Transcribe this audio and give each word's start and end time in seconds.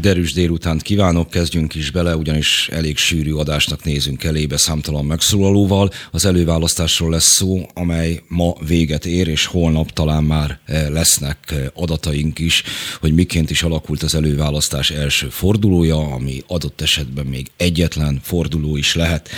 derűs 0.00 0.32
délutánt 0.32 0.82
kívánok, 0.82 1.30
kezdjünk 1.30 1.74
is 1.74 1.90
bele, 1.90 2.16
ugyanis 2.16 2.68
elég 2.72 2.96
sűrű 2.96 3.32
adásnak 3.32 3.84
nézünk 3.84 4.24
elébe 4.24 4.56
számtalan 4.56 5.04
megszólalóval. 5.04 5.90
Az 6.10 6.26
előválasztásról 6.26 7.10
lesz 7.10 7.24
szó, 7.24 7.58
amely 7.74 8.20
ma 8.28 8.52
véget 8.66 9.06
ér, 9.06 9.28
és 9.28 9.46
holnap 9.46 9.90
talán 9.90 10.24
már 10.24 10.58
eh, 10.64 10.88
lesznek 10.88 11.38
eh, 11.46 11.64
adataink 11.74 12.38
is, 12.38 12.62
hogy 13.00 13.14
miként 13.14 13.50
is 13.50 13.62
alakult 13.62 14.02
az 14.02 14.14
előválasztás 14.14 14.90
első 14.90 15.26
fordulója, 15.28 15.96
ami 15.96 16.42
adott 16.46 16.80
esetben 16.80 17.26
még 17.26 17.46
egyetlen 17.56 18.20
forduló 18.22 18.76
is 18.76 18.94
lehet. 18.94 19.28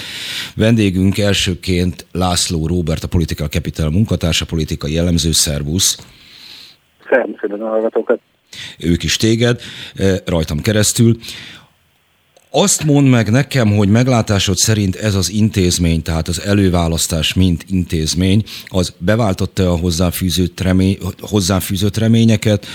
Vendégünk 0.57 1.19
elsőként 1.19 2.07
László 2.13 2.67
Róbert, 2.67 3.05
a 3.05 3.09
Political 3.09 3.49
Capital 3.49 3.91
munkatársa, 3.91 4.45
politikai 4.45 4.93
jellemző, 4.93 5.33
szervusz. 5.33 5.99
Szervusz, 7.11 7.61
a 7.61 7.69
hallgatókat 7.69 8.21
ők 8.79 9.03
is 9.03 9.17
téged, 9.17 9.61
rajtam 10.25 10.61
keresztül. 10.61 11.19
Azt 12.51 12.85
mondd 12.85 13.07
meg 13.07 13.31
nekem, 13.31 13.77
hogy 13.77 13.89
meglátásod 13.89 14.57
szerint 14.57 14.97
ez 14.97 15.15
az 15.15 15.31
intézmény, 15.31 16.03
tehát 16.03 16.29
az 16.29 16.41
előválasztás 16.41 17.35
mint 17.35 17.65
intézmény, 17.69 18.45
az 18.67 18.93
beváltotta 18.99 19.73
a 19.73 19.77
hozzáfűzött, 19.77 20.61
remény, 20.61 20.99
hozzáfűzött 21.21 21.97
reményeket, 21.97 22.67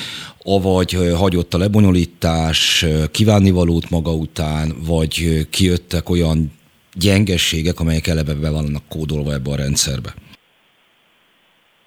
avagy 0.44 0.98
hagyott 1.16 1.54
a 1.54 1.58
lebonyolítás, 1.58 2.86
kívánnivalót 3.12 3.90
maga 3.90 4.14
után, 4.14 4.76
vagy 4.86 5.48
kijöttek 5.50 6.10
olyan 6.10 6.52
gyengességek, 6.94 7.80
amelyek 7.80 8.08
eleve 8.08 8.34
be 8.34 8.50
vannak 8.50 8.84
kódolva 8.90 9.34
ebbe 9.34 9.52
a 9.52 9.56
rendszerbe? 9.56 10.14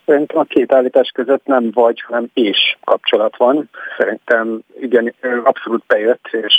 Szerintem 0.06 0.38
a 0.38 0.44
két 0.44 0.72
állítás 0.72 1.10
között 1.14 1.46
nem 1.46 1.70
vagy, 1.72 2.00
hanem 2.00 2.26
és 2.34 2.76
kapcsolat 2.84 3.36
van. 3.36 3.70
Szerintem 3.98 4.60
igen, 4.80 5.14
abszolút 5.44 5.84
bejött, 5.86 6.28
és 6.30 6.54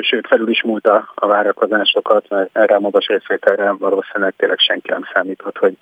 sőt 0.00 0.26
felül 0.26 0.48
is 0.48 0.62
múlt 0.62 0.86
a, 0.86 1.12
a 1.14 1.26
várakozásokat, 1.26 2.28
mert 2.28 2.50
erre 2.52 2.74
a 2.74 2.80
magas 2.80 3.06
részvételre 3.06 3.72
valószínűleg 3.72 4.34
tényleg 4.36 4.58
senki 4.58 4.90
nem 4.90 5.08
számított, 5.12 5.56
hogy 5.58 5.76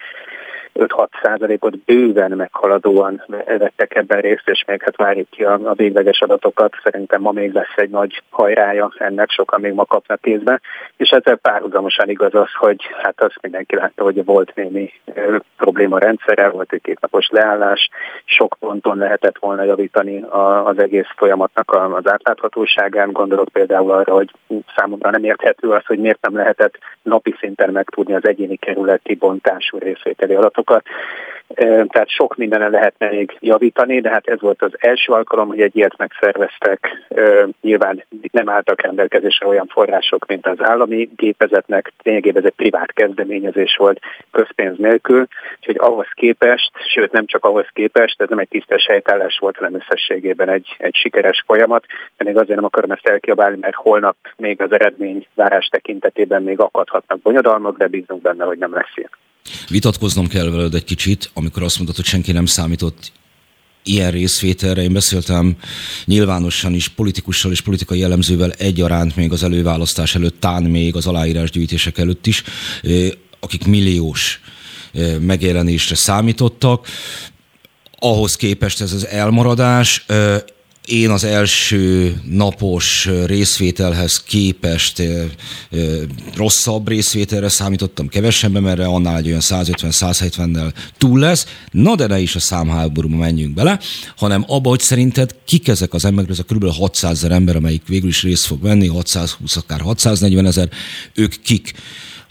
5-6 0.75 1.07
százalékot 1.23 1.79
bőven 1.79 2.31
meghaladóan 2.31 3.25
vettek 3.47 3.95
ebben 3.95 4.21
részt, 4.21 4.49
és 4.49 4.65
még 4.67 4.83
hát 4.83 4.97
várjuk 4.97 5.31
ki 5.31 5.45
a, 5.45 5.61
a 5.65 5.75
végleges 5.75 6.21
adatokat. 6.21 6.75
Szerintem 6.83 7.21
ma 7.21 7.31
még 7.31 7.53
lesz 7.53 7.77
egy 7.77 7.91
nagy 7.91 8.23
hajrája 8.31 8.93
ennek, 8.99 9.31
sokan 9.31 9.61
még 9.61 9.73
ma 9.73 9.85
kapnak 9.85 10.21
kézbe. 10.21 10.61
És 10.97 11.11
ezzel 11.11 11.37
párhuzamosan 11.37 12.09
igaz 12.09 12.35
az, 12.35 12.53
hogy 12.59 12.81
hát 13.03 13.23
azt 13.23 13.39
mindenki 13.43 13.77
látta, 13.77 14.03
hogy 14.03 14.25
volt 14.25 14.55
némi 14.55 14.93
probléma 15.57 15.99
rendszerrel, 15.99 16.51
volt 16.51 16.73
egy 16.73 16.83
kétnapos 16.83 17.29
leállás, 17.29 17.89
sok 18.25 18.57
ponton 18.59 18.97
lehetett 18.97 19.39
volna 19.39 19.63
javítani 19.63 20.23
a, 20.23 20.67
az 20.67 20.79
egész 20.79 21.09
folyamatnak 21.17 21.73
az 21.73 22.11
átláthatóságán. 22.11 23.13
Gondolok 23.13 23.49
például 23.49 23.91
arra, 23.91 24.15
hogy 24.15 24.31
számomra 24.77 25.11
nem 25.11 25.25
érthető 25.25 25.69
az, 25.69 25.87
hogy 25.87 25.99
miért 25.99 26.21
nem 26.21 26.37
lehetett 26.37 26.79
napi 27.03 27.35
szinten 27.39 27.71
megtudni 27.71 28.15
az 28.15 28.27
egyéni 28.27 28.57
kerületi 28.57 29.15
bontású 29.15 29.79
részvételi 29.79 30.35
adatokat 30.35 30.60
adatokat, 30.61 30.85
tehát 31.89 32.09
sok 32.09 32.37
mindenen 32.37 32.71
lehetne 32.71 33.09
még 33.09 33.37
javítani, 33.41 34.01
de 34.01 34.11
hát 34.11 34.27
ez 34.27 34.41
volt 34.41 34.63
az 34.63 34.73
első 34.79 35.13
alkalom, 35.13 35.49
hogy 35.49 35.61
egy 35.61 35.77
ilyet 35.77 35.97
megszerveztek. 35.97 36.89
Nyilván 37.61 38.05
nem 38.33 38.49
álltak 38.49 38.83
rendelkezésre 38.83 39.47
olyan 39.47 39.67
források, 39.67 40.27
mint 40.27 40.47
az 40.47 40.63
állami 40.63 41.11
gépezetnek, 41.17 41.93
lényegében 42.03 42.43
ez 42.43 42.49
egy 42.49 42.57
privát 42.57 42.93
kezdeményezés 42.93 43.77
volt 43.77 44.01
közpénz 44.31 44.79
nélkül, 44.79 45.27
úgyhogy 45.59 45.77
ahhoz 45.79 46.07
képest, 46.15 46.71
sőt 46.95 47.13
nem 47.13 47.27
csak 47.27 47.45
ahhoz 47.45 47.67
képest, 47.73 48.21
ez 48.21 48.29
nem 48.29 48.39
egy 48.39 48.49
tisztes 48.49 48.87
helytállás 48.87 49.39
volt, 49.39 49.57
hanem 49.57 49.75
összességében 49.75 50.49
egy, 50.49 50.77
egy 50.79 50.95
sikeres 50.95 51.43
folyamat, 51.47 51.85
de 52.17 52.25
még 52.25 52.37
azért 52.37 52.57
nem 52.57 52.65
akarom 52.65 52.91
ezt 52.91 53.07
elkiabálni, 53.07 53.59
mert 53.61 53.75
holnap 53.75 54.17
még 54.37 54.63
az 54.63 54.73
eredmény 54.73 55.27
várás 55.35 55.67
tekintetében 55.67 56.43
még 56.43 56.61
akadhatnak 56.61 57.21
bonyodalmak, 57.21 57.77
de 57.77 57.87
bízunk 57.87 58.23
benne, 58.23 58.45
hogy 58.45 58.59
nem 58.59 58.75
lesz 58.75 58.93
ilyen. 58.95 59.11
Vitatkoznom 59.69 60.27
kell 60.27 60.51
veled 60.51 60.75
egy 60.75 60.85
kicsit, 60.85 61.31
amikor 61.35 61.63
azt 61.63 61.77
mondod, 61.77 61.97
hogy 61.97 62.05
senki 62.05 62.33
nem 62.33 62.47
számított 62.47 63.13
ilyen 63.83 64.11
részvételre. 64.11 64.83
Én 64.83 64.93
beszéltem 64.93 65.57
nyilvánosan 66.05 66.75
is 66.75 66.89
politikussal 66.89 67.53
és 67.53 67.61
politikai 67.61 67.99
jellemzővel 67.99 68.53
egyaránt 68.53 69.17
még 69.17 69.33
az 69.33 69.43
előválasztás 69.43 70.15
előtt, 70.15 70.41
tán 70.41 70.63
még 70.63 70.97
az 70.97 71.07
aláírásgyűjtések 71.07 71.99
előtt 71.99 72.27
is, 72.27 72.43
akik 73.41 73.67
milliós 73.67 74.41
megjelenésre 75.21 75.95
számítottak. 75.95 76.87
Ahhoz 77.99 78.37
képest 78.37 78.81
ez 78.81 78.93
az 78.93 79.07
elmaradás 79.07 80.07
én 80.85 81.11
az 81.11 81.25
első 81.25 82.15
napos 82.31 83.09
részvételhez 83.27 84.23
képest 84.23 85.03
rosszabb 86.35 86.89
részvételre 86.89 87.49
számítottam, 87.49 88.09
kevesebben, 88.09 88.63
mert 88.63 88.81
annál 88.81 89.17
egy 89.17 89.27
olyan 89.27 89.41
150-170-nel 89.43 90.73
túl 90.99 91.19
lesz. 91.19 91.47
Na 91.71 91.95
de 91.95 92.07
ne 92.07 92.19
is 92.19 92.35
a 92.35 92.41
számháborúba 92.41 93.17
menjünk 93.17 93.55
bele, 93.55 93.79
hanem 94.17 94.45
abba, 94.47 94.69
hogy 94.69 94.81
szerinted 94.81 95.35
kik 95.45 95.69
ezek 95.69 95.95
az 95.95 96.05
emberek, 96.05 96.31
ez 96.31 96.39
a 96.39 96.55
kb. 96.55 96.73
600 96.73 97.11
ezer 97.11 97.31
ember, 97.31 97.57
amelyik 97.57 97.83
végül 97.87 98.09
is 98.09 98.23
részt 98.23 98.47
fog 98.47 98.63
venni, 98.63 98.87
620, 98.87 99.57
akár 99.57 99.81
640 99.81 100.47
ezer, 100.47 100.69
ők 101.15 101.43
kik? 101.43 101.73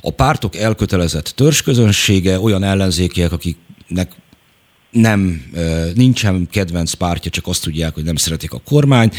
A 0.01 0.11
pártok 0.11 0.55
elkötelezett 0.55 1.27
törzsközönsége, 1.27 2.39
olyan 2.39 2.63
ellenzékiek, 2.63 3.31
akiknek 3.31 4.11
nem, 4.91 5.41
nincsen 5.95 6.47
kedvenc 6.51 6.93
pártja, 6.93 7.31
csak 7.31 7.47
azt 7.47 7.63
tudják, 7.63 7.93
hogy 7.93 8.03
nem 8.03 8.15
szeretik 8.15 8.53
a 8.53 8.61
kormány, 8.65 9.09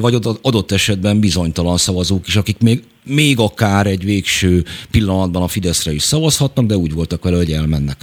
vagy 0.00 0.14
adott 0.42 0.70
esetben 0.70 1.20
bizonytalan 1.20 1.76
szavazók 1.76 2.26
is, 2.26 2.36
akik 2.36 2.62
még, 2.62 2.82
még 3.04 3.38
akár 3.38 3.86
egy 3.86 4.04
végső 4.04 4.62
pillanatban 4.90 5.42
a 5.42 5.48
Fideszre 5.48 5.92
is 5.92 6.02
szavazhatnak, 6.02 6.64
de 6.64 6.74
úgy 6.74 6.94
voltak 6.94 7.24
vele, 7.24 7.36
hogy 7.36 7.50
elmennek. 7.50 7.96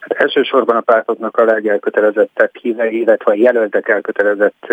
Hát 0.00 0.18
elsősorban 0.18 0.76
a 0.76 0.80
pártoknak 0.80 1.36
a 1.36 1.44
legelkötelezettebb 1.44 2.50
hívei, 2.60 3.00
illetve 3.00 3.32
a 3.32 3.34
jelöltek 3.34 3.88
elkötelezett 3.88 4.66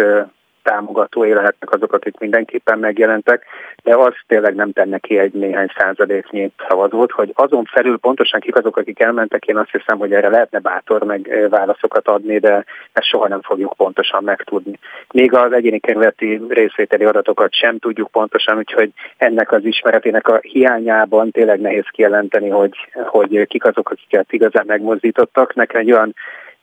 támogatói 0.64 1.34
lehetnek 1.34 1.72
azok, 1.72 1.94
akik 1.94 2.20
mindenképpen 2.20 2.80
megjelentek, 2.80 3.46
de 3.84 3.96
az 3.96 4.14
tényleg 4.28 4.56
nem 4.56 4.72
tenne 4.72 4.98
ki 4.98 5.18
egy 5.18 5.34
néhány 5.34 5.72
százaléknyi 5.78 6.52
szavazót, 6.68 7.12
hogy 7.12 7.32
azon 7.36 7.66
felül 7.66 7.98
pontosan 7.98 8.40
kik 8.40 8.56
azok, 8.56 8.78
akik 8.78 9.00
elmentek, 9.00 9.46
én 9.46 9.58
azt 9.58 9.72
hiszem, 9.72 9.98
hogy 9.98 10.14
erre 10.14 10.30
lehetne 10.30 10.60
bátor 10.60 11.04
meg 11.04 11.48
válaszokat 11.50 12.08
adni, 12.08 12.40
de 12.40 12.66
ezt 12.92 13.08
soha 13.08 13.28
nem 13.28 13.42
fogjuk 13.42 13.74
pontosan 13.78 14.24
megtudni. 14.24 14.80
Még 15.12 15.34
az 15.34 15.52
egyéni 15.52 15.80
kerületi 15.80 16.42
részvételi 16.50 17.06
adatokat 17.06 17.54
sem 17.54 17.80
tudjuk 17.80 18.12
pontosan, 18.12 18.58
úgyhogy 18.58 18.92
ennek 19.18 19.52
az 19.52 19.66
ismeretének 19.66 20.28
a 20.28 20.40
hiányában 20.42 21.32
tényleg 21.32 21.60
nehéz 21.60 21.86
kijelenteni, 21.92 22.50
hogy, 22.50 22.76
hogy 22.94 23.48
kik 23.48 23.66
azok, 23.66 23.90
akiket 23.90 24.34
igazán 24.34 24.64
megmozdítottak. 24.68 25.56
Nekem 25.56 25.82
egy 25.82 25.92
olyan 25.92 26.16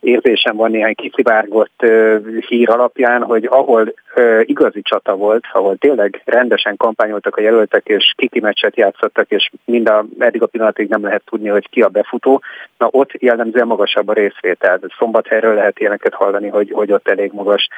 érzésem 0.06 0.56
van 0.56 0.70
néhány 0.70 0.94
kiszivárgott 0.94 1.86
hír 2.48 2.70
alapján, 2.70 3.22
hogy 3.22 3.44
ahol 3.50 3.94
igazi 4.42 4.82
csata 4.82 5.16
volt, 5.16 5.44
ahol 5.52 5.76
tényleg 5.76 6.22
rendesen 6.24 6.76
kampányoltak 6.76 7.36
a 7.36 7.40
jelöltek, 7.40 7.86
és 7.86 8.12
kiki 8.16 8.40
meccset 8.40 8.76
játszottak, 8.76 9.30
és 9.30 9.50
mind 9.64 9.88
a, 9.88 10.04
eddig 10.18 10.42
a 10.42 10.46
pillanatig 10.46 10.88
nem 10.88 11.02
lehet 11.02 11.22
tudni, 11.24 11.48
hogy 11.48 11.68
ki 11.68 11.82
a 11.82 11.88
befutó, 11.88 12.42
na 12.78 12.88
ott 12.90 13.12
jellemzően 13.12 13.66
magasabb 13.66 14.08
a 14.08 14.12
részvétel. 14.12 14.80
Szombathelyről 14.98 15.54
lehet 15.54 15.78
ilyeneket 15.78 16.14
hallani, 16.14 16.48
hogy, 16.48 16.70
hogy 16.70 16.92
ott 16.92 17.08
elég 17.08 17.32
magas 17.32 17.68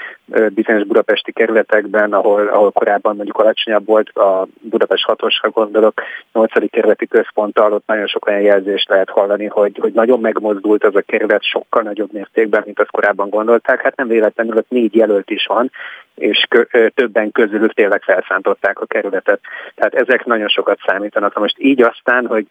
bizonyos 0.49 0.85
budapesti 0.85 1.33
kerületekben, 1.33 2.13
ahol, 2.13 2.47
ahol 2.47 2.71
korábban 2.71 3.17
mondjuk 3.17 3.39
alacsonyabb 3.39 3.87
volt, 3.87 4.09
a 4.09 4.47
Budapest 4.61 5.05
hatosra 5.05 5.51
gondolok, 5.51 6.03
8. 6.33 6.71
kerületi 6.71 7.07
központtal, 7.07 7.73
ott 7.73 7.87
nagyon 7.87 8.07
sok 8.07 8.27
olyan 8.27 8.41
jelzést 8.41 8.89
lehet 8.89 9.11
hallani, 9.11 9.47
hogy, 9.47 9.79
hogy 9.81 9.93
nagyon 9.93 10.21
megmozdult 10.21 10.85
az 10.85 10.95
a 10.95 11.01
kerület, 11.01 11.43
sokkal 11.43 11.83
nagyobb 11.83 12.13
mértékben, 12.19 12.63
mint 12.65 12.81
azt 12.81 12.91
korábban 12.91 13.29
gondolták. 13.29 13.83
Hát 13.83 13.97
nem 13.97 14.09
véletlenül 14.09 14.57
ott 14.57 14.69
négy 14.69 14.95
jelölt 14.95 15.31
is 15.31 15.47
van, 15.47 15.71
és 16.15 16.47
kö, 16.49 16.89
többen 16.89 17.33
közülük 17.33 17.73
tényleg 17.73 18.03
felszántották 18.03 18.81
a 18.81 18.87
kerületet. 18.87 19.41
Tehát 19.75 19.95
ezek 19.95 20.25
nagyon 20.25 20.49
sokat 20.49 20.79
számítanak. 20.87 21.35
Na 21.35 21.41
most 21.41 21.57
így 21.59 21.83
aztán, 21.83 22.27
hogy 22.27 22.47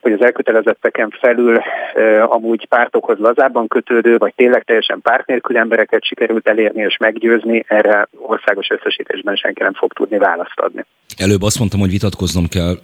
hogy 0.00 0.12
az 0.12 0.22
elkötelezetteken 0.22 1.10
felül 1.20 1.58
e, 1.58 2.24
amúgy 2.24 2.66
pártokhoz 2.68 3.18
lazábban 3.18 3.68
kötődő, 3.68 4.16
vagy 4.16 4.32
tényleg 4.36 4.64
teljesen 4.64 5.00
párt 5.00 5.26
nélkül 5.26 5.56
embereket 5.56 6.04
sikerült 6.04 6.48
elérni 6.48 6.82
és 6.82 6.96
meggyőzni, 6.96 7.64
erre 7.68 8.08
országos 8.16 8.70
összesítésben 8.70 9.36
senki 9.36 9.62
nem 9.62 9.74
fog 9.74 9.92
tudni 9.92 10.18
választ 10.18 10.60
adni. 10.60 10.84
Előbb 11.16 11.42
azt 11.42 11.58
mondtam, 11.58 11.80
hogy 11.80 11.90
vitatkoznom 11.90 12.46
kell 12.48 12.74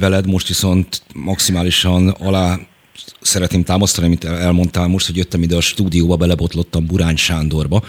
veled, 0.00 0.26
most 0.26 0.48
viszont 0.48 0.88
maximálisan 1.14 2.08
alá 2.26 2.54
szeretném 3.20 3.64
támasztani, 3.64 4.06
amit 4.06 4.24
elmondtál 4.24 4.86
most, 4.86 5.06
hogy 5.06 5.16
jöttem 5.16 5.42
ide 5.42 5.56
a 5.56 5.60
stúdióba, 5.60 6.16
belebotlottam 6.16 6.86
Burány 6.86 7.16
Sándorba, 7.16 7.82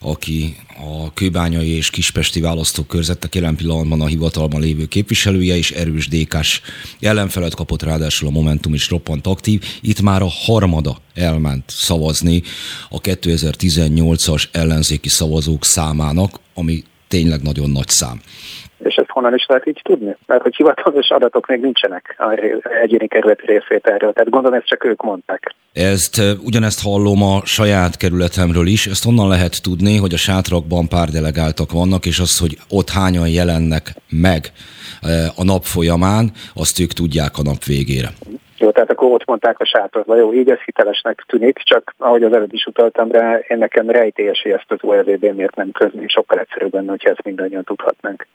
aki 0.00 0.56
a 0.84 1.12
kőbányai 1.12 1.68
és 1.68 1.90
kispesti 1.90 2.40
választókörzetek 2.40 3.34
jelen 3.34 3.56
pillanatban 3.56 4.00
a 4.00 4.06
hivatalban 4.06 4.60
lévő 4.60 4.86
képviselője, 4.86 5.56
és 5.56 5.70
erős 5.70 6.08
dékás 6.08 6.60
ellenfelet 7.00 7.54
kapott, 7.54 7.82
ráadásul 7.82 8.28
a 8.28 8.30
Momentum 8.30 8.74
is 8.74 8.88
roppant 8.88 9.26
aktív. 9.26 9.62
Itt 9.80 10.00
már 10.00 10.22
a 10.22 10.28
harmada 10.28 11.00
elment 11.14 11.64
szavazni 11.66 12.42
a 12.88 13.00
2018-as 13.00 14.44
ellenzéki 14.52 15.08
szavazók 15.08 15.64
számának, 15.64 16.40
ami 16.54 16.84
tényleg 17.08 17.42
nagyon 17.42 17.70
nagy 17.70 17.88
szám. 17.88 18.20
És 18.84 18.94
ezt 18.94 19.10
honnan 19.10 19.34
is 19.34 19.46
lehet 19.48 19.66
így 19.66 19.80
tudni? 19.82 20.16
Mert 20.26 20.42
hogy 20.42 20.56
hivatalos 20.56 21.10
adatok 21.10 21.46
még 21.46 21.60
nincsenek 21.60 22.14
a 22.18 22.30
egyéni 22.82 23.06
kerületi 23.06 23.46
részvételről, 23.46 24.12
tehát 24.12 24.30
gondolom 24.30 24.58
ezt 24.58 24.66
csak 24.66 24.84
ők 24.84 25.02
mondták. 25.02 25.54
Ezt 25.72 26.22
ugyanezt 26.44 26.82
hallom 26.82 27.22
a 27.22 27.40
saját 27.44 27.96
kerületemről 27.96 28.66
is, 28.66 28.86
ezt 28.86 29.06
onnan 29.06 29.28
lehet 29.28 29.62
tudni, 29.62 29.96
hogy 29.96 30.12
a 30.12 30.16
sátrakban 30.16 30.88
pár 30.88 31.08
delegáltak 31.08 31.72
vannak, 31.72 32.06
és 32.06 32.18
az, 32.18 32.38
hogy 32.38 32.56
ott 32.70 32.90
hányan 32.90 33.28
jelennek 33.28 33.94
meg 34.08 34.52
a 35.36 35.44
nap 35.44 35.62
folyamán, 35.62 36.30
azt 36.54 36.80
ők 36.80 36.92
tudják 36.92 37.38
a 37.38 37.42
nap 37.42 37.64
végére. 37.64 38.08
Jó, 38.58 38.70
tehát 38.70 38.90
akkor 38.90 39.10
ott 39.12 39.24
mondták 39.24 39.60
a 39.60 39.64
sátorba. 39.64 40.16
Jó, 40.16 40.34
így 40.34 40.50
ez 40.50 40.58
hitelesnek 40.64 41.24
tűnik, 41.26 41.58
csak 41.58 41.94
ahogy 41.98 42.22
az 42.22 42.32
előbb 42.32 42.52
is 42.52 42.66
utaltam 42.66 43.10
rá, 43.10 43.38
én 43.48 43.58
nekem 43.58 43.90
rejtélyes, 43.90 44.40
hogy 44.42 44.52
ezt 44.52 44.70
az 44.70 44.78
OLVB 44.80 45.24
miért 45.24 45.56
nem 45.56 45.70
közli, 45.70 46.04
sokkal 46.08 46.38
egyszerűbb 46.38 46.74
lenne, 46.74 46.90
hogyha 46.90 47.10
ezt 47.10 47.24
mindannyian 47.24 47.64
tudhatnánk. 47.64 48.26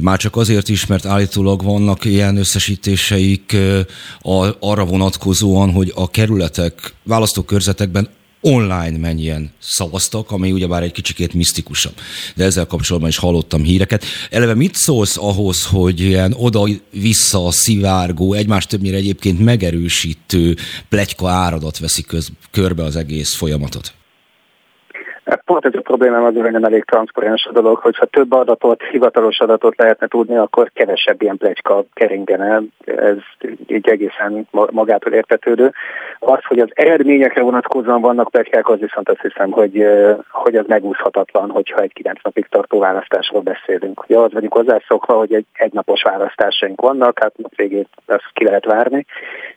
Már 0.00 0.18
csak 0.18 0.36
azért 0.36 0.68
is, 0.68 0.86
mert 0.86 1.06
állítólag 1.06 1.62
vannak 1.62 2.04
ilyen 2.04 2.36
összesítéseik 2.36 3.56
arra 4.60 4.84
vonatkozóan, 4.84 5.70
hogy 5.70 5.92
a 5.94 6.10
kerületek, 6.10 6.94
választókörzetekben 7.04 8.08
online 8.40 8.98
mennyien 8.98 9.52
szavaztak, 9.58 10.30
ami 10.30 10.52
ugyebár 10.52 10.82
egy 10.82 10.92
kicsikét 10.92 11.34
misztikusabb. 11.34 11.94
De 12.34 12.44
ezzel 12.44 12.66
kapcsolatban 12.66 13.10
is 13.10 13.16
hallottam 13.16 13.62
híreket. 13.62 14.04
Eleve 14.30 14.54
mit 14.54 14.74
szólsz 14.74 15.16
ahhoz, 15.16 15.64
hogy 15.64 16.00
ilyen 16.00 16.34
oda-vissza 16.36 17.50
szivárgó, 17.50 18.32
egymást 18.32 18.68
többnyire 18.68 18.96
egyébként 18.96 19.40
megerősítő 19.40 20.56
plegyka 20.88 21.30
áradat 21.30 21.78
veszi 21.78 22.02
köz, 22.02 22.28
körbe 22.50 22.84
az 22.84 22.96
egész 22.96 23.34
folyamatot? 23.34 23.92
Pont 25.44 25.64
ez 25.64 25.74
a 25.74 25.80
problémám 25.80 26.24
az, 26.24 26.34
hogy 26.34 26.50
nem 26.50 26.64
elég 26.64 26.84
transzparens 26.84 27.46
a 27.46 27.52
dolog, 27.52 27.78
hogyha 27.78 28.06
több 28.06 28.32
adatot, 28.32 28.82
hivatalos 28.82 29.38
adatot 29.38 29.76
lehetne 29.76 30.06
tudni, 30.06 30.36
akkor 30.36 30.70
kevesebb 30.74 31.22
ilyen 31.22 31.36
plegyka 31.36 31.84
keringene. 31.94 32.62
Ez 32.84 33.16
így 33.66 33.88
egészen 33.88 34.48
magától 34.50 35.12
értetődő. 35.12 35.72
Az, 36.18 36.44
hogy 36.44 36.58
az 36.58 36.68
eredményekre 36.72 37.42
vonatkozóan 37.42 38.00
vannak 38.00 38.30
plegykák, 38.30 38.68
az 38.68 38.78
viszont 38.78 39.08
azt 39.08 39.20
hiszem, 39.20 39.50
hogy, 39.50 39.86
hogy 40.30 40.56
az 40.56 40.64
megúszhatatlan, 40.66 41.50
hogyha 41.50 41.80
egy 41.80 41.92
kilenc 41.92 42.22
napig 42.22 42.46
tartó 42.48 42.78
választásról 42.78 43.40
beszélünk. 43.40 44.02
Ugye 44.02 44.18
az 44.18 44.32
vagyunk 44.32 44.52
hozzászokva, 44.52 45.14
hogy 45.14 45.34
egy 45.34 45.46
egynapos 45.52 46.02
választásaink 46.02 46.80
vannak, 46.80 47.18
hát 47.18 47.36
nap 47.36 47.54
végét 47.54 47.88
azt 48.06 48.30
ki 48.32 48.44
lehet 48.44 48.64
várni, 48.64 49.06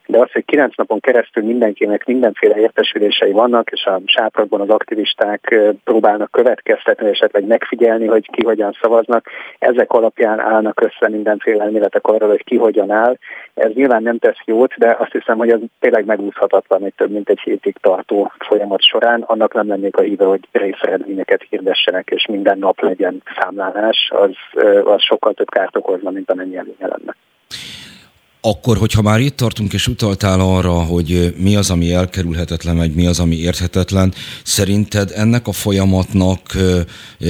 de 0.05 0.19
az, 0.19 0.31
hogy 0.31 0.45
kilenc 0.45 0.75
napon 0.75 0.99
keresztül 0.99 1.43
mindenkinek 1.43 2.05
mindenféle 2.05 2.57
értesülései 2.57 3.31
vannak, 3.31 3.71
és 3.71 3.85
a 3.85 4.01
sáprakban 4.05 4.61
az 4.61 4.69
aktivisták 4.69 5.54
próbálnak 5.83 6.31
következtetni, 6.31 7.09
esetleg 7.09 7.45
megfigyelni, 7.45 8.07
hogy 8.07 8.29
ki 8.31 8.43
hogyan 8.43 8.77
szavaznak, 8.81 9.29
ezek 9.59 9.91
alapján 9.91 10.39
állnak 10.39 10.81
össze 10.81 11.09
mindenféle 11.09 11.63
elméletek 11.63 12.07
arról, 12.07 12.29
hogy 12.29 12.43
ki 12.43 12.57
hogyan 12.57 12.91
áll. 12.91 13.17
Ez 13.53 13.71
nyilván 13.73 14.03
nem 14.03 14.17
tesz 14.17 14.39
jót, 14.45 14.73
de 14.77 14.95
azt 14.99 15.11
hiszem, 15.11 15.37
hogy 15.37 15.49
ez 15.49 15.59
tényleg 15.79 16.05
megúszhatatlan 16.05 16.83
egy 16.83 16.93
több 16.97 17.11
mint 17.11 17.29
egy 17.29 17.39
hétig 17.39 17.77
tartó 17.81 18.31
folyamat 18.39 18.81
során. 18.81 19.21
Annak 19.21 19.53
nem 19.53 19.67
lennék 19.67 19.97
a 19.97 20.01
híve, 20.01 20.25
hogy 20.25 20.47
részeredményeket 20.51 21.45
hirdessenek, 21.49 22.09
és 22.09 22.25
minden 22.25 22.57
nap 22.57 22.81
legyen 22.81 23.21
számlálás, 23.39 24.11
az, 24.15 24.35
az 24.83 25.01
sokkal 25.01 25.33
több 25.33 25.49
kárt 25.49 25.77
okozna, 25.77 26.09
mint 26.09 26.31
amennyi 26.31 26.57
előnye 26.57 26.87
lenne. 26.87 27.15
Akkor, 28.47 28.77
hogyha 28.77 29.01
már 29.01 29.19
itt 29.19 29.35
tartunk, 29.35 29.73
és 29.73 29.87
utaltál 29.87 30.39
arra, 30.39 30.73
hogy 30.73 31.35
mi 31.37 31.55
az, 31.55 31.69
ami 31.69 31.93
elkerülhetetlen, 31.93 32.77
vagy 32.77 32.93
mi 32.93 33.05
az, 33.05 33.19
ami 33.19 33.35
érthetetlen, 33.35 34.13
szerinted 34.43 35.11
ennek 35.15 35.47
a 35.47 35.51
folyamatnak 35.51 36.57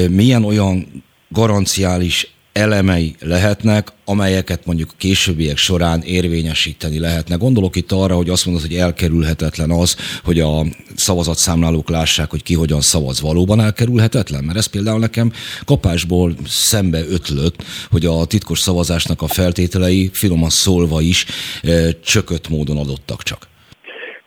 milyen 0.10 0.44
olyan 0.44 1.04
garanciális 1.30 2.35
elemei 2.56 3.16
lehetnek, 3.20 3.92
amelyeket 4.06 4.66
mondjuk 4.66 4.94
későbbiek 4.98 5.58
során 5.58 6.02
érvényesíteni 6.02 7.00
lehetne. 7.00 7.36
Gondolok 7.36 7.76
itt 7.76 7.92
arra, 7.92 8.16
hogy 8.16 8.30
azt 8.30 8.46
mondod, 8.46 8.64
hogy 8.64 8.76
elkerülhetetlen 8.76 9.72
az, 9.72 9.96
hogy 10.24 10.40
a 10.40 10.66
szavazatszámlálók 10.96 11.90
lássák, 11.90 12.30
hogy 12.30 12.44
ki 12.44 12.54
hogyan 12.54 12.82
szavaz. 12.82 13.22
Valóban 13.22 13.62
elkerülhetetlen? 13.62 14.44
Mert 14.44 14.58
ez 14.58 14.66
például 14.66 15.00
nekem 15.00 15.32
kapásból 15.66 16.36
szembe 16.48 17.06
ötlött, 17.08 17.64
hogy 17.90 18.06
a 18.06 18.26
titkos 18.26 18.60
szavazásnak 18.60 19.22
a 19.22 19.28
feltételei 19.28 20.10
finoman 20.14 20.50
szólva 20.50 21.02
is 21.02 21.26
e, 21.64 22.00
csökött 22.00 22.50
módon 22.50 22.78
adottak 22.78 23.24
csak. 23.24 23.48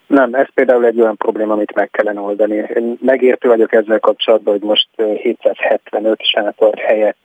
Nem, 0.08 0.34
ez 0.34 0.46
például 0.54 0.84
egy 0.84 1.00
olyan 1.00 1.16
probléma, 1.16 1.52
amit 1.52 1.74
meg 1.74 1.90
kellene 1.90 2.20
oldani. 2.20 2.54
Én 2.54 2.98
megértő 3.00 3.48
vagyok 3.48 3.72
ezzel 3.72 4.00
kapcsolatban, 4.00 4.52
hogy 4.52 4.68
most 4.68 4.88
775 4.96 6.20
sátor 6.22 6.74
helyet 6.78 7.16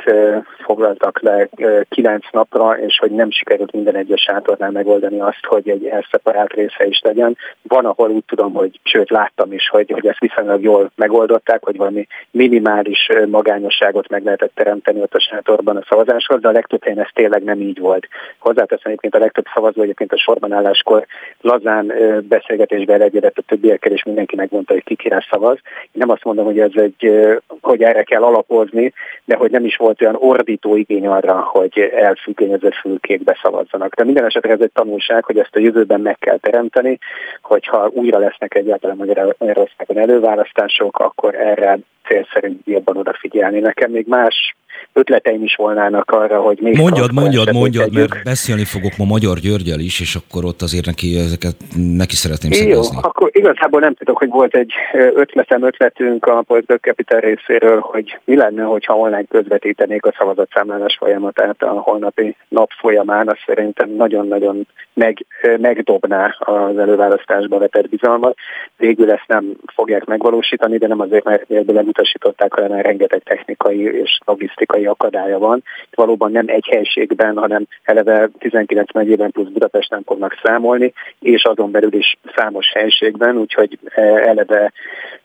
foglaltak 0.65 1.21
le 1.21 1.47
9 1.89 2.25
napra, 2.31 2.77
és 2.79 2.97
hogy 2.99 3.11
nem 3.11 3.31
sikerült 3.31 3.71
minden 3.71 3.95
egyes 3.95 4.21
sátornál 4.21 4.71
megoldani 4.71 5.19
azt, 5.19 5.45
hogy 5.45 5.69
egy 5.69 5.85
elszeparált 5.85 6.53
része 6.53 6.85
is 6.85 7.01
legyen. 7.03 7.37
Van, 7.61 7.85
ahol 7.85 8.09
úgy 8.09 8.23
tudom, 8.25 8.53
hogy 8.53 8.79
sőt 8.83 9.09
láttam 9.09 9.53
is, 9.53 9.69
hogy, 9.69 9.91
hogy 9.91 10.07
ezt 10.07 10.19
viszonylag 10.19 10.61
jól 10.61 10.91
megoldották, 10.95 11.63
hogy 11.63 11.77
valami 11.77 12.07
minimális 12.31 13.09
magányosságot 13.27 14.09
meg 14.09 14.23
lehetett 14.23 14.55
teremteni 14.55 15.01
ott 15.01 15.13
a 15.13 15.19
sátorban 15.19 15.77
a 15.77 15.85
szavazáshoz, 15.89 16.41
de 16.41 16.47
a 16.47 16.51
legtöbb 16.51 16.83
helyen 16.83 16.99
ez 16.99 17.09
tényleg 17.13 17.43
nem 17.43 17.61
így 17.61 17.79
volt. 17.79 18.07
Hozzáteszem 18.39 18.81
egyébként 18.83 19.15
a 19.15 19.19
legtöbb 19.19 19.45
szavazó 19.53 19.81
egyébként 19.81 20.11
a 20.11 20.17
sorban 20.17 20.51
álláskor 20.51 21.05
lazán 21.41 21.93
beszélget 22.27 22.71
és 22.83 22.89
beleegyedett 22.89 23.37
a 23.37 23.41
többiekkel, 23.41 23.91
és 23.91 24.03
mindenki 24.03 24.35
megmondta, 24.35 24.73
hogy 24.73 24.83
ki 24.83 24.95
kire 24.95 25.25
szavaz. 25.29 25.57
Én 25.83 25.91
nem 25.91 26.09
azt 26.09 26.23
mondom, 26.23 26.45
hogy 26.45 26.59
ez 26.59 26.71
egy, 26.73 27.31
hogy 27.61 27.83
erre 27.83 28.03
kell 28.03 28.23
alapozni, 28.23 28.93
de 29.25 29.35
hogy 29.35 29.51
nem 29.51 29.65
is 29.65 29.75
volt 29.75 30.01
olyan 30.01 30.15
ordító 30.19 30.75
igény 30.75 31.07
arra, 31.07 31.39
hogy 31.39 31.79
elfüggönyözött 31.79 32.75
fülkékbe 32.75 33.39
szavazzanak. 33.41 33.95
De 33.95 34.03
minden 34.03 34.25
esetre 34.25 34.51
ez 34.51 34.61
egy 34.61 34.71
tanulság, 34.73 35.23
hogy 35.23 35.37
ezt 35.37 35.55
a 35.55 35.59
jövőben 35.59 36.01
meg 36.01 36.17
kell 36.19 36.37
teremteni, 36.37 36.97
hogyha 37.41 37.89
újra 37.93 38.17
lesznek 38.17 38.55
egyáltalán 38.55 38.95
Magyarországon 39.37 39.97
előválasztások, 39.97 40.99
akkor 40.99 41.35
erre 41.35 41.79
célszerű 42.07 42.57
jobban 42.65 42.97
odafigyelni. 42.97 43.59
Nekem 43.59 43.91
még 43.91 44.07
más 44.07 44.55
ötleteim 44.93 45.43
is 45.43 45.55
volnának 45.55 46.11
arra, 46.11 46.41
hogy 46.41 46.57
még... 46.61 46.77
Mondjad, 46.77 47.13
mondjad, 47.13 47.53
mondjad, 47.53 47.89
tegyük. 47.89 48.09
mert 48.09 48.23
beszélni 48.23 48.65
fogok 48.65 48.91
ma 48.97 49.05
Magyar 49.05 49.37
Györgyel 49.37 49.79
is, 49.79 49.99
és 49.99 50.15
akkor 50.15 50.45
ott 50.45 50.61
azért 50.61 50.85
neki 50.85 51.17
ezeket 51.17 51.55
neki 51.75 52.15
szeretném 52.15 52.51
szervezni. 52.51 52.95
Jó, 52.95 53.07
akkor 53.09 53.29
igazából 53.33 53.79
nem 53.79 53.93
tudok, 53.93 54.17
hogy 54.17 54.29
volt 54.29 54.55
egy 54.55 54.73
ötletem, 54.93 55.63
ötletünk 55.63 56.25
a 56.25 56.41
Political 56.41 56.77
Capital 56.77 57.19
részéről, 57.19 57.79
hogy 57.79 58.19
mi 58.25 58.35
lenne, 58.35 58.63
hogyha 58.63 58.97
online 58.97 59.23
közvetítenék 59.29 60.05
a 60.05 60.13
szavazatszámlálás 60.17 60.95
folyamatát 60.99 61.61
a 61.61 61.69
holnapi 61.69 62.35
nap 62.47 62.69
folyamán, 62.79 63.27
az 63.27 63.37
szerintem 63.45 63.89
nagyon-nagyon 63.89 64.67
meg, 64.93 65.25
megdobná 65.57 66.35
az 66.39 66.77
előválasztásba 66.77 67.57
vetett 67.57 67.89
bizalmat. 67.89 68.35
Végül 68.77 69.11
ezt 69.11 69.27
nem 69.27 69.53
fogják 69.75 70.05
megvalósítani, 70.05 70.77
de 70.77 70.87
nem 70.87 70.99
azért, 70.99 71.23
mert 71.23 71.51
elutasították, 71.51 72.53
hanem 72.53 72.81
rengeteg 72.81 73.21
technikai 73.23 73.81
és 73.81 74.19
logisztikai 74.25 74.82
akadálya 74.85 75.39
van. 75.39 75.63
Valóban 75.91 76.31
nem 76.31 76.45
egy 76.47 76.67
helységben, 76.71 77.37
hanem 77.37 77.65
eleve 77.83 78.29
19 78.39 78.93
megyében 78.93 79.31
plusz 79.31 79.47
Budapesten 79.47 80.03
fognak 80.05 80.39
számolni, 80.43 80.93
és 81.19 81.43
azon 81.43 81.71
belül 81.71 81.93
is 81.93 82.17
számos 82.35 82.71
helységben, 82.73 83.37
úgyhogy 83.37 83.79
eleve 84.25 84.71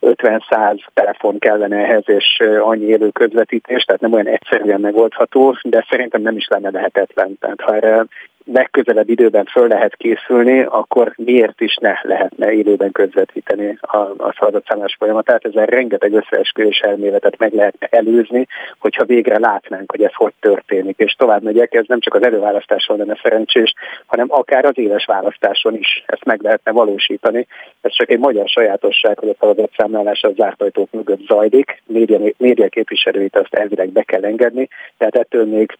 50-100 0.01 0.79
telefon 0.93 1.39
kellene 1.39 1.77
ehhez, 1.77 2.03
és 2.05 2.41
annyi 2.61 2.85
élő 2.85 3.09
közvetítés, 3.09 3.83
tehát 3.83 4.01
nem 4.01 4.13
olyan 4.13 4.27
egyszerűen 4.27 4.79
megoldható, 4.79 5.57
de 5.63 5.85
szerintem 5.89 6.21
nem 6.21 6.35
is 6.35 6.47
lenne 6.47 6.69
lehetetlen. 6.69 7.37
Tehát 7.39 7.61
ha 7.61 7.75
erre 7.75 8.05
legközelebb 8.53 9.09
időben 9.09 9.45
föl 9.45 9.67
lehet 9.67 9.95
készülni, 9.95 10.61
akkor 10.61 11.13
miért 11.15 11.61
is 11.61 11.75
ne 11.81 11.99
lehetne 12.01 12.51
élőben 12.51 12.91
közvetíteni 12.91 13.77
a, 13.81 13.97
a 13.97 14.35
szavazatszámlás 14.39 14.95
folyamatát. 14.99 15.45
Ezzel 15.45 15.65
rengeteg 15.65 16.13
összeesküvés 16.13 16.79
elméletet 16.79 17.37
meg 17.37 17.53
lehetne 17.53 17.87
előzni, 17.91 18.47
hogyha 18.79 19.05
végre 19.05 19.39
látnánk, 19.39 19.91
hogy 19.91 20.03
ez 20.03 20.13
hogy 20.13 20.33
történik. 20.39 20.97
És 20.97 21.13
tovább 21.13 21.43
megyek, 21.43 21.73
ez 21.73 21.85
nem 21.87 21.99
csak 21.99 22.13
az 22.13 22.23
előválasztáson 22.23 22.97
lenne 22.97 23.19
szerencsés, 23.23 23.73
hanem 24.05 24.27
akár 24.29 24.65
az 24.65 24.77
éles 24.77 25.05
választáson 25.05 25.75
is 25.75 26.03
ezt 26.05 26.25
meg 26.25 26.41
lehetne 26.41 26.71
valósítani. 26.71 27.47
Ez 27.81 27.91
csak 27.91 28.09
egy 28.09 28.19
magyar 28.19 28.47
sajátosság, 28.47 29.19
hogy 29.19 29.29
a 29.29 29.35
szavazatszámlálás 29.39 30.21
az 30.21 30.35
zárt 30.35 30.61
ajtók 30.61 30.91
mögött 30.91 31.25
zajlik, 31.27 31.81
média, 31.85 32.19
média 32.37 32.67
képviselőit 32.67 33.35
azt 33.35 33.53
elvileg 33.53 33.89
be 33.89 34.03
kell 34.03 34.23
engedni, 34.23 34.67
tehát 34.97 35.15
ettől 35.15 35.45
még 35.45 35.77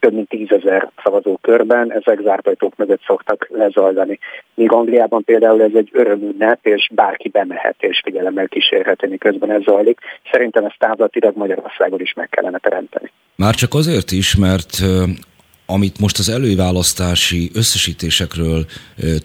több 0.00 0.12
mint 0.12 0.28
tízezer 0.28 0.90
szavazó 1.02 1.36
körben 1.40 1.92
ez 1.92 2.03
ezek 2.04 2.20
zárt 2.24 2.48
ajtók 2.48 2.76
mögött 2.76 3.02
szoktak 3.06 3.48
lezajlani. 3.50 4.18
Míg 4.54 4.72
Angliában 4.72 5.24
például 5.24 5.62
ez 5.62 5.74
egy 5.74 5.90
örömünnep, 5.92 6.58
és 6.62 6.90
bárki 6.94 7.28
bemehet 7.28 7.76
és 7.78 8.00
figyelemmel 8.04 8.48
kísérheti, 8.48 9.06
miközben 9.06 9.50
ez 9.50 9.62
zajlik. 9.62 10.00
Szerintem 10.30 10.64
ezt 10.64 10.78
távlatilag 10.78 11.36
Magyarországon 11.36 12.00
is 12.00 12.12
meg 12.12 12.28
kellene 12.28 12.58
teremteni. 12.58 13.10
Már 13.36 13.54
csak 13.54 13.74
azért 13.74 14.10
is, 14.10 14.36
mert 14.36 14.78
amit 15.66 15.98
most 15.98 16.18
az 16.18 16.28
előválasztási 16.28 17.50
összesítésekről 17.52 18.66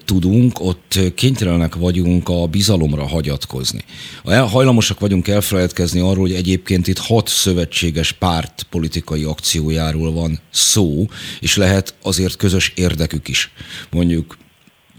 tudunk, 0.04 0.60
ott 0.60 0.98
kénytelenek 1.14 1.74
vagyunk 1.74 2.28
a 2.28 2.46
bizalomra 2.46 3.06
hagyatkozni. 3.06 3.84
Hajlamosak 4.24 5.00
vagyunk 5.00 5.28
elfelejtkezni 5.28 6.00
arról, 6.00 6.20
hogy 6.26 6.32
egyébként 6.32 6.86
itt 6.86 6.98
hat 6.98 7.28
szövetséges 7.28 8.12
párt 8.12 8.66
politikai 8.70 9.24
akciójáról 9.24 10.12
van 10.12 10.40
szó, 10.50 11.06
és 11.40 11.56
lehet 11.56 11.94
azért 12.02 12.36
közös 12.36 12.72
érdekük 12.74 13.28
is. 13.28 13.50
Mondjuk 13.90 14.38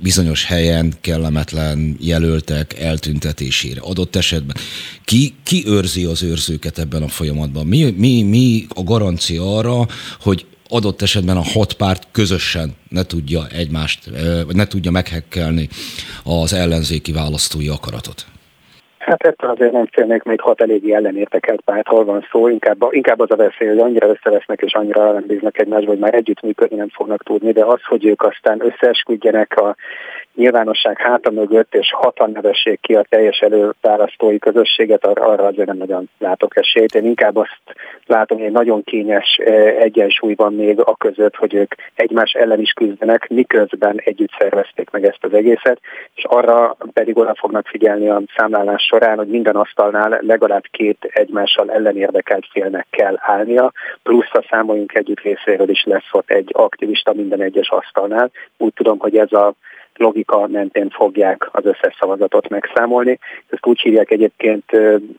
bizonyos 0.01 0.45
helyen 0.45 0.93
kellemetlen 1.01 1.97
jelöltek 1.99 2.79
eltüntetésére 2.79 3.81
adott 3.81 4.15
esetben. 4.15 4.55
Ki, 5.05 5.33
ki 5.43 5.63
őrzi 5.67 6.03
az 6.03 6.23
őrzőket 6.23 6.79
ebben 6.79 7.03
a 7.03 7.07
folyamatban? 7.07 7.65
Mi, 7.65 7.93
mi, 7.97 8.21
mi 8.21 8.65
a 8.69 8.83
garancia 8.83 9.57
arra, 9.57 9.87
hogy 10.19 10.45
adott 10.71 11.01
esetben 11.01 11.37
a 11.37 11.49
hat 11.53 11.73
párt 11.73 12.07
közösen 12.11 12.69
ne 12.89 13.03
tudja 13.03 13.41
egymást, 13.61 13.99
vagy 14.45 14.55
ne 14.55 14.65
tudja 14.65 14.91
meghekkelni 14.91 15.67
az 16.23 16.53
ellenzéki 16.53 17.11
választói 17.11 17.67
akaratot? 17.67 18.25
Hát 18.97 19.23
ettől 19.23 19.49
azért 19.49 19.71
nem 19.71 19.87
félnék 19.91 20.23
még 20.23 20.41
hat 20.41 20.61
eléggé 20.61 20.93
ellenértekelt 20.93 21.61
pártról 21.61 22.05
van 22.05 22.27
szó, 22.31 22.47
inkább, 22.47 22.87
inkább 22.89 23.19
az 23.19 23.31
a 23.31 23.35
veszély, 23.35 23.67
hogy 23.67 23.79
annyira 23.79 24.07
összevesznek 24.07 24.61
és 24.61 24.73
annyira 24.73 25.07
ellenbíznak 25.07 25.59
egymásba, 25.59 25.89
hogy 25.89 25.99
már 25.99 26.13
együttműködni 26.13 26.75
nem 26.75 26.89
fognak 26.89 27.23
tudni, 27.23 27.51
de 27.51 27.65
az, 27.65 27.83
hogy 27.83 28.05
ők 28.05 28.21
aztán 28.21 28.61
összeesküdjenek 28.65 29.57
a 29.57 29.75
nyilvánosság 30.35 30.97
háta 30.97 31.31
mögött, 31.31 31.75
és 31.75 31.93
hatan 31.93 32.31
nevessék 32.31 32.79
ki 32.81 32.95
a 32.95 33.05
teljes 33.09 33.39
előválasztói 33.39 34.39
közösséget, 34.39 35.05
arra, 35.05 35.25
arra 35.25 35.45
azért 35.45 35.67
nem 35.67 35.77
nagyon 35.77 36.09
látok 36.19 36.57
esélyt. 36.57 36.95
Én 36.95 37.05
inkább 37.05 37.35
azt 37.35 37.61
látom, 38.05 38.37
hogy 38.37 38.47
egy 38.47 38.53
nagyon 38.53 38.83
kényes 38.83 39.37
eh, 39.37 39.75
egyensúly 39.75 40.33
van 40.33 40.53
még 40.53 40.79
a 40.79 40.95
között, 40.95 41.35
hogy 41.35 41.53
ők 41.53 41.73
egymás 41.93 42.31
ellen 42.31 42.59
is 42.59 42.71
küzdenek, 42.71 43.27
miközben 43.29 44.01
együtt 44.03 44.31
szervezték 44.37 44.89
meg 44.89 45.05
ezt 45.05 45.23
az 45.23 45.33
egészet, 45.33 45.79
és 46.15 46.23
arra 46.23 46.77
pedig 46.93 47.17
oda 47.17 47.35
fognak 47.35 47.67
figyelni 47.67 48.09
a 48.09 48.21
számlálás 48.35 48.83
során, 48.83 49.17
hogy 49.17 49.27
minden 49.27 49.55
asztalnál 49.55 50.19
legalább 50.21 50.63
két 50.71 51.09
egymással 51.13 51.71
ellenérdekelt 51.71 52.47
félnek 52.51 52.87
kell 52.89 53.15
állnia, 53.17 53.71
plusz 54.03 54.33
a 54.33 54.45
számoljunk 54.49 54.93
együtt 54.93 55.19
részéről 55.19 55.69
is 55.69 55.83
lesz 55.83 56.09
ott 56.11 56.29
egy 56.29 56.49
aktivista 56.51 57.13
minden 57.13 57.41
egyes 57.41 57.69
asztalnál. 57.69 58.31
Úgy 58.57 58.73
tudom, 58.73 58.99
hogy 58.99 59.17
ez 59.17 59.31
a 59.31 59.53
logika 60.01 60.47
mentén 60.47 60.89
fogják 60.89 61.49
az 61.51 61.65
összes 61.65 61.95
szavazatot 61.99 62.49
megszámolni. 62.49 63.19
Ezt 63.49 63.65
úgy 63.65 63.79
hívják 63.79 64.11
egyébként 64.11 64.65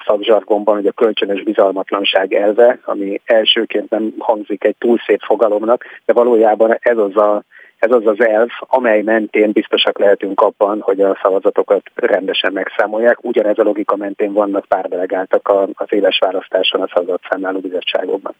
szakzsargonban, 0.06 0.74
hogy 0.74 0.86
a 0.86 0.92
kölcsönös 0.92 1.42
bizalmatlanság 1.42 2.32
elve, 2.32 2.78
ami 2.84 3.20
elsőként 3.24 3.90
nem 3.90 4.14
hangzik 4.18 4.64
egy 4.64 4.76
túl 4.78 4.98
szép 5.06 5.20
fogalomnak, 5.22 5.84
de 6.04 6.12
valójában 6.12 6.76
ez 6.80 6.98
az 6.98 7.16
a 7.16 7.42
ez 7.78 7.90
az 7.90 8.06
az 8.06 8.20
elv, 8.20 8.48
amely 8.60 9.02
mentén 9.02 9.52
biztosak 9.52 9.98
lehetünk 9.98 10.40
abban, 10.40 10.80
hogy 10.80 11.00
a 11.00 11.18
szavazatokat 11.22 11.82
rendesen 11.94 12.52
megszámolják. 12.52 13.24
Ugyanez 13.24 13.58
a 13.58 13.62
logika 13.62 13.96
mentén 13.96 14.32
vannak 14.32 14.64
párdelegáltak 14.64 15.52
az 15.74 15.86
éles 15.88 16.18
választáson 16.18 16.80
a 16.80 16.90
szavazatszámláló 16.94 17.58
bizottságokban. 17.58 18.34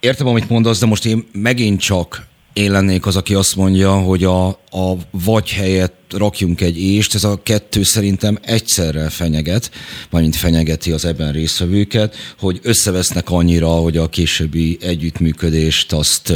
Értem, 0.00 0.26
amit 0.26 0.48
mondasz, 0.48 0.80
de 0.80 0.86
most 0.86 1.06
én 1.06 1.18
megint 1.32 1.80
csak 1.80 2.16
én 2.54 2.70
lennék 2.70 3.06
az, 3.06 3.16
aki 3.16 3.34
azt 3.34 3.56
mondja, 3.56 3.92
hogy 3.92 4.24
a, 4.24 4.46
a 4.48 4.96
vagy 5.10 5.50
helyett 5.50 5.94
rakjunk 6.10 6.60
egy 6.60 6.80
ést, 6.80 7.14
ez 7.14 7.24
a 7.24 7.40
kettő 7.42 7.82
szerintem 7.82 8.38
egyszerre 8.42 9.08
fenyeget, 9.08 9.70
mint 10.10 10.36
fenyegeti 10.36 10.92
az 10.92 11.04
ebben 11.04 11.32
részvevőket, 11.32 12.16
hogy 12.38 12.60
összevesznek 12.62 13.30
annyira, 13.30 13.68
hogy 13.68 13.96
a 13.96 14.08
későbbi 14.08 14.78
együttműködést 14.80 15.92
azt 15.92 16.32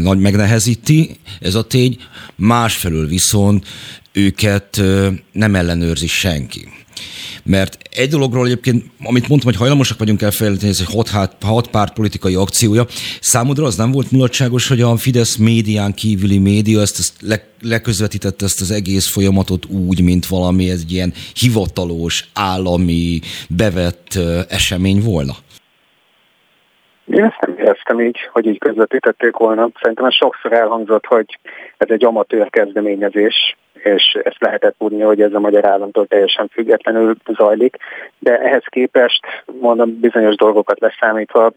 nagy 0.00 0.18
megnehezíti, 0.18 1.16
ez 1.40 1.54
a 1.54 1.62
tény. 1.62 1.96
Másfelől 2.36 3.06
viszont 3.06 3.66
őket 4.12 4.78
ö, 4.78 5.08
nem 5.32 5.54
ellenőrzi 5.54 6.06
senki. 6.06 6.68
Mert 7.44 7.78
egy 7.90 8.08
dologról 8.08 8.46
egyébként, 8.46 8.84
amit 9.02 9.28
mondtam, 9.28 9.50
hogy 9.50 9.60
hajlamosak 9.60 9.98
vagyunk 9.98 10.22
elfelejteni, 10.22 10.70
ez 10.70 10.80
egy 10.80 10.94
hat, 10.94 11.08
hat, 11.08 11.36
hat 11.40 11.68
párt 11.68 11.92
politikai 11.92 12.34
akciója. 12.34 12.86
Számodra 13.20 13.64
az 13.64 13.76
nem 13.76 13.90
volt 13.90 14.10
mulatságos, 14.10 14.68
hogy 14.68 14.80
a 14.80 14.96
Fidesz 14.96 15.36
médián 15.36 15.94
kívüli 15.94 16.38
média 16.38 16.80
ezt, 16.80 16.98
ezt 16.98 17.14
le, 17.20 17.48
leközvetítette 17.60 18.44
ezt 18.44 18.60
az 18.60 18.70
egész 18.70 19.10
folyamatot 19.10 19.66
úgy, 19.66 20.02
mint 20.02 20.26
valami 20.26 20.70
egy 20.70 20.92
ilyen 20.92 21.12
hivatalos, 21.34 22.28
állami, 22.32 23.20
bevett 23.48 24.18
esemény 24.48 25.00
volna? 25.00 25.32
Én 27.06 27.24
ezt 27.24 27.36
nem 27.46 27.51
éreztem 27.62 28.00
így, 28.00 28.18
hogy 28.32 28.46
így 28.46 28.58
közvetítették 28.58 29.36
volna. 29.36 29.68
Szerintem 29.80 30.04
ez 30.04 30.14
sokszor 30.14 30.52
elhangzott, 30.52 31.06
hogy 31.06 31.38
ez 31.76 31.90
egy 31.90 32.04
amatőr 32.04 32.50
kezdeményezés, 32.50 33.56
és 33.72 34.18
ezt 34.24 34.40
lehetett 34.40 34.74
tudni, 34.78 35.00
hogy 35.00 35.20
ez 35.20 35.32
a 35.32 35.40
magyar 35.40 35.66
államtól 35.66 36.06
teljesen 36.06 36.48
függetlenül 36.52 37.16
zajlik, 37.36 37.76
de 38.18 38.38
ehhez 38.38 38.64
képest 38.66 39.20
mondom 39.60 39.98
bizonyos 40.00 40.34
dolgokat 40.36 40.80
leszámítva 40.80 41.52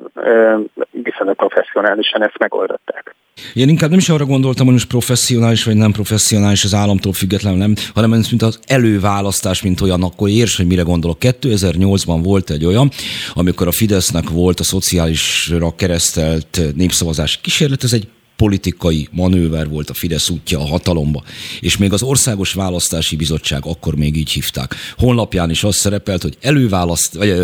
viszonylag 0.92 1.36
professzionálisan 1.36 2.24
ezt 2.24 2.38
megoldották. 2.38 3.16
Én 3.54 3.70
inkább 3.70 3.90
nem 3.90 4.00
is 4.00 4.10
arra 4.10 4.26
gondoltam, 4.26 4.66
hogy 4.66 4.74
most 4.74 4.88
professzionális 4.88 5.64
vagy 5.64 5.76
nem 5.76 5.92
professzionális 5.92 6.64
az 6.64 6.74
államtól 6.74 7.14
függetlenül 7.14 7.60
nem, 7.60 7.74
hanem 7.94 8.14
ez 8.14 8.30
mint 8.30 8.42
az 8.42 8.60
előválasztás, 8.68 9.64
mint 9.64 9.82
olyan, 9.82 10.04
akkor 10.04 10.30
érts, 10.30 10.58
hogy 10.58 10.68
mire 10.68 10.82
gondolok. 10.82 11.18
2008-ban 11.20 12.20
volt 12.24 12.50
egy 12.50 12.66
olyan, 12.66 12.90
amikor 13.34 13.68
a 13.68 13.72
Fidesznek 13.72 14.30
volt 14.30 14.60
a 14.60 14.64
szociálisra 14.64 15.74
keresztelt 15.96 16.76
népszavazás 16.76 17.40
kísérlet, 17.42 17.84
ez 17.84 17.94
egy 17.94 18.08
politikai 18.36 19.08
manőver 19.12 19.70
volt 19.70 19.90
a 19.90 19.94
Fidesz 19.94 20.30
útja 20.30 20.60
a 20.60 20.66
hatalomba. 20.66 21.24
És 21.60 21.78
még 21.78 21.94
az 21.94 22.02
Országos 22.02 22.54
Választási 22.54 23.16
Bizottság 23.16 23.66
akkor 23.66 23.96
még 23.96 24.16
így 24.16 24.30
hívták. 24.30 24.76
Honlapján 24.98 25.50
is 25.50 25.64
az 25.64 25.76
szerepelt, 25.76 26.22
hogy 26.22 26.38
előválaszt, 26.42 27.14
vagy 27.14 27.44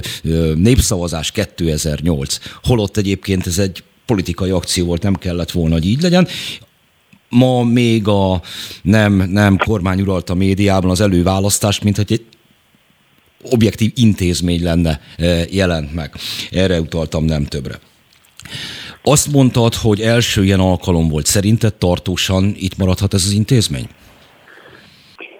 népszavazás 0.56 1.32
2008. 1.32 2.38
Holott 2.64 2.98
egyébként 2.98 3.48
ez 3.48 3.58
egy 3.58 3.84
politikai 4.06 4.50
akció 4.50 4.86
volt, 4.86 5.02
nem 5.02 5.16
kellett 5.16 5.52
volna, 5.52 5.74
hogy 5.74 5.86
így 5.86 6.02
legyen 6.02 6.28
ma 7.30 7.64
még 7.64 8.08
a 8.08 8.42
nem, 8.82 9.14
nem 9.14 9.58
kormány 9.58 10.02
uralta 10.02 10.34
médiában 10.34 10.90
az 10.92 11.02
előválasztás, 11.02 11.80
mint 11.80 11.96
hogy 11.96 12.12
egy 12.12 12.26
objektív 13.42 13.92
intézmény 13.96 14.64
lenne 14.64 15.02
jelent 15.50 15.94
meg. 15.94 16.16
Erre 16.52 16.82
utaltam 16.82 17.26
nem 17.26 17.46
többre. 17.46 17.80
Azt 19.04 19.32
mondtad, 19.32 19.74
hogy 19.74 20.00
első 20.00 20.44
ilyen 20.44 20.60
alkalom 20.60 21.10
volt. 21.10 21.26
Szerinted 21.26 21.74
tartósan 21.74 22.44
itt 22.56 22.78
maradhat 22.78 23.14
ez 23.14 23.24
az 23.26 23.32
intézmény? 23.32 23.88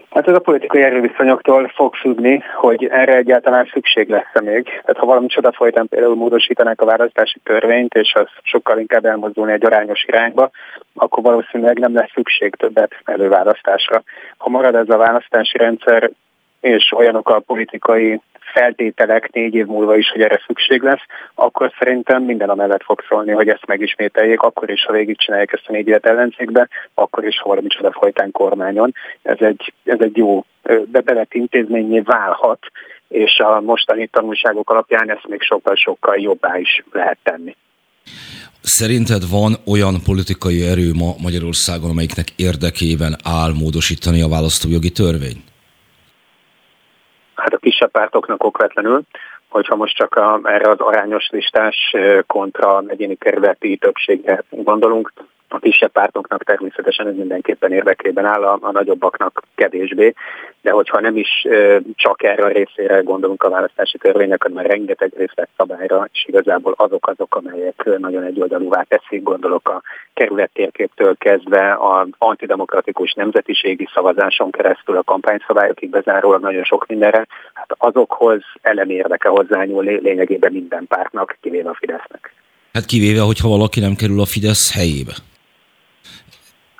Hát 0.10 0.28
ez 0.28 0.36
a 0.36 0.40
politikai 0.40 0.82
erőviszonyoktól 0.82 1.72
fog 1.76 1.96
függni, 1.96 2.44
hogy 2.56 2.86
erre 2.86 3.16
egyáltalán 3.16 3.70
szükség 3.74 4.10
lesz 4.10 4.42
még. 4.42 4.64
Tehát 4.64 4.98
ha 4.98 5.06
valami 5.06 5.28
csoda 5.28 5.52
folytán 5.52 5.88
például 5.88 6.16
módosítanák 6.16 6.82
a 6.82 6.86
választási 6.86 7.40
törvényt, 7.44 7.94
és 7.94 8.14
az 8.14 8.28
sokkal 8.44 8.80
inkább 8.80 9.06
elmozdulni 9.06 9.52
egy 9.52 9.66
arányos 9.66 10.04
irányba, 10.04 10.50
akkor 10.96 11.24
valószínűleg 11.24 11.80
nem 11.80 11.94
lesz 11.94 12.12
szükség 12.14 12.56
többet 12.56 12.92
előválasztásra. 13.06 14.04
Ha 14.38 14.50
marad 14.50 14.76
ez 14.76 14.90
a 14.90 14.98
választási 14.98 15.58
rendszer, 15.58 16.12
és 16.62 16.92
olyanok 16.96 17.30
a 17.30 17.40
politikai 17.40 18.22
feltételek 18.54 19.32
négy 19.32 19.54
év 19.54 19.66
múlva 19.66 19.98
is, 19.98 20.10
hogy 20.10 20.22
erre 20.22 20.42
szükség 20.48 20.82
lesz, 20.82 21.02
akkor 21.36 21.74
szerintem 21.80 22.24
minden 22.24 22.50
a 22.50 22.56
mellett 22.56 22.84
fog 22.84 23.04
szólni, 23.10 23.32
hogy 23.32 23.50
ezt 23.50 23.66
megismételjék, 23.66 24.42
akkor 24.42 24.70
is, 24.70 24.86
ha 24.86 24.94
végigcsinálják 24.94 25.54
ezt 25.54 25.68
a 25.68 25.72
négy 25.72 25.88
évet 25.88 26.06
ellenzékbe, 26.06 26.68
akkor 26.94 27.26
is, 27.26 27.40
ha 27.40 27.50
valami 27.50 27.68
csoda 27.68 27.92
folytán 27.92 28.32
kormányon. 28.32 28.94
Ez 29.22 29.38
egy, 29.40 29.74
ez 29.84 30.00
egy 30.00 30.18
jó 30.18 30.46
bevett 30.86 31.34
intézményé 31.34 32.00
válhat, 32.00 32.60
és 33.08 33.40
a 33.40 33.62
mostani 33.62 34.08
tanulságok 34.08 34.70
alapján 34.70 35.12
ezt 35.12 35.28
még 35.28 35.42
sokkal-sokkal 35.42 36.18
jobbá 36.20 36.58
is 36.58 36.84
lehet 36.92 37.18
tenni. 37.24 37.56
Szerinted 38.62 39.30
van 39.30 39.56
olyan 39.66 40.02
politikai 40.06 40.62
erő 40.62 40.94
ma 40.94 41.14
Magyarországon, 41.22 41.90
amelyiknek 41.90 42.28
érdekében 42.36 43.16
áll 43.24 43.54
módosítani 43.54 44.22
a 44.22 44.28
választójogi 44.28 44.90
törvényt? 44.90 45.51
Pártoknak 47.92 48.44
okvetlenül, 48.44 49.02
hogyha 49.50 49.76
most 49.76 49.96
csak 49.96 50.16
a, 50.16 50.40
erre 50.44 50.70
az 50.70 50.80
arányos 50.80 51.30
listás 51.30 51.96
kontra 52.28 52.84
egyéni 52.88 53.16
kerületi 53.16 53.78
többségre 53.78 54.44
gondolunk, 54.50 55.14
a 55.54 55.60
kisebb 55.60 55.92
pártoknak 55.92 56.44
természetesen 56.44 57.08
ez 57.08 57.16
mindenképpen 57.16 57.72
érdekében 57.72 58.26
áll, 58.26 58.44
a, 58.44 58.58
a 58.62 58.72
nagyobbaknak 58.72 59.44
kevésbé, 59.56 60.14
de 60.62 60.72
hogyha 60.72 61.00
nem 61.00 61.18
is 61.18 61.46
ö, 61.50 61.78
csak 61.96 62.24
erre 62.24 62.44
a 62.44 62.48
részére 62.48 63.00
gondolunk 63.00 63.44
a 63.44 63.50
választási 63.50 63.98
törvénynek, 63.98 64.44
hanem 64.44 64.66
rengeteg 64.66 65.14
részletszabályra, 65.18 66.08
és 66.14 66.26
igazából 66.28 66.74
azok 66.78 67.08
azok, 67.08 67.36
amelyek 67.36 67.90
nagyon 67.98 68.24
egyoldalúvá 68.24 68.82
teszik, 68.82 69.24
gondolok 69.24 69.70
a 69.70 69.82
kerülettérképtől 70.14 71.16
kezdve 71.18 71.72
a 71.72 72.08
antidemokratikus 72.18 73.14
nemzetiségi 73.14 73.88
szavazáson 73.94 74.52
keresztül 74.52 74.98
a 74.98 75.04
kampányszabályokig 75.04 75.90
bezárólag 75.90 76.42
nagyon 76.42 76.64
sok 76.64 76.88
mindenre, 76.88 77.28
hát 77.54 77.76
azokhoz 77.78 78.42
elemi 78.62 78.94
érdeke 78.94 79.30
hozzányúlni 79.30 80.00
lényegében 80.00 80.52
minden 80.52 80.88
pártnak, 80.88 81.38
kivéve 81.42 81.70
a 81.70 81.78
Fidesznek. 81.80 82.34
Hát 82.74 82.86
kivéve, 82.86 83.22
hogyha 83.22 83.48
valaki 83.48 83.80
nem 83.80 83.96
kerül 83.96 84.20
a 84.20 84.26
Fidesz 84.26 84.74
helyébe. 84.74 85.14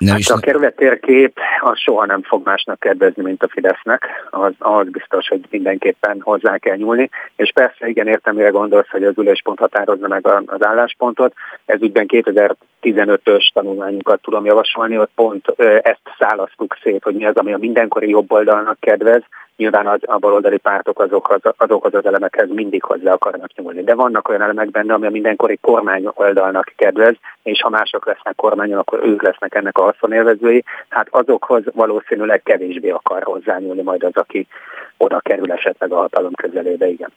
Nem 0.02 0.10
hát 0.10 0.18
is 0.18 0.30
a 0.30 0.38
kerülettérkép 0.38 1.38
az 1.60 1.78
soha 1.78 2.06
nem 2.06 2.22
fog 2.22 2.44
másnak 2.44 2.80
kedvezni, 2.80 3.22
mint 3.22 3.42
a 3.42 3.48
Fidesznek. 3.48 4.06
Az, 4.30 4.52
az 4.58 4.88
biztos, 4.88 5.28
hogy 5.28 5.40
mindenképpen 5.50 6.20
hozzá 6.20 6.58
kell 6.58 6.76
nyúlni. 6.76 7.10
És 7.36 7.52
persze, 7.54 7.88
igen, 7.88 8.06
értem, 8.06 8.34
mire 8.34 8.48
gondolsz, 8.48 8.90
hogy 8.90 9.04
az 9.04 9.18
üléspont 9.18 9.58
határozza 9.58 10.08
meg 10.08 10.26
az 10.46 10.64
álláspontot. 10.64 11.34
Ez 11.64 11.82
ügyben 11.82 12.06
2015-ös 12.08 13.52
tanulmányunkat 13.52 14.22
tudom 14.22 14.44
javasolni, 14.44 14.98
ott 14.98 15.10
pont 15.14 15.48
ezt 15.82 16.00
szálasztuk 16.18 16.78
szét, 16.82 17.02
hogy 17.02 17.14
mi 17.14 17.24
az, 17.24 17.36
ami 17.36 17.52
a 17.52 17.58
mindenkori 17.58 18.08
jobb 18.08 18.32
oldalnak 18.32 18.80
kedvez, 18.80 19.22
Nyilván 19.56 19.86
az, 19.86 20.00
a 20.02 20.18
baloldali 20.18 20.58
pártok 20.58 21.00
azokhoz, 21.00 21.40
azokhoz 21.56 21.94
az 21.94 22.06
elemekhez 22.06 22.48
mindig 22.48 22.82
hozzá 22.82 23.12
akarnak 23.12 23.54
nyúlni. 23.54 23.82
De 23.82 23.94
vannak 23.94 24.28
olyan 24.28 24.42
elemek 24.42 24.70
benne, 24.70 24.94
ami 24.94 25.06
a 25.06 25.10
mindenkori 25.10 25.58
kormány 25.60 26.08
oldalnak 26.14 26.72
kedvez, 26.76 27.14
és 27.42 27.60
ha 27.60 27.68
mások 27.68 28.06
lesznek 28.06 28.34
kormányon, 28.34 28.78
akkor 28.78 29.00
ők 29.04 29.22
lesznek 29.22 29.54
ennek 29.54 29.78
a 29.78 29.82
haszonélvezői. 29.82 30.64
Hát 30.88 31.06
azokhoz 31.10 31.62
valószínűleg 31.74 32.42
kevésbé 32.42 32.90
akar 32.90 33.22
hozzányúlni 33.22 33.82
majd 33.82 34.02
az, 34.02 34.14
aki 34.14 34.46
oda 34.96 35.20
kerül 35.20 35.52
esetleg 35.52 35.92
a 35.92 35.96
hatalom 35.96 36.32
közelébe, 36.32 36.88
igen. 36.88 37.12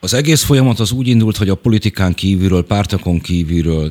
Az 0.00 0.14
egész 0.14 0.44
folyamat 0.44 0.78
az 0.78 0.92
úgy 0.92 1.08
indult, 1.08 1.36
hogy 1.36 1.48
a 1.48 1.54
politikán 1.54 2.12
kívülről, 2.12 2.66
pártokon 2.66 3.18
kívülről 3.18 3.90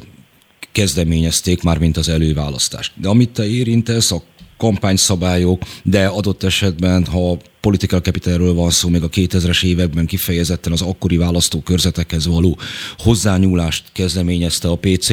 kezdeményezték 0.71 1.63
már, 1.63 1.77
mint 1.79 1.97
az 1.97 2.09
előválasztást. 2.09 2.93
De 3.01 3.07
amit 3.09 3.33
te 3.33 3.45
érintesz, 3.45 4.11
a 4.11 4.17
kampányszabályok, 4.61 5.61
de 5.83 6.05
adott 6.05 6.43
esetben, 6.43 7.05
ha 7.05 7.37
political 7.59 7.99
capitalről 7.99 8.53
van 8.53 8.69
szó, 8.69 8.89
még 8.89 9.03
a 9.03 9.09
2000-es 9.09 9.63
években 9.63 10.05
kifejezetten 10.05 10.71
az 10.71 10.81
akkori 10.81 11.17
választókörzetekhez 11.17 12.27
való 12.27 12.57
hozzányúlást 12.97 13.83
kezdeményezte 13.93 14.67
a 14.67 14.75
PC. 14.75 15.07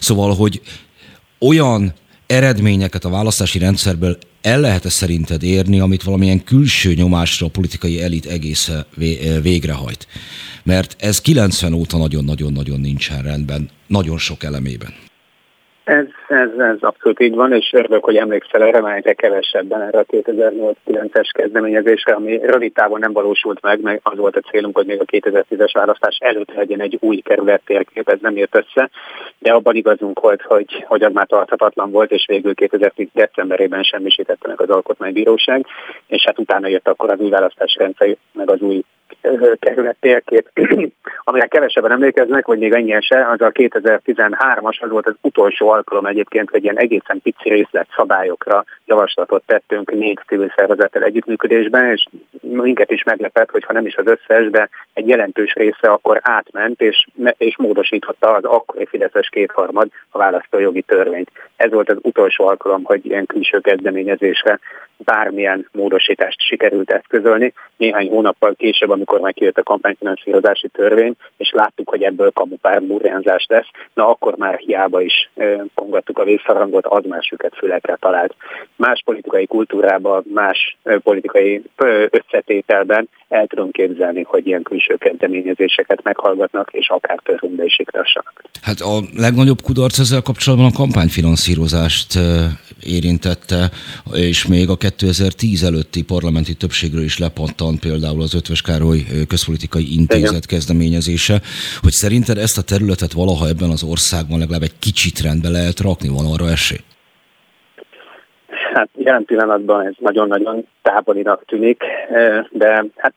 Szóval, 0.00 0.34
hogy 0.34 0.60
olyan 1.38 1.94
eredményeket 2.26 3.04
a 3.04 3.08
választási 3.08 3.58
rendszerből 3.58 4.18
el 4.42 4.60
lehet-e 4.60 4.88
szerinted 4.88 5.42
érni, 5.42 5.80
amit 5.80 6.02
valamilyen 6.02 6.44
külső 6.44 6.94
nyomásra 6.94 7.46
a 7.46 7.50
politikai 7.50 8.02
elit 8.02 8.26
egésze 8.26 8.86
végrehajt? 9.42 10.06
Mert 10.62 10.96
ez 10.98 11.20
90 11.20 11.72
óta 11.72 11.96
nagyon-nagyon-nagyon 11.96 12.80
nincsen 12.80 13.22
rendben, 13.22 13.70
nagyon 13.86 14.18
sok 14.18 14.44
elemében. 14.44 15.05
Ez, 15.86 16.06
ez, 16.28 16.48
ez 16.58 16.76
abszolút 16.80 17.20
így 17.20 17.34
van, 17.34 17.52
és 17.52 17.72
örülök, 17.72 18.04
hogy 18.04 18.16
emlékszel 18.16 18.62
erre, 18.62 18.80
mert 18.80 18.96
egyre 18.96 19.12
kevesebben 19.12 19.82
erre 19.82 19.98
a 19.98 20.04
2008-9-es 20.04 21.28
kezdeményezésre, 21.32 22.12
ami 22.12 22.38
rövid 22.38 22.72
távon 22.72 22.98
nem 22.98 23.12
valósult 23.12 23.62
meg, 23.62 23.80
meg 23.80 24.00
az 24.02 24.18
volt 24.18 24.36
a 24.36 24.40
célunk, 24.40 24.76
hogy 24.76 24.86
még 24.86 25.00
a 25.00 25.04
2010-es 25.04 25.70
választás 25.72 26.16
előtt 26.20 26.54
legyen 26.54 26.80
egy 26.80 26.98
új 27.00 27.16
kerület 27.16 27.62
térkép, 27.64 28.08
ez 28.08 28.18
nem 28.20 28.36
jött 28.36 28.54
össze, 28.54 28.90
de 29.38 29.52
abban 29.52 29.74
igazunk 29.74 30.20
volt, 30.20 30.42
hogy, 30.42 30.84
hogy 30.86 31.02
az 31.02 31.12
már 31.12 31.26
tarthatatlan 31.26 31.90
volt, 31.90 32.10
és 32.10 32.24
végül 32.28 32.54
2010 32.54 33.08
decemberében 33.12 33.82
semmisítette 33.82 34.48
meg 34.48 34.60
az 34.60 34.70
Alkotmánybíróság, 34.70 35.66
és 36.06 36.24
hát 36.24 36.38
utána 36.38 36.68
jött 36.68 36.88
akkor 36.88 37.10
az 37.10 37.20
új 37.20 37.30
választási 37.30 37.78
rendszer, 37.78 38.16
meg 38.32 38.50
az 38.50 38.60
új 38.60 38.82
kerület 39.58 39.96
térkép, 40.00 40.50
amire 41.24 41.46
kevesebben 41.46 41.92
emlékeznek, 41.92 42.46
vagy 42.46 42.58
még 42.58 42.72
ennyien 42.72 43.00
se, 43.00 43.28
az 43.28 43.40
a 43.40 43.52
2013-as, 43.52 44.80
az 44.80 44.90
volt 44.90 45.06
az 45.06 45.14
utolsó 45.20 45.68
alkalom 45.68 46.06
egyébként, 46.06 46.50
hogy 46.50 46.62
ilyen 46.62 46.78
egészen 46.78 47.20
pici 47.22 47.48
részlet 47.48 47.88
szabályokra 47.96 48.64
javaslatot 48.84 49.42
tettünk 49.46 49.90
négy 49.90 50.18
civil 50.26 50.52
szervezettel 50.56 51.02
együttműködésben, 51.02 51.90
és 51.90 52.04
minket 52.40 52.90
is 52.90 53.02
meglepett, 53.02 53.50
hogy 53.50 53.64
ha 53.64 53.72
nem 53.72 53.86
is 53.86 53.96
az 53.96 54.06
összes, 54.06 54.50
de 54.50 54.68
egy 54.92 55.08
jelentős 55.08 55.52
része 55.52 55.88
akkor 55.88 56.20
átment, 56.22 56.80
és, 56.80 57.06
és 57.36 57.56
módosította 57.56 58.34
az 58.34 58.44
akkori 58.44 58.86
Fideszes 58.86 59.28
kétharmad 59.28 59.88
a 60.10 60.18
választójogi 60.18 60.82
törvényt. 60.82 61.30
Ez 61.56 61.70
volt 61.70 61.90
az 61.90 61.96
utolsó 62.02 62.46
alkalom, 62.46 62.84
hogy 62.84 63.06
ilyen 63.06 63.26
külső 63.26 63.58
kezdeményezésre 63.58 64.58
bármilyen 64.98 65.68
módosítást 65.72 66.40
sikerült 66.40 66.90
eszközölni. 66.90 67.52
Néhány 67.76 68.08
hónappal 68.08 68.54
később, 68.54 68.90
amikor 68.90 69.20
már 69.20 69.34
a 69.54 69.62
kampányfinanszírozási 69.62 70.68
törvény, 70.68 71.14
és 71.36 71.50
láttuk, 71.50 71.88
hogy 71.88 72.02
ebből 72.02 72.30
kamupár 72.30 72.82
burjánzás 72.82 73.46
lesz, 73.48 73.66
na 73.94 74.08
akkor 74.08 74.36
már 74.36 74.58
hiába 74.58 75.00
is 75.00 75.30
kongattuk 75.74 76.18
a 76.18 76.24
vészharangot, 76.24 76.86
az 76.86 77.04
már 77.08 77.22
süket 77.22 77.52
fülekre 77.56 77.96
talált. 78.00 78.34
Más 78.76 79.02
politikai 79.04 79.46
kultúrában, 79.46 80.24
más 80.34 80.76
politikai 80.82 81.62
összetételben 82.10 83.08
el 83.28 83.46
tudom 83.46 83.70
képzelni, 83.70 84.22
hogy 84.22 84.46
ilyen 84.46 84.62
külső 84.62 84.94
kezdeményezéseket 84.94 86.02
meghallgatnak, 86.02 86.68
és 86.72 86.88
akár 86.88 87.18
törvénybe 87.22 87.64
is 87.64 87.78
ikrassanak. 87.78 88.42
Hát 88.62 88.80
a 88.80 89.00
legnagyobb 89.16 89.60
kudarc 89.62 89.98
ezzel 89.98 90.22
kapcsolatban 90.22 90.66
a 90.66 90.76
kampányfinanszírozást 91.46 92.18
érintette, 92.82 93.70
és 94.14 94.46
még 94.46 94.68
a 94.68 94.76
2010 94.76 95.62
előtti 95.62 96.04
parlamenti 96.04 96.54
többségről 96.54 97.02
is 97.02 97.18
lepattant 97.18 97.80
például 97.80 98.22
az 98.22 98.34
Ötvös 98.34 98.62
Károly 98.62 99.00
Közpolitikai 99.28 99.86
Intézet 99.98 100.28
Igen. 100.28 100.40
kezdeményezése, 100.48 101.40
hogy 101.82 101.90
szerinted 101.90 102.38
ezt 102.38 102.58
a 102.58 102.62
területet 102.62 103.12
valaha 103.12 103.46
ebben 103.48 103.70
az 103.70 103.82
országban 103.82 104.38
legalább 104.38 104.62
egy 104.62 104.78
kicsit 104.78 105.20
rendbe 105.20 105.48
lehet 105.48 105.80
rakni, 105.80 106.08
van 106.08 106.26
arra 106.32 106.50
esély? 106.50 106.82
Hát 108.74 108.88
jelen 108.94 109.24
pillanatban 109.24 109.86
ez 109.86 109.94
nagyon-nagyon 109.98 110.66
távolinak 110.82 111.44
tűnik, 111.44 111.82
de 112.50 112.84
hát 112.96 113.14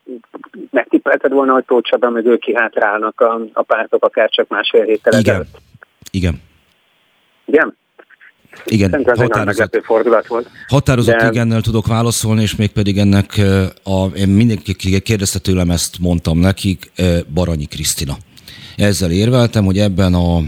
megtippelted 0.72 1.32
volna, 1.32 1.54
hogy 1.54 1.66
Tóth 1.66 1.90
Csaba 1.90 2.22
ők 2.24 2.40
kihátrálnak 2.40 3.22
a, 3.22 3.42
a 3.54 3.62
pártok 3.62 4.04
akár 4.06 4.30
csak 4.30 4.48
másfél 4.48 4.84
héttel 4.84 5.20
Igen. 5.20 5.34
Ezelőtt. 5.34 5.58
Igen. 6.12 6.42
Igen? 7.46 7.78
Igen, 8.66 9.06
határozott, 9.16 9.82
fordulat 9.84 10.28
volt. 10.28 10.50
Határozott 10.68 11.16
de... 11.16 11.28
igennel 11.28 11.62
tudok 11.62 11.88
válaszolni, 11.88 12.42
és 12.42 12.56
mégpedig 12.56 12.98
ennek 12.98 13.42
a, 13.84 14.06
én 14.06 14.28
mindenki 14.28 15.00
kérdezte 15.02 15.40
tőlem, 15.40 15.72
ezt 15.72 16.00
mondtam 16.00 16.40
nekik, 16.40 16.92
Baranyi 17.34 17.66
Krisztina. 17.66 18.18
Ezzel 18.78 19.12
érveltem, 19.12 19.66
hogy 19.66 19.80
ebben 19.80 20.14
a 20.14 20.42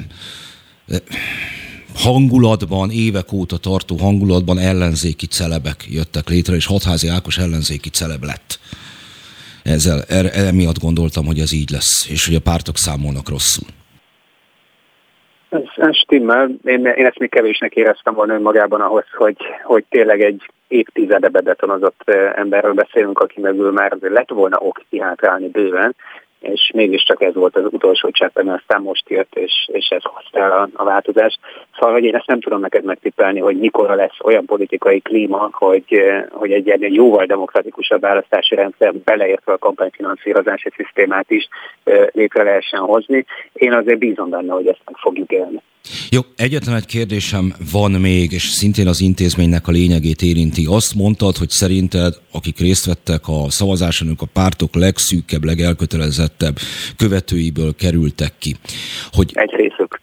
hangulatban, 1.96 2.92
évek 2.92 3.32
óta 3.32 3.58
tartó 3.58 3.98
hangulatban 3.98 4.60
ellenzéki 4.60 5.26
celebek 5.26 5.86
jöttek 5.90 6.30
létre, 6.30 6.56
és 6.56 6.66
Hatházi 6.66 7.08
Ákos 7.08 7.38
ellenzéki 7.38 7.90
celeb 7.90 8.24
lett. 8.24 8.60
Ezzel, 9.64 10.02
er, 10.02 10.38
emiatt 10.38 10.80
gondoltam, 10.80 11.26
hogy 11.26 11.40
ez 11.40 11.52
így 11.52 11.70
lesz, 11.70 12.06
és 12.10 12.26
hogy 12.26 12.36
a 12.36 12.40
pártok 12.40 12.78
számolnak 12.78 13.30
rosszul. 13.30 13.68
Ez, 15.52 15.62
ez 15.76 15.96
stimmel. 15.96 16.50
Én, 16.64 16.86
én 16.86 17.06
ezt 17.06 17.20
még 17.20 17.30
kevésnek 17.30 17.76
éreztem 17.76 18.14
volna 18.14 18.34
önmagában 18.34 18.82
ahhoz, 18.82 19.06
hogy, 19.12 19.38
hogy 19.64 19.84
tényleg 19.90 20.22
egy 20.22 20.50
évtizede 20.68 21.28
bebetonozott 21.28 22.10
emberről 22.36 22.74
beszélünk, 22.74 23.20
aki 23.20 23.40
mögül 23.40 23.72
már 23.72 23.98
lett 24.02 24.30
volna 24.30 24.58
ok 24.58 24.82
kihátrálni 24.90 25.48
bőven, 25.48 25.96
és 26.42 26.72
mégiscsak 26.74 27.22
ez 27.22 27.34
volt 27.34 27.56
az 27.56 27.66
utolsó 27.70 28.10
cseppen, 28.10 28.48
aztán 28.48 28.82
most 28.82 29.10
jött, 29.10 29.36
és, 29.36 29.70
és 29.72 29.88
ez 29.88 30.02
hozta 30.04 30.40
el 30.40 30.52
a, 30.52 30.70
a 30.74 30.84
változást. 30.84 31.40
Szóval, 31.74 31.94
hogy 31.94 32.04
én 32.04 32.16
ezt 32.16 32.28
nem 32.28 32.42
tudom 32.42 32.60
neked 32.60 32.84
megtippelni, 32.84 33.40
hogy 33.40 33.58
mikorra 33.58 33.96
lesz 33.96 34.18
olyan 34.24 34.46
politikai 34.46 35.00
klíma, 35.00 35.50
hogy, 35.52 36.02
hogy 36.30 36.52
egy 36.52 36.66
ilyen 36.66 36.94
jóval 36.94 37.26
demokratikusabb 37.26 38.02
választási 38.02 38.56
rendszer, 38.56 38.94
beleértve 38.94 39.54
a 39.54 39.58
kampányfinanszírozási 39.58 40.70
szisztémát 40.76 41.32
is 41.32 41.48
létre 42.12 42.44
lehessen 42.44 42.80
hozni. 42.80 43.26
Én 43.54 43.74
azért 43.74 44.00
bízom 44.00 44.30
benne, 44.30 44.54
hogy 44.54 44.68
ezt 44.68 44.82
meg 44.86 44.96
fogjuk 44.98 45.32
élni. 45.32 45.62
Jó, 46.10 46.22
egyetlen 46.36 46.76
egy 46.76 46.86
kérdésem 46.86 47.54
van 47.72 47.92
még, 47.92 48.32
és 48.32 48.44
szintén 48.44 48.88
az 48.88 49.02
intézménynek 49.02 49.68
a 49.68 49.72
lényegét 49.72 50.22
érinti. 50.22 50.66
Azt 50.70 50.96
mondtad, 50.96 51.38
hogy 51.38 51.50
szerinted, 51.50 52.14
akik 52.32 52.60
részt 52.60 52.86
vettek 52.86 53.28
a 53.28 53.50
szavazáson, 53.50 54.08
ők 54.08 54.22
a 54.22 54.26
pártok 54.26 54.76
legszűkebb, 54.76 55.44
legelkötelezettebb 55.44 56.58
követőiből 56.98 57.76
kerültek 57.76 58.34
ki. 58.40 58.56
Hogy 59.12 59.32
egy 59.34 59.52
részük. 59.56 60.00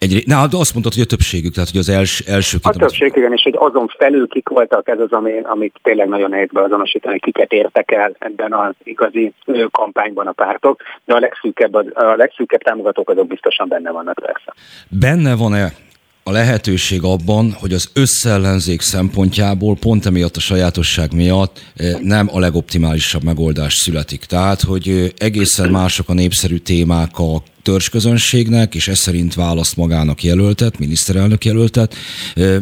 Egy, 0.00 0.22
na, 0.26 0.42
azt 0.42 0.72
mondtad, 0.72 0.94
hogy 0.94 1.02
a 1.02 1.06
többségük, 1.06 1.54
tehát 1.54 1.70
hogy 1.70 1.80
az 1.80 1.88
els, 1.88 2.20
első 2.20 2.58
A 2.62 2.70
többség, 2.70 3.12
igen, 3.16 3.32
és 3.32 3.42
hogy 3.42 3.54
azon 3.58 3.92
felül 3.98 4.28
kik 4.28 4.48
voltak, 4.48 4.88
ez 4.88 4.98
az, 5.00 5.12
ami, 5.12 5.32
amit 5.42 5.74
tényleg 5.82 6.08
nagyon 6.08 6.30
nehéz 6.30 6.48
beazonosítani, 6.52 7.18
kiket 7.18 7.52
értek 7.52 7.90
el 7.90 8.16
ebben 8.18 8.52
az 8.52 8.74
igazi 8.82 9.32
kampányban 9.70 10.26
a 10.26 10.32
pártok, 10.32 10.82
de 11.04 11.14
a 11.14 11.18
legszűkebb, 11.18 11.74
a 11.74 12.14
legszűkebb 12.16 12.62
támogatók 12.62 13.10
azok 13.10 13.26
biztosan 13.26 13.68
benne 13.68 13.90
vannak 13.90 14.18
persze. 14.22 14.54
Benne 14.88 15.36
van-e 15.36 15.72
a 16.22 16.30
lehetőség 16.30 17.02
abban, 17.02 17.52
hogy 17.60 17.72
az 17.72 17.90
összellenzék 17.94 18.80
szempontjából 18.80 19.76
pont 19.80 20.06
emiatt 20.06 20.36
a 20.36 20.40
sajátosság 20.40 21.14
miatt 21.14 21.60
nem 22.02 22.28
a 22.32 22.38
legoptimálisabb 22.38 23.22
megoldás 23.22 23.74
születik. 23.74 24.24
Tehát, 24.24 24.60
hogy 24.60 25.12
egészen 25.18 25.70
mások 25.70 26.08
a 26.08 26.12
népszerű 26.12 26.56
témák 26.56 27.18
a 27.18 27.42
törzsközönségnek, 27.62 28.74
és 28.74 28.88
ez 28.88 28.98
szerint 28.98 29.34
választ 29.34 29.76
magának 29.76 30.22
jelöltet, 30.22 30.78
miniszterelnök 30.78 31.44
jelöltet, 31.44 31.94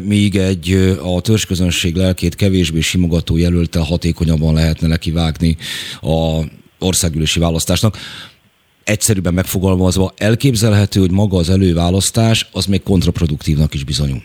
míg 0.03 0.37
egy 0.37 0.97
a 1.03 1.21
törzsközönség 1.21 1.95
lelkét 1.95 2.35
kevésbé 2.35 2.81
simogató 2.81 3.37
jelöltel 3.37 3.83
hatékonyabban 3.83 4.55
lehetne 4.55 4.89
nekivágni 4.89 5.57
a 6.01 6.43
országgyűlési 6.79 7.41
választásnak 7.41 7.97
egyszerűbben 8.85 9.35
megfogalmazva 9.35 10.11
elképzelhető, 10.17 11.01
hogy 11.01 11.13
maga 11.13 11.37
az 11.37 11.51
előválasztás 11.51 12.49
az 12.53 12.67
még 12.67 12.83
kontraproduktívnak 12.83 13.75
is 13.75 13.85
bizonyul. 13.85 14.23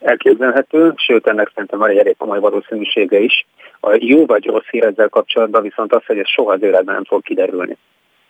Elképzelhető, 0.00 0.92
sőt 0.96 1.26
ennek 1.26 1.50
szerintem 1.54 1.78
van 1.78 1.90
egy 1.90 1.96
elég 1.96 2.16
komoly 2.16 2.40
valószínűsége 2.40 3.18
is. 3.18 3.46
A 3.80 3.96
jó 4.00 4.26
vagy 4.26 4.44
rossz 4.44 4.68
hír 4.70 4.84
ezzel 4.84 5.08
kapcsolatban 5.08 5.62
viszont 5.62 5.92
az, 5.92 6.04
hogy 6.06 6.18
ez 6.18 6.28
soha 6.28 6.52
az 6.52 6.62
életben 6.62 6.94
nem 6.94 7.04
fog 7.04 7.22
kiderülni. 7.22 7.76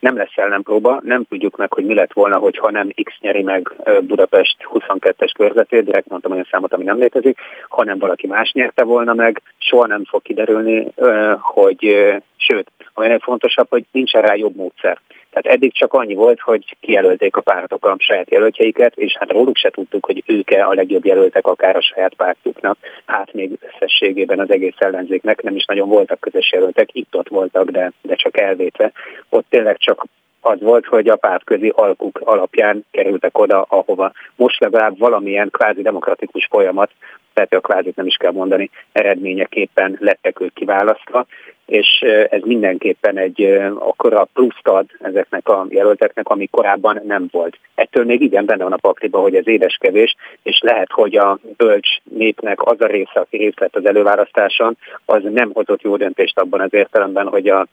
Nem 0.06 0.16
lesz 0.16 0.36
ellenpróba, 0.36 1.00
nem 1.04 1.24
tudjuk 1.24 1.56
meg, 1.56 1.72
hogy 1.72 1.84
mi 1.84 1.94
lett 1.94 2.12
volna, 2.12 2.38
hogyha 2.38 2.70
nem 2.70 2.88
X 3.02 3.12
nyeri 3.20 3.42
meg 3.42 3.72
Budapest 4.00 4.56
22-es 4.72 5.30
körzetét, 5.36 5.84
direkt 5.84 6.08
mondtam 6.08 6.32
olyan 6.32 6.48
számot, 6.50 6.72
ami 6.72 6.84
nem 6.84 6.98
létezik, 6.98 7.38
hanem 7.68 7.98
valaki 7.98 8.26
más 8.26 8.52
nyerte 8.52 8.84
volna 8.84 9.14
meg, 9.14 9.42
soha 9.58 9.86
nem 9.86 10.04
fog 10.04 10.22
kiderülni, 10.22 10.86
hogy, 11.38 12.06
sőt, 12.36 12.70
ami 12.94 13.18
fontosabb, 13.20 13.66
hogy 13.70 13.84
nincsen 13.92 14.22
rá 14.22 14.34
jobb 14.34 14.56
módszer. 14.56 15.00
Tehát 15.36 15.58
eddig 15.58 15.72
csak 15.72 15.92
annyi 15.92 16.14
volt, 16.14 16.40
hogy 16.40 16.76
kijelölték 16.80 17.36
a 17.36 17.40
pártok 17.40 17.84
a 17.84 17.96
saját 17.98 18.30
jelöltjeiket, 18.30 18.96
és 18.96 19.16
hát 19.18 19.30
róluk 19.30 19.56
se 19.56 19.70
tudtuk, 19.70 20.06
hogy 20.06 20.22
ők-e 20.26 20.66
a 20.66 20.74
legjobb 20.74 21.04
jelöltek 21.04 21.46
akár 21.46 21.76
a 21.76 21.80
saját 21.80 22.14
pártjuknak. 22.14 22.78
Hát 23.06 23.32
még 23.32 23.58
összességében 23.60 24.38
az 24.38 24.50
egész 24.50 24.74
ellenzéknek 24.78 25.42
nem 25.42 25.56
is 25.56 25.64
nagyon 25.64 25.88
voltak 25.88 26.20
közös 26.20 26.52
jelöltek, 26.52 26.88
itt-ott 26.92 27.28
voltak, 27.28 27.70
de, 27.70 27.92
de 28.02 28.14
csak 28.14 28.38
elvétve. 28.38 28.92
Ott 29.28 29.46
tényleg 29.48 29.76
csak 29.76 30.04
az 30.40 30.60
volt, 30.60 30.86
hogy 30.86 31.08
a 31.08 31.16
pártközi 31.16 31.72
alkuk 31.74 32.20
alapján 32.24 32.84
kerültek 32.90 33.38
oda, 33.38 33.66
ahova 33.68 34.12
most 34.36 34.60
legalább 34.60 34.98
valamilyen 34.98 35.50
kvázi 35.50 35.82
demokratikus 35.82 36.46
folyamat, 36.50 36.90
tehát 37.36 37.52
a 37.52 37.60
kvázit 37.60 37.96
nem 37.96 38.06
is 38.06 38.16
kell 38.16 38.32
mondani, 38.32 38.70
eredményeképpen 38.92 39.96
lettek 40.00 40.40
ők 40.40 40.54
kiválasztva, 40.54 41.26
és 41.66 42.00
ez 42.30 42.40
mindenképpen 42.44 43.18
egy 43.18 43.42
akkora 43.78 44.28
pluszt 44.32 44.68
ad 44.68 44.86
ezeknek 45.00 45.48
a 45.48 45.66
jelölteknek, 45.68 46.28
ami 46.28 46.46
korábban 46.46 47.00
nem 47.06 47.28
volt. 47.30 47.58
Ettől 47.74 48.04
még 48.04 48.22
igen, 48.22 48.44
benne 48.44 48.62
van 48.62 48.72
a 48.72 48.76
pakliba, 48.76 49.20
hogy 49.20 49.34
ez 49.34 49.48
édeskevés, 49.48 50.16
és 50.42 50.60
lehet, 50.60 50.90
hogy 50.90 51.16
a 51.16 51.38
bölcs 51.56 51.88
népnek 52.02 52.62
az 52.62 52.80
a 52.80 52.86
része, 52.86 53.20
aki 53.20 53.36
részt 53.36 53.58
vett 53.58 53.76
az 53.76 53.86
előválasztáson, 53.86 54.76
az 55.04 55.22
nem 55.22 55.50
hozott 55.52 55.82
jó 55.82 55.96
döntést 55.96 56.38
abban 56.38 56.60
az 56.60 56.74
értelemben, 56.74 57.28
hogy 57.28 57.48
a, 57.48 57.66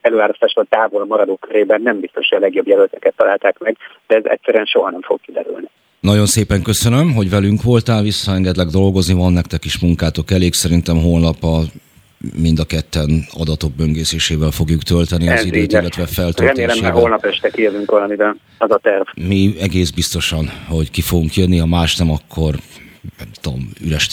előválasztásról 0.00 0.66
távol 0.68 1.04
maradó 1.04 1.36
körében 1.36 1.82
nem 1.82 2.00
biztos, 2.00 2.28
hogy 2.28 2.38
a 2.38 2.40
legjobb 2.40 2.66
jelölteket 2.66 3.14
találták 3.16 3.58
meg, 3.58 3.76
de 4.06 4.16
ez 4.16 4.24
egyszerűen 4.24 4.64
soha 4.64 4.90
nem 4.90 5.02
fog 5.02 5.20
kiderülni. 5.20 5.68
Nagyon 6.00 6.26
szépen 6.26 6.62
köszönöm, 6.62 7.14
hogy 7.14 7.30
velünk 7.30 7.62
voltál, 7.62 8.02
visszaengedlek 8.02 8.66
dolgozni, 8.66 9.14
van 9.14 9.32
nektek 9.32 9.64
is 9.64 9.78
munkátok 9.78 10.30
elég, 10.30 10.54
szerintem 10.54 11.02
holnap 11.02 11.44
a 11.44 11.62
mind 12.34 12.58
a 12.58 12.64
ketten 12.64 13.26
adatok 13.32 13.72
böngészésével 13.72 14.50
fogjuk 14.50 14.82
tölteni 14.82 15.26
Ez 15.28 15.38
az 15.38 15.46
időt, 15.46 15.62
így, 15.62 15.72
illetve 15.72 16.06
feltöltésével. 16.06 16.66
Remélem, 16.66 16.92
hogy 16.92 17.00
holnap 17.02 17.24
este 17.24 17.50
kijövünk 17.50 17.90
valamiben, 17.90 18.40
az 18.58 18.70
a 18.70 18.78
terv. 18.82 19.06
Mi 19.14 19.54
egész 19.60 19.90
biztosan, 19.90 20.50
hogy 20.68 20.90
ki 20.90 21.00
fogunk 21.00 21.36
jönni, 21.36 21.56
ha 21.56 21.66
más 21.66 21.96
nem, 21.96 22.10
akkor 22.10 22.54
nem 23.18 23.28
tudom, 23.40 23.70
üres, 23.80 24.08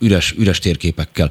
üres, 0.00 0.34
üres 0.38 0.58
térképekkel. 0.58 1.30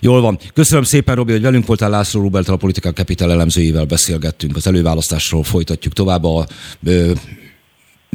Jól 0.00 0.20
van. 0.20 0.38
Köszönöm 0.54 0.84
szépen, 0.84 1.14
Robi, 1.14 1.32
hogy 1.32 1.42
velünk 1.42 1.66
voltál. 1.66 1.90
László 1.90 2.20
Rubelt, 2.20 2.48
a 2.48 2.56
Politika 2.56 2.92
Capital 2.92 3.30
elemzőjével 3.30 3.84
beszélgettünk. 3.84 4.56
Az 4.56 4.66
előválasztásról 4.66 5.42
folytatjuk 5.42 5.92
tovább 5.92 6.24
a 6.24 6.46
ö, 6.84 7.12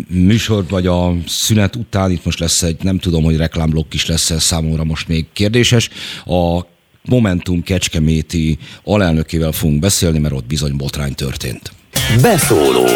műsor 0.08 0.65
vagy 0.69 0.88
a 0.88 1.13
szünet 1.27 1.75
után, 1.75 2.12
itt 2.12 2.25
most 2.25 2.39
lesz 2.39 2.62
egy, 2.62 2.77
nem 2.82 2.99
tudom, 2.99 3.23
hogy 3.23 3.38
reklámblokk 3.38 3.93
is 3.93 4.06
lesz 4.06 4.30
ez 4.30 4.43
számomra 4.43 4.84
most 4.84 5.08
még 5.08 5.25
kérdéses. 5.34 5.89
A 6.25 6.65
Momentum 7.06 7.63
Kecskeméti 7.63 8.58
alelnökével 8.84 9.51
fogunk 9.51 9.80
beszélni, 9.80 10.19
mert 10.19 10.34
ott 10.34 10.45
bizony 10.45 10.75
botrány 10.75 11.13
történt. 11.13 11.71
Beszóló 12.21 12.88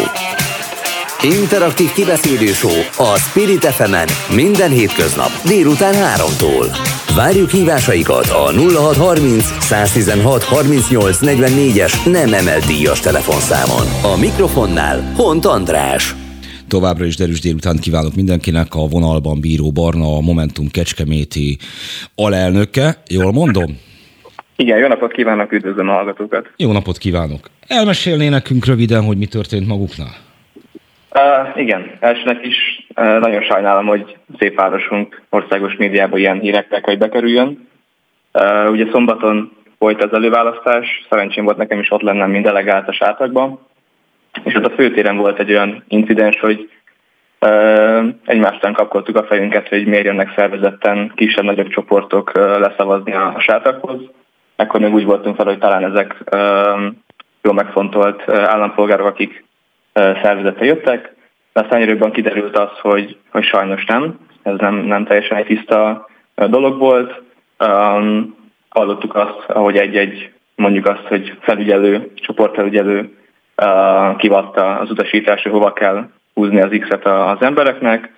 Interaktív 1.22 1.92
kibeszélő 1.92 2.50
a 2.96 3.18
Spirit 3.18 3.64
fm 3.64 3.94
minden 4.34 4.70
hétköznap 4.70 5.30
délután 5.44 5.94
3-tól. 5.94 6.76
Várjuk 7.14 7.50
hívásaikat 7.50 8.28
a 8.28 8.52
0630 8.52 9.44
116 9.60 10.42
38 10.42 11.18
44-es 11.20 12.12
nem 12.12 12.32
emelt 12.32 12.66
díjas 12.66 13.00
telefonszámon. 13.00 13.86
A 14.02 14.16
mikrofonnál 14.16 15.12
Hont 15.16 15.44
András. 15.44 16.25
Továbbra 16.68 17.04
is 17.04 17.16
derűs 17.16 17.40
délután 17.40 17.76
kívánok 17.76 18.14
mindenkinek 18.14 18.74
a 18.74 18.86
vonalban 18.86 19.40
Bíró 19.40 19.72
Barna, 19.72 20.16
a 20.16 20.20
Momentum 20.20 20.66
Kecskeméti 20.70 21.58
alelnöke. 22.14 23.02
Jól 23.08 23.32
mondom? 23.32 23.78
Igen, 24.56 24.78
jó 24.78 24.86
napot 24.86 25.12
kívánok, 25.12 25.52
üdvözlöm 25.52 25.88
a 25.88 25.92
hallgatókat. 25.92 26.50
Jó 26.56 26.72
napot 26.72 26.98
kívánok. 26.98 27.50
Elmesélné 27.66 28.28
nekünk 28.28 28.66
röviden, 28.66 29.02
hogy 29.04 29.16
mi 29.16 29.26
történt 29.26 29.66
maguknál? 29.66 30.14
Uh, 31.14 31.60
igen, 31.60 31.90
elsőnek 32.00 32.46
is 32.46 32.56
uh, 32.96 33.18
nagyon 33.18 33.42
sajnálom, 33.42 33.86
hogy 33.86 34.16
szép 34.38 34.54
városunk 34.54 35.22
országos 35.30 35.76
médiában 35.76 36.18
ilyen 36.18 36.40
hírekkel 36.40 36.80
hogy 36.82 36.98
bekerüljön. 36.98 37.68
Uh, 38.32 38.70
ugye 38.70 38.86
szombaton 38.92 39.52
volt 39.78 40.02
az 40.04 40.12
előválasztás, 40.12 41.06
szerencsém 41.10 41.44
volt 41.44 41.56
nekem 41.56 41.78
is 41.78 41.90
ott 41.90 42.02
lennem, 42.02 42.30
mint 42.30 42.44
delegált 42.44 42.88
a 42.88 42.92
sátakban, 42.92 43.58
és 44.42 44.54
ott 44.54 44.64
a 44.64 44.74
főtéren 44.74 45.16
volt 45.16 45.38
egy 45.38 45.50
olyan 45.50 45.84
incidens, 45.88 46.40
hogy 46.40 46.70
uh, 47.40 48.04
egymástán 48.24 48.72
kapkodtuk 48.72 49.16
a 49.16 49.24
fejünket, 49.24 49.68
hogy 49.68 49.86
miért 49.86 50.04
jönnek 50.04 50.32
szervezetten 50.36 51.12
kisebb-nagyobb 51.14 51.68
csoportok 51.68 52.32
uh, 52.34 52.58
leszavazni 52.58 53.12
a, 53.12 53.34
sátakhoz 53.38 54.00
Ekkor 54.56 54.80
még 54.80 54.94
úgy 54.94 55.04
voltunk 55.04 55.36
fel, 55.36 55.44
hogy 55.44 55.58
talán 55.58 55.84
ezek 55.84 56.24
jól 57.42 57.54
megfontolt 57.54 58.28
állampolgárok, 58.28 59.06
akik 59.06 59.44
szervezete 59.92 60.64
jöttek, 60.64 61.14
de 61.52 61.60
aztán 61.60 61.80
jövőben 61.80 62.12
kiderült 62.12 62.58
az, 62.58 62.78
hogy, 62.80 63.16
hogy 63.30 63.44
sajnos 63.44 63.84
nem. 63.84 64.18
Ez 64.42 64.58
nem, 64.58 64.74
nem 64.74 65.04
teljesen 65.04 65.36
egy 65.36 65.46
tiszta 65.46 66.08
dolog 66.34 66.78
volt. 66.78 67.22
Hallottuk 68.68 69.14
azt, 69.14 69.44
ahogy 69.46 69.76
egy-egy, 69.76 70.32
mondjuk 70.54 70.86
azt, 70.86 71.06
hogy 71.06 71.38
felügyelő, 71.40 72.10
csoportfelügyelő 72.14 73.16
uh, 73.62 74.16
kivatta 74.16 74.78
az 74.78 74.90
utasítás, 74.90 75.42
hogy 75.42 75.52
hova 75.52 75.72
kell 75.72 76.08
húzni 76.34 76.60
az 76.60 76.78
X-et 76.80 77.04
az 77.04 77.40
embereknek. 77.40 78.12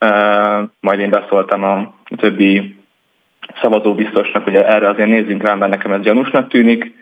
Uh, 0.00 0.68
majd 0.80 1.00
én 1.00 1.10
beszóltam 1.10 1.64
a 1.64 1.94
többi 2.16 2.76
szavazóbiztosnak, 3.62 4.44
hogy 4.44 4.54
erre 4.54 4.88
azért 4.88 5.08
nézzünk 5.08 5.42
rá, 5.42 5.54
mert 5.54 5.72
nekem 5.72 5.92
ez 5.92 6.00
gyanúsnak 6.00 6.48
tűnik, 6.48 6.92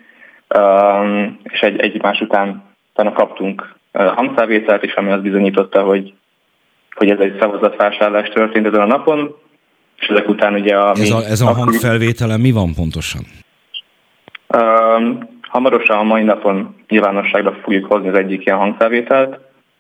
és 1.43 1.61
egy, 1.61 1.81
egy 1.81 2.03
más 2.03 2.21
után 2.21 2.63
utána 2.93 3.13
kaptunk 3.13 3.75
hangfelvételt 3.93 4.83
is, 4.83 4.95
ami 4.95 5.11
azt 5.11 5.23
bizonyította, 5.23 5.83
hogy, 5.83 6.15
hogy 6.95 7.11
ez 7.11 7.19
egy 7.19 7.37
szavazatvásárlás 7.41 8.29
történt 8.29 8.67
ezen 8.67 8.81
a 8.81 8.87
napon, 8.87 9.37
és 9.97 10.07
ezek 10.07 10.29
után 10.29 10.55
ugye 10.55 10.77
a... 10.79 10.91
Ez 10.91 11.11
a, 11.11 11.23
ez 11.25 11.41
a 11.41 11.55
hangfelvétele 11.55 12.37
mi 12.37 12.51
van 12.51 12.75
pontosan? 12.75 13.23
Um, 14.49 15.19
hamarosan 15.57 15.99
a 15.99 16.03
mai 16.03 16.23
napon 16.23 16.75
nyilvánosságra 16.89 17.53
fogjuk 17.63 17.85
hozni 17.85 18.09
az 18.09 18.15
egyik 18.15 18.45
ilyen 18.47 18.59
hangfelvételt, 18.59 19.39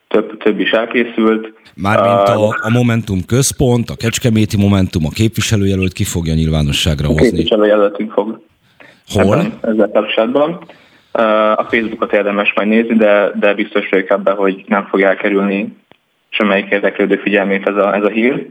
több, 0.08 0.36
több 0.36 0.60
is 0.60 0.70
elkészült. 0.70 1.52
Mármint 1.74 2.28
a, 2.28 2.46
a 2.46 2.70
Momentum 2.70 3.24
központ, 3.26 3.90
a 3.90 3.96
Kecskeméti 3.96 4.56
Momentum, 4.56 5.04
a 5.06 5.08
képviselőjelölt 5.08 5.92
ki 5.92 6.04
fogja 6.04 6.34
nyilvánosságra 6.34 7.06
hozni? 7.06 7.26
A 7.26 7.30
képviselőjelöltünk 7.30 8.12
fog. 8.12 8.40
Hol? 9.08 9.34
Ebben, 9.34 9.58
ezzel 9.62 9.90
kapcsolatban. 9.92 10.58
A 11.56 11.66
Facebookot 11.70 12.12
érdemes 12.12 12.52
majd 12.54 12.68
nézni, 12.68 12.96
de, 12.96 13.30
de 13.34 13.54
biztos 13.54 13.88
vagyok 13.88 14.10
ebben, 14.10 14.34
hogy 14.34 14.64
nem 14.66 14.86
fog 14.90 15.00
elkerülni 15.00 15.76
semmelyik 16.28 16.70
érdeklődő 16.70 17.16
figyelmét 17.16 17.68
ez 17.68 17.76
a, 17.76 17.94
ez 17.94 18.02
a 18.02 18.08
hír. 18.08 18.48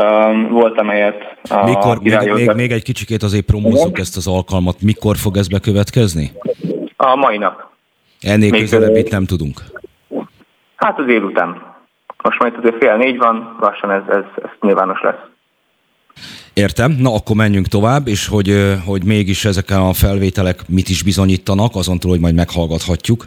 Um, 0.00 0.48
volt 0.48 0.78
amelyet 0.78 1.38
a 1.50 1.64
Mikor, 1.64 1.98
még, 2.00 2.32
még, 2.32 2.52
még 2.52 2.72
egy 2.72 2.82
kicsikét 2.82 3.22
azért 3.22 3.44
promózok 3.44 3.98
ezt 3.98 4.16
az 4.16 4.26
alkalmat. 4.26 4.80
Mikor 4.80 5.16
fog 5.16 5.36
ez 5.36 5.48
bekövetkezni? 5.48 6.32
A 6.96 7.16
mai 7.16 7.38
nap. 7.38 7.70
Ennél 8.20 8.50
közelebb 8.50 8.96
itt 8.96 9.10
nem 9.10 9.24
tudunk. 9.24 9.60
Hát 10.76 10.98
az 10.98 11.04
után. 11.06 11.62
Most 12.22 12.38
majd 12.38 12.54
azért 12.58 12.76
fél 12.76 12.96
négy 12.96 13.18
van, 13.18 13.56
lassan 13.60 13.90
ez, 13.90 14.02
ez, 14.08 14.24
ez 14.42 14.50
nyilvános 14.60 15.00
lesz. 15.00 15.20
Értem, 16.54 16.90
na 16.98 17.14
akkor 17.14 17.36
menjünk 17.36 17.66
tovább, 17.66 18.06
és 18.06 18.28
hogy, 18.28 18.50
hogy 18.86 19.04
mégis 19.04 19.44
ezek 19.44 19.70
a 19.70 19.92
felvételek 19.92 20.58
mit 20.68 20.88
is 20.88 21.02
bizonyítanak, 21.02 21.70
azon 21.74 21.98
túl, 21.98 22.10
hogy 22.10 22.20
majd 22.20 22.34
meghallgathatjuk. 22.34 23.24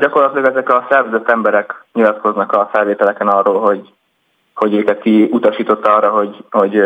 Gyakorlatilag 0.00 0.50
ezek 0.50 0.68
a 0.68 0.86
szervezett 0.90 1.30
emberek 1.30 1.84
nyilatkoznak 1.92 2.52
a 2.52 2.68
felvételeken 2.72 3.28
arról, 3.28 3.60
hogy, 3.60 3.88
hogy 4.58 4.74
őket 4.74 5.00
ki 5.00 5.28
utasította 5.32 5.94
arra, 5.94 6.10
hogy, 6.10 6.44
hogy 6.50 6.82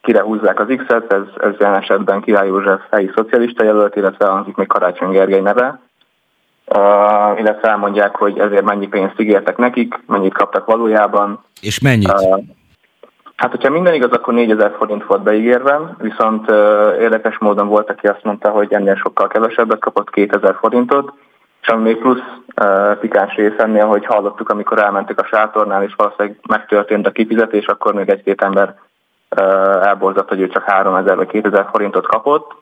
kire 0.00 0.22
húzzák 0.22 0.60
az 0.60 0.66
X-et, 0.76 1.12
ez, 1.12 1.22
ez 1.36 1.52
jelen 1.58 1.80
esetben 1.80 2.20
Király 2.20 2.46
József 2.46 2.80
helyi 2.90 3.10
szocialista 3.14 3.64
jelölt, 3.64 3.96
illetve 3.96 4.26
hangzik 4.26 4.56
még 4.56 4.66
Karácsony 4.66 5.10
Gergely 5.10 5.40
neve, 5.40 5.80
uh, 6.66 7.40
illetve 7.40 7.68
elmondják, 7.68 8.16
hogy 8.16 8.38
ezért 8.38 8.64
mennyi 8.64 8.88
pénzt 8.88 9.20
ígértek 9.20 9.56
nekik, 9.56 9.94
mennyit 10.06 10.34
kaptak 10.34 10.66
valójában. 10.66 11.44
És 11.60 11.80
mennyit? 11.80 12.12
Uh, 12.12 12.38
hát, 13.36 13.50
hogyha 13.50 13.70
minden 13.70 13.94
igaz, 13.94 14.10
akkor 14.10 14.34
4000 14.34 14.74
forint 14.78 15.04
volt 15.04 15.22
beígérve, 15.22 15.94
viszont 15.98 16.50
uh, 16.50 16.56
érdekes 17.00 17.38
módon 17.38 17.68
volt, 17.68 17.90
aki 17.90 18.06
azt 18.06 18.24
mondta, 18.24 18.50
hogy 18.50 18.72
ennél 18.72 18.96
sokkal 18.96 19.28
kevesebbet 19.28 19.78
kapott, 19.78 20.10
2000 20.10 20.56
forintot, 20.60 21.12
és 21.68 21.74
ami 21.74 21.82
még 21.82 21.96
plusz 21.96 22.20
uh, 22.62 22.98
pikáns 22.98 23.34
rész 23.34 23.58
ennél, 23.58 23.86
hogy 23.86 24.04
hallottuk, 24.04 24.48
amikor 24.48 24.78
elmentek 24.78 25.20
a 25.20 25.26
sátornál, 25.26 25.82
és 25.82 25.94
valószínűleg 25.96 26.38
megtörtént 26.48 27.06
a 27.06 27.10
kifizetés, 27.10 27.66
akkor 27.66 27.94
még 27.94 28.08
egy-két 28.08 28.42
ember 28.42 28.74
elborzott, 29.82 30.28
hogy 30.28 30.40
ő 30.40 30.48
csak 30.48 30.62
3000 30.62 31.16
vagy 31.16 31.28
2000 31.28 31.68
forintot 31.72 32.06
kapott. 32.06 32.56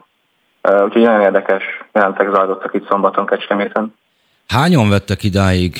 Úgyhogy 0.84 1.02
nagyon 1.02 1.20
érdekes 1.20 1.62
jelentek 1.92 2.30
zajlottak 2.34 2.74
itt 2.74 2.88
szombaton 2.88 3.26
Kecskeméten. 3.26 3.94
Hányan 4.48 4.88
vettek 4.88 5.22
idáig 5.22 5.76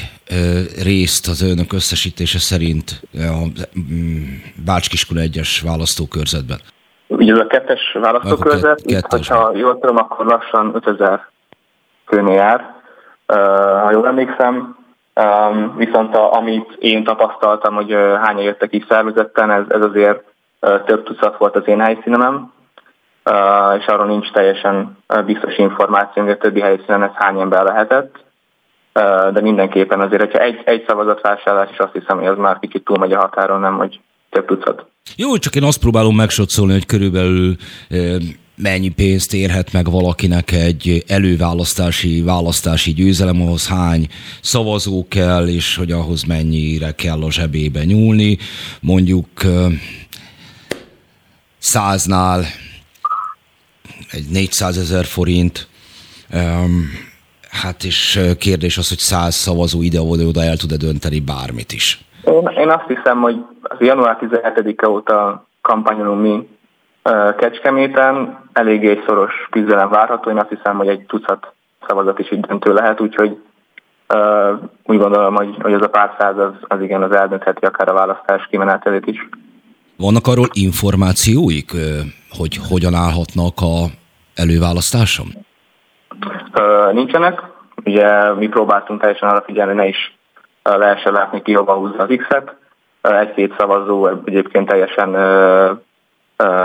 részt 0.83 1.29
az 1.29 1.43
önök 1.43 1.73
összesítése 1.73 2.39
szerint 2.39 3.01
a 3.15 3.47
mm, 3.79 4.23
Bácskiskun 4.65 5.19
egyes 5.19 5.61
választókörzetben? 5.61 6.59
Ugye 7.07 7.33
ez 7.33 7.39
a 7.39 7.47
kettes 7.47 7.81
választókörzet, 8.01 8.81
itt, 8.81 8.95
kettes. 8.95 9.29
hogyha 9.29 9.57
jól 9.57 9.79
tudom, 9.79 9.97
akkor 9.97 10.27
lassan 10.27 10.71
5000 10.75 11.29
főnél 12.07 12.35
jár, 12.35 12.76
ha 13.83 13.91
jól 13.91 14.07
emlékszem. 14.07 14.77
Viszont 15.77 16.15
a, 16.15 16.33
amit 16.33 16.77
én 16.79 17.05
tapasztaltam, 17.05 17.75
hogy 17.75 17.93
hányan 18.23 18.43
jöttek 18.43 18.75
így 18.75 18.85
szervezetten, 18.89 19.51
ez, 19.51 19.65
ez 19.69 19.83
azért 19.83 20.23
több 20.61 21.03
tucat 21.05 21.39
volt 21.39 21.57
az 21.57 21.67
én 21.67 21.81
helyszínemem, 21.81 22.53
és 23.79 23.87
arról 23.87 24.07
nincs 24.07 24.31
teljesen 24.31 24.99
biztos 25.27 25.57
információ, 25.57 26.23
hogy 26.23 26.33
a 26.33 26.37
többi 26.37 26.61
helyszínen 26.61 27.03
ez 27.03 27.11
hány 27.15 27.41
ember 27.41 27.65
lehetett, 27.65 28.25
de 29.33 29.41
mindenképpen 29.41 30.01
azért, 30.01 30.21
hogyha 30.21 30.39
egy, 30.39 30.63
egy 30.65 30.85
szavazatvásárlás, 30.87 31.69
és 31.73 31.79
azt 31.79 31.93
hiszem, 31.93 32.19
hogy 32.19 32.27
az 32.27 32.39
már 32.39 32.59
kicsit 32.59 32.85
túlmegy 32.85 33.13
a 33.13 33.19
határon, 33.19 33.61
nem, 33.61 33.77
hogy 33.77 34.01
több 34.31 34.47
tucat. 34.47 34.87
Jó, 35.17 35.37
csak 35.37 35.55
én 35.55 35.63
azt 35.63 35.81
próbálom 35.81 36.17
megsotszolni, 36.17 36.73
hogy 36.73 36.87
körülbelül 36.87 37.55
mennyi 38.57 38.89
pénzt 38.89 39.35
érhet 39.35 39.73
meg 39.73 39.91
valakinek 39.91 40.53
egy 40.53 41.05
előválasztási 41.07 42.23
választási 42.23 42.93
győzelem, 42.93 43.41
ahhoz 43.41 43.69
hány 43.69 44.09
szavazó 44.41 45.07
kell, 45.09 45.49
és 45.49 45.77
hogy 45.77 45.93
ahhoz 45.93 46.23
mennyire 46.23 46.93
kell 46.93 47.23
a 47.23 47.31
zsebébe 47.31 47.85
nyúlni. 47.85 48.39
Mondjuk 48.81 49.29
száznál 51.59 52.45
egy 54.11 54.27
400 54.31 54.79
ezer 54.79 55.05
forint, 55.05 55.69
hát 57.51 57.85
és 57.85 58.21
kérdés 58.39 58.79
az, 58.79 58.89
hogy 58.89 58.99
száz 58.99 59.35
szavazó 59.35 59.83
ide 59.83 60.01
oda 60.01 60.43
el 60.43 60.57
tud-e 60.57 60.77
dönteni 60.77 61.21
bármit 61.21 61.73
is. 61.73 62.05
Én 62.59 62.69
azt 62.69 62.87
hiszem, 62.89 63.21
hogy 63.21 63.37
az 63.63 63.77
január 63.81 64.19
17-e 64.21 64.89
óta 64.89 65.47
kampányolunk 65.61 66.23
mi 66.23 66.49
Kecskeméten, 67.37 68.39
eléggé 68.53 69.03
szoros 69.07 69.33
küzdelem 69.51 69.89
várható, 69.89 70.31
én 70.31 70.39
azt 70.39 70.49
hiszem, 70.49 70.77
hogy 70.77 70.89
egy 70.89 71.05
tucat 71.07 71.53
szavazat 71.87 72.19
is 72.19 72.33
így 72.33 72.41
döntő 72.41 72.73
lehet, 72.73 73.01
úgyhogy 73.01 73.39
uh, 74.15 74.61
úgy 74.85 74.99
gondolom, 74.99 75.35
hogy, 75.35 75.57
hogy 75.63 75.73
az 75.73 75.83
a 75.83 75.89
pár 75.89 76.15
száz 76.19 76.39
az, 76.39 76.53
az 76.61 76.81
igen, 76.81 77.03
az 77.03 77.13
eldöntheti 77.13 77.65
akár 77.65 77.89
a 77.89 77.93
választás 77.93 78.47
kimenetelét 78.51 79.07
is. 79.07 79.29
Vannak 79.97 80.27
arról 80.27 80.47
információik, 80.53 81.71
hogy 82.31 82.59
hogyan 82.69 82.95
állhatnak 82.95 83.55
a 83.57 83.87
előválasztáson? 84.35 85.27
Nincsenek. 86.93 87.43
Ugye 87.85 88.33
mi 88.35 88.49
próbáltunk 88.49 89.01
teljesen 89.01 89.29
arra 89.29 89.43
figyelni, 89.47 89.73
ne 89.73 89.87
is 89.87 90.17
lehessen 90.63 91.13
látni 91.13 91.43
ki, 91.43 91.53
hova 91.53 91.75
húzza 91.75 92.03
az 92.03 92.17
X-et. 92.17 92.55
Egy-két 93.01 93.55
szavazó 93.59 94.07
egyébként 94.25 94.69
teljesen 94.69 95.11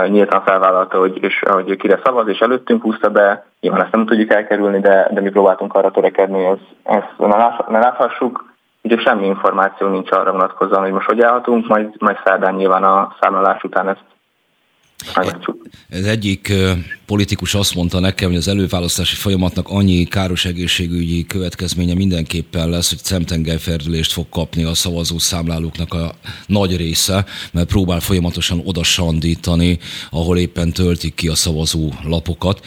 nyíltan 0.08 0.42
felvállalta, 0.42 0.98
hogy, 0.98 1.22
és, 1.22 1.42
hogy 1.50 1.76
kire 1.76 2.00
szavaz, 2.04 2.28
és 2.28 2.38
előttünk 2.38 2.82
húzta 2.82 3.10
be. 3.10 3.46
Nyilván 3.60 3.82
ezt 3.82 3.92
nem 3.92 4.06
tudjuk 4.06 4.32
elkerülni, 4.32 4.80
de, 4.80 5.08
de 5.10 5.20
mi 5.20 5.30
próbáltunk 5.30 5.74
arra 5.74 5.90
törekedni, 5.90 6.44
ezt, 6.44 6.66
ezt 6.82 7.68
ne 7.68 7.78
láthassuk. 7.78 8.50
Ugye 8.82 8.98
semmi 8.98 9.26
információ 9.26 9.88
nincs 9.88 10.10
arra 10.10 10.32
vonatkozóan, 10.32 10.82
hogy 10.82 10.92
most 10.92 11.06
hogy 11.06 11.20
állhatunk, 11.20 11.68
majd, 11.68 11.94
majd 11.98 12.16
szerdán 12.24 12.54
nyilván 12.54 12.84
a 12.84 13.14
számlálás 13.20 13.62
után 13.62 13.88
ezt 13.88 14.04
ez 15.88 16.04
egyik 16.04 16.52
politikus 17.06 17.54
azt 17.54 17.74
mondta 17.74 18.00
nekem, 18.00 18.28
hogy 18.28 18.36
az 18.36 18.48
előválasztási 18.48 19.16
folyamatnak 19.16 19.68
annyi 19.68 20.04
káros 20.04 20.44
egészségügyi 20.44 21.26
következménye 21.26 21.94
mindenképpen 21.94 22.68
lesz, 22.68 22.88
hogy 22.88 22.98
szemtengerferdülést 22.98 24.12
fog 24.12 24.26
kapni 24.28 24.64
a 24.64 24.74
szavazó 24.74 25.18
számlálóknak 25.18 25.94
a 25.94 26.12
nagy 26.46 26.76
része, 26.76 27.24
mert 27.52 27.68
próbál 27.68 28.00
folyamatosan 28.00 28.62
oda 28.64 28.82
sandítani, 28.82 29.78
ahol 30.10 30.38
éppen 30.38 30.72
töltik 30.72 31.14
ki 31.14 31.28
a 31.28 31.34
szavazó 31.34 31.92
lapokat. 32.04 32.60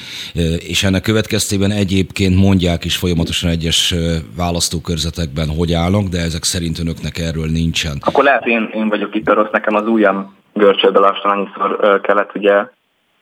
És 0.58 0.84
ennek 0.84 1.02
következtében 1.02 1.72
egyébként 1.72 2.36
mondják 2.36 2.86
is 2.86 2.98
folyamatosan 2.98 3.50
egyes 3.50 3.96
választókörzetekben, 4.36 5.50
hogy 5.50 5.74
állnak, 5.74 6.08
de 6.08 6.20
ezek 6.20 6.44
szerint 6.44 6.80
önöknek 6.80 7.18
erről 7.18 7.48
nincsen. 7.48 7.98
Akkor 8.00 8.24
lehet 8.24 8.46
én, 8.46 8.70
én 8.74 8.90
vagyok 8.90 9.16
itt 9.16 9.28
a 9.30 9.34
rossz, 9.34 9.52
nekem 9.52 9.76
az 9.76 9.88
ujjam 9.88 10.35
görcsölbe 10.56 11.00
lassan 11.00 11.32
annyiszor 11.32 12.02
kellett 12.02 12.36
ugye 12.36 12.66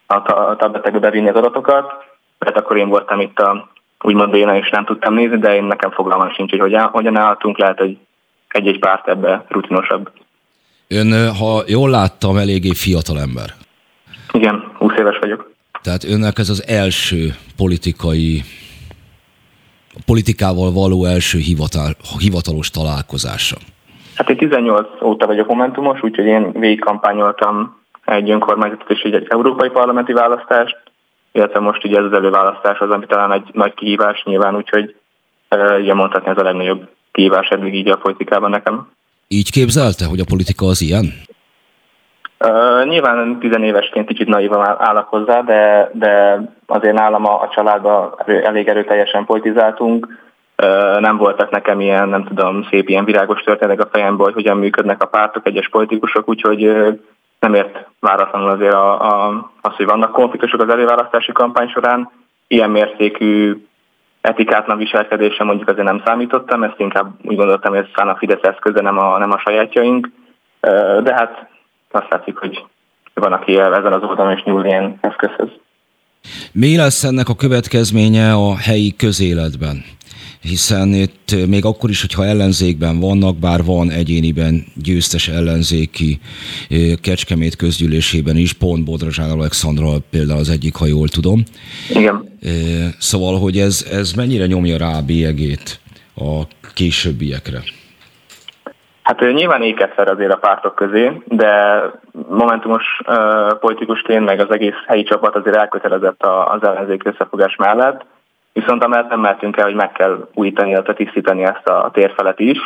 a 0.05 0.21
tabletekbe 0.55 0.99
bevinni 0.99 1.29
az 1.29 1.35
adatokat, 1.35 1.93
mert 2.39 2.57
akkor 2.57 2.77
én 2.77 2.89
voltam 2.89 3.19
itt 3.19 3.39
a 3.39 3.71
úgymond 4.03 4.33
én 4.33 4.55
is 4.55 4.69
nem 4.69 4.85
tudtam 4.85 5.13
nézni, 5.13 5.37
de 5.37 5.55
én 5.55 5.63
nekem 5.63 5.91
fogalmam 5.91 6.31
sincs, 6.31 6.49
hogy 6.49 6.59
hogyan, 6.59 6.87
hogyan 6.87 7.17
állhatunk, 7.17 7.57
lehet, 7.57 7.77
hogy 7.77 7.97
egy-egy 8.47 8.79
párt 8.79 9.07
ebbe 9.07 9.45
rutinosabb. 9.47 10.11
Ön, 10.87 11.35
ha 11.35 11.63
jól 11.67 11.89
láttam, 11.89 12.37
eléggé 12.37 12.73
fiatal 12.73 13.19
ember. 13.19 13.53
Igen, 14.31 14.71
20 14.77 14.93
éves 14.97 15.17
vagyok. 15.19 15.51
Tehát 15.81 16.03
önnek 16.03 16.37
ez 16.37 16.49
az 16.49 16.67
első 16.67 17.35
politikai, 17.57 18.43
politikával 20.05 20.71
való 20.71 21.05
első 21.05 21.37
hivatal, 21.37 21.95
hivatalos 22.19 22.69
találkozása. 22.69 23.57
Hát 24.15 24.29
én 24.29 24.37
18 24.37 24.87
óta 25.01 25.25
vagyok 25.25 25.47
Momentumos, 25.47 26.03
úgyhogy 26.03 26.25
én 26.25 26.51
végigkampányoltam 26.51 27.81
egy 28.05 28.29
önkormányzatot 28.29 28.89
és 28.89 29.01
egy 29.01 29.25
európai 29.29 29.69
parlamenti 29.69 30.13
választást, 30.13 30.77
illetve 31.31 31.59
most 31.59 31.85
ugye 31.85 31.97
ez 31.97 32.03
az 32.03 32.13
előválasztás 32.13 32.79
az, 32.79 32.89
ami 32.89 33.05
talán 33.05 33.31
egy 33.31 33.49
nagy 33.53 33.73
kihívás 33.73 34.23
nyilván, 34.23 34.55
úgyhogy 34.55 34.95
ugye 35.79 35.93
mondhatni 35.93 36.29
ez 36.29 36.37
a 36.37 36.43
legnagyobb 36.43 36.89
kihívás 37.11 37.47
eddig 37.47 37.75
így 37.75 37.89
a 37.89 37.97
politikában 37.97 38.49
nekem. 38.49 38.87
Így 39.27 39.51
képzelte, 39.51 40.05
hogy 40.05 40.19
a 40.19 40.25
politika 40.27 40.65
az 40.65 40.81
ilyen? 40.81 41.05
Uh, 42.39 42.85
nyilván 42.85 43.39
tizenévesként 43.39 44.07
kicsit 44.07 44.27
naivan 44.27 44.75
állok 44.77 45.07
hozzá, 45.07 45.41
de, 45.41 45.89
de 45.93 46.41
azért 46.65 46.95
nálam 46.95 47.25
a, 47.25 47.41
a 47.41 47.49
családban 47.55 48.15
elég 48.25 48.67
erőteljesen 48.67 49.25
politizáltunk 49.25 50.07
nem 50.99 51.17
voltak 51.17 51.49
nekem 51.49 51.81
ilyen, 51.81 52.09
nem 52.09 52.23
tudom, 52.23 52.67
szép 52.69 52.89
ilyen 52.89 53.05
virágos 53.05 53.41
történetek 53.41 53.85
a 53.85 53.89
fejemben, 53.91 54.25
hogy 54.25 54.33
hogyan 54.33 54.57
működnek 54.57 55.03
a 55.03 55.07
pártok, 55.07 55.47
egyes 55.47 55.69
politikusok, 55.69 56.29
úgyhogy 56.29 56.61
nem 57.39 57.53
ért 57.53 57.87
váratlanul 57.99 58.49
azért 58.49 58.73
a, 58.73 59.01
a, 59.01 59.51
az, 59.61 59.75
hogy 59.75 59.85
vannak 59.85 60.11
konfliktusok 60.11 60.61
az 60.61 60.69
előválasztási 60.69 61.31
kampány 61.31 61.67
során. 61.67 62.11
Ilyen 62.47 62.69
mértékű 62.69 63.65
etikátlan 64.21 64.77
viselkedése 64.77 65.43
mondjuk 65.43 65.69
azért 65.69 65.87
nem 65.87 66.01
számítottam, 66.05 66.63
ezt 66.63 66.79
inkább 66.79 67.11
úgy 67.23 67.35
gondoltam, 67.35 67.73
hogy 67.73 67.87
ez 67.93 68.07
a 68.07 68.15
Fidesz 68.17 68.41
eszköze, 68.41 68.81
nem 68.81 68.97
a, 68.97 69.17
nem 69.17 69.31
a 69.31 69.39
sajátjaink. 69.39 70.11
De 71.03 71.13
hát 71.13 71.49
azt 71.91 72.09
látszik, 72.09 72.37
hogy 72.37 72.65
van, 73.13 73.33
aki 73.33 73.59
ezen 73.59 73.93
az 73.93 74.03
oldalon 74.03 74.37
is 74.37 74.43
nyúl 74.43 74.65
ilyen 74.65 74.97
eszközhöz. 75.01 75.49
Mi 76.51 76.77
lesz 76.77 77.03
ennek 77.03 77.29
a 77.29 77.35
következménye 77.35 78.33
a 78.33 78.57
helyi 78.57 78.95
közéletben? 78.95 79.83
Hiszen 80.43 80.87
itt 80.87 81.47
még 81.47 81.65
akkor 81.65 81.89
is, 81.89 82.01
hogyha 82.01 82.25
ellenzékben 82.25 82.99
vannak, 82.99 83.37
bár 83.37 83.63
van 83.63 83.89
egyéniben 83.89 84.65
győztes 84.83 85.27
ellenzéki 85.27 86.19
Kecskemét 87.01 87.55
közgyűlésében 87.55 88.37
is, 88.37 88.53
pont 88.53 88.85
Bodrazsán 88.85 89.31
Alexandra 89.31 89.89
például 90.09 90.39
az 90.39 90.49
egyik, 90.49 90.75
ha 90.75 90.85
jól 90.85 91.07
tudom. 91.07 91.43
Igen. 91.89 92.37
Szóval, 92.99 93.39
hogy 93.39 93.57
ez, 93.57 93.87
ez 93.91 94.13
mennyire 94.13 94.45
nyomja 94.45 94.77
rá 94.77 94.97
a 94.97 95.01
bélyegét 95.01 95.79
a 96.15 96.41
későbbiekre? 96.73 97.59
Hát 99.03 99.19
nyilván 99.19 99.61
éket 99.61 99.95
ver 99.95 100.07
azért 100.07 100.31
a 100.31 100.37
pártok 100.37 100.75
közé, 100.75 101.21
de 101.25 101.81
momentumos 102.29 102.83
uh, 103.07 103.59
politikusként 103.59 104.25
meg 104.25 104.39
az 104.39 104.51
egész 104.51 104.83
helyi 104.87 105.03
csapat 105.03 105.35
azért 105.35 105.55
elkötelezett 105.55 106.23
az 106.23 106.63
ellenzék 106.63 107.05
összefogás 107.05 107.55
mellett 107.55 108.05
viszont 108.53 108.83
amellett 108.83 109.09
nem 109.09 109.19
mehetünk 109.19 109.57
el, 109.57 109.65
hogy 109.65 109.75
meg 109.75 109.91
kell 109.91 110.27
újítani, 110.33 110.69
illetve 110.69 110.93
tisztítani 110.93 111.43
ezt 111.43 111.67
a 111.67 111.89
térfelet 111.93 112.39
is. 112.39 112.59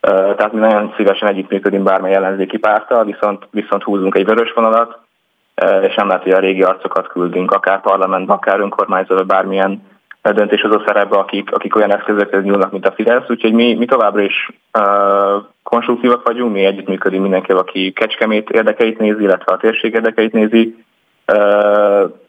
Tehát 0.00 0.52
mi 0.52 0.58
nagyon 0.58 0.94
szívesen 0.96 1.28
együttműködünk 1.28 1.84
bármely 1.84 2.14
ellenzéki 2.14 2.58
párttal, 2.58 3.04
viszont, 3.04 3.46
viszont 3.50 3.82
húzunk 3.82 4.14
egy 4.14 4.24
vörös 4.24 4.52
vonalat, 4.52 4.98
és 5.82 5.94
nem 5.94 6.06
lehet, 6.06 6.22
hogy 6.22 6.32
a 6.32 6.38
régi 6.38 6.62
arcokat 6.62 7.06
küldünk, 7.06 7.50
akár 7.50 7.80
parlamentbe, 7.80 8.32
akár 8.32 8.60
önkormányzatba, 8.60 9.24
bármilyen 9.24 9.82
döntéshozó 10.22 10.82
szerepbe, 10.86 11.16
akik, 11.16 11.52
akik 11.52 11.76
olyan 11.76 11.94
eszközökhez 11.94 12.44
nyúlnak, 12.44 12.72
mint 12.72 12.86
a 12.86 12.92
Fidesz. 12.92 13.28
Úgyhogy 13.28 13.52
mi, 13.52 13.74
mi 13.74 13.84
továbbra 13.84 14.22
is 14.22 14.50
uh, 14.78 15.44
konstruktívak 15.62 16.26
vagyunk, 16.26 16.52
mi 16.52 16.64
együttműködünk 16.64 17.22
mindenkivel, 17.22 17.62
aki 17.62 17.92
Kecskemét 17.92 18.50
érdekeit 18.50 18.98
nézi, 18.98 19.22
illetve 19.22 19.52
a 19.52 19.56
térség 19.56 19.94
érdekeit 19.94 20.32
nézi, 20.32 20.84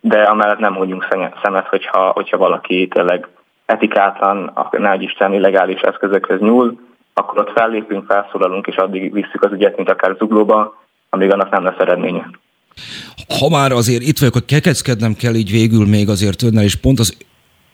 de 0.02 0.22
amellett 0.22 0.60
nem 0.60 0.74
mondjunk 0.74 1.08
szemet, 1.44 1.68
hogyha, 1.68 2.12
hogyha 2.12 2.38
valaki 2.38 2.88
tényleg 2.88 3.28
etikátlan, 3.66 4.54
nagy 4.72 5.02
Isten 5.02 5.34
illegális 5.34 5.80
eszközökhöz 5.82 6.40
nyúl, 6.40 6.80
akkor 7.14 7.40
ott 7.40 7.52
fellépünk, 7.52 8.06
felszólalunk, 8.06 8.68
és 8.68 8.76
addig 8.76 9.14
visszük 9.14 9.44
az 9.44 9.52
ügyet, 9.52 9.76
mint 9.76 9.90
akár 9.90 10.16
zuglóba, 10.18 10.84
amíg 11.10 11.32
annak 11.32 11.50
nem 11.50 11.64
lesz 11.64 11.80
eredménye. 11.80 12.30
Ha 13.40 13.50
már 13.50 13.72
azért 13.72 14.02
itt 14.02 14.20
vagyok, 14.20 14.34
hogy 14.34 14.46
kekeckednem 14.46 15.14
kell 15.14 15.34
így 15.34 15.52
végül 15.52 15.88
még 15.88 16.10
azért 16.10 16.44
önnel, 16.44 16.64
és 16.64 16.76
pont 16.76 17.00
az 17.00 17.18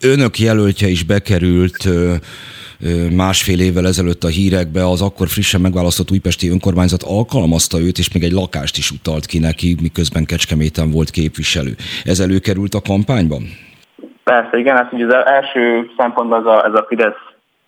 önök 0.02 0.40
jelöltje 0.40 0.88
is 0.88 1.04
bekerült 1.04 1.88
másfél 3.16 3.60
évvel 3.60 3.86
ezelőtt 3.86 4.24
a 4.24 4.28
hírekbe, 4.28 4.88
az 4.88 5.02
akkor 5.02 5.28
frissen 5.28 5.62
megválasztott 5.62 6.12
újpesti 6.12 6.50
önkormányzat 6.50 7.04
alkalmazta 7.04 7.80
őt, 7.80 7.98
és 7.98 8.14
még 8.14 8.24
egy 8.24 8.32
lakást 8.32 8.78
is 8.78 8.92
utalt 8.92 9.26
ki 9.26 9.40
neki, 9.40 9.76
miközben 9.82 10.26
Kecskeméten 10.26 10.92
volt 10.92 11.10
képviselő. 11.10 11.76
Ez 12.06 12.20
előkerült 12.20 12.74
a 12.74 12.82
kampányban? 12.82 13.42
Persze, 14.24 14.58
igen, 14.58 14.76
hát 14.76 14.94
ugye 14.94 15.06
az 15.06 15.26
első 15.26 15.90
szempontban 15.98 16.40
ez 16.40 16.46
a, 16.46 16.66
ez 16.66 16.74
a 16.74 16.86
Fidesz 16.88 17.22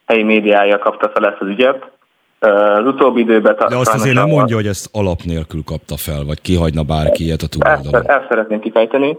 helyi 0.06 0.24
médiája 0.24 0.78
kapta 0.78 1.10
fel 1.14 1.26
ezt 1.26 1.42
az 1.42 1.48
ügyet. 1.48 1.92
Az 2.40 2.86
utóbbi 2.86 3.22
időben... 3.22 3.56
De 3.70 3.76
azt 3.76 3.94
azért 3.94 4.16
nem 4.16 4.28
mondja, 4.28 4.56
hogy 4.56 4.68
ezt 4.68 4.90
alap 4.92 5.22
nélkül 5.24 5.64
kapta 5.64 5.98
fel, 5.98 6.24
vagy 6.26 6.42
kihagyna 6.42 6.84
bárki 6.84 7.24
ilyet 7.24 7.42
a 7.42 7.48
tulajdonban. 7.48 8.02
Ezt, 8.02 8.10
ezt 8.10 8.30
szeretném 8.30 8.60
kifejteni. 8.60 9.18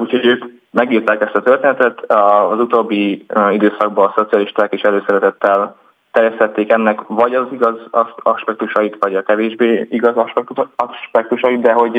Úgyhogy 0.00 0.24
ők 0.24 0.44
megírták 0.74 1.20
ezt 1.20 1.34
a 1.34 1.42
történetet, 1.42 2.10
az 2.50 2.60
utóbbi 2.60 3.26
időszakban 3.50 4.06
a 4.06 4.12
szocialisták 4.16 4.72
is 4.72 4.80
előszeretettel 4.80 5.76
terjesztették 6.12 6.72
ennek 6.72 7.00
vagy 7.06 7.34
az 7.34 7.46
igaz 7.50 7.76
aspektusait, 8.16 8.96
vagy 9.00 9.14
a 9.14 9.22
kevésbé 9.22 9.86
igaz 9.90 10.14
aspektusait, 10.76 11.60
de 11.60 11.72
hogy 11.72 11.96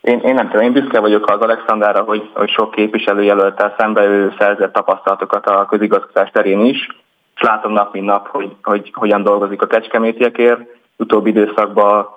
én, 0.00 0.20
én 0.20 0.34
nem 0.34 0.48
tudom, 0.48 0.62
én 0.62 0.72
büszke 0.72 1.00
vagyok 1.00 1.30
az 1.30 1.40
Alexandrára, 1.40 2.02
hogy, 2.02 2.30
hogy 2.34 2.50
sok 2.50 2.70
képviselőjelöltel 2.70 3.74
szembe 3.78 4.04
ő 4.04 4.34
szerzett 4.38 4.72
tapasztalatokat 4.72 5.46
a 5.46 5.66
közigazgatás 5.66 6.30
terén 6.30 6.60
is, 6.60 6.88
és 7.34 7.42
látom 7.42 7.72
nap 7.72 7.92
mint 7.92 8.06
nap, 8.06 8.28
hogy, 8.28 8.56
hogy 8.62 8.90
hogyan 8.94 9.22
dolgozik 9.22 9.62
a 9.62 9.66
kecskemétiekért. 9.66 10.60
Utóbbi 10.96 11.30
időszakban 11.30 12.08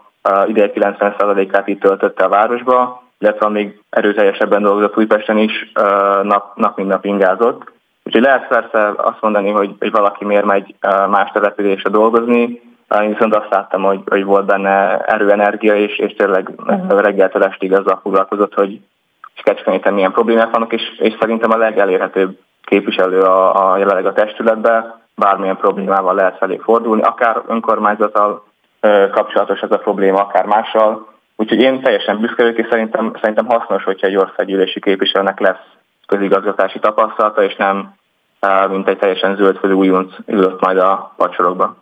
ideje 0.47 0.71
90%-át 0.75 1.67
itt 1.67 1.79
töltötte 1.79 2.23
a 2.23 2.29
városba, 2.29 3.08
illetve 3.19 3.49
még 3.49 3.81
erőteljesebben 3.89 4.61
dolgozott 4.61 4.97
Újpesten 4.97 5.37
is, 5.37 5.71
nap, 6.21 6.55
nap 6.55 6.77
mint 6.77 6.89
nap 6.89 7.05
ingázott. 7.05 7.71
Úgyhogy 8.03 8.21
lehet 8.21 8.47
persze 8.47 8.93
azt 8.97 9.21
mondani, 9.21 9.49
hogy, 9.49 9.75
hogy 9.79 9.91
valaki 9.91 10.25
miért 10.25 10.45
megy 10.45 10.75
más 11.09 11.31
településre 11.31 11.89
dolgozni, 11.89 12.61
én 13.01 13.09
viszont 13.09 13.35
azt 13.35 13.49
láttam, 13.49 13.83
hogy, 13.83 14.01
hogy 14.05 14.23
volt 14.23 14.45
benne 14.45 14.97
erőenergia, 14.97 15.75
és, 15.75 15.97
és 15.97 16.13
tényleg 16.13 16.51
reggeltől 16.87 17.43
estig 17.43 17.73
azzal 17.73 17.99
foglalkozott, 18.01 18.53
hogy 18.53 18.79
Kecskeméten 19.43 19.93
milyen 19.93 20.11
problémák 20.11 20.51
vannak, 20.51 20.73
és, 20.73 20.81
és 20.97 21.15
szerintem 21.19 21.51
a 21.51 21.57
legelérhetőbb 21.57 22.37
képviselő 22.63 23.21
a, 23.21 23.71
a 23.71 23.77
jelenleg 23.77 24.05
a 24.05 24.13
testületben, 24.13 24.99
bármilyen 25.15 25.57
problémával 25.57 26.15
lehet 26.15 26.37
felé 26.37 26.59
fordulni, 26.63 27.01
akár 27.01 27.41
önkormányzattal 27.47 28.43
kapcsolatos 29.11 29.59
ez 29.59 29.71
a 29.71 29.77
probléma, 29.77 30.19
akár 30.19 30.45
mással. 30.45 31.07
Úgyhogy 31.41 31.59
én 31.59 31.81
teljesen 31.81 32.19
büszke 32.19 32.43
vagyok, 32.43 32.57
és 32.57 32.67
szerintem, 32.69 33.13
szerintem 33.21 33.45
hasznos, 33.45 33.83
hogyha 33.83 34.07
egy 34.07 34.15
országgyűlési 34.15 34.79
képviselőnek 34.79 35.39
lesz 35.39 35.65
közigazgatási 36.05 36.79
tapasztalata, 36.79 37.43
és 37.43 37.55
nem 37.55 37.93
mint 38.71 38.87
egy 38.87 38.97
teljesen 38.97 39.35
zöldfölű 39.35 39.73
újonc 39.73 40.13
ülött 40.25 40.61
majd 40.61 40.77
a 40.77 41.13
pacsorokban. 41.17 41.77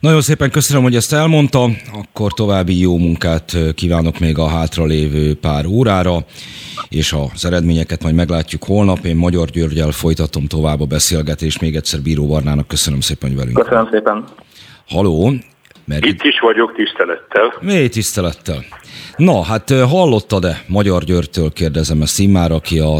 Nagyon 0.00 0.20
szépen 0.20 0.50
köszönöm, 0.50 0.82
hogy 0.82 0.94
ezt 0.94 1.12
elmondta, 1.12 1.68
akkor 1.92 2.32
további 2.32 2.80
jó 2.80 2.96
munkát 2.96 3.56
kívánok 3.74 4.18
még 4.18 4.38
a 4.38 4.48
hátralévő 4.48 5.34
pár 5.34 5.66
órára, 5.66 6.16
és 6.88 7.14
az 7.34 7.44
eredményeket 7.44 8.02
majd 8.02 8.14
meglátjuk 8.14 8.64
holnap. 8.64 8.98
Én 9.04 9.16
Magyar 9.16 9.48
Györgyel 9.48 9.90
folytatom 9.90 10.46
tovább 10.46 10.80
a 10.80 10.86
beszélgetést. 10.86 11.60
Még 11.60 11.74
egyszer 11.74 12.00
Bíró 12.00 12.28
Varnának 12.28 12.68
köszönöm 12.68 13.00
szépen, 13.00 13.28
hogy 13.28 13.38
velünk. 13.38 13.58
Köszönöm 13.58 13.88
szépen. 13.92 14.24
Haló. 14.88 15.32
Mert 15.84 16.04
itt 16.04 16.22
is 16.22 16.38
vagyok 16.40 16.74
tisztelettel. 16.74 17.54
Mély 17.60 17.88
tisztelettel. 17.88 18.64
Na, 19.16 19.42
hát 19.44 19.70
hallottad-e 19.70 20.62
Magyar 20.68 21.02
Györgytől 21.02 21.52
kérdezem 21.52 22.02
ezt 22.02 22.18
immár, 22.18 22.50
aki 22.50 22.78
a 22.78 22.98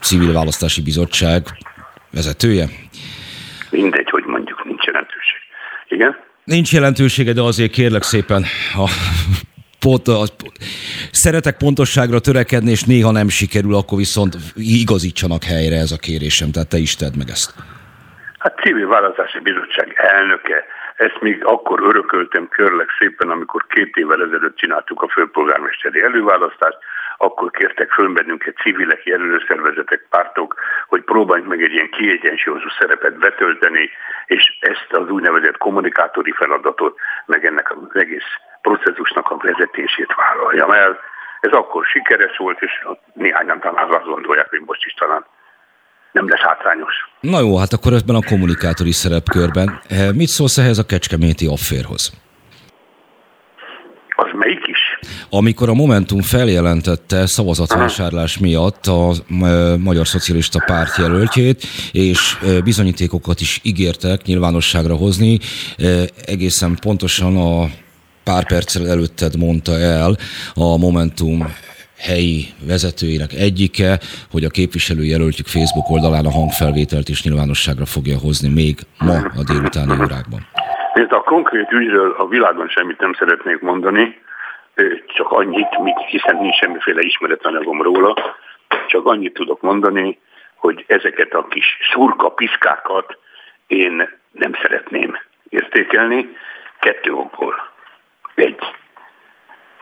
Civil 0.00 0.32
Választási 0.32 0.82
Bizottság 0.82 1.42
vezetője? 2.12 2.66
Mindegy, 3.70 4.10
hogy 4.10 4.24
mondjuk, 4.24 4.64
nincs 4.64 4.84
jelentőség. 4.84 5.40
Igen? 5.88 6.16
Nincs 6.44 6.72
jelentősége, 6.72 7.32
de 7.32 7.40
azért 7.40 7.72
kérlek 7.72 8.02
szépen, 8.02 8.44
ha 8.74 8.88
pont, 9.78 10.08
az, 10.08 10.32
szeretek 11.10 11.56
pontosságra 11.56 12.18
törekedni, 12.20 12.70
és 12.70 12.82
néha 12.84 13.10
nem 13.10 13.28
sikerül, 13.28 13.74
akkor 13.74 13.98
viszont 13.98 14.36
igazítsanak 14.56 15.44
helyre 15.44 15.76
ez 15.76 15.92
a 15.92 15.96
kérésem, 15.96 16.50
tehát 16.50 16.68
te 16.68 16.76
is 16.76 16.96
tedd 16.96 17.16
meg 17.18 17.28
ezt. 17.28 17.54
Hát 18.38 18.58
civil 18.58 18.88
választási 18.88 19.38
bizottság 19.38 19.92
elnöke, 19.96 20.64
ezt 21.02 21.20
még 21.20 21.44
akkor 21.44 21.80
örököltem 21.82 22.48
körlek 22.48 22.88
szépen, 22.98 23.30
amikor 23.30 23.66
két 23.66 23.96
évvel 23.96 24.22
ezelőtt 24.22 24.56
csináltuk 24.56 25.02
a 25.02 25.08
főpolgármesteri 25.08 26.02
előválasztást, 26.02 26.78
akkor 27.16 27.50
kértek 27.50 27.90
föl 27.90 28.12
bennünket 28.12 28.56
civilek, 28.56 29.04
jelölőszervezetek, 29.04 30.06
pártok, 30.10 30.54
hogy 30.86 31.02
próbáljunk 31.02 31.50
meg 31.50 31.62
egy 31.62 31.72
ilyen 31.72 31.90
kiegyensúlyozó 31.90 32.68
szerepet 32.78 33.18
betölteni, 33.18 33.90
és 34.26 34.58
ezt 34.60 34.92
az 34.92 35.08
úgynevezett 35.08 35.56
kommunikátori 35.56 36.32
feladatot, 36.32 36.98
meg 37.26 37.44
ennek 37.46 37.70
az 37.70 38.00
egész 38.00 38.30
processzusnak 38.62 39.30
a 39.30 39.36
vezetését 39.36 40.14
vállaljam 40.14 40.70
el. 40.70 41.00
Ez 41.40 41.52
akkor 41.52 41.84
sikeres 41.84 42.36
volt, 42.36 42.62
és 42.62 42.86
néhányan 43.12 43.60
talán 43.60 43.92
azt 43.92 44.04
gondolják, 44.04 44.50
hogy 44.50 44.62
most 44.66 44.84
is 44.84 44.94
talán 44.94 45.24
nem 46.12 46.28
lesz 46.28 46.40
hátrányos. 46.40 46.94
Na 47.20 47.40
jó, 47.40 47.56
hát 47.56 47.72
akkor 47.72 47.92
ebben 47.92 48.16
a 48.16 48.22
kommunikátori 48.28 48.92
szerepkörben. 48.92 49.80
Eh, 49.88 50.12
mit 50.12 50.28
szólsz 50.28 50.58
ehhez 50.58 50.78
a 50.78 50.86
kecskeméti 50.86 51.46
afférhoz? 51.46 52.12
Az 54.16 54.30
melyik 54.32 54.66
is? 54.66 54.78
Amikor 55.30 55.68
a 55.68 55.74
Momentum 55.74 56.20
feljelentette 56.20 57.26
szavazatvásárlás 57.26 58.38
miatt 58.38 58.86
a 58.86 59.12
Magyar 59.78 60.06
Szocialista 60.06 60.62
Párt 60.66 60.96
jelöltjét, 60.96 61.62
és 61.92 62.38
bizonyítékokat 62.64 63.40
is 63.40 63.60
ígértek 63.62 64.22
nyilvánosságra 64.22 64.94
hozni, 64.94 65.38
egészen 66.26 66.76
pontosan 66.80 67.36
a 67.36 67.70
pár 68.24 68.46
perccel 68.46 68.88
előtted 68.88 69.36
mondta 69.36 69.78
el 69.78 70.16
a 70.54 70.76
Momentum 70.76 71.46
helyi 72.08 72.40
vezetőinek 72.66 73.32
egyike, 73.32 73.90
hogy 74.30 74.44
a 74.44 74.56
képviselőjelöltjük 74.58 75.46
Facebook 75.46 75.88
oldalán 75.90 76.26
a 76.26 76.36
hangfelvételt 76.38 77.08
is 77.08 77.22
nyilvánosságra 77.22 77.86
fogja 77.94 78.18
hozni 78.18 78.50
még 78.60 78.74
ma 78.98 79.16
a 79.40 79.42
délutáni 79.50 79.92
órákban. 80.04 80.40
Nézd, 80.94 81.12
a 81.12 81.20
konkrét 81.20 81.70
ügyről 81.72 82.10
a 82.18 82.26
világon 82.26 82.68
semmit 82.68 83.00
nem 83.00 83.14
szeretnék 83.18 83.60
mondani, 83.60 84.20
csak 85.06 85.30
annyit, 85.30 85.68
hiszen 86.10 86.36
nincs 86.36 86.56
semmiféle 86.56 87.00
ismeretanyagom 87.02 87.82
róla, 87.82 88.14
csak 88.88 89.06
annyit 89.06 89.34
tudok 89.34 89.60
mondani, 89.60 90.18
hogy 90.54 90.84
ezeket 90.86 91.32
a 91.32 91.46
kis 91.48 91.78
szurka 91.92 92.28
piszkákat 92.28 93.18
én 93.66 94.08
nem 94.32 94.52
szeretném 94.62 95.16
értékelni, 95.48 96.36
kettő 96.80 97.12
okból. 97.12 97.70
Egy, 98.34 98.58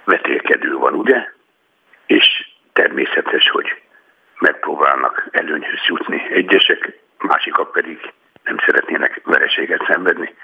vetélkedő 0.04 0.76
van, 0.76 0.94
ugye? 0.94 1.38
És 2.16 2.48
természetes, 2.72 3.50
hogy 3.50 3.82
megpróbálnak 4.38 5.28
előnyhöz 5.30 5.80
jutni 5.86 6.22
egyesek, 6.30 6.98
másikak 7.18 7.72
pedig 7.72 8.12
nem 8.44 8.56
szeretnének 8.66 9.20
vereséget 9.24 9.84
szenvedni. 9.86 10.34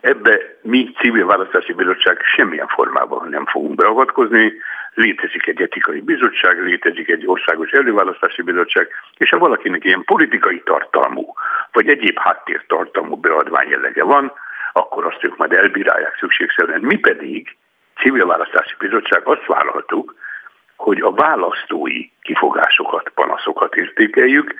Ebbe 0.00 0.38
mi 0.62 0.92
civil 0.98 1.26
választási 1.26 1.72
bizottság 1.72 2.20
semmilyen 2.34 2.66
formában 2.66 3.28
nem 3.28 3.46
fogunk 3.46 3.74
beavatkozni. 3.74 4.52
Létezik 4.94 5.46
egy 5.46 5.62
etikai 5.62 6.00
bizottság, 6.00 6.62
létezik 6.62 7.08
egy 7.08 7.26
országos 7.26 7.70
előválasztási 7.70 8.42
bizottság, 8.42 8.88
és 9.16 9.30
ha 9.30 9.38
valakinek 9.38 9.84
ilyen 9.84 10.04
politikai 10.04 10.62
tartalmú, 10.64 11.32
vagy 11.72 11.88
egyéb 11.88 12.18
háttértartalmú 12.18 13.16
beadvány 13.16 13.68
jellege 13.68 14.04
van, 14.04 14.32
akkor 14.72 15.06
azt 15.06 15.24
ők 15.24 15.36
majd 15.36 15.52
elbírálják 15.52 16.16
szükségszerűen. 16.18 16.80
Mi 16.80 16.96
pedig 16.98 17.56
civil 18.00 18.26
választási 18.26 18.74
bizottság 18.78 19.20
azt 19.24 19.46
vállaltuk, 19.46 20.14
hogy 20.76 21.00
a 21.00 21.10
választói 21.10 22.10
kifogásokat, 22.22 23.10
panaszokat 23.14 23.74
értékeljük, 23.74 24.54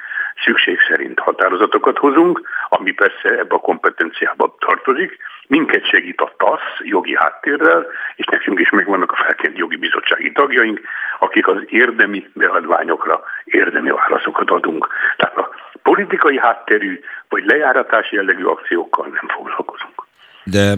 szükség 0.45 0.79
szerint 0.89 1.19
határozatokat 1.19 1.99
hozunk, 1.99 2.41
ami 2.69 2.93
persze 2.93 3.29
ebbe 3.29 3.55
a 3.55 3.59
kompetenciába 3.59 4.55
tartozik, 4.59 5.19
minket 5.47 5.89
segít 5.89 6.21
a 6.21 6.33
TASZ 6.37 6.81
jogi 6.83 7.17
háttérrel, 7.17 7.87
és 8.17 8.27
nekünk 8.27 8.61
is 8.61 8.71
megvannak 8.71 9.13
a 9.13 9.17
felkent 9.17 9.59
jogi 9.59 9.77
bizottsági 9.77 10.33
tagjaink, 10.33 10.81
akik 11.19 11.49
az 11.49 11.63
érdemi 11.67 12.31
beadványokra 12.33 13.23
érdemi 13.45 13.91
válaszokat 13.91 14.51
adunk. 14.51 14.89
Tehát 15.17 15.37
a 15.37 15.51
politikai 15.83 16.39
hátterű 16.39 17.01
vagy 17.29 17.45
lejáratási 17.45 18.15
jellegű 18.15 18.45
akciókkal 18.45 19.07
nem 19.07 19.29
foglalkozunk. 19.29 20.07
De 20.45 20.75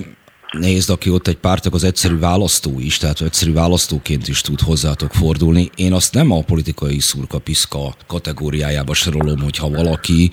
Nézd, 0.53 0.91
aki 0.91 1.11
ott 1.11 1.27
egy 1.27 1.41
pártok 1.41 1.75
az 1.75 1.85
egyszerű 1.85 2.19
választó 2.19 2.71
is, 2.79 2.99
tehát 2.99 3.21
egyszerű 3.21 3.53
választóként 3.53 4.29
is 4.29 4.41
tud 4.41 4.61
hozzátok 4.61 5.13
fordulni. 5.21 5.65
Én 5.77 5.93
azt 5.93 6.15
nem 6.15 6.33
a 6.33 6.47
politikai 6.53 7.01
szurka-piszka 7.01 7.85
kategóriájába 8.07 8.95
sorolom, 8.95 9.41
hogyha 9.49 9.77
valaki, 9.81 10.31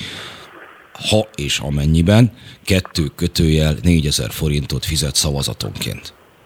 ha 1.10 1.22
és 1.46 1.60
amennyiben, 1.70 2.24
kettő 2.72 3.04
kötőjel 3.22 3.74
4000 3.84 4.32
forintot 4.40 4.86
fizet 4.86 5.16
szavazatonként. 5.24 6.04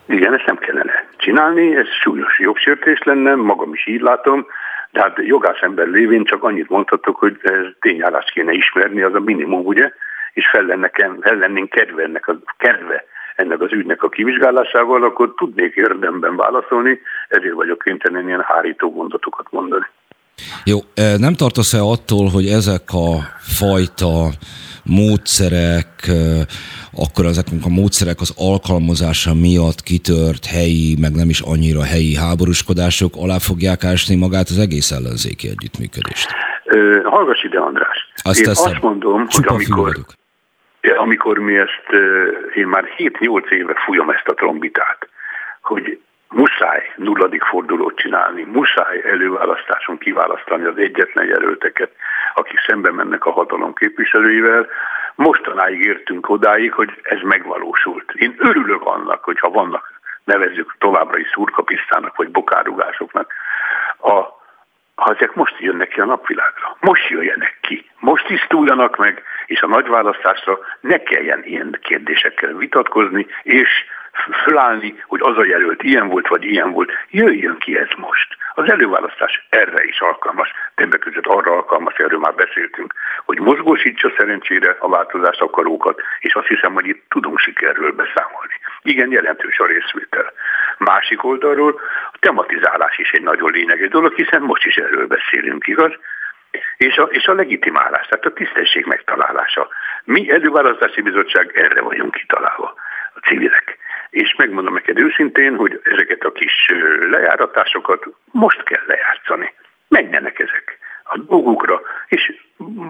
Igen, 0.07 0.33
ezt 0.33 0.45
nem 0.45 0.57
kellene 0.57 0.95
csinálni, 1.17 1.75
ez 1.75 1.87
súlyos 2.01 2.39
jogsértés 2.39 2.99
lenne, 3.03 3.35
magam 3.35 3.73
is 3.73 3.87
így 3.87 4.01
látom, 4.01 4.45
de 4.91 5.01
hát 5.01 5.17
jogász 5.25 5.61
ember 5.61 5.87
lévén 5.87 6.23
csak 6.25 6.43
annyit 6.43 6.69
mondhatok, 6.69 7.15
hogy 7.15 7.37
ez 7.43 7.65
tényállást 7.79 8.31
kéne 8.31 8.51
ismerni, 8.51 9.01
az 9.01 9.13
a 9.13 9.19
minimum, 9.19 9.65
ugye, 9.65 9.91
és 10.33 10.49
fel, 10.51 10.63
lenne, 10.63 10.91
fel 11.21 11.35
lennénk 11.35 11.69
kedve 11.69 12.03
ennek 12.03 12.27
a 12.27 12.39
kedve 12.57 13.05
ennek 13.39 13.61
az 13.61 13.71
ügynek 13.71 14.03
a 14.03 14.09
kivizsgálásával, 14.09 15.03
akkor 15.03 15.33
tudnék 15.37 15.73
érdemben 15.75 16.35
válaszolni, 16.35 16.99
ezért 17.27 17.53
vagyok 17.53 17.81
kénytelen 17.81 18.27
ilyen 18.27 18.43
hárító 18.47 18.91
gondotokat 18.91 19.47
mondani. 19.49 19.85
Jó, 20.65 20.77
nem 21.17 21.33
tartasz-e 21.33 21.81
attól, 21.81 22.29
hogy 22.29 22.47
ezek 22.47 22.83
a 22.91 23.09
fajta 23.39 24.29
módszerek, 24.85 26.11
akkor 27.03 27.25
ezeknek 27.25 27.59
a 27.65 27.69
módszerek 27.69 28.19
az 28.19 28.33
alkalmazása 28.37 29.33
miatt 29.33 29.81
kitört 29.81 30.45
helyi, 30.45 30.95
meg 31.01 31.11
nem 31.15 31.29
is 31.29 31.41
annyira 31.41 31.83
helyi 31.83 32.15
háborúskodások 32.15 33.13
alá 33.23 33.37
fogják 33.37 33.83
ásni 33.83 34.15
magát 34.15 34.47
az 34.49 34.59
egész 34.59 34.91
ellenzéki 34.91 35.47
együttműködést? 35.47 36.27
Hallgass 37.03 37.43
ide, 37.43 37.59
András. 37.59 37.97
Azt 38.23 38.39
Én 38.39 38.45
teszem. 38.45 38.71
azt 38.71 38.81
mondom, 38.81 39.25
hogy 39.29 39.45
amikor, 39.47 39.95
amikor 40.81 41.37
mi 41.37 41.57
ezt, 41.57 41.89
én 42.53 42.67
már 42.67 42.93
7-8 42.97 43.49
éve 43.49 43.73
fújom 43.73 44.09
ezt 44.09 44.27
a 44.27 44.33
trombitát, 44.33 45.07
hogy 45.61 45.99
muszáj 46.29 46.93
nulladik 46.95 47.43
fordulót 47.43 47.95
csinálni, 47.95 48.43
muszáj 48.43 49.01
előválasztáson 49.05 49.97
kiválasztani 49.97 50.63
az 50.65 50.77
egyetlen 50.77 51.25
jelölteket, 51.25 51.91
akik 52.33 52.59
szembe 52.67 52.91
mennek 52.91 53.25
a 53.25 53.31
hatalom 53.31 53.73
képviselőivel. 53.73 54.67
Mostanáig 55.15 55.83
értünk 55.83 56.29
odáig, 56.29 56.73
hogy 56.73 56.99
ez 57.03 57.19
megvalósult. 57.23 58.11
Én 58.13 58.35
örülök 58.37 58.85
annak, 58.85 59.23
hogyha 59.23 59.49
vannak, 59.49 59.99
nevezzük 60.23 60.75
továbbra 60.79 61.17
is 61.17 61.27
szurkapisztának 61.33 62.15
vagy 62.15 62.29
bokárugásoknak, 62.29 63.33
a 64.01 64.37
ha 64.99 65.13
ezek 65.15 65.33
most 65.33 65.55
jönnek 65.59 65.87
ki 65.87 65.99
a 65.99 66.05
napvilágra, 66.05 66.77
most 66.79 67.09
jöjjenek 67.09 67.57
ki, 67.61 67.89
most 67.99 68.25
tisztuljanak 68.25 68.97
meg, 68.97 69.23
és 69.49 69.61
a 69.61 69.67
nagyválasztásra 69.67 70.59
ne 70.79 70.97
kelljen 70.97 71.43
ilyen 71.43 71.77
kérdésekkel 71.81 72.53
vitatkozni, 72.53 73.25
és 73.43 73.69
fölállni, 74.43 75.03
hogy 75.07 75.19
az 75.23 75.37
a 75.37 75.45
jelölt 75.45 75.83
ilyen 75.83 76.07
volt, 76.07 76.27
vagy 76.27 76.43
ilyen 76.43 76.71
volt. 76.71 76.91
Jöjjön 77.09 77.57
ki 77.57 77.77
ez 77.77 77.87
most. 77.97 78.27
Az 78.53 78.71
előválasztás 78.71 79.47
erre 79.49 79.83
is 79.83 79.99
alkalmas, 79.99 80.51
többek 80.75 80.99
között 80.99 81.25
arra 81.25 81.51
alkalmas, 81.51 81.93
erről 81.95 82.19
már 82.19 82.33
beszéltünk, 82.33 82.93
hogy 83.25 83.39
mozgósítsa 83.39 84.11
szerencsére 84.17 84.75
a 84.79 84.89
változást 84.89 85.41
akarókat, 85.41 86.01
és 86.19 86.33
azt 86.33 86.47
hiszem, 86.47 86.73
hogy 86.73 86.87
itt 86.87 87.03
tudunk 87.09 87.39
sikerről 87.39 87.91
beszámolni. 87.91 88.53
Igen, 88.81 89.11
jelentős 89.11 89.59
a 89.59 89.65
részvétel. 89.65 90.33
Másik 90.77 91.23
oldalról 91.23 91.79
a 92.11 92.17
tematizálás 92.19 92.97
is 92.97 93.11
egy 93.11 93.23
nagyon 93.23 93.51
lényeges 93.51 93.89
dolog, 93.89 94.13
hiszen 94.13 94.41
most 94.41 94.65
is 94.65 94.75
erről 94.75 95.07
beszélünk, 95.07 95.67
igaz? 95.67 95.91
És 96.77 96.97
a, 96.97 97.03
és 97.03 97.25
a 97.25 97.33
legitimálás, 97.33 98.07
tehát 98.07 98.25
a 98.25 98.33
tisztesség 98.33 98.85
megtalálása. 98.85 99.67
Mi 100.03 100.31
előválasztási 100.31 101.01
bizottság 101.01 101.51
erre 101.57 101.81
vagyunk 101.81 102.11
kitalálva, 102.11 102.73
a 103.13 103.19
civilek. 103.19 103.77
És 104.09 104.35
megmondom 104.35 104.73
neked 104.73 104.99
őszintén, 104.99 105.55
hogy 105.55 105.81
ezeket 105.83 106.23
a 106.23 106.31
kis 106.31 106.65
lejáratásokat 107.09 108.05
most 108.31 108.63
kell 108.63 108.83
lejátszani. 108.85 109.53
Menjenek 109.87 110.39
ezek 110.39 110.77
a 111.03 111.17
dolgukra, 111.17 111.81
és 112.07 112.33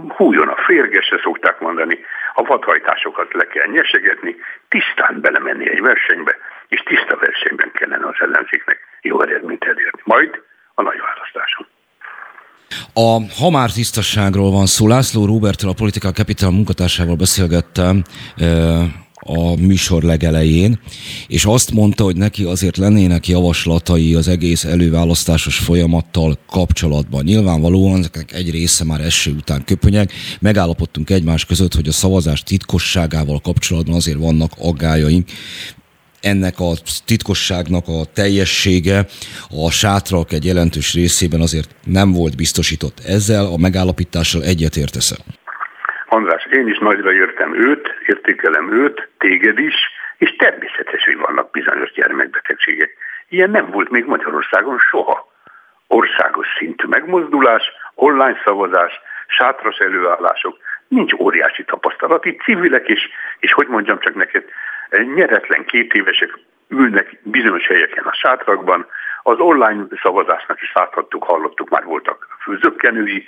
hújon 0.07 0.47
a 0.47 0.55
férgesre 0.55 1.19
szokták 1.23 1.59
mondani, 1.59 1.99
a 2.33 2.43
vadhajtásokat 2.43 3.33
le 3.33 3.47
kell 3.47 3.67
nyesegetni, 3.67 4.35
tisztán 4.69 5.21
belemenni 5.21 5.69
egy 5.69 5.81
versenybe, 5.81 6.37
és 6.67 6.83
tiszta 6.83 7.17
versenyben 7.17 7.71
kellene 7.71 8.07
az 8.07 8.15
ellenzéknek 8.19 8.79
jó 9.01 9.21
eredményt 9.21 9.63
elérni. 9.63 10.01
Majd 10.03 10.41
a 10.73 10.81
nagy 10.81 10.99
választáson. 10.99 11.67
A, 12.93 13.33
ha 13.33 13.49
már 13.49 13.71
tisztasságról 13.71 14.51
van 14.51 14.65
szó, 14.65 14.87
László 14.87 15.25
Roberttel, 15.25 15.69
a 15.69 15.73
Political 15.73 16.11
Capital 16.11 16.51
munkatársával 16.51 17.15
beszélgettem 17.15 18.03
a 19.21 19.55
műsor 19.55 20.03
legelején, 20.03 20.79
és 21.27 21.45
azt 21.45 21.71
mondta, 21.71 22.03
hogy 22.03 22.15
neki 22.15 22.43
azért 22.43 22.77
lennének 22.77 23.27
javaslatai 23.27 24.15
az 24.15 24.27
egész 24.27 24.63
előválasztásos 24.63 25.57
folyamattal 25.57 26.37
kapcsolatban. 26.47 27.23
Nyilvánvalóan 27.23 27.99
ezeknek 27.99 28.33
egy 28.33 28.51
része 28.51 28.83
már 28.83 29.01
eső 29.01 29.31
után 29.31 29.63
köpönyeg. 29.65 30.11
Megállapodtunk 30.39 31.09
egymás 31.09 31.45
között, 31.45 31.75
hogy 31.75 31.87
a 31.87 31.91
szavazás 31.91 32.43
titkosságával 32.43 33.39
kapcsolatban 33.39 33.95
azért 33.95 34.17
vannak 34.17 34.51
aggájaink, 34.57 35.29
ennek 36.21 36.55
a 36.59 36.71
titkosságnak 37.05 37.85
a 37.87 37.99
teljessége 38.13 38.97
a 39.65 39.71
sátrak 39.71 40.31
egy 40.31 40.45
jelentős 40.45 40.93
részében 40.93 41.41
azért 41.41 41.69
nem 41.83 42.11
volt 42.11 42.35
biztosított. 42.35 42.97
Ezzel 43.15 43.45
a 43.45 43.57
megállapítással 43.57 44.41
egyetértesz 44.43 45.11
András, 46.11 46.45
én 46.51 46.67
is 46.67 46.77
nagyra 46.77 47.13
értem 47.13 47.55
őt, 47.55 47.93
értékelem 48.07 48.73
őt, 48.73 49.09
téged 49.17 49.59
is, 49.59 49.75
és 50.17 50.35
természetes, 50.35 51.05
hogy 51.05 51.17
vannak 51.17 51.51
bizonyos 51.51 51.91
gyermekbetegségek. 51.91 52.89
Ilyen 53.29 53.49
nem 53.49 53.69
volt 53.71 53.89
még 53.89 54.05
Magyarországon 54.05 54.77
soha. 54.89 55.27
Országos 55.87 56.47
szintű 56.57 56.87
megmozdulás, 56.87 57.63
online 57.95 58.41
szavazás, 58.45 58.93
sátras 59.27 59.77
előállások, 59.77 60.57
nincs 60.87 61.13
óriási 61.13 61.63
tapasztalat. 61.63 62.25
Itt 62.25 62.41
civilek 62.41 62.87
is, 62.87 63.09
és 63.39 63.53
hogy 63.53 63.67
mondjam 63.67 63.99
csak 63.99 64.15
neked, 64.15 64.43
nyeretlen 64.89 65.65
két 65.65 65.93
évesek 65.93 66.39
ülnek 66.67 67.19
bizonyos 67.23 67.67
helyeken 67.67 68.05
a 68.05 68.13
sátrakban, 68.13 68.87
az 69.23 69.39
online 69.39 69.85
szavazásnak 70.01 70.61
is 70.61 70.71
láthattuk, 70.73 71.23
hallottuk, 71.23 71.69
már 71.69 71.83
voltak 71.83 72.37
főzökkenői, 72.41 73.27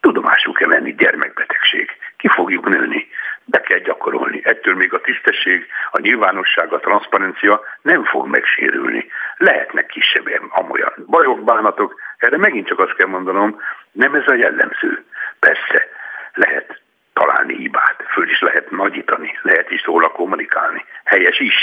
tudomásul 0.00 0.52
kell 0.52 0.68
venni 0.68 0.94
gyermekbetegség. 0.94 1.90
Ki 2.16 2.28
fogjuk 2.28 2.68
nőni, 2.68 3.08
be 3.44 3.60
kell 3.60 3.78
gyakorolni. 3.78 4.40
Ettől 4.44 4.74
még 4.74 4.94
a 4.94 5.00
tisztesség, 5.00 5.66
a 5.90 6.00
nyilvánosság, 6.00 6.72
a 6.72 6.78
transzparencia 6.78 7.60
nem 7.82 8.04
fog 8.04 8.26
megsérülni. 8.26 9.06
Lehetnek 9.36 9.86
kisebb 9.86 10.26
amolyan 10.48 10.92
bajok, 11.06 11.44
bánatok, 11.44 12.00
erre 12.18 12.36
megint 12.36 12.66
csak 12.66 12.78
azt 12.78 12.94
kell 12.94 13.08
mondanom, 13.08 13.60
nem 13.92 14.14
ez 14.14 14.26
a 14.26 14.34
jellemző. 14.34 15.04
Persze, 15.38 15.88
lehet 16.32 16.81
találni 17.12 17.56
hibát, 17.56 18.04
föl 18.12 18.28
is 18.28 18.40
lehet 18.40 18.70
nagyítani, 18.70 19.38
lehet 19.42 19.70
is 19.70 19.84
róla 19.84 20.08
kommunikálni. 20.08 20.84
Helyes 21.04 21.38
is, 21.38 21.54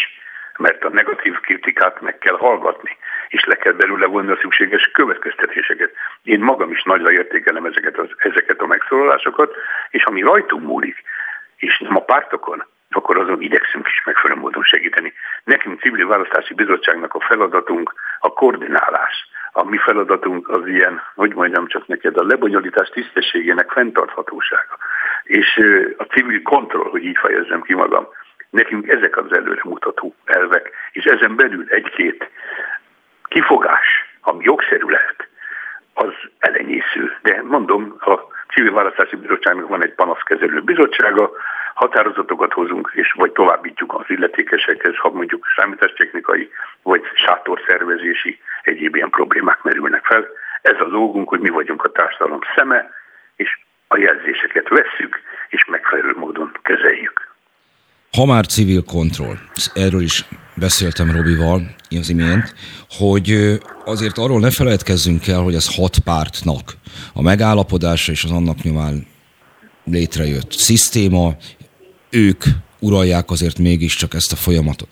mert 0.57 0.83
a 0.83 0.89
negatív 0.89 1.39
kritikát 1.39 2.01
meg 2.01 2.17
kell 2.17 2.37
hallgatni, 2.37 2.97
és 3.27 3.45
le 3.45 3.55
kell 3.55 3.73
belőle 3.73 4.05
vonni 4.05 4.31
a 4.31 4.37
szükséges 4.41 4.91
következtetéseket. 4.93 5.91
Én 6.23 6.39
magam 6.39 6.71
is 6.71 6.83
nagyra 6.83 7.11
értékelem 7.11 7.65
ezeket, 7.65 7.97
az, 7.97 8.09
ezeket 8.17 8.59
a 8.59 8.67
megszólalásokat, 8.67 9.55
és 9.89 10.03
ami 10.03 10.21
rajtunk 10.21 10.63
múlik, 10.63 11.03
és 11.57 11.79
nem 11.79 11.95
a 11.95 12.03
pártokon, 12.03 12.65
akkor 12.89 13.17
azon 13.17 13.41
igyekszünk 13.41 13.87
is 13.87 14.03
megfelelő 14.05 14.39
módon 14.39 14.63
segíteni. 14.63 15.13
Nekünk 15.43 15.81
civil 15.81 16.07
választási 16.07 16.53
bizottságnak 16.53 17.13
a 17.13 17.19
feladatunk 17.19 17.93
a 18.19 18.33
koordinálás. 18.33 19.27
A 19.51 19.63
mi 19.63 19.77
feladatunk 19.77 20.49
az 20.49 20.67
ilyen, 20.67 21.01
hogy 21.15 21.33
mondjam 21.33 21.67
csak 21.67 21.87
neked, 21.87 22.17
a 22.17 22.23
lebonyolítás 22.23 22.89
tisztességének 22.89 23.71
fenntarthatósága. 23.71 24.77
És 25.30 25.61
a 25.97 26.03
civil 26.03 26.41
kontroll, 26.41 26.89
hogy 26.89 27.03
így 27.03 27.17
fejezzem 27.17 27.61
ki 27.61 27.73
magam, 27.73 28.07
nekünk 28.49 28.88
ezek 28.88 29.17
az 29.17 29.34
előremutató 29.34 30.15
elvek, 30.25 30.71
és 30.91 31.03
ezen 31.03 31.36
belül 31.36 31.65
egy-két 31.67 32.30
kifogás, 33.23 33.88
ami 34.21 34.43
jogszerű 34.43 34.86
lehet, 34.86 35.27
az 35.93 36.13
elenyésző. 36.39 37.17
De 37.21 37.41
mondom, 37.43 37.95
a 37.99 38.19
civil 38.53 38.73
választási 38.73 39.15
bizottságnak 39.15 39.67
van 39.67 39.84
egy 39.84 39.93
panaszkezelő 39.93 40.61
bizottsága, 40.61 41.32
határozatokat 41.73 42.53
hozunk, 42.53 42.91
és 42.93 43.11
vagy 43.11 43.32
továbbítjuk 43.32 43.93
az 43.93 44.05
illetékesekhez, 44.07 44.95
ha 44.95 45.09
mondjuk 45.09 45.45
számítástechnikai, 45.55 46.51
vagy 46.84 47.01
sátorszervezési 47.13 48.39
egyéb 48.61 48.95
ilyen 48.95 49.09
problémák 49.09 49.63
merülnek 49.63 50.05
fel. 50.05 50.27
Ez 50.61 50.75
az 50.80 50.93
ógunk, 50.93 51.30
hogy 51.30 51.39
mi 51.39 51.49
vagyunk 51.49 51.84
a 51.84 51.91
társadalom 51.91 52.39
szeme, 52.55 52.89
a 53.93 53.97
jelzéseket 53.97 54.67
vesszük, 54.69 55.13
és 55.49 55.65
megfelelő 55.71 56.13
módon 56.17 56.51
kezeljük. 56.61 57.27
Ha 58.11 58.25
már 58.25 58.45
civil 58.45 58.83
kontroll, 58.83 59.37
erről 59.73 60.01
is 60.01 60.25
beszéltem 60.55 61.11
Robival 61.11 61.61
az 61.89 62.09
imént, 62.09 62.53
hogy 62.89 63.59
azért 63.85 64.17
arról 64.17 64.39
ne 64.39 64.51
felejtkezzünk 64.51 65.27
el, 65.27 65.41
hogy 65.41 65.55
ez 65.55 65.75
hat 65.75 65.99
pártnak 65.99 66.73
a 67.13 67.21
megállapodása 67.21 68.11
és 68.11 68.23
az 68.23 68.31
annak 68.31 68.61
nyomán 68.61 69.07
létrejött 69.83 70.51
szisztéma, 70.51 71.35
ők 72.09 72.43
uralják 72.79 73.29
azért 73.29 73.57
mégiscsak 73.57 74.13
ezt 74.13 74.31
a 74.31 74.35
folyamatot 74.35 74.89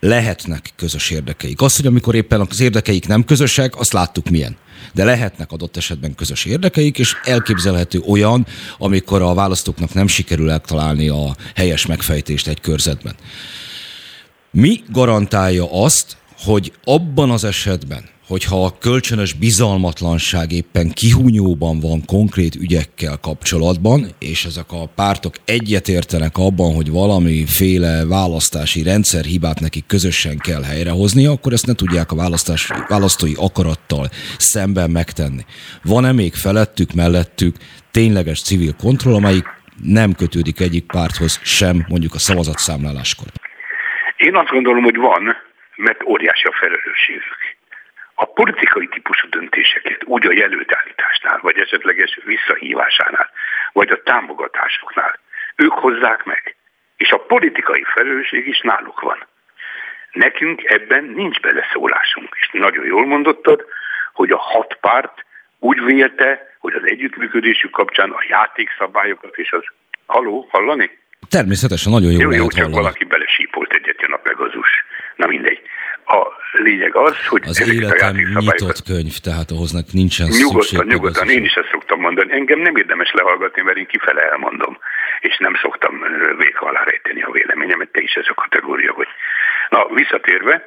lehetnek 0.00 0.72
közös 0.76 1.10
érdekeik. 1.10 1.60
Azt, 1.60 1.76
hogy 1.76 1.86
amikor 1.86 2.14
éppen 2.14 2.40
az 2.40 2.60
érdekeik 2.60 3.06
nem 3.06 3.24
közösek, 3.24 3.78
azt 3.78 3.92
láttuk 3.92 4.28
milyen. 4.28 4.56
De 4.92 5.04
lehetnek 5.04 5.52
adott 5.52 5.76
esetben 5.76 6.14
közös 6.14 6.44
érdekeik, 6.44 6.98
és 6.98 7.14
elképzelhető 7.24 7.98
olyan, 7.98 8.46
amikor 8.78 9.22
a 9.22 9.34
választóknak 9.34 9.94
nem 9.94 10.06
sikerül 10.06 10.50
eltalálni 10.50 11.08
a 11.08 11.36
helyes 11.54 11.86
megfejtést 11.86 12.48
egy 12.48 12.60
körzetben. 12.60 13.14
Mi 14.50 14.82
garantálja 14.92 15.82
azt, 15.82 16.16
hogy 16.38 16.72
abban 16.84 17.30
az 17.30 17.44
esetben, 17.44 18.04
hogyha 18.26 18.64
a 18.64 18.78
kölcsönös 18.80 19.32
bizalmatlanság 19.32 20.52
éppen 20.52 20.90
kihúnyóban 20.90 21.80
van 21.80 22.00
konkrét 22.06 22.54
ügyekkel 22.54 23.16
kapcsolatban, 23.22 24.00
és 24.18 24.44
ezek 24.44 24.72
a 24.72 24.88
pártok 24.94 25.34
egyetértenek 25.44 26.36
abban, 26.36 26.74
hogy 26.74 26.90
valamiféle 26.90 28.06
választási 28.06 28.82
rendszerhibát 28.82 29.60
nekik 29.60 29.86
közösen 29.86 30.38
kell 30.38 30.62
helyrehozni, 30.62 31.26
akkor 31.26 31.52
ezt 31.52 31.66
ne 31.66 31.74
tudják 31.74 32.12
a 32.12 32.16
választás, 32.16 32.70
választói 32.88 33.32
akarattal 33.36 34.08
szemben 34.38 34.90
megtenni. 34.90 35.44
Van-e 35.82 36.12
még 36.12 36.34
felettük, 36.34 36.92
mellettük 36.92 37.56
tényleges 37.90 38.42
civil 38.42 38.74
kontroll, 38.82 39.14
amelyik 39.14 39.46
nem 39.82 40.12
kötődik 40.12 40.60
egyik 40.60 40.86
párthoz 40.86 41.40
sem, 41.42 41.84
mondjuk 41.88 42.14
a 42.14 42.18
szavazatszámláláskor? 42.18 43.26
Én 44.16 44.34
azt 44.36 44.50
gondolom, 44.50 44.82
hogy 44.82 44.96
van, 44.96 45.22
mert 45.76 46.02
óriási 46.04 46.46
a 46.46 46.52
felelősségük 46.60 47.45
a 48.18 48.24
politikai 48.24 48.86
típusú 48.86 49.28
döntéseket 49.28 50.04
úgy 50.04 50.26
a 50.26 50.32
jelöltállításnál, 50.32 51.38
vagy 51.42 51.58
esetleges 51.58 52.18
visszahívásánál, 52.24 53.30
vagy 53.72 53.90
a 53.90 54.02
támogatásoknál, 54.02 55.18
ők 55.56 55.72
hozzák 55.72 56.24
meg. 56.24 56.56
És 56.96 57.10
a 57.10 57.18
politikai 57.18 57.84
felelősség 57.94 58.46
is 58.46 58.60
náluk 58.60 59.00
van. 59.00 59.26
Nekünk 60.12 60.64
ebben 60.64 61.04
nincs 61.04 61.40
beleszólásunk. 61.40 62.36
És 62.40 62.48
nagyon 62.52 62.84
jól 62.84 63.06
mondottad, 63.06 63.64
hogy 64.12 64.30
a 64.30 64.38
hat 64.38 64.78
párt 64.80 65.24
úgy 65.58 65.84
vélte, 65.84 66.56
hogy 66.58 66.74
az 66.74 66.82
együttműködésük 66.84 67.70
kapcsán 67.70 68.10
a 68.10 68.24
játékszabályokat 68.28 69.36
és 69.36 69.52
az... 69.52 69.64
Haló, 70.06 70.48
hallani? 70.50 70.90
Természetesen, 71.28 71.92
nagyon 71.92 72.10
jó, 72.10 72.20
jó, 72.20 72.30
jó 72.30 72.48
csak 72.48 72.58
hallani. 72.58 72.82
valaki 72.82 73.04
belesípolt 73.04 73.72
egyet, 73.72 74.00
jön 74.00 74.12
a 74.12 74.16
Pegazus. 74.16 74.84
Na 75.16 75.26
mindegy. 75.26 75.60
A 76.06 76.32
lényeg 76.52 76.96
az, 76.96 77.26
hogy 77.26 77.42
az 77.44 77.72
életem 77.72 78.16
nyitott 78.16 78.82
könyv, 78.82 79.16
tehát 79.22 79.50
ahhoz 79.50 79.70
nincsen 79.92 80.26
Nyugodtan, 80.26 80.62
szükség 80.62 80.88
nyugodtan, 80.92 81.28
én 81.30 81.44
is 81.44 81.54
ezt 81.54 81.68
szoktam 81.70 82.00
mondani. 82.00 82.32
Engem 82.32 82.58
nem 82.58 82.76
érdemes 82.76 83.12
lehallgatni, 83.12 83.62
mert 83.62 83.76
én 83.76 83.86
kifele 83.86 84.30
elmondom, 84.30 84.78
és 85.20 85.36
nem 85.38 85.54
szoktam 85.54 86.04
véka 86.38 86.66
alá 86.66 86.82
rejteni 86.84 87.22
a 87.22 87.30
véleményemet, 87.30 87.88
te 87.88 88.00
is 88.00 88.14
ez 88.14 88.24
a 88.28 88.34
kategória 88.34 88.92
vagy. 88.92 89.08
Na, 89.68 89.88
visszatérve, 89.94 90.64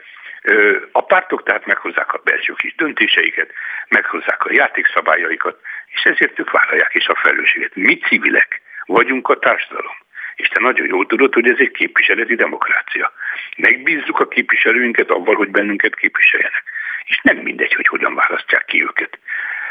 a 0.92 1.04
pártok 1.04 1.44
tehát 1.44 1.66
meghozzák 1.66 2.14
a 2.14 2.22
belső 2.24 2.54
kis 2.54 2.76
döntéseiket, 2.76 3.52
meghozzák 3.88 4.46
a 4.46 4.54
játékszabályaikat, 4.54 5.60
és 5.86 6.02
ezért 6.04 6.40
ők 6.40 6.52
vállalják 6.52 6.94
is 6.94 7.08
a 7.08 7.16
felelősséget. 7.16 7.76
Mi 7.76 7.98
civilek 7.98 8.62
vagyunk 8.86 9.28
a 9.30 9.40
társadalom. 9.40 9.98
És 10.40 10.48
te 10.48 10.60
nagyon 10.60 10.88
jól 10.88 11.06
tudod, 11.06 11.34
hogy 11.34 11.50
ez 11.50 11.58
egy 11.60 11.72
képviseleti 11.72 12.36
demokrácia. 12.36 13.14
Megbízzuk 13.58 14.20
a 14.20 14.28
képviselőinket 14.28 15.10
avval, 15.10 15.36
hogy 15.36 15.50
bennünket 15.50 15.96
képviseljenek. 15.96 16.64
És 17.06 17.20
nem 17.24 17.38
mindegy, 17.38 17.74
hogy 17.74 17.88
hogyan 17.88 18.16
választják 18.16 18.66
ki 18.66 18.84
őket. 18.84 19.20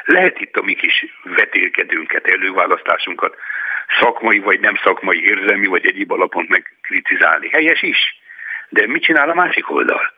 Lehet 0.05 0.41
itt 0.41 0.57
a 0.57 0.62
mi 0.62 0.75
kis 0.75 1.07
vetélkedőnket, 1.23 2.27
előválasztásunkat 2.27 3.37
szakmai 4.01 4.39
vagy 4.39 4.61
nem 4.61 4.77
szakmai, 4.83 5.25
érzelmi 5.25 5.66
vagy 5.66 5.87
egyéb 5.87 6.12
alapon 6.12 6.47
megkritizálni. 6.49 7.49
Helyes 7.49 7.83
is. 7.83 8.21
De 8.69 8.87
mit 8.87 9.03
csinál 9.03 9.31
a 9.31 9.35
másik 9.35 9.71
oldal? 9.71 10.12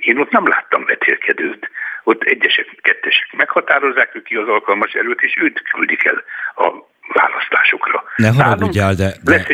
Én 0.00 0.18
ott 0.18 0.30
nem 0.30 0.48
láttam 0.48 0.84
vetélkedőt. 0.84 1.70
Ott 2.04 2.22
egyesek, 2.22 2.66
kettesek 2.82 3.32
meghatározzák 3.32 4.14
ők 4.14 4.24
ki 4.24 4.36
az 4.36 4.48
alkalmas 4.48 4.92
előtt, 4.92 5.20
és 5.20 5.34
őt 5.40 5.62
küldik 5.62 6.04
el 6.04 6.24
a 6.54 6.94
választásokra. 7.14 8.02
Ne 8.16 8.28
haragudjál, 8.28 8.94
de, 8.94 9.16
de 9.22 9.46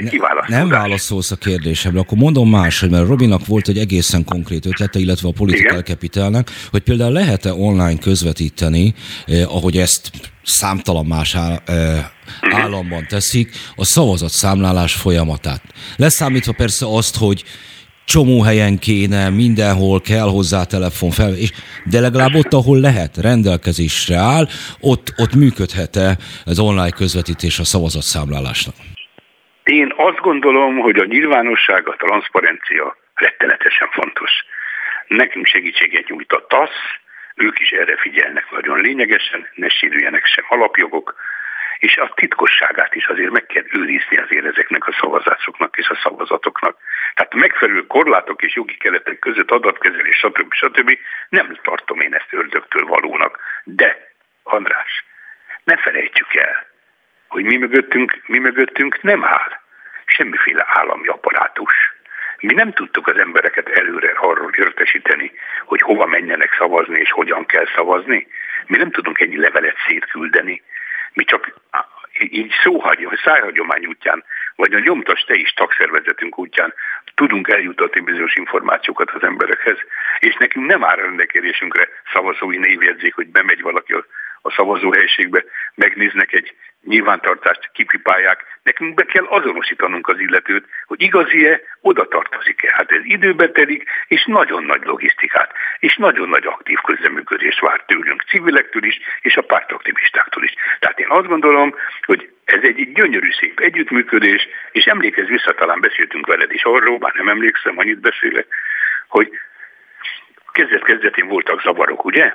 ne, 0.47 0.57
nem 0.57 0.69
válaszolsz 0.69 1.31
a 1.31 1.37
kérdésemre. 1.37 2.01
Akkor 2.01 2.19
mondom 2.19 2.51
máshogy, 2.51 2.91
mert 2.91 3.07
Robinak 3.07 3.47
volt 3.47 3.69
egy 3.69 3.79
egészen 3.79 4.25
konkrét 4.25 4.67
ötlete, 4.67 4.99
illetve 4.99 5.29
a 5.29 5.33
Political 5.33 5.83
Capitalnek, 5.83 6.51
hogy 6.71 6.83
például 6.83 7.13
lehet-e 7.13 7.53
online 7.53 7.99
közvetíteni, 7.99 8.95
eh, 9.27 9.55
ahogy 9.55 9.77
ezt 9.79 10.11
számtalan 10.43 11.07
más 11.07 11.35
áll, 11.35 11.61
eh, 11.67 12.05
uh-huh. 12.43 12.61
államban 12.61 13.07
teszik, 13.09 13.51
a 13.77 13.85
szavazatszámlálás 13.85 14.95
folyamatát. 14.95 15.63
Leszámítva 15.97 16.53
persze 16.53 16.87
azt, 16.89 17.17
hogy 17.17 17.45
csomó 18.05 18.43
helyen 18.43 18.79
kéne, 18.79 19.31
mindenhol 19.31 20.01
kell 20.01 20.29
hozzá 20.37 20.65
telefon 20.65 21.11
fel, 21.11 21.33
és, 21.45 21.51
de 21.85 22.01
legalább 22.01 22.35
ott, 22.35 22.53
ahol 22.53 22.79
lehet, 22.81 23.17
rendelkezésre 23.17 24.17
áll, 24.17 24.47
ott, 24.81 25.07
ott 25.23 25.35
működhet-e 25.35 26.09
az 26.45 26.59
online 26.59 26.97
közvetítés 27.01 27.59
a 27.59 27.65
szavazatszámlálásnak? 27.65 28.75
Én 29.65 29.93
azt 29.97 30.21
gondolom, 30.29 30.79
hogy 30.79 30.99
a 30.99 31.05
nyilvánosság, 31.05 31.89
a 31.89 31.97
transzparencia 31.99 32.97
rettenetesen 33.15 33.89
fontos. 33.91 34.31
Nekünk 35.09 35.47
segítséget 35.47 36.09
nyújt 36.09 36.33
a 36.33 36.47
TASZ, 36.49 36.79
ők 37.35 37.61
is 37.61 37.71
erre 37.71 37.97
figyelnek 37.97 38.51
nagyon 38.51 38.81
lényegesen, 38.81 39.47
ne 39.55 39.69
sérüljenek 39.69 40.27
sem 40.27 40.45
alapjogok, 40.49 41.15
és 41.83 41.97
a 41.97 42.13
titkosságát 42.15 42.95
is 42.95 43.07
azért 43.07 43.31
meg 43.31 43.47
kell 43.47 43.65
őrizni 43.73 44.17
azért 44.17 44.45
ezeknek 44.45 44.87
a 44.87 44.97
szavazásoknak 45.01 45.77
és 45.77 45.89
a 45.89 45.99
szavazatoknak. 46.03 46.77
Tehát 47.15 47.35
megfelelő 47.35 47.87
korlátok 47.87 48.43
és 48.43 48.55
jogi 48.55 48.77
keretek 48.77 49.19
között 49.19 49.51
adatkezelés, 49.51 50.17
stb. 50.17 50.53
stb. 50.53 50.99
nem 51.29 51.59
tartom 51.63 52.01
én 52.01 52.15
ezt 52.15 52.33
ördögtől 52.33 52.87
valónak. 52.87 53.39
De, 53.65 54.13
András, 54.43 55.05
ne 55.65 55.77
felejtsük 55.77 56.35
el, 56.35 56.67
hogy 57.29 57.45
mi 57.45 57.57
mögöttünk, 57.57 58.23
mi 58.27 58.39
mögöttünk 58.39 59.03
nem 59.03 59.25
áll 59.25 59.61
semmiféle 60.05 60.65
állami 60.69 61.07
apparátus. 61.07 61.75
Mi 62.39 62.55
nem 62.55 62.73
tudtuk 62.73 63.07
az 63.07 63.17
embereket 63.17 63.69
előre 63.69 64.13
arról 64.17 64.51
értesíteni, 64.57 65.33
hogy 65.65 65.81
hova 65.81 66.07
menjenek 66.07 66.55
szavazni 66.59 67.01
és 67.01 67.11
hogyan 67.11 67.47
kell 67.47 67.67
szavazni. 67.75 68.27
Mi 68.67 68.77
nem 68.77 68.91
tudunk 68.91 69.21
ennyi 69.21 69.39
levelet 69.39 69.77
szétküldeni. 69.89 70.63
Mi 71.13 71.25
csak 71.25 71.61
így 72.19 72.53
szóhagyom, 72.63 73.13
szájhagyomány 73.25 73.87
útján, 73.87 74.25
vagy 74.57 74.75
a 74.75 74.79
nyomtas 74.79 75.21
te 75.21 75.35
is 75.35 75.53
tagszervezetünk 75.53 76.39
útján 76.39 76.75
tudunk 77.15 77.49
eljutatni 77.49 78.01
bizonyos 78.01 78.35
információkat 78.35 79.11
az 79.11 79.23
emberekhez, 79.23 79.77
és 80.19 80.35
nekünk 80.35 80.67
nem 80.67 80.85
áll 80.85 80.97
rendelkezésünkre 80.97 81.89
szavazói 82.13 82.57
névjegyzék, 82.57 83.15
hogy 83.15 83.29
bemegy 83.29 83.63
valaki 83.63 83.93
a 84.43 84.51
szavazóhelyiségbe, 84.51 85.45
megnéznek 85.75 86.33
egy 86.33 86.55
nyilvántartást, 86.85 87.71
kipipálják, 87.73 88.45
nekünk 88.63 88.95
be 88.95 89.05
kell 89.05 89.25
azonosítanunk 89.25 90.09
az 90.09 90.19
illetőt, 90.19 90.67
hogy 90.87 91.03
igazi-e, 91.03 91.61
oda 91.81 92.09
tartozik-e. 92.09 92.73
Hát 92.75 92.91
ez 92.91 93.05
időbe 93.05 93.51
telik, 93.51 93.85
és 94.07 94.25
nagyon 94.25 94.65
nagy 94.65 94.83
logisztikát, 94.85 95.53
és 95.79 95.97
nagyon 95.97 96.29
nagy 96.29 96.47
aktív 96.47 96.79
közleműködést 96.79 97.61
vár 97.61 97.85
tőlünk, 97.87 98.23
civilektől 98.23 98.85
is, 98.85 98.99
és 99.21 99.37
a 99.37 99.43
pártaktivistáktól 99.43 100.45
is. 100.45 100.55
Tehát 100.79 101.01
én 101.01 101.09
azt 101.09 101.27
gondolom, 101.27 101.75
hogy 102.03 102.33
ez 102.45 102.61
egy 102.63 102.93
gyönyörű 102.93 103.31
szép 103.31 103.61
együttműködés, 103.61 104.49
és 104.73 104.85
emlékezz 104.85 105.29
vissza, 105.29 105.55
talán 105.55 105.81
beszéltünk 105.81 106.27
veled 106.27 106.53
is 106.53 106.65
arról, 106.65 106.99
bár 106.99 107.13
nem 107.15 107.29
emlékszem, 107.29 107.79
annyit 107.79 108.01
beszélek, 108.01 108.47
hogy 109.09 109.31
kezdet-kezdetén 110.53 111.29
voltak 111.29 111.63
zavarok, 111.63 112.05
ugye? 112.05 112.35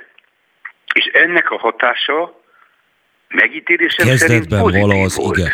És 0.94 1.04
ennek 1.04 1.50
a 1.50 1.58
hatása 1.58 2.37
megítélésem 3.28 4.06
Kezdetben 4.06 4.28
szerint 4.28 4.62
pozitív 4.62 4.86
valahoz, 4.86 5.16
volt. 5.16 5.36
igen. 5.36 5.52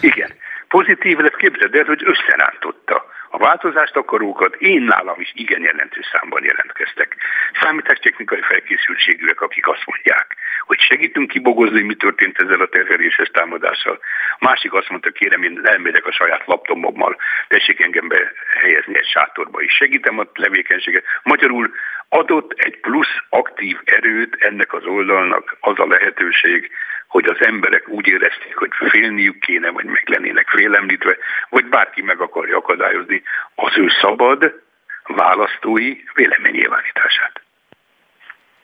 Igen. 0.00 0.30
Pozitív 0.68 1.18
lett, 1.18 1.36
képzeld 1.36 1.74
el, 1.74 1.84
hogy 1.84 2.02
összerántotta. 2.04 3.16
A 3.30 3.38
változást 3.38 3.96
akarókat 3.96 4.54
én 4.54 4.82
nálam 4.82 5.20
is 5.20 5.32
igen 5.34 5.62
jelentős 5.62 6.06
számban 6.12 6.44
jelentkeztek. 6.44 7.16
Számítástechnikai 7.60 8.40
felkészültségűek, 8.40 9.40
akik 9.40 9.68
azt 9.68 9.86
mondják, 9.86 10.36
hogy 10.66 10.78
segítünk 10.80 11.28
kibogozni, 11.28 11.80
mi 11.82 11.94
történt 11.94 12.38
ezzel 12.38 12.60
a 12.60 12.68
terheléses 12.68 13.28
támadással. 13.28 13.98
Másik 14.38 14.72
azt 14.72 14.88
mondta, 14.88 15.10
kérem, 15.10 15.42
én 15.42 15.60
elmegyek 15.62 16.06
a 16.06 16.12
saját 16.12 16.46
laptopommal, 16.46 17.16
tessék 17.48 17.80
engem 17.80 18.08
behelyezni 18.08 18.96
egy 18.96 19.06
sátorba 19.06 19.62
is. 19.62 19.72
Segítem 19.72 20.18
a 20.18 20.30
levékenységet. 20.34 21.04
Magyarul 21.22 21.70
adott 22.08 22.52
egy 22.56 22.80
plusz 22.80 23.14
aktív 23.28 23.76
erőt 23.84 24.36
ennek 24.38 24.72
az 24.72 24.84
oldalnak 24.84 25.56
az 25.60 25.78
a 25.78 25.86
lehetőség, 25.86 26.70
hogy 27.08 27.24
az 27.24 27.36
emberek 27.40 27.88
úgy 27.88 28.06
érezték, 28.08 28.54
hogy 28.54 28.70
félniük 28.90 29.40
kéne, 29.40 29.70
vagy 29.70 29.84
meg 29.84 30.02
lennének 30.06 30.48
félemlítve, 30.48 31.16
vagy 31.48 31.64
bárki 31.64 32.02
meg 32.02 32.20
akarja 32.20 32.56
akadályozni 32.56 33.22
az 33.54 33.72
ő 33.76 33.88
szabad 34.00 34.62
választói 35.06 35.96
véleménynyilvánítását. 36.14 37.40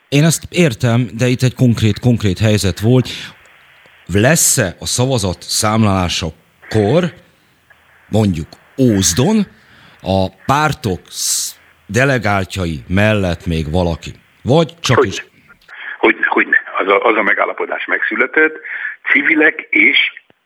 Én 0.08 0.24
ezt 0.24 0.44
értem, 0.50 1.06
de 1.18 1.26
itt 1.26 1.42
egy 1.42 1.54
konkrét, 1.54 1.98
konkrét 1.98 2.38
helyzet 2.38 2.80
volt. 2.80 3.08
Lesz-e 4.12 4.74
a 4.80 4.86
szavazat 4.86 5.42
számlálásakor, 5.42 7.02
mondjuk 8.08 8.48
Ózdon, 8.78 9.46
a 10.00 10.28
pártok 10.46 11.00
delegáltjai 12.00 12.76
mellett 12.88 13.46
még 13.46 13.64
valaki? 13.70 14.10
Vagy 14.42 14.70
csak 14.80 14.98
hogy, 14.98 15.06
is... 15.06 15.24
Hogy, 15.98 16.16
hogy. 16.28 16.48
Az 16.78 16.88
a, 16.88 17.04
az 17.04 17.16
a 17.16 17.22
megállapodás 17.22 17.84
megszületett. 17.84 18.54
Civilek 19.10 19.66
és 19.70 19.98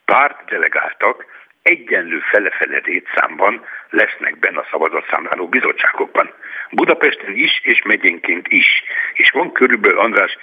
pártdelegáltak 0.05 1.25
egyenlő 1.63 2.19
fele-fele 2.31 2.81
számban 3.15 3.65
lesznek 3.91 4.39
benne 4.39 4.59
a 4.59 4.69
szavazatszámláló 4.71 5.49
bizottságokban. 5.49 6.33
Budapesten 6.71 7.35
is, 7.35 7.61
és 7.63 7.83
megyénként 7.83 8.47
is. 8.49 8.67
És 9.13 9.31
van 9.31 9.53
körülbelül, 9.53 9.99
András, 9.99 10.37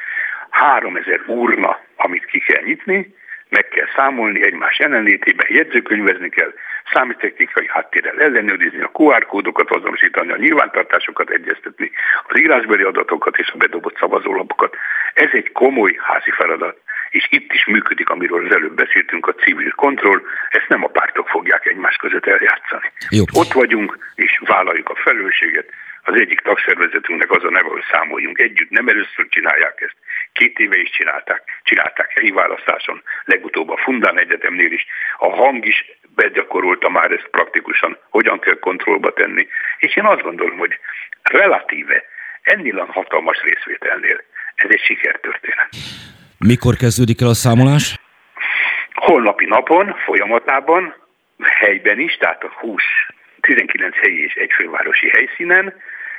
3000 0.49 1.21
urna, 1.27 1.79
amit 1.95 2.25
ki 2.25 2.39
kell 2.39 2.63
nyitni, 2.63 3.15
meg 3.49 3.67
kell 3.67 3.87
számolni 3.95 4.45
egymás 4.45 4.79
jelenlétében, 4.79 5.47
jegyzőkönyvezni 5.49 6.29
kell, 6.29 6.53
számítástechnikai 6.93 7.67
háttérrel 7.67 8.19
ellenőrizni, 8.19 8.81
a 8.81 8.91
QR 8.93 9.25
kódokat 9.25 9.71
azonosítani, 9.71 10.31
a 10.31 10.37
nyilvántartásokat 10.37 11.29
egyeztetni, 11.29 11.91
az 12.27 12.39
írásbeli 12.39 12.83
adatokat 12.83 13.37
és 13.37 13.49
a 13.53 13.57
bedobott 13.57 13.97
szavazólapokat. 13.97 14.75
Ez 15.13 15.29
egy 15.31 15.51
komoly 15.51 15.99
házi 16.01 16.31
feladat, 16.31 16.77
és 17.09 17.27
itt 17.29 17.53
is 17.53 17.65
működik, 17.65 18.09
amiről 18.09 18.45
az 18.45 18.55
előbb 18.55 18.75
beszéltünk, 18.75 19.27
a 19.27 19.33
civil 19.33 19.71
kontroll, 19.71 20.21
ezt 20.49 20.67
nem 20.67 20.83
a 20.83 20.87
pártok 20.87 21.27
fogják 21.27 21.65
egymás 21.65 21.95
között 21.95 22.25
eljátszani. 22.25 22.91
Jó. 23.09 23.23
Ott 23.33 23.51
vagyunk, 23.51 23.97
és 24.15 24.41
vállaljuk 24.45 24.89
a 24.89 24.95
felelősséget, 24.95 25.69
az 26.03 26.19
egyik 26.19 26.39
tagszervezetünknek 26.39 27.31
az 27.31 27.43
a 27.43 27.49
neve, 27.49 27.69
hogy 27.69 27.83
számoljunk 27.91 28.39
együtt. 28.39 28.69
Nem 28.69 28.87
először 28.87 29.27
csinálják 29.29 29.81
ezt. 29.81 29.95
Két 30.39 30.59
éve 30.59 30.77
is 30.77 30.89
csinálták. 30.89 31.41
Csinálták 31.63 32.11
helyi 32.11 32.31
választáson, 32.31 33.03
legutóbb 33.25 33.69
a 33.69 33.77
Fundán 33.77 34.19
Egyetemnél 34.19 34.71
is. 34.71 34.85
A 35.17 35.29
hang 35.35 35.65
is 35.65 35.85
begyakorolta 36.15 36.89
már 36.89 37.11
ezt 37.11 37.27
praktikusan, 37.31 37.97
hogyan 38.09 38.39
kell 38.39 38.59
kontrollba 38.59 39.13
tenni. 39.13 39.47
És 39.77 39.95
én 39.95 40.05
azt 40.05 40.21
gondolom, 40.21 40.57
hogy 40.57 40.79
relatíve 41.21 42.03
ennél 42.41 42.79
a 42.79 42.91
hatalmas 42.91 43.41
részvételnél 43.41 44.23
ez 44.55 44.69
egy 44.69 44.81
sikertörténet. 44.81 45.69
Mikor 46.37 46.75
kezdődik 46.75 47.21
el 47.21 47.27
a 47.27 47.33
számolás? 47.33 47.99
Holnapi 48.93 49.45
napon, 49.45 49.95
folyamatában, 50.05 50.95
helyben 51.39 51.99
is, 51.99 52.17
tehát 52.17 52.43
a 52.43 52.51
20 52.59 52.83
19 53.41 53.95
helyi 53.97 54.23
és 54.23 54.33
egy 54.33 54.51
fővárosi 54.51 55.09
helyszínen, 55.09 55.73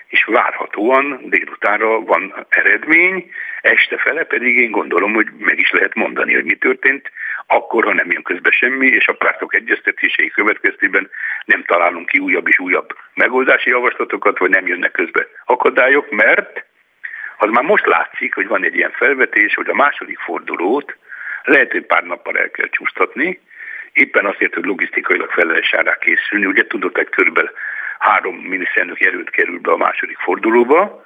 és 0.08 0.24
várhatóan 0.24 1.20
délutánra 1.24 2.00
van 2.00 2.46
eredmény, 2.48 3.30
este 3.60 3.96
fele 3.96 4.24
pedig 4.24 4.56
én 4.56 4.70
gondolom, 4.70 5.12
hogy 5.12 5.26
meg 5.38 5.58
is 5.58 5.70
lehet 5.70 5.94
mondani, 5.94 6.34
hogy 6.34 6.44
mi 6.44 6.54
történt, 6.54 7.10
akkor, 7.46 7.84
ha 7.84 7.94
nem 7.94 8.10
jön 8.10 8.22
közbe 8.22 8.50
semmi, 8.50 8.86
és 8.86 9.06
a 9.06 9.12
pártok 9.12 9.54
egyeztetései 9.54 10.28
következtében 10.28 11.10
nem 11.44 11.64
találunk 11.64 12.06
ki 12.06 12.18
újabb 12.18 12.48
és 12.48 12.58
újabb 12.58 12.96
megoldási 13.14 13.70
javaslatokat, 13.70 14.38
vagy 14.38 14.50
nem 14.50 14.66
jönnek 14.66 14.92
közbe 14.92 15.26
akadályok, 15.44 16.10
mert 16.10 16.64
az 17.38 17.50
már 17.50 17.64
most 17.64 17.86
látszik, 17.86 18.34
hogy 18.34 18.46
van 18.46 18.64
egy 18.64 18.74
ilyen 18.74 18.92
felvetés, 18.92 19.54
hogy 19.54 19.68
a 19.68 19.74
második 19.74 20.18
fordulót 20.18 20.96
lehet, 21.42 21.72
hogy 21.72 21.86
pár 21.86 22.02
nappal 22.02 22.38
el 22.38 22.50
kell 22.50 22.68
csúsztatni, 22.68 23.40
éppen 23.92 24.26
azért, 24.26 24.54
hogy 24.54 24.64
logisztikailag 24.64 25.30
felelősen 25.30 25.96
készülni. 26.00 26.46
Ugye 26.46 26.66
tudott, 26.66 26.96
hogy 26.96 27.08
körülbelül 27.08 27.50
három 27.98 28.36
miniszterelnök 28.36 29.00
erőt 29.00 29.30
kerül 29.30 29.58
be 29.58 29.72
a 29.72 29.76
második 29.76 30.18
fordulóba. 30.18 31.04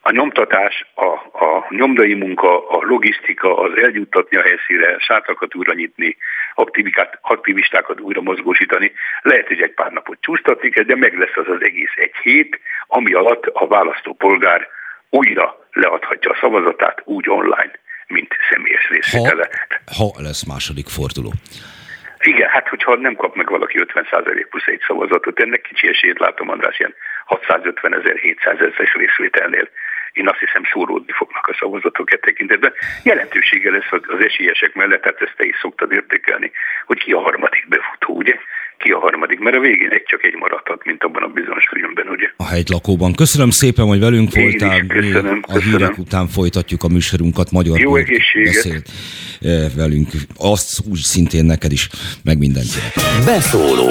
A 0.00 0.10
nyomtatás, 0.10 0.86
a, 0.94 1.06
a 1.44 1.66
nyomdai 1.68 2.14
munka, 2.14 2.68
a 2.68 2.84
logisztika, 2.84 3.58
az 3.58 3.82
eljuttatni 3.82 4.36
a 4.36 4.42
helyszíre, 4.42 4.98
sátrakat 4.98 5.54
újra 5.54 5.74
nyitni, 5.74 6.16
aktivistákat 7.22 8.00
újra 8.00 8.20
mozgósítani. 8.20 8.92
Lehet, 9.22 9.46
hogy 9.46 9.60
egy 9.60 9.74
pár 9.74 9.92
napot 9.92 10.18
csúsztatni 10.20 10.70
kell, 10.70 10.84
de 10.84 10.96
meg 10.96 11.18
lesz 11.18 11.36
az 11.36 11.48
az 11.48 11.62
egész 11.62 11.92
egy 11.94 12.14
hét, 12.22 12.60
ami 12.86 13.12
alatt 13.12 13.46
a 13.46 13.66
választópolgár 13.66 14.68
újra 15.10 15.66
leadhatja 15.72 16.30
a 16.30 16.38
szavazatát 16.40 17.02
úgy 17.04 17.28
online, 17.28 17.72
mint 18.06 18.34
személyes 18.50 18.88
részvétele. 18.88 19.48
Ha, 19.96 20.04
ha 20.04 20.22
lesz 20.22 20.44
második 20.44 20.86
forduló. 20.86 21.32
Igen, 22.20 22.48
hát 22.48 22.68
hogyha 22.68 22.96
nem 22.96 23.14
kap 23.14 23.34
meg 23.34 23.48
valaki 23.50 23.78
50% 23.80 24.46
plusz 24.50 24.66
egy 24.66 24.82
szavazatot, 24.86 25.40
ennek 25.40 25.60
kicsi 25.60 25.88
esélyt 25.88 26.18
látom, 26.18 26.50
András, 26.50 26.78
ilyen 26.78 26.94
650 27.24 27.94
ezer, 27.94 28.16
700 28.16 28.60
ezer 28.60 28.88
részvételnél 28.94 29.68
én 30.18 30.28
azt 30.28 30.38
hiszem 30.38 30.62
szóródni 30.72 31.12
fognak 31.12 31.46
a 31.46 31.54
szavazatok 31.54 32.12
e 32.12 32.16
tekintetben. 32.16 32.72
Jelentősége 33.02 33.70
lesz 33.70 33.92
az 33.92 34.24
esélyesek 34.24 34.74
mellett, 34.74 35.02
tehát 35.02 35.22
ezt 35.22 35.36
te 35.36 35.44
is 35.44 35.56
szoktad 35.60 35.92
értékelni, 35.92 36.50
hogy 36.86 36.98
ki 36.98 37.12
a 37.12 37.20
harmadik 37.20 37.68
befutó, 37.68 38.14
ugye? 38.14 38.34
Ki 38.78 38.90
a 38.90 38.98
harmadik, 38.98 39.38
mert 39.38 39.56
a 39.56 39.60
végén 39.60 39.90
egy 39.90 40.02
csak 40.06 40.24
egy 40.24 40.34
maradhat, 40.34 40.84
mint 40.84 41.02
abban 41.02 41.22
a 41.22 41.26
bizonyos 41.26 41.68
filmben, 41.72 42.06
ugye? 42.08 42.26
A 42.36 42.62
lakóban. 42.70 43.12
Köszönöm 43.14 43.50
szépen, 43.50 43.86
hogy 43.86 44.00
velünk 44.00 44.34
én 44.34 44.42
voltál. 44.42 44.78
Is, 44.78 44.86
köszönöm, 44.88 45.40
a 45.42 45.52
köszönöm. 45.52 45.78
hírek 45.78 45.98
után 45.98 46.26
folytatjuk 46.26 46.82
a 46.82 46.88
műsorunkat. 46.88 47.50
Magyar 47.50 47.78
Jó 47.80 47.96
egészséget. 47.96 48.54
beszélt 48.54 48.88
eh, 49.40 49.70
velünk. 49.76 50.08
Azt 50.36 50.80
úgy 50.90 50.98
szintén 50.98 51.44
neked 51.44 51.72
is, 51.72 51.88
meg 52.24 52.38
mindenkinek. 52.38 52.92
Beszóló 53.24 53.90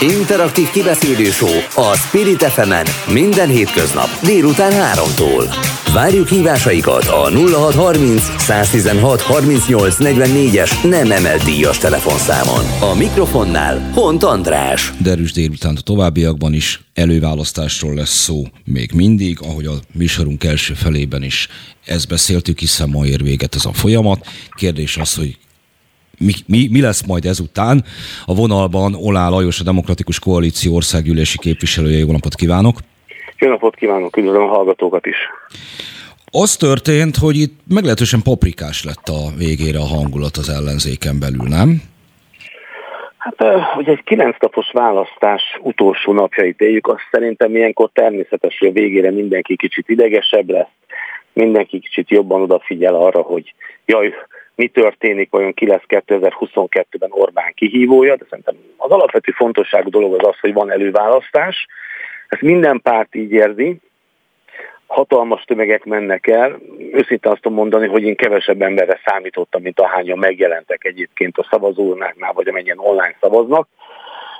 Interaktív 0.00 0.70
kibeszélő 0.70 1.30
show 1.30 1.56
a 1.74 1.96
Spirit 1.96 2.42
fm 2.42 2.72
minden 3.12 3.48
hétköznap 3.48 4.08
délután 4.22 4.72
3-tól. 4.72 5.77
Várjuk 5.92 6.28
hívásaikat 6.28 7.04
a 7.04 7.30
0630 7.30 8.22
116 8.38 9.20
38 9.20 9.96
44-es 9.98 10.90
nem 10.90 11.10
emelt 11.10 11.44
díjas 11.44 11.78
telefonszámon. 11.78 12.64
A 12.80 12.94
mikrofonnál 12.94 13.90
Hont 13.92 14.22
András. 14.22 14.92
Derűs 15.02 15.32
délután 15.32 15.76
a 15.76 15.80
továbbiakban 15.80 16.52
is 16.52 16.80
előválasztásról 16.94 17.94
lesz 17.94 18.14
szó 18.14 18.44
még 18.64 18.92
mindig, 18.94 19.38
ahogy 19.40 19.66
a 19.66 19.74
műsorunk 19.94 20.44
első 20.44 20.74
felében 20.74 21.22
is 21.22 21.48
ezt 21.84 22.08
beszéltük, 22.08 22.58
hiszen 22.58 22.88
ma 22.88 23.06
ér 23.06 23.22
véget 23.22 23.54
ez 23.54 23.64
a 23.64 23.72
folyamat. 23.72 24.26
Kérdés 24.50 24.96
az, 24.96 25.14
hogy 25.14 25.38
mi, 26.18 26.32
mi, 26.46 26.68
mi 26.70 26.80
lesz 26.80 27.02
majd 27.02 27.24
ezután. 27.24 27.84
A 28.24 28.34
vonalban 28.34 28.94
Olá 28.94 29.28
Lajos, 29.28 29.60
a 29.60 29.64
Demokratikus 29.64 30.18
Koalíció 30.18 30.74
országgyűlési 30.74 31.38
képviselője. 31.38 31.98
Jó 31.98 32.12
napot 32.12 32.34
kívánok! 32.34 32.78
Jó 33.38 33.48
napot 33.48 33.74
kívánok, 33.74 34.16
üdvözlöm 34.16 34.42
a 34.42 34.46
hallgatókat 34.46 35.06
is! 35.06 35.16
Az 36.30 36.56
történt, 36.56 37.16
hogy 37.16 37.36
itt 37.36 37.54
meglehetősen 37.68 38.22
paprikás 38.22 38.84
lett 38.84 39.08
a 39.08 39.36
végére 39.38 39.78
a 39.78 39.92
hangulat 39.96 40.36
az 40.36 40.48
ellenzéken 40.48 41.18
belül, 41.20 41.48
nem? 41.48 41.82
Hát 43.18 43.64
hogy 43.74 43.88
egy 43.88 44.02
kilenc 44.04 44.36
napos 44.40 44.70
választás 44.72 45.42
utolsó 45.62 46.12
napjait 46.12 46.60
éljük, 46.60 46.86
azt 46.86 47.08
szerintem 47.10 47.56
ilyenkor 47.56 47.90
természetes, 47.92 48.58
hogy 48.58 48.68
a 48.68 48.72
végére 48.72 49.10
mindenki 49.10 49.56
kicsit 49.56 49.88
idegesebb 49.88 50.50
lesz, 50.50 50.74
mindenki 51.32 51.78
kicsit 51.78 52.10
jobban 52.10 52.42
odafigyel 52.42 52.94
arra, 52.94 53.20
hogy 53.20 53.54
jaj, 53.86 54.14
mi 54.54 54.68
történik, 54.68 55.30
vajon 55.30 55.54
ki 55.54 55.66
lesz 55.66 55.84
2022-ben 55.88 57.10
Orbán 57.12 57.52
kihívója, 57.54 58.16
de 58.16 58.24
szerintem 58.28 58.54
az 58.76 58.90
alapvető 58.90 59.32
fontosságú 59.32 59.90
dolog 59.90 60.14
az 60.14 60.28
az, 60.28 60.38
hogy 60.40 60.52
van 60.52 60.70
előválasztás. 60.70 61.66
Ezt 62.28 62.42
minden 62.42 62.80
párt 62.82 63.14
így 63.14 63.30
érzi, 63.30 63.80
hatalmas 64.88 65.42
tömegek 65.42 65.84
mennek 65.84 66.26
el. 66.26 66.58
Őszintén 66.92 67.32
azt 67.32 67.40
tudom 67.40 67.58
mondani, 67.58 67.86
hogy 67.86 68.02
én 68.02 68.16
kevesebb 68.16 68.62
emberre 68.62 69.00
számítottam, 69.04 69.62
mint 69.62 69.80
ahányan 69.80 70.18
megjelentek 70.18 70.84
egyébként 70.84 71.38
a 71.38 71.46
szavazónáknál, 71.50 72.32
vagy 72.32 72.48
amennyien 72.48 72.78
online 72.78 73.16
szavaznak. 73.20 73.68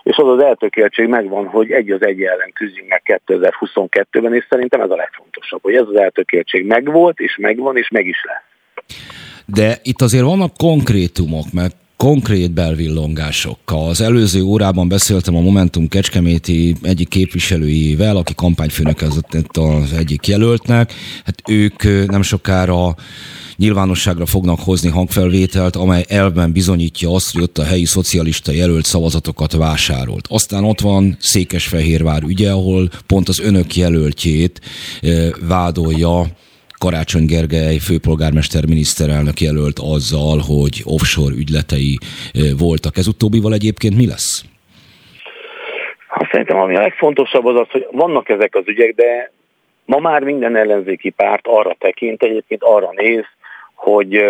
És 0.03 0.16
az 0.16 0.28
az 0.28 0.43
eltökéltség 0.43 1.09
megvan, 1.09 1.47
hogy 1.47 1.70
egy 1.70 1.91
az 1.91 2.05
egy 2.05 2.22
ellen 2.22 2.53
küzdjünk 2.53 2.89
meg 2.89 3.20
2022-ben, 3.26 4.34
és 4.34 4.47
szerintem 4.49 4.80
ez 4.80 4.91
a 4.91 4.97
legfontosabb, 4.97 5.62
hogy 5.62 5.74
ez 5.74 5.86
az 5.89 5.97
eltökéltség 5.97 6.66
megvolt, 6.66 7.18
és 7.18 7.36
megvan, 7.36 7.76
és 7.76 7.89
meg 7.89 8.07
is 8.07 8.24
lesz. 8.24 8.43
De 9.45 9.76
itt 9.82 10.01
azért 10.01 10.24
vannak 10.24 10.57
konkrétumok, 10.57 11.53
mert 11.53 11.74
konkrét 11.99 12.51
belvillongásokkal. 12.51 13.88
Az 13.88 14.01
előző 14.01 14.42
órában 14.42 14.88
beszéltem 14.88 15.36
a 15.36 15.40
Momentum 15.40 15.88
Kecskeméti 15.88 16.76
egyik 16.82 17.09
képviselőjével, 17.09 18.16
aki 18.16 18.34
kampányfőnökezett 18.34 19.57
az 19.57 19.92
egyik 19.92 20.26
jelöltnek. 20.26 20.92
Hát 21.24 21.42
ők 21.49 22.09
nem 22.11 22.22
sokára 22.22 22.96
nyilvánosságra 23.57 24.26
fognak 24.26 24.61
hozni 24.61 24.88
hangfelvételt, 24.88 25.76
amely 25.76 26.05
elvben 26.09 26.53
bizonyítja 26.53 27.14
azt, 27.14 27.32
hogy 27.32 27.42
ott 27.42 27.59
a 27.59 27.64
helyi 27.64 27.84
szocialista 27.84 28.53
jelölt 28.53 28.84
szavazatokat 28.84 29.53
vásárolt. 29.53 30.26
Aztán 30.28 30.64
ott 30.64 30.80
van 30.80 31.16
Székesfehérvár 31.20 32.22
ügye, 32.22 32.51
ahol 32.51 32.90
pont 33.07 33.28
az 33.28 33.40
önök 33.40 33.76
jelöltjét 33.76 34.61
vádolja 35.40 36.26
Karácsony 36.79 37.26
Gergely 37.26 37.79
főpolgármester 37.79 38.66
miniszterelnök 38.66 39.41
jelölt 39.41 39.79
azzal, 39.95 40.39
hogy 40.53 40.83
offshore 40.85 41.35
ügyletei 41.43 41.99
voltak. 42.59 42.97
Ez 42.97 43.07
utóbbival 43.07 43.53
egyébként 43.53 43.97
mi 43.97 44.07
lesz? 44.07 44.45
Hát 46.09 46.29
szerintem 46.31 46.59
ami 46.59 46.76
a 46.76 46.81
legfontosabb 46.81 47.45
az 47.45 47.57
az, 47.61 47.68
hogy 47.70 47.87
vannak 47.91 48.29
ezek 48.29 48.55
az 48.55 48.62
ügyek, 48.66 48.95
de 48.95 49.33
ma 49.85 49.99
már 49.99 50.22
minden 50.22 50.57
ellenzéki 50.57 51.11
párt 51.11 51.47
arra 51.47 51.76
tekint, 51.79 52.22
egyébként 52.22 52.62
arra 52.62 52.91
néz, 52.95 53.24
hogy 53.74 54.24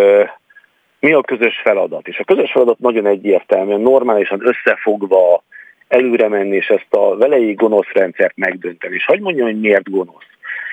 mi 1.00 1.12
a 1.12 1.20
közös 1.20 1.60
feladat. 1.62 2.08
És 2.08 2.18
a 2.18 2.24
közös 2.24 2.50
feladat 2.50 2.78
nagyon 2.78 3.06
egyértelműen, 3.06 3.80
normálisan 3.80 4.40
összefogva 4.46 5.42
előre 5.88 6.28
menni, 6.28 6.56
és 6.56 6.66
ezt 6.66 6.86
a 6.94 7.16
velei 7.16 7.52
gonosz 7.52 7.92
rendszert 7.92 8.36
megdönteni. 8.36 8.94
És 8.94 9.04
hagyd 9.04 9.22
mondjam, 9.22 9.46
hogy 9.46 9.60
miért 9.60 9.90
gonosz. 9.90 10.26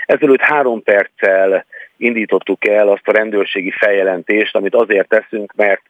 Ezelőtt 0.05 0.41
három 0.41 0.83
perccel 0.83 1.65
indítottuk 1.97 2.67
el 2.67 2.87
azt 2.87 3.07
a 3.07 3.11
rendőrségi 3.11 3.71
feljelentést, 3.71 4.55
amit 4.55 4.75
azért 4.75 5.07
teszünk, 5.07 5.53
mert 5.55 5.81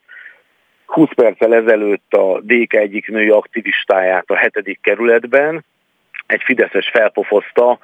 20 0.85 1.09
perccel 1.15 1.55
ezelőtt 1.55 2.13
a 2.13 2.39
DK 2.41 2.73
egyik 2.73 3.07
női 3.07 3.29
aktivistáját 3.29 4.29
a 4.29 4.35
hetedik 4.35 4.79
kerületben 4.81 5.65
egy 6.25 6.41
Fideszes 6.43 6.89
felpofozta 6.89 7.79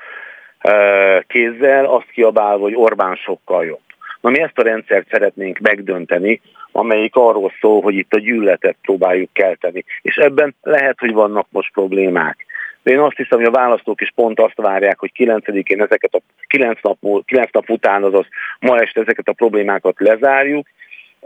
kézzel, 1.28 1.86
azt 1.86 2.10
kiabálva, 2.12 2.64
hogy 2.64 2.76
Orbán 2.76 3.16
sokkal 3.16 3.66
jobb. 3.66 3.82
Na 4.22 4.30
mi 4.30 4.42
ezt 4.42 4.58
a 4.58 4.64
rendszert 4.64 5.08
szeretnénk 5.10 5.58
megdönteni, 5.58 6.42
amelyik 6.72 7.16
arról 7.16 7.54
szól, 7.60 7.82
hogy 7.82 7.96
itt 7.96 8.14
a 8.14 8.20
gyűlöletet 8.20 8.76
próbáljuk 8.82 9.30
kelteni. 9.34 9.84
És 10.02 10.16
ebben 10.16 10.56
lehet, 10.62 11.00
hogy 11.00 11.14
vannak 11.14 11.48
most 11.50 11.72
problémák. 11.72 12.46
De 12.84 12.92
én 12.92 13.00
azt 13.00 13.18
hiszem, 13.18 13.38
hogy 13.38 13.48
a 13.48 13.52
választók 13.52 14.02
is 14.02 14.12
pont 14.16 14.40
azt 14.40 14.56
várják, 14.56 15.00
hogy 15.00 15.12
9-én 15.18 15.82
ezeket 15.82 16.14
a 16.14 16.22
9 16.48 16.80
nap, 16.82 16.98
9 17.26 17.52
nap 17.52 17.70
után, 17.70 18.04
azaz 18.04 18.26
ma 18.60 18.78
este 18.78 19.02
ezeket 19.02 19.28
a 19.28 19.34
problémákat 19.34 20.00
lezárjuk, 20.00 20.68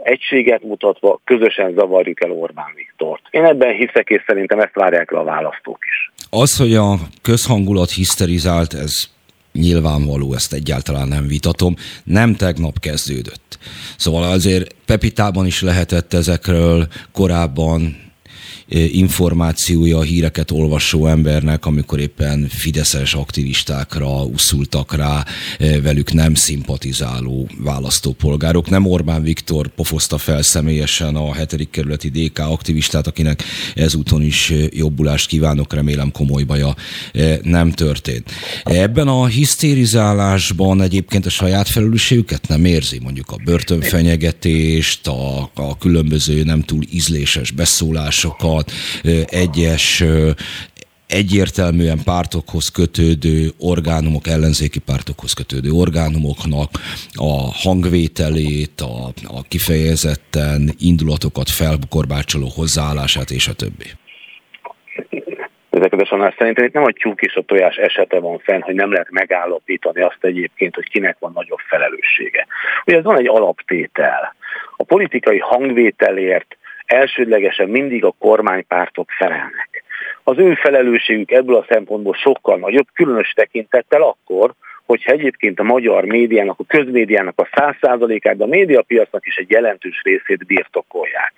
egységet 0.02 0.62
mutatva 0.62 1.20
közösen 1.24 1.72
zavarjuk 1.74 2.24
el 2.24 2.30
Orbán 2.30 2.72
Viktort. 2.74 3.22
Én 3.30 3.44
ebben 3.44 3.74
hiszek, 3.74 4.08
és 4.08 4.22
szerintem 4.26 4.58
ezt 4.58 4.74
várják 4.74 5.10
le 5.10 5.18
a 5.18 5.24
választók 5.24 5.78
is. 5.88 6.12
Az, 6.30 6.56
hogy 6.56 6.74
a 6.74 6.94
közhangulat 7.22 7.90
hiszterizált, 7.90 8.74
ez 8.74 8.92
nyilvánvaló, 9.52 10.34
ezt 10.34 10.52
egyáltalán 10.52 11.08
nem 11.08 11.26
vitatom, 11.26 11.74
nem 12.04 12.34
tegnap 12.34 12.78
kezdődött. 12.80 13.58
Szóval 13.96 14.22
azért 14.22 14.74
Pepitában 14.86 15.46
is 15.46 15.62
lehetett 15.62 16.12
ezekről 16.12 16.86
korábban 17.12 18.05
információja 18.92 19.98
a 19.98 20.02
híreket 20.02 20.50
olvasó 20.50 21.06
embernek, 21.06 21.66
amikor 21.66 22.00
éppen 22.00 22.48
fideszes 22.48 23.14
aktivistákra 23.14 24.22
uszultak 24.22 24.94
rá 24.94 25.24
velük 25.82 26.12
nem 26.12 26.34
szimpatizáló 26.34 27.48
választópolgárok. 27.58 28.70
Nem 28.70 28.86
Orbán 28.86 29.22
Viktor 29.22 29.68
pofozta 29.68 30.18
fel 30.18 30.42
személyesen 30.42 31.16
a 31.16 31.34
hetedik 31.34 31.70
kerületi 31.70 32.08
DK 32.08 32.38
aktivistát, 32.38 33.06
akinek 33.06 33.44
ezúton 33.74 34.22
is 34.22 34.52
jobbulást 34.70 35.28
kívánok, 35.28 35.72
remélem 35.72 36.12
komoly 36.12 36.42
baja 36.42 36.74
nem 37.42 37.70
történt. 37.70 38.30
Ebben 38.64 39.08
a 39.08 39.26
hisztérizálásban 39.26 40.82
egyébként 40.82 41.26
a 41.26 41.30
saját 41.30 41.68
felelősségüket 41.68 42.48
nem 42.48 42.64
érzi, 42.64 42.98
mondjuk 43.02 43.30
a 43.30 43.40
börtönfenyegetést, 43.44 45.06
a, 45.06 45.50
a 45.54 45.78
különböző 45.78 46.42
nem 46.42 46.62
túl 46.62 46.82
ízléses 46.90 47.50
beszólásokat, 47.50 48.45
pártokat, 48.46 48.70
egyes 49.30 50.04
egyértelműen 51.06 51.98
pártokhoz 52.04 52.68
kötődő 52.68 53.50
orgánumok, 53.58 54.26
ellenzéki 54.26 54.78
pártokhoz 54.78 55.32
kötődő 55.32 55.70
orgánumoknak 55.70 56.70
a 57.14 57.30
hangvételét, 57.64 58.80
a, 58.80 59.06
a 59.38 59.42
kifejezetten 59.48 60.70
indulatokat 60.78 61.48
felkorbácsoló 61.50 62.48
hozzáállását 62.54 63.30
és 63.30 63.48
a 63.48 63.54
többi. 63.54 63.88
Ezeket 65.70 66.00
a 66.00 66.34
szerintem 66.38 66.64
itt 66.64 66.72
nem 66.72 66.84
a 66.84 66.92
tyúk 66.92 67.22
és 67.22 67.34
a 67.34 67.42
tojás 67.42 67.76
esete 67.76 68.20
van 68.20 68.38
fenn, 68.38 68.60
hogy 68.60 68.74
nem 68.74 68.92
lehet 68.92 69.10
megállapítani 69.10 70.00
azt 70.00 70.18
egyébként, 70.20 70.74
hogy 70.74 70.88
kinek 70.88 71.16
van 71.18 71.32
nagyobb 71.34 71.58
felelőssége. 71.68 72.46
Ugye 72.86 72.96
ez 72.96 73.04
van 73.04 73.18
egy 73.18 73.28
alaptétel. 73.28 74.34
A 74.76 74.84
politikai 74.84 75.38
hangvételért 75.38 76.56
elsődlegesen 76.86 77.68
mindig 77.68 78.04
a 78.04 78.14
kormánypártok 78.18 79.10
felelnek. 79.10 79.84
Az 80.22 80.38
ő 80.38 80.54
felelősségük 80.54 81.30
ebből 81.30 81.56
a 81.56 81.66
szempontból 81.68 82.14
sokkal 82.14 82.58
nagyobb, 82.58 82.86
különös 82.92 83.32
tekintettel 83.32 84.02
akkor, 84.02 84.52
hogyha 84.86 85.12
egyébként 85.12 85.60
a 85.60 85.62
magyar 85.62 86.04
médiának, 86.04 86.58
a 86.58 86.64
közmédiának 86.68 87.40
a 87.40 87.48
száz 87.52 87.74
százalékát, 87.80 88.36
de 88.36 88.44
a 88.44 88.46
médiapiacnak 88.46 89.26
is 89.26 89.36
egy 89.36 89.50
jelentős 89.50 90.00
részét 90.02 90.46
birtokolják. 90.46 91.32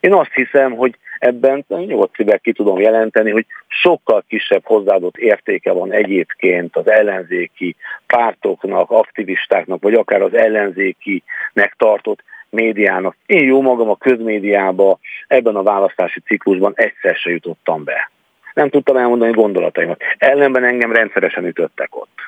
Én 0.00 0.12
azt 0.12 0.32
hiszem, 0.34 0.72
hogy 0.72 0.94
ebben 1.18 1.64
nyugodt 1.68 2.14
szívvel 2.14 2.38
ki 2.38 2.52
tudom 2.52 2.80
jelenteni, 2.80 3.30
hogy 3.30 3.46
sokkal 3.66 4.24
kisebb 4.28 4.64
hozzáadott 4.64 5.16
értéke 5.16 5.72
van 5.72 5.92
egyébként 5.92 6.76
az 6.76 6.88
ellenzéki 6.88 7.76
pártoknak, 8.06 8.90
aktivistáknak, 8.90 9.82
vagy 9.82 9.94
akár 9.94 10.22
az 10.22 10.34
ellenzékinek 10.34 11.74
tartott 11.76 12.22
médiának. 12.54 13.16
Én 13.26 13.44
jó 13.44 13.60
magam 13.60 13.90
a 13.90 13.96
közmédiába 13.96 14.98
ebben 15.26 15.56
a 15.56 15.62
választási 15.62 16.20
ciklusban 16.20 16.72
egyszer 16.76 17.14
se 17.14 17.30
jutottam 17.30 17.84
be. 17.84 18.10
Nem 18.54 18.68
tudtam 18.68 18.96
elmondani 18.96 19.32
gondolataimat. 19.32 20.00
Ellenben 20.18 20.64
engem 20.64 20.92
rendszeresen 20.92 21.46
ütöttek 21.46 21.96
ott. 21.96 22.18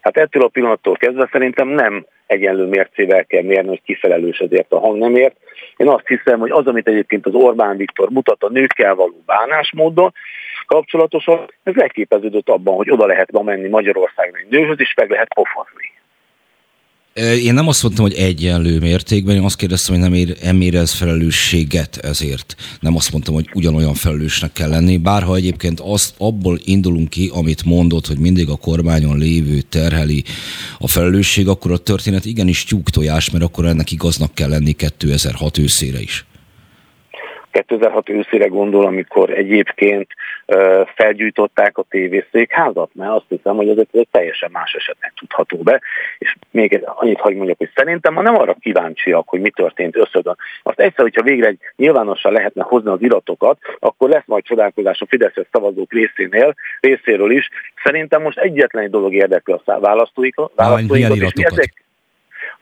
Hát 0.00 0.16
ettől 0.16 0.42
a 0.42 0.48
pillanattól 0.48 0.96
kezdve 0.96 1.28
szerintem 1.32 1.68
nem 1.68 2.06
egyenlő 2.26 2.64
mércével 2.64 3.24
kell 3.24 3.42
mérni, 3.42 3.68
hogy 3.68 3.82
kifelelős 3.84 4.38
ezért 4.38 4.72
a 4.72 4.78
hangnemért. 4.78 5.36
Én 5.76 5.88
azt 5.88 6.06
hiszem, 6.06 6.38
hogy 6.38 6.50
az, 6.50 6.66
amit 6.66 6.88
egyébként 6.88 7.26
az 7.26 7.34
Orbán 7.34 7.76
Viktor 7.76 8.08
mutat 8.10 8.42
a 8.42 8.48
nőkkel 8.48 8.94
való 8.94 9.22
bánásmódon, 9.26 10.12
kapcsolatosan, 10.66 11.46
ez 11.62 11.74
leképeződött 11.74 12.48
abban, 12.48 12.74
hogy 12.74 12.90
oda 12.90 13.06
lehet 13.06 13.32
ma 13.32 13.42
menni 13.42 13.68
Magyarországon 13.68 14.36
egy 14.36 14.48
nőhöz, 14.48 14.80
és 14.80 14.94
meg 14.94 15.10
lehet 15.10 15.34
pofozni. 15.34 15.93
Én 17.20 17.54
nem 17.54 17.68
azt 17.68 17.82
mondtam, 17.82 18.04
hogy 18.04 18.14
egyenlő 18.14 18.78
mértékben, 18.78 19.36
én 19.36 19.42
azt 19.42 19.56
kérdeztem, 19.56 19.94
hogy 19.94 20.02
nem, 20.02 20.14
ér, 20.14 20.36
nem 20.42 20.60
érez 20.60 20.92
felelősséget 20.92 21.96
ezért. 21.96 22.56
Nem 22.80 22.96
azt 22.96 23.12
mondtam, 23.12 23.34
hogy 23.34 23.48
ugyanolyan 23.52 23.94
felelősnek 23.94 24.52
kell 24.52 24.68
lenni, 24.68 24.96
bárha 24.96 25.36
egyébként 25.36 25.80
azt 25.80 26.14
abból 26.18 26.58
indulunk 26.64 27.08
ki, 27.08 27.30
amit 27.32 27.64
mondott, 27.64 28.06
hogy 28.06 28.18
mindig 28.18 28.48
a 28.48 28.56
kormányon 28.56 29.18
lévő 29.18 29.60
terheli 29.60 30.24
a 30.78 30.88
felelősség, 30.88 31.48
akkor 31.48 31.72
a 31.72 31.78
történet 31.78 32.24
igenis 32.24 32.64
tyúktojás, 32.64 33.30
mert 33.30 33.44
akkor 33.44 33.64
ennek 33.64 33.90
igaznak 33.90 34.34
kell 34.34 34.48
lenni 34.48 34.72
2006 34.72 35.58
őszére 35.58 36.00
is. 36.00 36.24
2006 37.54 38.08
őszére 38.08 38.46
gondol, 38.46 38.86
amikor 38.86 39.30
egyébként 39.30 40.06
felgyújtották 40.94 41.78
a 41.78 41.84
tévészékházat, 41.88 42.90
mert 42.92 43.10
azt 43.10 43.24
hiszem, 43.28 43.56
hogy 43.56 43.68
ez 43.68 43.76
egy 43.92 44.08
teljesen 44.10 44.50
más 44.52 44.72
esetnek 44.72 45.12
tudható 45.16 45.58
be. 45.58 45.80
És 46.18 46.36
még 46.50 46.84
annyit 46.84 47.20
hagy 47.20 47.34
mondjak, 47.34 47.58
hogy 47.58 47.70
szerintem 47.74 48.12
ma 48.12 48.22
nem 48.22 48.38
arra 48.38 48.56
kíváncsiak, 48.60 49.28
hogy 49.28 49.40
mi 49.40 49.50
történt 49.50 49.96
összödön. 49.96 50.36
Azt 50.62 50.80
egyszer, 50.80 51.04
hogyha 51.04 51.22
végre 51.22 51.46
egy 51.46 51.58
nyilvánosan 51.76 52.32
lehetne 52.32 52.62
hozni 52.62 52.90
az 52.90 53.02
iratokat, 53.02 53.58
akkor 53.78 54.08
lesz 54.08 54.26
majd 54.26 54.44
csodálkozás 54.44 55.00
a 55.00 55.06
Fideszes 55.06 55.46
szavazók 55.52 55.92
részénél, 55.92 56.54
részéről 56.80 57.30
is. 57.30 57.48
Szerintem 57.84 58.22
most 58.22 58.38
egyetlen 58.38 58.84
egy 58.84 58.90
dolog 58.90 59.14
érdekli 59.14 59.54
a 59.64 59.80
választóikat, 59.80 60.52
választóikat 60.54 61.16
és 61.16 61.32
mi 61.34 61.44
ezek, 61.44 61.83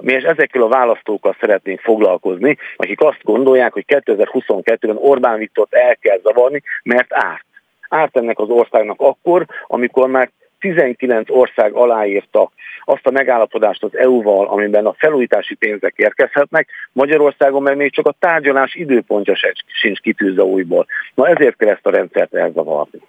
mi 0.02 0.14
ezekkel 0.14 0.62
a 0.62 0.68
választókkal 0.68 1.36
szeretnénk 1.40 1.80
foglalkozni, 1.80 2.56
akik 2.76 3.00
azt 3.00 3.22
gondolják, 3.22 3.72
hogy 3.72 3.84
2022-ben 3.86 4.96
Orbán 4.96 5.38
Viktort 5.38 5.74
el 5.74 5.96
kell 5.96 6.20
zavarni, 6.22 6.62
mert 6.82 7.14
árt. 7.14 7.44
Árt 7.88 8.16
ennek 8.16 8.38
az 8.38 8.48
országnak 8.48 9.00
akkor, 9.00 9.46
amikor 9.66 10.08
már 10.08 10.30
19 10.58 11.30
ország 11.30 11.72
aláírta 11.72 12.50
azt 12.84 13.06
a 13.06 13.10
megállapodást 13.10 13.82
az 13.82 13.96
EU-val, 13.96 14.46
amiben 14.46 14.86
a 14.86 14.94
felújítási 14.98 15.54
pénzek 15.54 15.94
érkezhetnek, 15.96 16.68
Magyarországon 16.92 17.62
meg 17.62 17.76
még 17.76 17.92
csak 17.92 18.06
a 18.06 18.14
tárgyalás 18.18 18.74
időpontja 18.74 19.34
sincs 19.66 20.00
kitűzve 20.00 20.42
újból. 20.42 20.86
Na 21.14 21.28
ezért 21.28 21.56
kell 21.56 21.68
ezt 21.68 21.86
a 21.86 21.90
rendszert 21.90 22.34
elzavarni. 22.34 23.00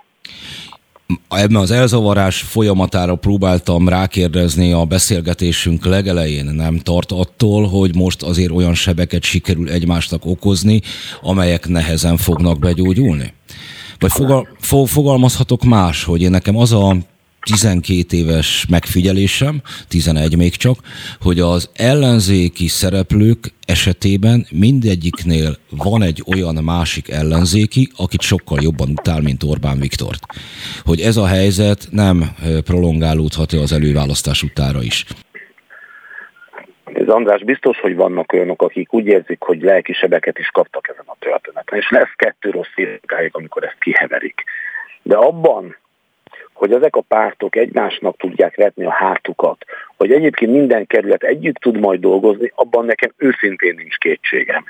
Ebben 1.29 1.61
az 1.61 1.71
elzavarás 1.71 2.41
folyamatára 2.41 3.15
próbáltam 3.15 3.89
rákérdezni 3.89 4.71
a 4.71 4.85
beszélgetésünk 4.85 5.85
legelején, 5.85 6.45
nem 6.45 6.77
tart 6.77 7.11
attól, 7.11 7.67
hogy 7.67 7.95
most 7.95 8.23
azért 8.23 8.51
olyan 8.51 8.73
sebeket 8.73 9.23
sikerül 9.23 9.69
egymásnak 9.69 10.25
okozni, 10.25 10.81
amelyek 11.21 11.67
nehezen 11.67 12.17
fognak 12.17 12.59
begyógyulni? 12.59 13.33
Vagy 13.99 14.11
fogal, 14.11 14.47
fo, 14.59 14.85
fogalmazhatok 14.85 15.63
más, 15.63 16.03
hogy 16.03 16.21
én 16.21 16.29
nekem 16.29 16.57
az 16.57 16.71
a 16.71 16.97
12 17.43 18.17
éves 18.17 18.65
megfigyelésem, 18.69 19.61
11 19.87 20.37
még 20.37 20.55
csak, 20.55 20.77
hogy 21.21 21.39
az 21.39 21.69
ellenzéki 21.75 22.67
szereplők 22.67 23.53
esetében 23.65 24.45
mindegyiknél 24.51 25.57
van 25.69 26.01
egy 26.01 26.23
olyan 26.35 26.63
másik 26.63 27.09
ellenzéki, 27.09 27.89
akit 27.97 28.21
sokkal 28.21 28.59
jobban 28.61 28.89
utál, 28.89 29.21
mint 29.21 29.43
Orbán 29.43 29.79
Viktort. 29.79 30.23
Hogy 30.83 30.99
ez 30.99 31.17
a 31.17 31.27
helyzet 31.27 31.87
nem 31.91 32.23
prolongálódhat 32.63 33.51
az 33.51 33.71
előválasztás 33.71 34.43
utára 34.43 34.81
is. 34.81 35.05
Ez 36.93 37.07
András, 37.07 37.43
biztos, 37.43 37.79
hogy 37.79 37.95
vannak 37.95 38.33
olyanok, 38.33 38.61
akik 38.61 38.93
úgy 38.93 39.05
érzik, 39.05 39.41
hogy 39.41 39.61
lelkisebeket 39.61 40.39
is 40.39 40.47
kaptak 40.47 40.87
ezen 40.87 41.05
a 41.05 41.15
történeten, 41.19 41.79
és 41.79 41.89
lesz 41.89 42.13
kettő 42.15 42.49
rossz 42.49 42.75
éjszakáig, 42.75 43.29
amikor 43.33 43.63
ezt 43.63 43.79
kiheverik. 43.79 44.43
De 45.01 45.15
abban, 45.15 45.75
hogy 46.53 46.73
ezek 46.73 46.95
a 46.95 47.03
pártok 47.07 47.55
egymásnak 47.55 48.17
tudják 48.17 48.55
vetni 48.55 48.85
a 48.85 48.91
hátukat, 48.91 49.65
hogy 49.97 50.11
egyébként 50.11 50.51
minden 50.51 50.87
kerület 50.87 51.23
együtt 51.23 51.55
tud 51.55 51.79
majd 51.79 51.99
dolgozni, 51.99 52.51
abban 52.55 52.85
nekem 52.85 53.11
őszintén 53.17 53.75
nincs 53.75 53.97
kétségem. 53.97 54.65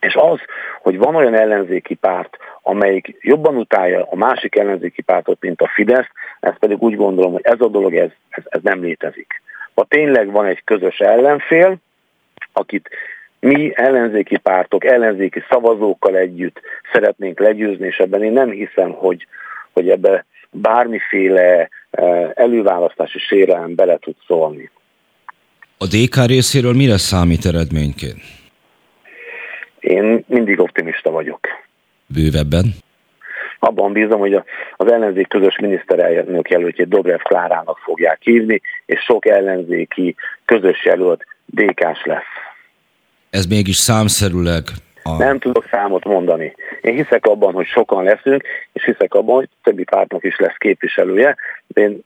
És 0.00 0.14
az, 0.14 0.38
hogy 0.82 0.98
van 0.98 1.14
olyan 1.14 1.34
ellenzéki 1.34 1.94
párt, 1.94 2.36
amelyik 2.62 3.16
jobban 3.20 3.56
utálja 3.56 4.06
a 4.10 4.16
másik 4.16 4.56
ellenzéki 4.56 5.02
pártot, 5.02 5.40
mint 5.40 5.60
a 5.60 5.70
Fidesz, 5.74 6.08
ezt 6.40 6.58
pedig 6.58 6.82
úgy 6.82 6.96
gondolom, 6.96 7.32
hogy 7.32 7.44
ez 7.44 7.60
a 7.60 7.68
dolog, 7.68 7.94
ez, 7.94 8.10
ez, 8.28 8.42
ez 8.46 8.60
nem 8.62 8.82
létezik. 8.82 9.42
Ha 9.74 9.84
tényleg 9.84 10.30
van 10.30 10.46
egy 10.46 10.64
közös 10.64 10.98
ellenfél, 10.98 11.76
akit 12.52 12.88
mi 13.40 13.72
ellenzéki 13.74 14.36
pártok, 14.36 14.84
ellenzéki 14.84 15.42
szavazókkal 15.48 16.16
együtt 16.16 16.60
szeretnénk 16.92 17.38
legyőzni, 17.38 17.86
és 17.86 17.98
ebben 17.98 18.22
én 18.22 18.32
nem 18.32 18.50
hiszem, 18.50 18.92
hogy, 18.92 19.26
hogy 19.72 19.90
ebbe 19.90 20.24
bármiféle 20.50 21.68
eh, 21.90 22.30
előválasztási 22.34 23.18
sérelem 23.18 23.74
bele 23.74 23.98
tud 23.98 24.14
szólni. 24.26 24.70
A 25.78 25.86
DK 25.86 26.26
részéről 26.26 26.74
mire 26.74 26.96
számít 26.96 27.44
eredményként? 27.44 28.20
Én 29.80 30.24
mindig 30.26 30.60
optimista 30.60 31.10
vagyok. 31.10 31.40
Bővebben? 32.06 32.64
Abban 33.58 33.92
bízom, 33.92 34.20
hogy 34.20 34.34
az 34.76 34.92
ellenzék 34.92 35.28
közös 35.28 35.58
miniszterelnök 35.58 36.50
jelöltjét 36.50 36.88
Dobrev 36.88 37.18
Klárának 37.18 37.78
fogják 37.78 38.18
hívni, 38.20 38.60
és 38.86 39.00
sok 39.00 39.26
ellenzéki 39.26 40.14
közös 40.44 40.84
jelölt 40.84 41.24
DK-s 41.46 42.04
lesz. 42.04 42.34
Ez 43.30 43.46
mégis 43.46 43.76
számszerűleg 43.76 44.62
a... 45.06 45.16
Nem 45.16 45.38
tudok 45.38 45.66
számot 45.70 46.04
mondani. 46.04 46.54
Én 46.80 46.94
hiszek 46.94 47.26
abban, 47.26 47.52
hogy 47.52 47.66
sokan 47.66 48.04
leszünk, 48.04 48.42
és 48.72 48.84
hiszek 48.84 49.14
abban, 49.14 49.34
hogy 49.34 49.48
többi 49.62 49.84
pártnak 49.84 50.24
is 50.24 50.36
lesz 50.36 50.56
képviselője, 50.58 51.36
én 51.74 52.00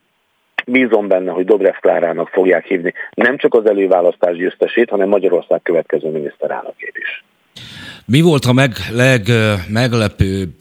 bízom 0.66 1.09
benne, 1.09 1.30
hogy 1.30 1.44
Dobrev 1.44 1.74
Klárának 1.80 2.28
fogják 2.28 2.64
hívni 2.64 2.94
nem 3.14 3.36
csak 3.36 3.55
az 3.55 3.66
előválasztás 3.66 4.36
győztesét, 4.36 4.90
hanem 4.90 5.09
Magyarország 5.09 5.62
következő 5.62 6.09
miniszterelnökét 6.09 6.98
is. 6.98 7.24
Mi 8.05 8.20
volt 8.20 8.44
a 8.44 8.53
meg, 8.53 8.70
legmeglepőbb 8.92 10.55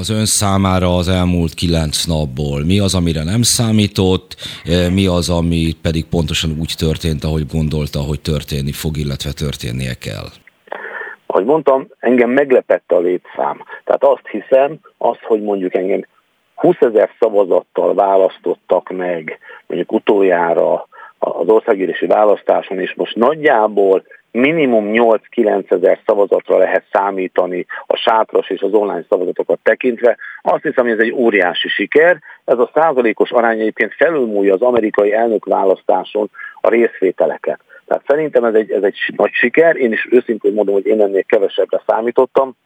az 0.00 0.10
ön 0.10 0.24
számára 0.24 0.96
az 0.96 1.08
elmúlt 1.08 1.54
kilenc 1.54 2.04
napból? 2.04 2.64
Mi 2.64 2.78
az, 2.78 2.94
amire 2.94 3.22
nem 3.22 3.42
számított, 3.42 4.36
mi 4.92 5.06
az, 5.06 5.28
ami 5.28 5.76
pedig 5.82 6.04
pontosan 6.04 6.56
úgy 6.58 6.74
történt, 6.76 7.24
ahogy 7.24 7.46
gondolta, 7.46 7.98
hogy 7.98 8.20
történni 8.20 8.72
fog, 8.72 8.96
illetve 8.96 9.32
történnie 9.32 9.94
kell? 9.94 10.26
Ahogy 11.34 11.46
mondtam, 11.46 11.86
engem 11.98 12.30
meglepett 12.30 12.92
a 12.92 12.98
létszám. 12.98 13.64
Tehát 13.84 14.04
azt 14.04 14.28
hiszem, 14.30 14.78
azt, 14.98 15.22
hogy 15.22 15.42
mondjuk 15.42 15.74
engem 15.74 16.04
20 16.54 16.76
ezer 16.80 17.10
szavazattal 17.18 17.94
választottak 17.94 18.90
meg, 18.90 19.38
mondjuk 19.66 19.92
utoljára 19.92 20.86
az 21.18 21.48
országgyűlési 21.48 22.06
választáson, 22.06 22.80
és 22.80 22.94
most 22.94 23.16
nagyjából 23.16 24.04
minimum 24.30 24.90
8-9 24.92 25.72
ezer 25.72 25.98
szavazatra 26.06 26.56
lehet 26.56 26.84
számítani 26.92 27.66
a 27.86 27.96
sátras 27.96 28.50
és 28.50 28.60
az 28.60 28.72
online 28.72 29.04
szavazatokat 29.08 29.58
tekintve. 29.62 30.16
Azt 30.42 30.62
hiszem, 30.62 30.84
hogy 30.84 30.92
ez 30.92 31.04
egy 31.04 31.12
óriási 31.12 31.68
siker. 31.68 32.18
Ez 32.44 32.58
a 32.58 32.70
százalékos 32.74 33.30
arány 33.30 33.60
egyébként 33.60 33.94
felülmúlja 33.94 34.54
az 34.54 34.62
amerikai 34.62 35.12
elnökválasztáson 35.12 36.30
a 36.60 36.68
részvételeket. 36.68 37.60
Tehát 37.94 38.08
szerintem 38.08 38.44
ez 38.44 38.54
egy, 38.54 38.70
ez 38.70 38.82
egy 38.82 38.96
nagy 39.16 39.32
siker, 39.32 39.76
én 39.76 39.92
is 39.92 40.08
őszintén 40.10 40.52
mondom, 40.52 40.74
hogy 40.74 40.86
én 40.86 41.00
ennél 41.00 41.22
kevesebbre 41.22 41.82
számítottam. 41.86 42.56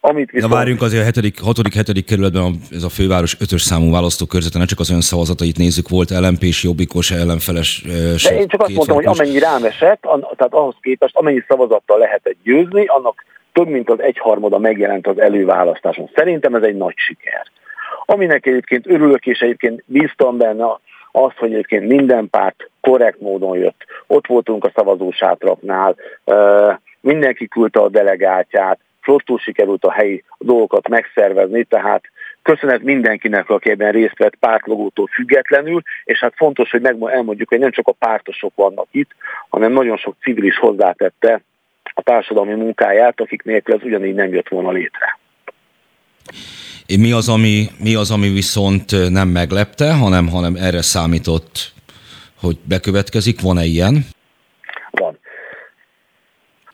Amit 0.00 0.30
viszont... 0.30 0.52
Na 0.52 0.58
várjunk 0.58 0.82
azért 0.82 1.02
a 1.02 1.04
hetedik, 1.04 1.40
hatodik, 1.40 1.74
hetedik 1.74 2.04
kerületben 2.04 2.60
ez 2.70 2.82
a 2.82 2.88
főváros 2.88 3.36
ötös 3.40 3.62
számú 3.62 3.90
választókörzete, 3.90 4.58
ne 4.58 4.64
csak 4.64 4.78
az 4.78 4.90
ön 4.90 5.00
szavazatait 5.00 5.56
nézzük, 5.56 5.88
volt 5.88 6.10
lmp 6.10 6.42
és 6.42 6.62
jobbikos, 6.62 7.10
ellenfeles. 7.10 7.82
De 8.22 8.38
én 8.38 8.48
csak 8.48 8.60
azt 8.60 8.74
mondtam, 8.74 8.96
hogy 8.96 9.06
amennyi 9.06 9.38
rám 9.38 9.64
esett, 9.64 10.00
tehát 10.36 10.54
ahhoz 10.54 10.74
képest, 10.80 11.16
amennyi 11.16 11.42
szavazattal 11.48 11.98
lehetett 11.98 12.36
győzni, 12.42 12.84
annak 12.86 13.24
több 13.52 13.68
mint 13.68 13.90
az 13.90 14.00
egyharmada 14.00 14.58
megjelent 14.58 15.06
az 15.06 15.18
előválasztáson. 15.20 16.10
Szerintem 16.14 16.54
ez 16.54 16.62
egy 16.62 16.76
nagy 16.76 16.94
siker. 16.96 17.46
Aminek 18.04 18.46
egyébként 18.46 18.86
örülök, 18.86 19.26
és 19.26 19.38
egyébként 19.38 19.82
bíztam 19.86 20.36
benne, 20.36 20.64
az, 21.12 21.32
hogy 21.36 21.52
egyébként 21.52 21.86
minden 21.86 22.30
párt 22.30 22.70
korrekt 22.80 23.20
módon 23.20 23.58
jött. 23.58 23.84
Ott 24.06 24.26
voltunk 24.26 24.64
a 24.64 24.72
szavazósátraknál, 24.74 25.96
mindenki 27.00 27.48
küldte 27.48 27.80
a 27.80 27.88
delegátját, 27.88 28.80
flottul 29.00 29.38
sikerült 29.38 29.84
a 29.84 29.92
helyi 29.92 30.24
dolgokat 30.38 30.88
megszervezni, 30.88 31.64
tehát 31.64 32.02
köszönet 32.42 32.82
mindenkinek, 32.82 33.48
aki 33.48 33.70
ebben 33.70 33.92
részt 33.92 34.18
vett 34.18 34.36
pártlogótól 34.36 35.06
függetlenül, 35.06 35.82
és 36.04 36.18
hát 36.18 36.32
fontos, 36.36 36.70
hogy 36.70 36.80
meg 36.80 36.96
elmondjuk, 37.00 37.48
hogy 37.48 37.58
nem 37.58 37.70
csak 37.70 37.88
a 37.88 37.92
pártosok 37.92 38.52
vannak 38.54 38.86
itt, 38.90 39.10
hanem 39.48 39.72
nagyon 39.72 39.96
sok 39.96 40.16
civil 40.22 40.44
is 40.44 40.58
hozzátette 40.58 41.40
a 41.94 42.02
társadalmi 42.02 42.54
munkáját, 42.54 43.20
akik 43.20 43.42
nélkül 43.42 43.74
ez 43.74 43.82
ugyanígy 43.82 44.14
nem 44.14 44.32
jött 44.32 44.48
volna 44.48 44.70
létre. 44.70 45.18
Mi 46.98 47.12
az, 47.12 47.28
ami, 47.28 47.66
mi 47.78 47.94
az, 47.94 48.10
ami 48.10 48.28
viszont 48.28 49.10
nem 49.10 49.28
meglepte, 49.28 49.92
hanem, 49.92 50.28
hanem 50.28 50.54
erre 50.56 50.82
számított, 50.82 51.72
hogy 52.40 52.58
bekövetkezik? 52.68 53.40
Van-e 53.40 53.64
ilyen? 53.64 54.06
Van. 54.90 55.18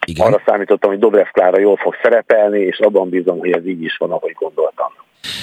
Igen. 0.06 0.26
Arra 0.26 0.42
számítottam, 0.46 0.90
hogy 0.90 0.98
Dobrev 0.98 1.26
Klára 1.32 1.60
jól 1.60 1.76
fog 1.76 1.94
szerepelni, 2.02 2.60
és 2.60 2.78
abban 2.78 3.08
bízom, 3.08 3.38
hogy 3.38 3.52
ez 3.52 3.66
így 3.66 3.82
is 3.82 3.96
van, 3.96 4.10
ahogy 4.10 4.32
gondoltam. 4.32 4.92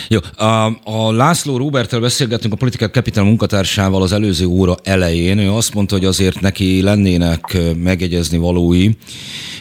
Jó, 0.07 0.19
a, 0.45 0.65
a 0.83 1.11
László 1.11 1.57
Róbertel 1.57 1.99
beszélgettünk 1.99 2.53
a 2.53 2.57
Political 2.57 2.87
Capital 2.87 3.23
munkatársával 3.23 4.01
az 4.01 4.11
előző 4.11 4.45
óra 4.45 4.75
elején. 4.83 5.37
Ő 5.37 5.51
azt 5.51 5.73
mondta, 5.73 5.95
hogy 5.95 6.05
azért 6.05 6.41
neki 6.41 6.81
lennének 6.81 7.57
megegyezni 7.77 8.37
valói, 8.37 8.89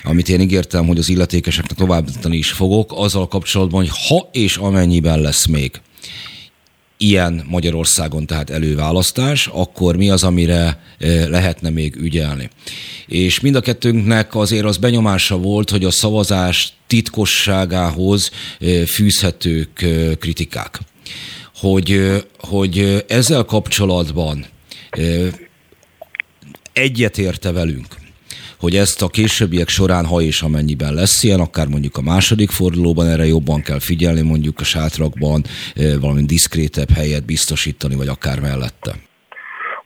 amit 0.02 0.28
én 0.28 0.40
ígértem, 0.40 0.86
hogy 0.86 0.98
az 0.98 1.08
illetékeseknek 1.08 1.78
továbbítani 1.78 2.36
is 2.36 2.50
fogok, 2.50 2.92
azzal 2.96 3.28
kapcsolatban, 3.28 3.80
hogy 3.80 3.90
ha 4.08 4.28
és 4.32 4.56
amennyiben 4.56 5.20
lesz 5.20 5.46
még 5.46 5.80
ilyen 7.02 7.44
Magyarországon 7.48 8.26
tehát 8.26 8.50
előválasztás, 8.50 9.46
akkor 9.46 9.96
mi 9.96 10.10
az, 10.10 10.22
amire 10.22 10.82
lehetne 11.28 11.70
még 11.70 11.96
ügyelni. 11.96 12.50
És 13.06 13.40
mind 13.40 13.54
a 13.54 13.60
kettőnknek 13.60 14.34
azért 14.34 14.64
az 14.64 14.76
benyomása 14.76 15.36
volt, 15.36 15.70
hogy 15.70 15.84
a 15.84 15.90
szavazás 15.90 16.72
titkosságához 16.86 18.30
fűzhetők 18.86 19.86
kritikák. 20.18 20.80
Hogy, 21.54 22.22
hogy 22.38 23.04
ezzel 23.08 23.44
kapcsolatban 23.44 24.46
egyetérte 26.72 27.52
velünk, 27.52 27.96
hogy 28.62 28.74
ezt 28.76 29.02
a 29.02 29.08
későbbiek 29.08 29.68
során, 29.68 30.04
ha 30.06 30.20
és 30.20 30.42
amennyiben 30.42 30.94
lesz 30.94 31.22
ilyen, 31.24 31.40
akár 31.40 31.66
mondjuk 31.66 31.96
a 31.96 32.08
második 32.12 32.50
fordulóban 32.50 33.06
erre 33.06 33.26
jobban 33.26 33.60
kell 33.62 33.80
figyelni, 33.80 34.22
mondjuk 34.22 34.60
a 34.60 34.64
sátrakban 34.64 35.40
valami 36.00 36.22
diszkrétebb 36.22 36.90
helyet 36.94 37.26
biztosítani, 37.26 37.94
vagy 37.96 38.08
akár 38.08 38.40
mellette 38.40 38.92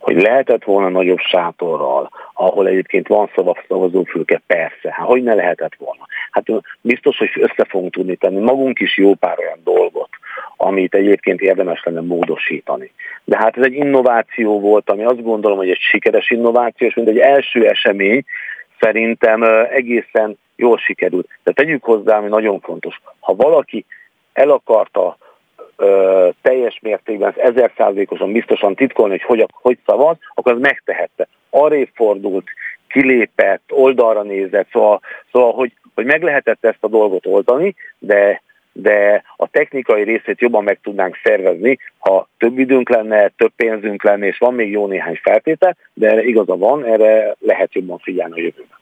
hogy 0.06 0.22
lehetett 0.22 0.64
volna 0.64 0.88
nagyobb 0.88 1.18
sátorral, 1.18 2.10
ahol 2.34 2.68
egyébként 2.68 3.08
van 3.08 3.30
szavazófülke, 3.68 4.42
persze, 4.46 4.92
hát 4.92 5.06
hogy 5.06 5.22
ne 5.22 5.34
lehetett 5.34 5.74
volna. 5.78 6.06
Hát 6.30 6.44
biztos, 6.80 7.18
hogy 7.18 7.30
össze 7.34 7.64
fogunk 7.68 7.92
tudni 7.92 8.16
tenni 8.16 8.40
magunk 8.40 8.80
is 8.80 8.96
jó 8.96 9.14
pár 9.14 9.38
olyan 9.38 9.60
dolgot, 9.64 10.08
amit 10.56 10.94
egyébként 10.94 11.40
érdemes 11.40 11.82
lenne 11.84 12.00
módosítani. 12.00 12.90
De 13.24 13.36
hát 13.36 13.56
ez 13.56 13.64
egy 13.64 13.72
innováció 13.72 14.60
volt, 14.60 14.90
ami 14.90 15.04
azt 15.04 15.22
gondolom, 15.22 15.56
hogy 15.58 15.70
egy 15.70 15.80
sikeres 15.90 16.30
innováció, 16.30 16.86
és 16.86 16.94
mint 16.94 17.08
egy 17.08 17.18
első 17.18 17.68
esemény, 17.68 18.24
szerintem 18.80 19.42
egészen 19.70 20.38
jól 20.56 20.78
sikerült. 20.78 21.28
De 21.44 21.52
tegyük 21.52 21.84
hozzá, 21.84 22.16
ami 22.16 22.28
nagyon 22.28 22.60
fontos. 22.60 23.00
Ha 23.20 23.34
valaki 23.34 23.84
el 24.32 24.50
akarta 24.50 25.16
ö, 25.76 26.28
teljes 26.42 26.78
mértékben, 26.82 27.34
ezer 27.36 27.72
százalékosan 27.76 28.32
biztosan 28.32 28.74
titkolni, 28.74 29.18
hogy 29.18 29.38
hogy, 29.38 29.46
hogy 29.52 29.78
szavaz, 29.86 30.16
akkor 30.34 30.52
az 30.52 30.60
megtehette. 30.60 31.28
Arrébb 31.50 31.88
fordult, 31.94 32.44
kilépett, 32.88 33.62
oldalra 33.68 34.22
nézett, 34.22 34.68
szóval, 34.72 35.00
szóval 35.32 35.52
hogy, 35.52 35.72
hogy 35.94 36.04
meg 36.04 36.22
lehetett 36.22 36.64
ezt 36.64 36.78
a 36.84 36.88
dolgot 36.88 37.26
oldani, 37.26 37.74
de 37.98 38.42
de 38.82 39.22
a 39.36 39.48
technikai 39.48 40.02
részét 40.02 40.40
jobban 40.40 40.64
meg 40.64 40.78
tudnánk 40.82 41.18
szervezni, 41.22 41.78
ha 41.98 42.28
több 42.38 42.58
időnk 42.58 42.88
lenne, 42.88 43.32
több 43.36 43.52
pénzünk 43.56 44.04
lenne, 44.04 44.26
és 44.26 44.38
van 44.38 44.54
még 44.54 44.70
jó 44.70 44.86
néhány 44.86 45.18
feltétel, 45.22 45.76
de 45.94 46.10
erre 46.10 46.22
igaza 46.22 46.56
van, 46.56 46.84
erre 46.84 47.36
lehet 47.38 47.74
jobban 47.74 47.98
figyelni 47.98 48.32
a 48.32 48.36
jövőben. 48.44 48.78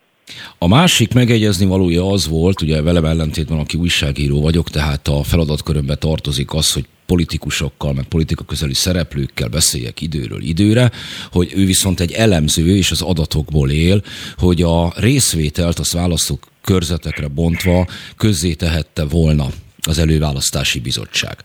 A 0.57 0.67
másik 0.67 1.13
megegyezni 1.13 1.65
valója 1.65 2.07
az 2.07 2.29
volt, 2.29 2.61
ugye 2.61 2.81
velem 2.81 3.05
ellentétben, 3.05 3.59
aki 3.59 3.77
újságíró 3.77 4.41
vagyok, 4.41 4.69
tehát 4.69 5.07
a 5.07 5.23
feladatkörömbe 5.23 5.95
tartozik 5.95 6.53
az, 6.53 6.73
hogy 6.73 6.85
politikusokkal, 7.05 7.93
meg 7.93 8.03
politika 8.03 8.43
közeli 8.43 8.73
szereplőkkel 8.73 9.47
beszéljek 9.47 10.01
időről 10.01 10.41
időre, 10.41 10.91
hogy 11.31 11.51
ő 11.55 11.65
viszont 11.65 11.99
egy 11.99 12.11
elemző 12.11 12.75
és 12.75 12.91
az 12.91 13.01
adatokból 13.01 13.71
él, 13.71 14.01
hogy 14.37 14.61
a 14.61 14.93
részvételt 14.99 15.79
az 15.79 15.93
választók 15.93 16.39
körzetekre 16.63 17.27
bontva 17.27 17.87
közzé 18.17 18.53
tehette 18.53 19.03
volna 19.09 19.45
az 19.87 19.99
előválasztási 19.99 20.79
bizottság. 20.79 21.35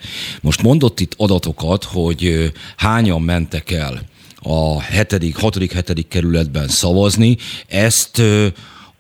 Most 0.43 0.62
mondott 0.62 1.01
itt 1.01 1.14
adatokat, 1.16 1.84
hogy 1.84 2.51
hányan 2.76 3.22
mentek 3.22 3.70
el 3.70 3.99
a 4.43 4.82
7., 4.82 5.36
6., 5.41 5.55
7. 5.55 6.09
kerületben 6.09 6.68
szavazni. 6.68 7.36
Ezt 7.68 8.22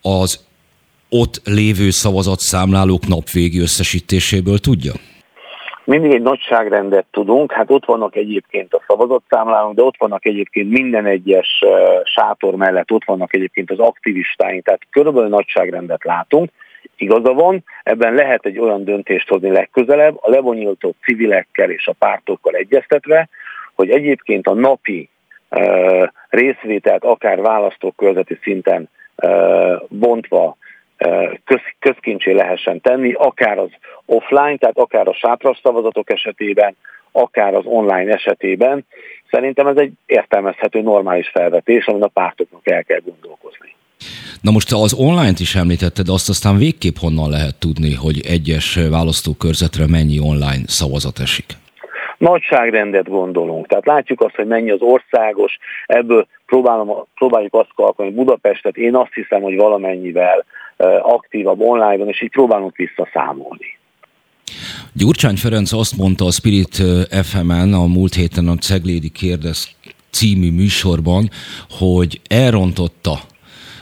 az 0.02 0.48
ott 1.08 1.40
lévő 1.44 1.90
szavazatszámlálók 1.90 3.06
napvégi 3.06 3.58
összesítéséből 3.58 4.58
tudja? 4.58 4.92
Mindig 5.84 6.12
egy 6.12 6.22
nagyságrendet 6.22 7.06
tudunk, 7.10 7.52
hát 7.52 7.70
ott 7.70 7.84
vannak 7.84 8.16
egyébként 8.16 8.74
a 8.74 8.82
szavazatszámlálók, 8.86 9.74
de 9.74 9.82
ott 9.82 9.96
vannak 9.98 10.26
egyébként 10.26 10.70
minden 10.70 11.06
egyes 11.06 11.48
sátor 12.04 12.54
mellett, 12.54 12.90
ott 12.90 13.04
vannak 13.04 13.34
egyébként 13.34 13.70
az 13.70 13.78
aktivistáink, 13.78 14.64
tehát 14.64 14.80
körülbelül 14.90 15.28
nagyságrendet 15.28 16.04
látunk. 16.04 16.50
Igaza 16.96 17.32
van, 17.32 17.64
ebben 17.82 18.14
lehet 18.14 18.46
egy 18.46 18.58
olyan 18.58 18.84
döntést 18.84 19.28
hozni 19.28 19.50
legközelebb, 19.50 20.18
a 20.20 20.30
lebonyolított 20.30 20.96
civilekkel 21.02 21.70
és 21.70 21.86
a 21.86 21.94
pártokkal 21.98 22.54
egyeztetve, 22.54 23.28
hogy 23.74 23.90
egyébként 23.90 24.46
a 24.46 24.54
napi 24.54 25.08
részvételt 26.28 27.04
akár 27.04 27.40
választókörzeti 27.40 28.38
szinten 28.42 28.88
bontva 29.88 30.56
köz, 31.44 31.60
közkincsé 31.78 32.32
lehessen 32.32 32.80
tenni, 32.80 33.12
akár 33.12 33.58
az 33.58 33.70
offline, 34.04 34.56
tehát 34.56 34.78
akár 34.78 35.08
a 35.08 35.14
sátras 35.14 35.60
szavazatok 35.62 36.10
esetében, 36.10 36.76
akár 37.12 37.54
az 37.54 37.64
online 37.64 38.12
esetében. 38.12 38.86
Szerintem 39.30 39.66
ez 39.66 39.76
egy 39.76 39.92
értelmezhető 40.06 40.80
normális 40.80 41.28
felvetés, 41.28 41.86
amin 41.86 42.02
a 42.02 42.08
pártoknak 42.08 42.68
el 42.68 42.84
kell 42.84 43.00
gondolkozni. 43.04 43.74
Na 44.40 44.50
most 44.50 44.72
az 44.72 44.94
online-t 44.94 45.40
is 45.40 45.54
említetted, 45.54 46.08
azt 46.08 46.28
aztán 46.28 46.56
végképp 46.56 46.96
honnan 46.96 47.30
lehet 47.30 47.58
tudni, 47.58 47.94
hogy 47.94 48.20
egyes 48.20 48.78
választókörzetre 48.90 49.86
mennyi 49.86 50.18
online 50.18 50.62
szavazat 50.66 51.18
esik? 51.18 51.58
nagyságrendet 52.20 53.08
gondolunk. 53.08 53.66
Tehát 53.66 53.86
látjuk 53.86 54.20
azt, 54.20 54.34
hogy 54.34 54.46
mennyi 54.46 54.70
az 54.70 54.80
országos, 54.80 55.58
ebből 55.86 56.26
próbálom, 56.46 57.06
próbáljuk 57.14 57.54
azt 57.54 57.70
kalkulni, 57.74 58.12
Budapestet 58.12 58.76
én 58.76 58.96
azt 58.96 59.12
hiszem, 59.14 59.42
hogy 59.42 59.56
valamennyivel 59.56 60.44
aktívabb 61.02 61.60
online-on, 61.60 62.08
és 62.08 62.22
így 62.22 62.30
próbálunk 62.30 62.76
visszaszámolni. 62.76 63.78
Gyurcsány 64.92 65.36
Ferenc 65.36 65.72
azt 65.72 65.96
mondta 65.96 66.24
a 66.24 66.30
Spirit 66.30 66.74
FM-en 67.22 67.72
a 67.72 67.86
múlt 67.86 68.14
héten 68.14 68.48
a 68.48 68.54
Ceglédi 68.54 69.10
Kérdez 69.10 69.76
című 70.10 70.50
műsorban, 70.50 71.28
hogy 71.78 72.20
elrontotta 72.28 73.18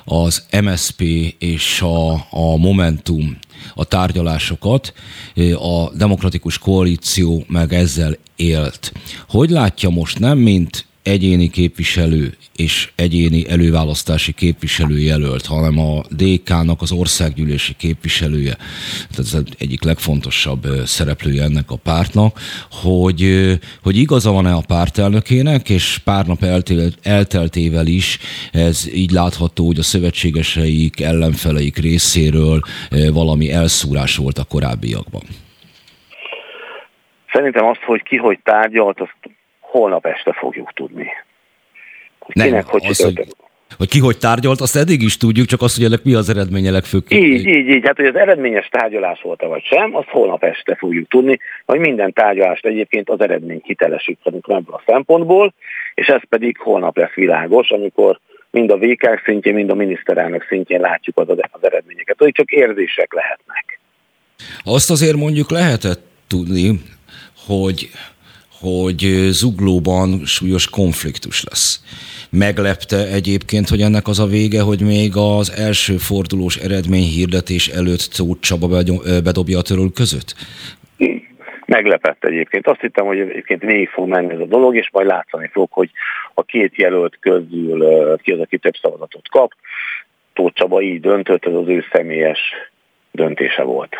az 0.08 0.42
MSP 0.62 1.00
és 1.38 1.80
a, 1.80 2.12
a 2.30 2.56
Momentum 2.56 3.38
a 3.74 3.84
tárgyalásokat, 3.84 4.92
a 5.54 5.90
demokratikus 5.94 6.58
koalíció 6.58 7.44
meg 7.48 7.72
ezzel 7.72 8.16
élt. 8.36 8.92
Hogy 9.28 9.50
látja 9.50 9.88
most 9.88 10.18
nem, 10.18 10.38
mint 10.38 10.86
egyéni 11.08 11.48
képviselő 11.48 12.32
és 12.56 12.90
egyéni 12.96 13.48
előválasztási 13.48 14.32
képviselőjelölt, 14.32 15.46
hanem 15.46 15.78
a 15.78 16.02
DK-nak 16.10 16.82
az 16.82 16.92
országgyűlési 16.92 17.74
képviselője, 17.76 18.56
tehát 19.10 19.18
ez 19.18 19.42
egyik 19.58 19.82
legfontosabb 19.82 20.62
szereplője 20.84 21.42
ennek 21.42 21.70
a 21.70 21.76
pártnak, 21.76 22.38
hogy, 22.70 23.22
hogy 23.82 23.96
igaza 23.96 24.32
van-e 24.32 24.52
a 24.52 24.62
pártelnökének, 24.66 25.68
és 25.68 25.98
pár 25.98 26.26
nap 26.26 26.42
elteltével 27.02 27.86
is 27.86 28.18
ez 28.52 28.88
így 28.94 29.10
látható, 29.10 29.66
hogy 29.66 29.78
a 29.78 29.82
szövetségeseik, 29.82 31.00
ellenfeleik 31.00 31.76
részéről 31.76 32.60
valami 33.12 33.52
elszúrás 33.52 34.16
volt 34.16 34.38
a 34.38 34.44
korábbiakban. 34.44 35.22
Szerintem 37.32 37.66
azt, 37.66 37.82
hogy 37.82 38.02
ki 38.02 38.16
hogy 38.16 38.38
tárgyalt, 38.42 39.00
azt 39.00 39.37
holnap 39.70 40.06
este 40.06 40.32
fogjuk 40.32 40.72
tudni. 40.72 41.06
Nem, 42.26 42.46
Kinek, 42.46 42.66
hogy, 42.66 42.86
az, 42.86 43.02
hogy, 43.02 43.26
hogy 43.76 43.88
ki 43.88 43.98
hogy 43.98 44.18
tárgyalt, 44.18 44.60
azt 44.60 44.76
eddig 44.76 45.02
is 45.02 45.16
tudjuk, 45.16 45.46
csak 45.46 45.62
azt, 45.62 45.76
hogy 45.76 45.84
ennek 45.84 46.02
mi 46.02 46.14
az 46.14 46.28
eredménye 46.28 46.70
legfőképp. 46.70 47.18
Így, 47.22 47.46
így, 47.46 47.68
így. 47.68 47.86
Hát, 47.86 47.96
hogy 47.96 48.06
az 48.06 48.16
eredményes 48.16 48.68
tárgyalás 48.68 49.20
volt 49.22 49.42
vagy 49.42 49.64
sem, 49.64 49.94
azt 49.96 50.08
holnap 50.08 50.44
este 50.44 50.74
fogjuk 50.74 51.08
tudni, 51.08 51.38
hogy 51.66 51.78
minden 51.78 52.12
tárgyalást 52.12 52.66
egyébként 52.66 53.10
az 53.10 53.20
eredmény 53.20 53.60
hitelesíteni 53.64 54.36
ebből 54.42 54.74
a 54.74 54.82
szempontból, 54.86 55.54
és 55.94 56.06
ez 56.06 56.20
pedig 56.28 56.58
holnap 56.58 56.96
lesz 56.96 57.14
világos, 57.14 57.70
amikor 57.70 58.20
mind 58.50 58.70
a 58.70 58.76
VK 58.76 59.22
szintjén, 59.24 59.54
mind 59.54 59.70
a 59.70 59.74
miniszterelnök 59.74 60.46
szintjén 60.48 60.80
látjuk 60.80 61.18
az, 61.18 61.28
az 61.28 61.64
eredményeket. 61.64 62.18
Hogy 62.18 62.32
csak 62.32 62.50
érzések 62.50 63.12
lehetnek. 63.14 63.80
Azt 64.64 64.90
azért 64.90 65.16
mondjuk 65.16 65.50
lehetett 65.50 66.00
tudni, 66.26 66.80
hogy 67.46 67.90
hogy 68.60 68.98
Zuglóban 69.30 70.24
súlyos 70.24 70.68
konfliktus 70.68 71.44
lesz. 71.44 71.82
Meglepte 72.30 73.06
egyébként, 73.06 73.68
hogy 73.68 73.80
ennek 73.80 74.06
az 74.08 74.18
a 74.18 74.26
vége, 74.26 74.60
hogy 74.60 74.80
még 74.80 75.12
az 75.14 75.52
első 75.52 75.96
fordulós 75.96 76.56
eredmény 76.56 77.08
hirdetés 77.16 77.68
előtt 77.68 78.12
Tóth 78.16 78.40
Csaba 78.40 78.68
bedobja 79.24 79.58
a 79.58 79.62
törül 79.62 79.92
között? 79.92 80.34
Meglepett 81.66 82.24
egyébként. 82.24 82.66
Azt 82.66 82.80
hittem, 82.80 83.06
hogy 83.06 83.18
egyébként 83.18 83.62
végig 83.62 83.88
fog 83.88 84.08
menni 84.08 84.32
ez 84.32 84.40
a 84.40 84.44
dolog, 84.44 84.76
és 84.76 84.88
majd 84.92 85.06
látszani 85.06 85.50
fog, 85.52 85.68
hogy 85.70 85.90
a 86.34 86.42
két 86.42 86.76
jelölt 86.76 87.16
közül 87.20 88.16
ki 88.22 88.32
az, 88.32 88.40
aki 88.40 88.58
több 88.58 88.74
szavazatot 88.82 89.28
kap. 89.28 89.52
Tóth 90.32 90.54
Csaba 90.54 90.80
így 90.80 91.00
döntött, 91.00 91.46
ez 91.46 91.54
az 91.54 91.68
ő 91.68 91.84
személyes 91.92 92.40
döntése 93.10 93.62
volt 93.62 93.96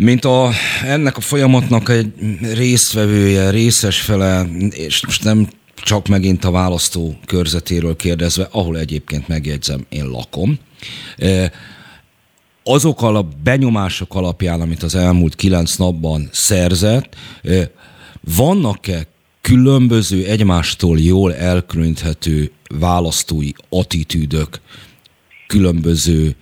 mint 0.00 0.24
a, 0.24 0.50
ennek 0.84 1.16
a 1.16 1.20
folyamatnak 1.20 1.88
egy 1.88 2.12
résztvevője, 2.40 3.50
részes 3.50 4.00
fele, 4.00 4.46
és 4.70 5.06
most 5.06 5.24
nem 5.24 5.48
csak 5.74 6.08
megint 6.08 6.44
a 6.44 6.50
választó 6.50 7.16
körzetéről 7.26 7.96
kérdezve, 7.96 8.48
ahol 8.50 8.78
egyébként 8.78 9.28
megjegyzem, 9.28 9.86
én 9.88 10.04
lakom. 10.04 10.58
Azokkal 12.64 13.16
a 13.16 13.28
benyomások 13.42 14.14
alapján, 14.14 14.60
amit 14.60 14.82
az 14.82 14.94
elmúlt 14.94 15.34
kilenc 15.34 15.76
napban 15.76 16.28
szerzett, 16.32 17.16
vannak-e 18.36 19.06
különböző 19.40 20.24
egymástól 20.24 20.98
jól 20.98 21.34
elkülöníthető 21.34 22.50
választói 22.78 23.50
attitűdök, 23.68 24.60
különböző 25.46 26.36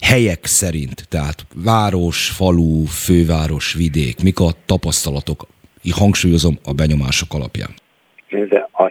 helyek 0.00 0.44
szerint, 0.44 1.08
tehát 1.08 1.46
város, 1.64 2.30
falu, 2.30 2.84
főváros, 2.84 3.74
vidék, 3.74 4.22
mik 4.22 4.40
a 4.40 4.50
tapasztalatok, 4.66 5.46
hangsúlyozom 5.90 6.58
a 6.64 6.72
benyomások 6.72 7.34
alapján? 7.34 7.70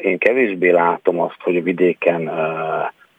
Én 0.01 0.17
kevésbé 0.17 0.69
látom 0.69 1.19
azt, 1.19 1.37
hogy 1.39 1.55
a 1.55 1.61
vidéken 1.61 2.21
uh, 2.21 2.35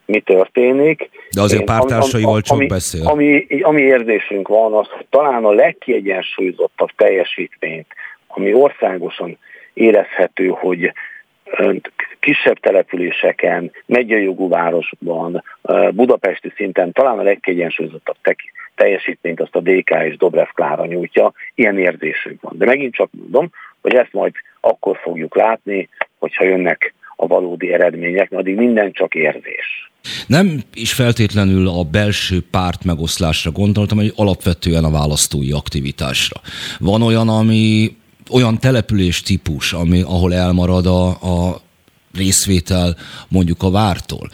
mi 0.08 0.20
történik. 0.20 1.10
De 1.34 1.40
azért 1.40 1.64
pártársaival 1.64 2.40
csak 2.40 2.56
ami, 2.56 2.66
beszél. 2.66 3.06
Ami, 3.06 3.46
ami 3.62 3.80
érzésünk 3.80 4.48
van, 4.48 4.72
az, 4.72 4.86
hogy 4.88 5.06
talán 5.10 5.44
a 5.44 5.50
legkiegyensúlyozottabb 5.50 6.90
teljesítményt, 6.96 7.86
ami 8.26 8.52
országosan 8.52 9.38
érezhető, 9.74 10.46
hogy 10.46 10.92
kisebb 12.20 12.58
településeken, 12.58 13.70
megyajogú 13.86 14.48
városban, 14.48 15.44
budapesti 15.90 16.52
szinten 16.56 16.92
talán 16.92 17.18
a 17.18 17.22
legkiegyensúlyozottabb 17.22 18.16
teljesítményt 18.74 19.40
azt 19.40 19.54
a 19.54 19.60
DK 19.60 19.90
és 20.08 20.16
Dobrev 20.16 20.48
Klára 20.54 20.86
nyújtja, 20.86 21.32
ilyen 21.54 21.78
érzésünk 21.78 22.40
van. 22.40 22.54
De 22.56 22.64
megint 22.64 22.94
csak 22.94 23.10
mondom, 23.10 23.50
hogy 23.80 23.94
ezt 23.94 24.12
majd 24.12 24.32
akkor 24.60 24.98
fogjuk 25.02 25.36
látni, 25.36 25.88
hogyha 26.18 26.44
jönnek 26.44 26.94
a 27.16 27.26
valódi 27.26 27.72
eredmények, 27.72 28.32
addig 28.32 28.56
minden 28.56 28.92
csak 28.92 29.14
érzés. 29.14 29.90
Nem 30.26 30.60
is 30.74 30.92
feltétlenül 30.92 31.68
a 31.68 31.84
belső 31.90 32.38
párt 32.50 32.84
megoszlásra 32.84 33.50
gondoltam, 33.50 33.98
hogy 33.98 34.12
alapvetően 34.16 34.84
a 34.84 34.90
választói 34.90 35.52
aktivitásra. 35.52 36.40
Van 36.78 37.02
olyan, 37.02 37.28
ami 37.28 37.96
olyan 38.30 38.58
település 38.58 39.22
típus, 39.22 39.72
ami, 39.72 40.02
ahol 40.02 40.34
elmarad 40.34 40.86
a, 40.86 41.08
a 41.08 41.60
részvétel 42.14 42.96
mondjuk 43.28 43.62
a 43.62 43.70
vártól. 43.70 44.28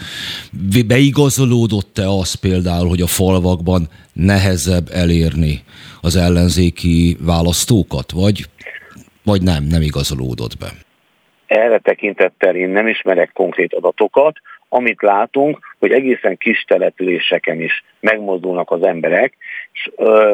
Beigazolódott-e 0.87 2.09
az 2.09 2.35
például, 2.35 2.89
hogy 2.89 3.01
a 3.01 3.07
falvakban 3.07 3.89
nehezebb 4.13 4.89
elérni 4.93 5.63
az 6.01 6.17
ellenzéki 6.17 7.17
választókat, 7.21 8.11
vagy, 8.11 8.45
vagy 9.25 9.43
nem, 9.43 9.65
nem 9.65 9.83
igazolódott 9.83 10.57
be? 10.59 10.71
Erre 11.47 11.79
tekintettel 11.79 12.57
én 12.57 12.69
nem 12.69 12.89
ismerek 12.89 13.31
konkrét 13.33 13.75
adatokat, 13.75 14.37
amit 14.69 15.03
látunk, 15.03 15.59
hogy 15.79 15.93
egészen 15.93 16.37
kis 16.37 16.65
településeken 16.69 17.61
is 17.61 17.85
megmozdulnak 18.01 18.71
az 18.71 18.83
emberek, 18.83 19.37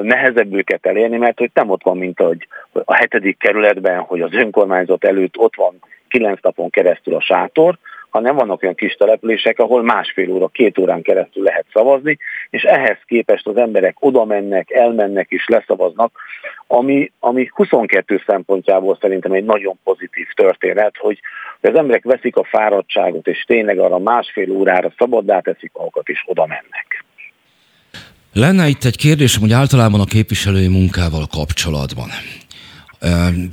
nehezebb 0.02 0.54
őket 0.54 0.86
elérni, 0.86 1.16
mert 1.16 1.38
hogy 1.38 1.50
nem 1.54 1.70
ott 1.70 1.82
van, 1.82 1.96
mint 1.96 2.20
ahogy 2.20 2.46
a 2.72 2.94
hetedik 2.94 3.38
kerületben, 3.38 3.98
hogy 3.98 4.20
az 4.20 4.32
önkormányzat 4.32 5.04
előtt 5.04 5.36
ott 5.36 5.56
van 5.56 5.74
kilenc 6.08 6.42
napon 6.42 6.70
keresztül 6.70 7.14
a 7.14 7.20
sátor, 7.20 7.78
hanem 8.10 8.36
vannak 8.36 8.62
olyan 8.62 8.74
kis 8.74 8.94
települések, 8.94 9.58
ahol 9.58 9.82
másfél 9.82 10.32
óra, 10.32 10.46
két 10.46 10.78
órán 10.78 11.02
keresztül 11.02 11.42
lehet 11.42 11.64
szavazni, 11.72 12.18
és 12.50 12.62
ehhez 12.62 12.98
képest 13.06 13.46
az 13.46 13.56
emberek 13.56 13.96
oda 14.00 14.24
mennek, 14.24 14.70
elmennek 14.70 15.30
és 15.30 15.46
leszavaznak, 15.48 16.12
ami, 16.66 17.12
ami 17.18 17.50
22 17.54 18.22
szempontjából 18.26 18.98
szerintem 19.00 19.32
egy 19.32 19.44
nagyon 19.44 19.78
pozitív 19.84 20.26
történet, 20.34 20.96
hogy 20.98 21.20
az 21.60 21.74
emberek 21.74 22.04
veszik 22.04 22.36
a 22.36 22.44
fáradtságot, 22.44 23.26
és 23.26 23.44
tényleg 23.46 23.78
arra 23.78 23.98
másfél 23.98 24.50
órára 24.50 24.92
szabaddá 24.98 25.40
teszik 25.40 25.70
magukat, 25.74 26.08
és 26.08 26.22
oda 26.26 26.46
mennek. 26.46 27.04
Lenne 28.32 28.68
itt 28.68 28.84
egy 28.84 28.96
kérdésem, 28.96 29.40
hogy 29.40 29.52
általában 29.52 30.00
a 30.00 30.04
képviselői 30.04 30.66
munkával 30.66 31.26
kapcsolatban. 31.26 32.10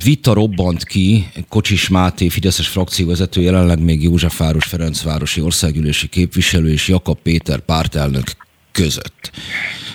Vita 0.04 0.32
robbant 0.32 0.84
ki 0.84 1.28
Kocsis 1.48 1.88
Máté, 1.88 2.28
Fideszes 2.28 2.68
frakcióvezető, 2.68 3.40
jelenleg 3.40 3.82
még 3.82 4.02
Józsefváros 4.02 4.64
Ferencvárosi 4.64 5.40
országgyűlési 5.40 6.08
képviselő 6.08 6.72
és 6.72 6.88
Jakab 6.88 7.18
Péter 7.22 7.58
pártelnök 7.58 8.36
között. 8.72 9.30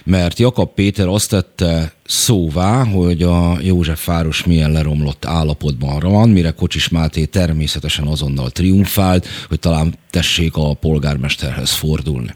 Mert 0.06 0.39
Jakab 0.39 0.74
Péter 0.74 1.08
azt 1.08 1.30
tette 1.30 1.93
szóvá, 2.06 2.84
hogy 2.84 3.24
a 3.24 3.58
József 3.62 4.10
milyen 4.45 4.72
leromlott 4.72 5.26
állapotban 5.26 5.99
van, 5.99 6.30
mire 6.30 6.51
Kocsis 6.51 6.89
Máté 6.89 7.26
természetesen 7.26 8.08
azonnal 8.08 8.49
triumfált, 8.49 9.28
hogy 9.47 9.60
talán 9.60 9.95
tessék 10.10 10.56
a 10.56 10.74
polgármesterhez 10.74 11.72
fordulni. 11.72 12.34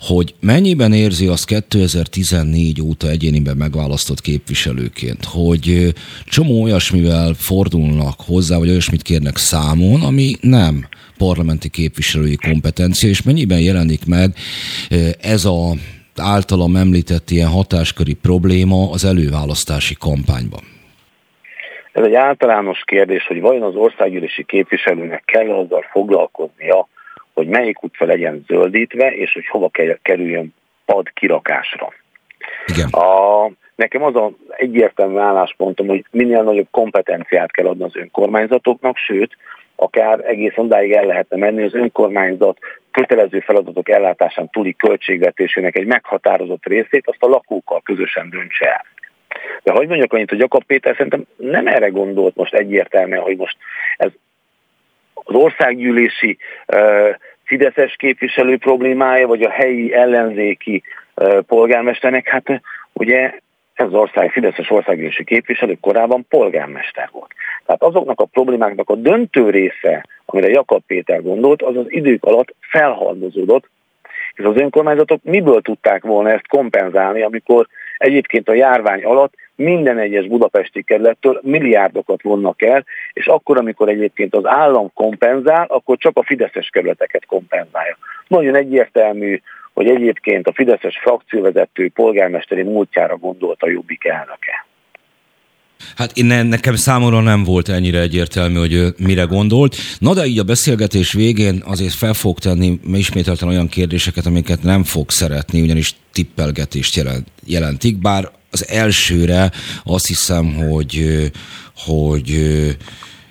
Hogy 0.00 0.34
mennyiben 0.40 0.92
érzi 0.92 1.26
azt 1.26 1.44
2014 1.44 2.82
óta 2.82 3.08
egyéniben 3.08 3.56
megválasztott 3.56 4.20
képviselőként, 4.20 5.24
hogy 5.24 5.94
csomó 6.24 6.62
olyasmivel 6.62 7.34
fordulnak 7.34 8.20
hozzá, 8.20 8.58
vagy 8.58 8.68
olyasmit 8.68 9.02
kérnek 9.02 9.36
számon, 9.36 10.02
ami 10.02 10.36
nem 10.40 10.88
parlamenti 11.16 11.68
képviselői 11.68 12.36
kompetencia, 12.36 13.08
és 13.08 13.22
mennyiben 13.22 13.60
jelenik 13.60 14.04
meg 14.04 14.36
ez 15.20 15.44
a 15.44 15.76
általam 16.16 16.76
említett 16.76 17.30
ilyen 17.30 17.48
hatásköri 17.48 18.14
probléma 18.14 18.90
az 18.90 19.04
előválasztási 19.04 19.94
kampányban? 19.98 20.60
Ez 21.92 22.04
egy 22.04 22.14
általános 22.14 22.82
kérdés, 22.84 23.26
hogy 23.26 23.40
vajon 23.40 23.62
az 23.62 23.74
országgyűlési 23.74 24.44
képviselőnek 24.44 25.22
kell 25.24 25.50
azzal 25.50 25.84
foglalkoznia, 25.90 26.88
hogy 27.34 27.46
melyik 27.46 27.82
utca 27.82 28.04
legyen 28.04 28.44
zöldítve, 28.46 29.14
és 29.14 29.32
hogy 29.32 29.46
hova 29.46 29.70
kerüljön 30.02 30.54
pad 30.84 31.12
kirakásra. 31.14 31.92
Igen. 32.66 32.88
A, 32.88 33.50
nekem 33.74 34.02
az 34.02 34.16
az 34.16 34.32
egyértelmű 34.48 35.18
álláspontom, 35.18 35.86
hogy 35.86 36.04
minél 36.10 36.42
nagyobb 36.42 36.68
kompetenciát 36.70 37.50
kell 37.52 37.66
adni 37.66 37.84
az 37.84 37.96
önkormányzatoknak, 37.96 38.96
sőt, 38.96 39.36
akár 39.82 40.20
egész 40.24 40.56
ondáig 40.56 40.92
el 40.92 41.04
lehetne 41.04 41.36
menni, 41.36 41.62
az 41.62 41.74
önkormányzat 41.74 42.58
kötelező 42.90 43.40
feladatok 43.40 43.88
ellátásán 43.88 44.48
túli 44.50 44.76
költségvetésének 44.76 45.76
egy 45.76 45.86
meghatározott 45.86 46.66
részét 46.66 47.08
azt 47.08 47.22
a 47.22 47.28
lakókkal 47.28 47.80
közösen 47.84 48.30
döntse 48.30 48.66
el. 48.66 48.84
De 49.62 49.72
hogy 49.72 49.88
mondjak 49.88 50.12
annyit, 50.12 50.28
hogy 50.28 50.38
Jakab 50.38 50.64
Péter 50.64 50.94
szerintem 50.96 51.24
nem 51.36 51.66
erre 51.66 51.88
gondolt 51.88 52.36
most 52.36 52.54
egyértelműen, 52.54 53.22
hogy 53.22 53.36
most 53.36 53.56
ez 53.96 54.10
az 55.14 55.34
országgyűlési 55.34 56.38
uh, 56.66 57.08
fideszes 57.44 57.94
képviselő 57.96 58.56
problémája, 58.56 59.26
vagy 59.26 59.42
a 59.42 59.50
helyi 59.50 59.94
ellenzéki 59.94 60.82
uh, 61.14 61.38
polgármesternek, 61.38 62.28
hát 62.28 62.62
ugye 62.92 63.32
ez 63.82 63.88
az 63.88 63.94
ország 63.94 64.30
Fideszes 64.30 64.70
országgyűlési 64.70 65.24
képviselő 65.24 65.76
korábban 65.80 66.26
polgármester 66.28 67.08
volt. 67.12 67.30
Tehát 67.66 67.82
azoknak 67.82 68.20
a 68.20 68.24
problémáknak 68.24 68.90
a 68.90 68.94
döntő 68.94 69.50
része, 69.50 70.06
amire 70.24 70.48
Jakab 70.48 70.82
Péter 70.86 71.22
gondolt, 71.22 71.62
az 71.62 71.76
az 71.76 71.86
idők 71.88 72.24
alatt 72.24 72.54
felhaldozódott, 72.60 73.68
és 74.34 74.44
az 74.44 74.56
önkormányzatok 74.56 75.22
miből 75.22 75.60
tudták 75.60 76.02
volna 76.02 76.30
ezt 76.30 76.48
kompenzálni, 76.48 77.22
amikor 77.22 77.66
egyébként 77.98 78.48
a 78.48 78.54
járvány 78.54 79.04
alatt 79.04 79.34
minden 79.54 79.98
egyes 79.98 80.26
budapesti 80.26 80.82
kerülettől 80.82 81.40
milliárdokat 81.42 82.22
vonnak 82.22 82.62
el, 82.62 82.84
és 83.12 83.26
akkor, 83.26 83.58
amikor 83.58 83.88
egyébként 83.88 84.34
az 84.34 84.46
állam 84.46 84.90
kompenzál, 84.94 85.66
akkor 85.68 85.96
csak 85.96 86.16
a 86.16 86.22
fideszes 86.22 86.68
kerületeket 86.68 87.26
kompenzálja. 87.26 87.96
Nagyon 88.28 88.54
egyértelmű, 88.54 89.40
hogy 89.72 89.86
egyébként 89.86 90.46
a 90.46 90.52
fideszes 90.52 90.98
frakcióvezető 91.02 91.90
polgármesteri 91.94 92.62
múltjára 92.62 93.16
gondolt 93.16 93.62
a 93.62 93.68
Jobbik 93.68 94.04
elnöke. 94.04 94.66
Hát 95.96 96.16
én 96.16 96.46
nekem 96.46 96.74
számomra 96.74 97.20
nem 97.20 97.44
volt 97.44 97.68
ennyire 97.68 98.00
egyértelmű, 98.00 98.58
hogy 98.58 98.94
mire 98.98 99.22
gondolt. 99.22 99.76
Na 99.98 100.14
de 100.14 100.24
így 100.24 100.38
a 100.38 100.44
beszélgetés 100.44 101.12
végén 101.12 101.62
azért 101.64 101.94
fel 101.94 102.14
fog 102.14 102.38
tenni 102.38 102.80
ismételten 102.92 103.48
olyan 103.48 103.68
kérdéseket, 103.68 104.26
amiket 104.26 104.62
nem 104.62 104.84
fog 104.84 105.10
szeretni, 105.10 105.60
ugyanis 105.60 105.94
tippelgetést 106.12 106.96
jelent, 106.96 107.26
jelentik, 107.46 107.98
bár 107.98 108.28
az 108.50 108.68
elsőre 108.68 109.50
azt 109.84 110.06
hiszem, 110.06 110.54
hogy, 110.54 111.04
hogy 111.76 112.30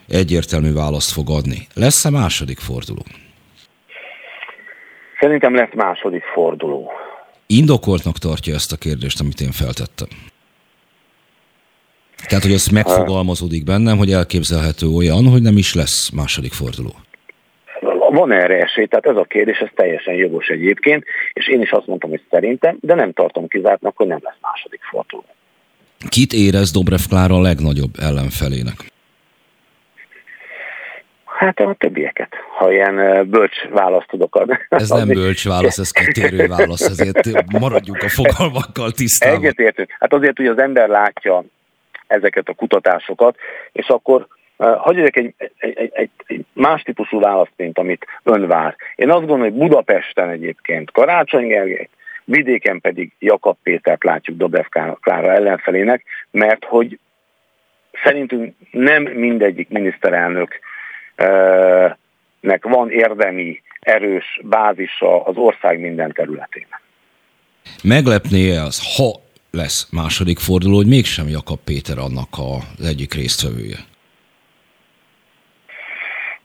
egyértelmű 0.07 0.73
választ 0.73 1.11
fog 1.11 1.29
adni. 1.29 1.67
Lesz-e 1.73 2.09
második 2.09 2.59
forduló? 2.59 3.05
Szerintem 5.21 5.55
lesz 5.55 5.73
második 5.73 6.23
forduló. 6.23 6.91
Indokoltnak 7.47 8.17
tartja 8.17 8.53
ezt 8.53 8.71
a 8.71 8.77
kérdést, 8.77 9.19
amit 9.19 9.41
én 9.41 9.51
feltettem. 9.51 10.07
Tehát, 12.27 12.43
hogy 12.43 12.53
ez 12.53 12.67
megfogalmazódik 12.67 13.63
bennem, 13.63 13.97
hogy 13.97 14.11
elképzelhető 14.11 14.87
olyan, 14.87 15.25
hogy 15.25 15.41
nem 15.41 15.57
is 15.57 15.73
lesz 15.73 16.09
második 16.09 16.53
forduló. 16.53 16.93
Van 18.11 18.31
erre 18.31 18.57
esély, 18.61 18.85
tehát 18.85 19.05
ez 19.05 19.15
a 19.15 19.23
kérdés, 19.23 19.57
ez 19.57 19.69
teljesen 19.75 20.13
jogos 20.13 20.47
egyébként, 20.47 21.03
és 21.33 21.47
én 21.47 21.61
is 21.61 21.71
azt 21.71 21.87
mondtam, 21.87 22.09
hogy 22.09 22.21
szerintem, 22.29 22.77
de 22.79 22.95
nem 22.95 23.13
tartom 23.13 23.47
kizártnak, 23.47 23.97
hogy 23.97 24.07
nem 24.07 24.19
lesz 24.21 24.37
második 24.41 24.81
forduló. 24.91 25.25
Kit 26.09 26.33
érez 26.33 26.71
Dobrev 26.71 26.99
Klára 27.09 27.35
a 27.35 27.41
legnagyobb 27.41 27.93
ellenfelének? 27.99 28.90
Hát 31.41 31.59
a 31.59 31.75
többieket, 31.77 32.33
ha 32.57 32.71
ilyen 32.71 33.29
bölcs 33.29 33.67
választ 33.69 34.07
tudok 34.07 34.35
adni. 34.35 34.59
Ez 34.69 34.89
nem 34.89 35.07
bölcs 35.07 35.47
válasz, 35.47 35.77
ez 35.77 35.91
kitérő 35.91 36.47
válasz, 36.47 36.89
ezért 36.89 37.51
maradjunk 37.59 38.03
a 38.03 38.09
fogalmakkal 38.09 38.91
tisztában. 38.91 39.37
Egyetértünk. 39.37 39.95
Hát 39.99 40.13
azért, 40.13 40.37
hogy 40.37 40.47
az 40.47 40.57
ember 40.57 40.87
látja 40.87 41.43
ezeket 42.07 42.47
a 42.49 42.53
kutatásokat, 42.53 43.37
és 43.71 43.87
akkor 43.87 44.27
hagyjuk 44.57 45.15
egy, 45.15 45.33
egy, 45.37 45.53
egy, 45.77 45.91
egy, 45.93 46.09
egy 46.25 46.45
más 46.53 46.81
típusú 46.81 47.19
választ, 47.19 47.53
mint 47.55 47.77
amit 47.77 48.05
ön 48.23 48.47
vár. 48.47 48.75
Én 48.95 49.09
azt 49.09 49.19
gondolom, 49.19 49.41
hogy 49.41 49.53
Budapesten 49.53 50.29
egyébként 50.29 50.91
Karácsony 50.91 51.47
Gergely, 51.47 51.89
vidéken 52.23 52.81
pedig 52.81 53.11
Jakab 53.19 53.57
Pétert 53.63 54.03
látjuk 54.03 54.37
Dobrev 54.37 54.65
Klára 55.01 55.31
ellenfelének, 55.31 56.03
mert 56.31 56.65
hogy 56.65 56.99
szerintünk 58.03 58.55
nem 58.71 59.03
mindegyik 59.03 59.69
miniszterelnök 59.69 60.59
nek 62.39 62.63
van 62.63 62.91
érdemi, 62.91 63.61
erős 63.79 64.39
bázisa 64.43 65.23
az 65.23 65.37
ország 65.37 65.79
minden 65.79 66.11
területén. 66.11 66.67
Meglepné 67.83 68.57
az, 68.57 68.95
ha 68.97 69.19
lesz 69.51 69.89
második 69.91 70.39
forduló, 70.39 70.75
hogy 70.75 70.87
mégsem 70.87 71.27
Jakab 71.27 71.59
Péter 71.65 71.97
annak 71.97 72.29
az 72.77 72.85
egyik 72.85 73.13
résztvevője? 73.13 73.77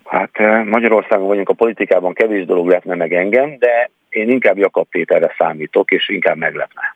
Hát 0.05 0.65
Magyarországon 0.65 1.27
vagyunk 1.27 1.49
a 1.49 1.55
politikában, 1.55 2.15
kevés 2.15 2.45
dolog 2.45 2.69
lepne 2.69 2.95
meg 2.95 3.13
engem, 3.13 3.59
de 3.59 3.91
én 4.09 4.29
inkább 4.29 4.59
Jakab 4.59 4.89
Péterre 4.91 5.35
számítok, 5.39 5.91
és 5.91 6.09
inkább 6.09 6.37
meglepne. 6.37 6.95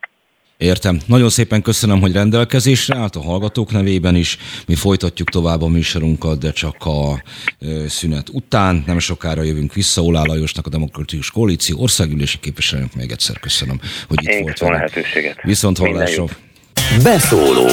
Értem. 0.60 1.00
Nagyon 1.06 1.30
szépen 1.30 1.62
köszönöm, 1.62 2.00
hogy 2.00 2.12
rendelkezésre 2.12 2.96
állt 2.96 3.16
a 3.16 3.20
hallgatók 3.20 3.72
nevében 3.72 4.14
is. 4.16 4.38
Mi 4.66 4.74
folytatjuk 4.74 5.28
tovább 5.30 5.62
a 5.62 5.68
műsorunkat, 5.68 6.38
de 6.38 6.52
csak 6.52 6.76
a 6.84 7.22
szünet 7.88 8.28
után. 8.32 8.84
Nem 8.86 8.98
sokára 8.98 9.42
jövünk 9.42 9.74
vissza. 9.74 10.02
Olá 10.02 10.22
Lajosnak, 10.22 10.66
a 10.66 10.70
Demokratikus 10.70 11.30
Koalíció 11.30 11.80
országgyűlési 11.80 12.38
képviselőnek 12.38 12.94
még 12.94 13.10
egyszer 13.10 13.38
köszönöm, 13.38 13.80
hogy 14.08 14.18
itt 14.22 14.28
Én 14.28 14.42
volt. 14.42 14.58
a 14.58 14.70
lehetőséget. 14.70 15.42
Viszont 15.42 15.78
hallásra. 15.78 16.24
Beszóló 17.02 17.68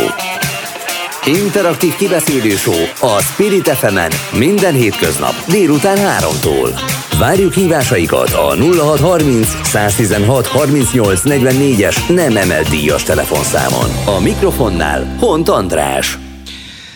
Interaktív 1.27 1.95
kibeszélő 1.95 2.53
a 2.99 3.21
Spirit 3.21 3.67
fm 3.67 3.97
minden 4.37 4.73
hétköznap 4.73 5.33
délután 5.47 5.97
3-tól. 5.97 6.79
Várjuk 7.19 7.53
hívásaikat 7.53 8.29
a 8.33 8.55
0630 8.55 9.47
116 9.63 10.47
38 10.47 11.21
44-es 11.23 12.15
nem 12.15 12.37
emelt 12.37 12.69
díjas 12.69 13.03
telefonszámon. 13.03 14.17
A 14.17 14.19
mikrofonnál 14.19 15.15
Hont 15.19 15.49
András. 15.49 16.17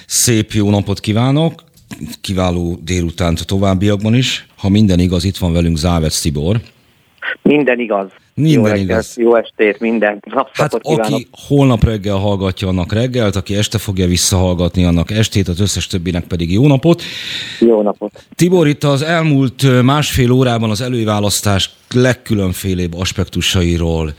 Szép 0.08 0.52
jó 0.52 0.70
napot 0.70 1.00
kívánok! 1.00 1.64
Kiváló 2.22 2.80
délutánt 2.84 3.46
továbbiakban 3.46 4.16
is. 4.16 4.48
Ha 4.58 4.70
minden 4.70 5.00
igaz, 5.00 5.24
itt 5.24 5.38
van 5.38 5.54
velünk 5.54 5.78
Závec 5.78 6.20
Tibor. 6.20 6.62
Minden 7.42 7.80
igaz. 7.80 8.08
Minden 8.34 8.60
jó 8.60 8.66
reggelt, 8.66 8.84
igaz. 8.84 9.18
Jó 9.18 9.36
estét, 9.36 9.80
minden. 9.80 10.10
Hát 10.30 10.34
Napszakot 10.34 10.82
kívánok. 10.82 11.06
aki 11.06 11.28
holnap 11.48 11.84
reggel 11.84 12.16
hallgatja, 12.16 12.68
annak 12.68 12.94
reggelt, 12.94 13.36
aki 13.36 13.56
este 13.56 13.78
fogja 13.78 14.08
visszahallgatni, 14.08 14.86
annak 14.86 15.12
estét, 15.12 15.48
az 15.48 15.60
összes 15.60 15.88
többinek 15.88 16.24
pedig 16.24 16.52
jó 16.52 16.68
napot. 16.68 17.02
Jó 17.60 17.82
napot. 17.82 18.26
Tibor, 18.36 18.68
itt 18.68 18.84
az 18.84 19.02
elmúlt 19.02 19.82
másfél 19.84 20.32
órában 20.32 20.70
az 20.70 20.82
előválasztás 20.82 21.70
legkülönfélébb 21.94 22.94
aspektusairól 22.98 24.14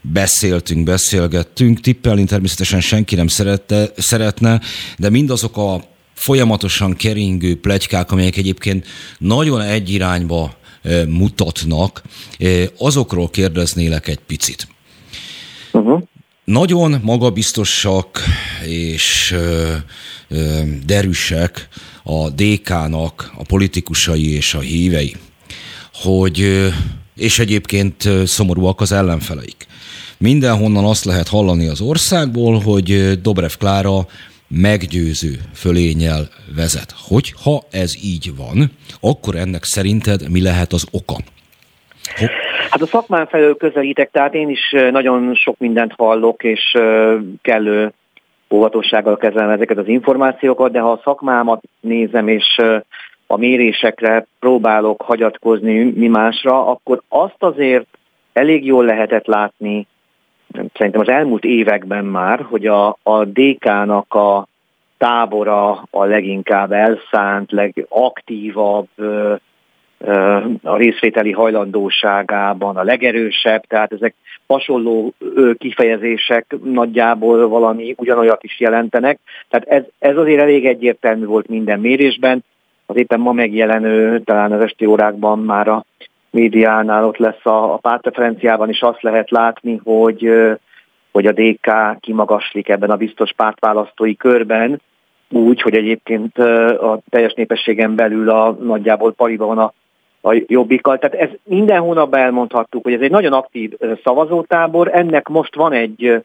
beszéltünk, 0.00 0.84
beszélgettünk. 0.84 1.80
Tippelni 1.80 2.24
természetesen 2.24 2.80
senki 2.80 3.14
nem 3.14 3.26
szerette, 3.26 3.90
szeretne, 3.96 4.60
de 4.98 5.10
mindazok 5.10 5.56
a 5.56 5.80
folyamatosan 6.14 6.94
keringő 6.96 7.60
plegykák, 7.60 8.12
amelyek 8.12 8.36
egyébként 8.36 8.86
nagyon 9.18 9.60
egy 9.60 9.90
irányba 9.90 10.54
mutatnak, 11.08 12.02
azokról 12.78 13.30
kérdeznélek 13.30 14.08
egy 14.08 14.20
picit. 14.26 14.68
Uh-huh. 15.72 16.02
Nagyon 16.44 17.00
magabiztosak 17.02 18.20
és 18.64 19.36
derűsek 20.86 21.68
a 22.02 22.30
DK-nak 22.30 23.32
a 23.36 23.42
politikusai 23.44 24.34
és 24.34 24.54
a 24.54 24.60
hívei, 24.60 25.16
hogy, 25.94 26.68
és 27.16 27.38
egyébként 27.38 28.08
szomorúak 28.24 28.80
az 28.80 28.92
ellenfeleik. 28.92 29.66
Mindenhonnan 30.18 30.84
azt 30.84 31.04
lehet 31.04 31.28
hallani 31.28 31.66
az 31.66 31.80
országból, 31.80 32.60
hogy 32.60 33.20
Dobrev 33.20 33.52
Klára 33.58 34.06
meggyőző 34.48 35.32
fölényel 35.54 36.28
vezet. 36.56 36.92
Hogyha 37.08 37.62
ez 37.70 37.94
így 38.04 38.30
van, 38.36 38.70
akkor 39.00 39.34
ennek 39.34 39.62
szerinted 39.62 40.30
mi 40.30 40.42
lehet 40.42 40.72
az 40.72 40.86
oka? 40.92 41.16
Hát 42.70 42.82
a 42.82 42.86
szakmán 42.86 43.26
felől 43.26 43.56
közelítek, 43.56 44.10
tehát 44.10 44.34
én 44.34 44.48
is 44.48 44.74
nagyon 44.90 45.34
sok 45.34 45.58
mindent 45.58 45.92
hallok, 45.96 46.42
és 46.42 46.76
kellő 47.42 47.92
óvatossággal 48.50 49.16
kezelem 49.16 49.50
ezeket 49.50 49.78
az 49.78 49.88
információkat, 49.88 50.72
de 50.72 50.80
ha 50.80 50.90
a 50.90 51.00
szakmámat 51.04 51.62
nézem, 51.80 52.28
és 52.28 52.60
a 53.26 53.36
mérésekre 53.36 54.26
próbálok 54.38 55.02
hagyatkozni 55.02 55.84
mi 55.84 56.06
másra, 56.06 56.66
akkor 56.66 57.02
azt 57.08 57.36
azért 57.38 57.86
elég 58.32 58.64
jól 58.64 58.84
lehetett 58.84 59.26
látni, 59.26 59.86
szerintem 60.74 61.00
az 61.00 61.08
elmúlt 61.08 61.44
években 61.44 62.04
már, 62.04 62.40
hogy 62.40 62.66
a, 62.66 62.98
a 63.02 63.24
DK-nak 63.24 64.14
a 64.14 64.46
tábora 64.98 65.86
a 65.90 66.04
leginkább 66.04 66.72
elszánt, 66.72 67.50
legaktívabb, 67.50 68.88
a 70.62 70.76
részvételi 70.76 71.32
hajlandóságában 71.32 72.76
a 72.76 72.82
legerősebb, 72.82 73.62
tehát 73.66 73.92
ezek 73.92 74.14
hasonló 74.46 75.12
kifejezések 75.58 76.56
nagyjából 76.64 77.48
valami 77.48 77.94
ugyanolyat 77.96 78.44
is 78.44 78.60
jelentenek. 78.60 79.18
Tehát 79.48 79.68
ez, 79.68 79.82
ez 79.98 80.16
azért 80.16 80.40
elég 80.40 80.66
egyértelmű 80.66 81.24
volt 81.24 81.48
minden 81.48 81.80
mérésben. 81.80 82.44
Az 82.86 82.96
éppen 82.96 83.20
ma 83.20 83.32
megjelenő, 83.32 84.20
talán 84.20 84.52
az 84.52 84.60
esti 84.60 84.86
órákban 84.86 85.38
már 85.38 85.68
a 85.68 85.84
médiánál 86.36 87.04
ott 87.04 87.16
lesz 87.16 87.46
a, 87.46 87.72
a 87.72 87.76
pártreferenciában 87.76 88.68
is 88.68 88.80
azt 88.80 89.02
lehet 89.02 89.30
látni, 89.30 89.80
hogy, 89.84 90.30
hogy 91.12 91.26
a 91.26 91.32
DK 91.32 92.00
kimagaslik 92.00 92.68
ebben 92.68 92.90
a 92.90 92.96
biztos 92.96 93.32
pártválasztói 93.36 94.16
körben, 94.16 94.80
úgy, 95.28 95.60
hogy 95.60 95.74
egyébként 95.74 96.38
a 96.78 97.00
teljes 97.08 97.32
népességen 97.32 97.94
belül 97.94 98.30
a 98.30 98.50
nagyjából 98.50 99.12
pariba 99.12 99.46
van 99.46 99.58
a 99.58 99.72
a 100.26 100.42
jobbikkal. 100.46 100.98
Tehát 100.98 101.16
ez 101.16 101.36
minden 101.44 101.80
hónapban 101.80 102.20
elmondhattuk, 102.20 102.82
hogy 102.82 102.92
ez 102.92 103.00
egy 103.00 103.10
nagyon 103.10 103.32
aktív 103.32 103.72
szavazótábor, 104.04 104.90
ennek 104.92 105.28
most 105.28 105.54
van 105.54 105.72
egy, 105.72 106.24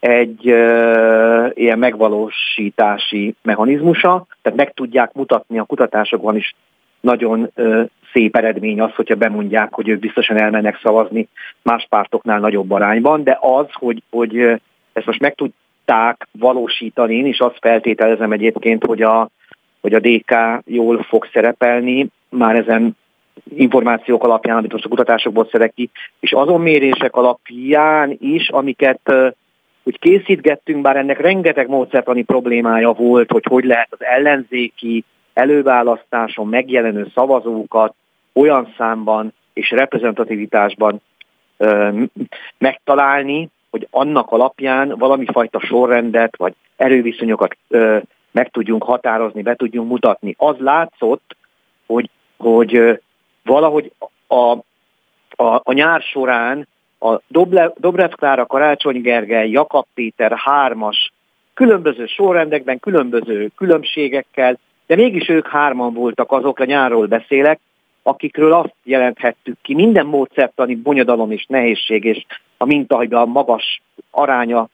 egy 0.00 0.48
ö, 0.48 1.46
ilyen 1.54 1.78
megvalósítási 1.78 3.34
mechanizmusa, 3.42 4.26
tehát 4.42 4.58
meg 4.58 4.74
tudják 4.74 5.12
mutatni 5.12 5.58
a 5.58 5.64
kutatásokban 5.64 6.36
is 6.36 6.54
nagyon 7.00 7.50
szép 8.12 8.36
eredmény 8.36 8.80
az, 8.80 8.94
hogyha 8.94 9.14
bemondják, 9.14 9.74
hogy 9.74 9.88
ők 9.88 9.98
biztosan 9.98 10.40
elmennek 10.40 10.80
szavazni 10.82 11.28
más 11.62 11.86
pártoknál 11.88 12.38
nagyobb 12.38 12.70
arányban, 12.70 13.22
de 13.22 13.38
az, 13.40 13.66
hogy, 13.72 14.02
hogy 14.10 14.38
ezt 14.92 15.06
most 15.06 15.20
meg 15.20 15.34
tudták 15.34 16.28
valósítani, 16.32 17.14
én 17.14 17.26
is 17.26 17.38
azt 17.38 17.58
feltételezem 17.60 18.32
egyébként, 18.32 18.84
hogy 18.84 19.02
a, 19.02 19.28
hogy 19.80 19.94
a 19.94 20.00
DK 20.00 20.34
jól 20.64 21.02
fog 21.02 21.28
szerepelni, 21.32 22.06
már 22.28 22.56
ezen 22.56 22.96
információk 23.56 24.24
alapján, 24.24 24.56
amit 24.56 24.72
most 24.72 24.84
a 24.84 24.88
kutatásokból 24.88 25.48
szedek 25.50 25.74
ki, 25.74 25.90
és 26.20 26.32
azon 26.32 26.60
mérések 26.60 27.16
alapján 27.16 28.16
is, 28.20 28.48
amiket 28.48 29.12
úgy 29.82 29.98
készítgettünk, 29.98 30.82
bár 30.82 30.96
ennek 30.96 31.20
rengeteg 31.20 31.68
módszertani 31.68 32.22
problémája 32.22 32.92
volt, 32.92 33.30
hogy 33.30 33.44
hogy 33.48 33.64
lehet 33.64 33.88
az 33.90 34.04
ellenzéki 34.04 35.04
előválasztáson 35.40 36.48
megjelenő 36.48 37.10
szavazókat 37.14 37.94
olyan 38.32 38.74
számban 38.76 39.32
és 39.52 39.70
reprezentativitásban 39.70 41.00
ö, 41.56 42.02
megtalálni, 42.58 43.48
hogy 43.70 43.86
annak 43.90 44.30
alapján 44.30 44.88
valami 44.98 45.24
fajta 45.32 45.60
sorrendet 45.60 46.36
vagy 46.36 46.54
erőviszonyokat 46.76 47.56
ö, 47.68 47.98
meg 48.30 48.50
tudjunk 48.50 48.82
határozni, 48.82 49.42
be 49.42 49.54
tudjunk 49.54 49.88
mutatni. 49.88 50.34
Az 50.38 50.56
látszott, 50.58 51.36
hogy, 51.86 52.10
hogy 52.36 52.76
ö, 52.76 52.92
valahogy 53.44 53.92
a, 54.26 54.58
a, 55.44 55.60
a 55.62 55.72
nyár 55.72 56.00
során 56.00 56.68
a 56.98 57.20
Doble, 57.28 57.72
Dobrev 57.76 58.10
Klára, 58.10 58.46
Karácsony 58.46 59.00
Gergely, 59.00 59.50
Jakab 59.50 59.86
Péter 59.94 60.32
hármas 60.36 61.12
különböző 61.54 62.06
sorrendekben, 62.06 62.78
különböző 62.78 63.50
különbségekkel, 63.56 64.58
de 64.90 64.96
mégis 64.96 65.28
ők 65.28 65.46
hárman 65.46 65.94
voltak 65.94 66.32
azok, 66.32 66.58
a 66.58 66.64
nyárról 66.64 67.06
beszélek, 67.06 67.60
akikről 68.02 68.52
azt 68.52 68.74
jelenthettük 68.84 69.56
ki, 69.62 69.74
minden 69.74 70.06
módszertani 70.06 70.74
bonyodalom 70.74 71.30
és 71.30 71.44
nehézség 71.48 72.04
és 72.04 72.24
a 72.56 72.64
mintahajban 72.64 73.28
magas 73.28 73.82
aránya 74.10 74.68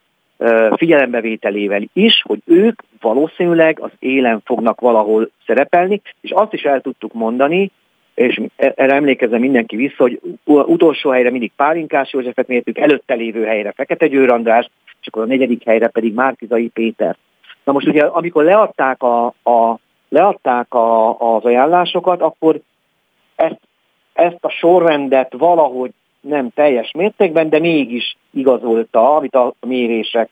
figyelembevételével 0.76 1.82
is, 1.92 2.22
hogy 2.22 2.38
ők 2.44 2.82
valószínűleg 3.00 3.80
az 3.80 3.90
élen 3.98 4.40
fognak 4.44 4.80
valahol 4.80 5.30
szerepelni, 5.46 6.00
és 6.20 6.30
azt 6.30 6.52
is 6.52 6.62
el 6.62 6.80
tudtuk 6.80 7.12
mondani, 7.12 7.70
és 8.14 8.40
erre 8.56 8.94
emlékezem 8.94 9.40
mindenki 9.40 9.76
vissza, 9.76 10.02
hogy 10.02 10.20
utolsó 10.44 11.10
helyre 11.10 11.30
mindig 11.30 11.52
Pálinkás 11.56 12.12
Józsefet 12.12 12.48
mértük, 12.48 12.78
előtte 12.78 13.14
lévő 13.14 13.44
helyre 13.44 13.72
Fekete 13.72 14.06
Győr 14.06 14.30
András, 14.30 14.70
és 15.00 15.06
akkor 15.06 15.22
a 15.22 15.26
negyedik 15.26 15.64
helyre 15.64 15.88
pedig 15.88 16.14
Márkizai 16.14 16.68
Péter. 16.68 17.16
Na 17.64 17.72
most 17.72 17.86
ugye, 17.86 18.02
amikor 18.02 18.44
leadták, 18.44 19.02
a, 19.02 19.26
a, 19.26 19.78
leadták 20.08 20.74
a, 20.74 21.18
az 21.34 21.44
ajánlásokat, 21.44 22.20
akkor 22.20 22.60
ezt, 23.36 23.60
ezt 24.12 24.44
a 24.44 24.50
sorrendet 24.50 25.32
valahogy 25.38 25.92
nem 26.20 26.50
teljes 26.50 26.90
mértékben, 26.92 27.48
de 27.48 27.58
mégis 27.58 28.16
igazolta, 28.30 29.16
amit 29.16 29.34
a 29.34 29.54
mérések 29.60 30.28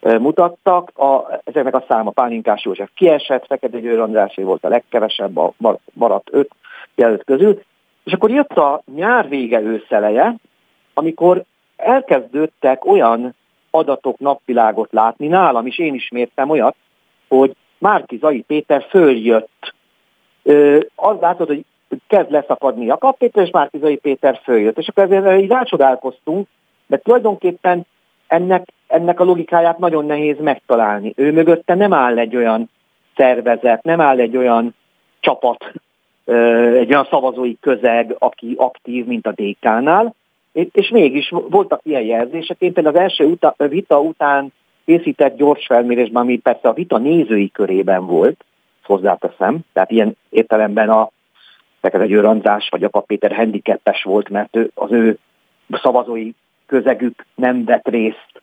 mutattak. 0.00 0.98
A, 0.98 1.40
ezeknek 1.44 1.74
a 1.74 1.84
száma 1.88 2.10
Pálinkás 2.10 2.64
József 2.64 2.90
kiesett, 2.94 3.46
Fekete 3.46 3.80
Győr 3.80 4.00
Andrásé 4.00 4.42
volt 4.42 4.64
a 4.64 4.68
legkevesebb, 4.68 5.36
a 5.36 5.52
mar- 5.56 5.80
maradt 5.92 6.28
öt 6.32 6.50
jelölt 6.94 7.24
közül. 7.24 7.62
És 8.04 8.12
akkor 8.12 8.30
jött 8.30 8.52
a 8.52 8.82
nyár 8.94 9.28
vége 9.28 9.60
őszeleje, 9.60 10.34
amikor 10.94 11.44
elkezdődtek 11.76 12.84
olyan 12.84 13.34
adatok 13.70 14.18
napvilágot 14.18 14.92
látni, 14.92 15.26
nálam 15.26 15.66
is 15.66 15.78
én 15.78 15.94
ismertem 15.94 16.50
olyat, 16.50 16.76
hogy 17.28 17.56
Márki 17.78 18.16
Zai 18.16 18.40
Péter 18.40 18.86
följött. 18.88 19.74
Ö, 20.42 20.78
az 20.94 21.16
látod, 21.20 21.46
hogy 21.46 21.64
kezd 22.06 22.30
leszakadni 22.30 22.90
a 22.90 23.14
Péter, 23.18 23.44
és 23.44 23.50
Márki 23.50 23.78
Zai 23.78 23.96
Péter 23.96 24.40
följött. 24.42 24.78
És 24.78 24.88
akkor 24.88 25.02
ezért 25.04 25.42
így 25.42 25.48
rácsodálkoztunk, 25.48 26.48
de 26.86 26.96
tulajdonképpen 26.96 27.86
ennek, 28.26 28.68
ennek 28.86 29.20
a 29.20 29.24
logikáját 29.24 29.78
nagyon 29.78 30.06
nehéz 30.06 30.38
megtalálni. 30.40 31.12
Ő 31.16 31.32
mögötte 31.32 31.74
nem 31.74 31.92
áll 31.92 32.18
egy 32.18 32.36
olyan 32.36 32.70
szervezet, 33.16 33.82
nem 33.82 34.00
áll 34.00 34.18
egy 34.18 34.36
olyan 34.36 34.74
csapat, 35.20 35.72
egy 36.74 36.90
olyan 36.90 37.06
szavazói 37.10 37.58
közeg, 37.60 38.16
aki 38.18 38.54
aktív, 38.56 39.06
mint 39.06 39.26
a 39.26 39.34
DK-nál, 39.36 40.14
és 40.52 40.88
mégis 40.88 41.32
voltak 41.48 41.80
ilyen 41.82 42.02
jelzések. 42.02 42.56
Én 42.60 42.72
például 42.72 42.96
az 42.96 43.00
első 43.00 43.38
vita 43.56 44.00
után 44.00 44.52
készített 44.84 45.36
gyors 45.36 45.66
felmérésben, 45.66 46.22
ami 46.22 46.38
persze 46.38 46.68
a 46.68 46.72
vita 46.72 46.98
nézői 46.98 47.50
körében 47.50 48.06
volt, 48.06 48.44
hozzáteszem, 48.82 49.58
tehát 49.72 49.90
ilyen 49.90 50.16
értelemben 50.28 50.88
a 50.88 51.10
Fekete 51.80 52.06
Győr 52.06 52.24
András 52.24 52.68
vagy 52.70 52.84
a 52.84 53.00
Péter 53.00 53.34
handicapes 53.34 54.02
volt, 54.02 54.28
mert 54.28 54.56
ő, 54.56 54.70
az 54.74 54.92
ő 54.92 55.18
szavazói 55.70 56.30
közegük 56.66 57.26
nem 57.34 57.64
vett 57.64 57.88
részt 57.88 58.42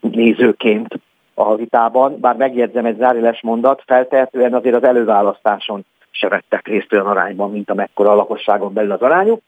nézőként 0.00 1.00
a 1.34 1.54
vitában, 1.54 2.20
bár 2.20 2.36
megjegyzem 2.36 2.84
egy 2.84 2.96
záréles 2.96 3.40
mondat, 3.42 3.82
feltehetően 3.86 4.54
azért 4.54 4.74
az 4.74 4.84
előválasztáson 4.84 5.84
se 6.10 6.28
vettek 6.28 6.68
részt 6.68 6.92
olyan 6.92 7.06
arányban, 7.06 7.50
mint 7.50 7.70
amekkora 7.70 8.10
a 8.10 8.14
lakosságon 8.14 8.72
belül 8.72 8.92
az 8.92 9.00
arányuk, 9.00 9.40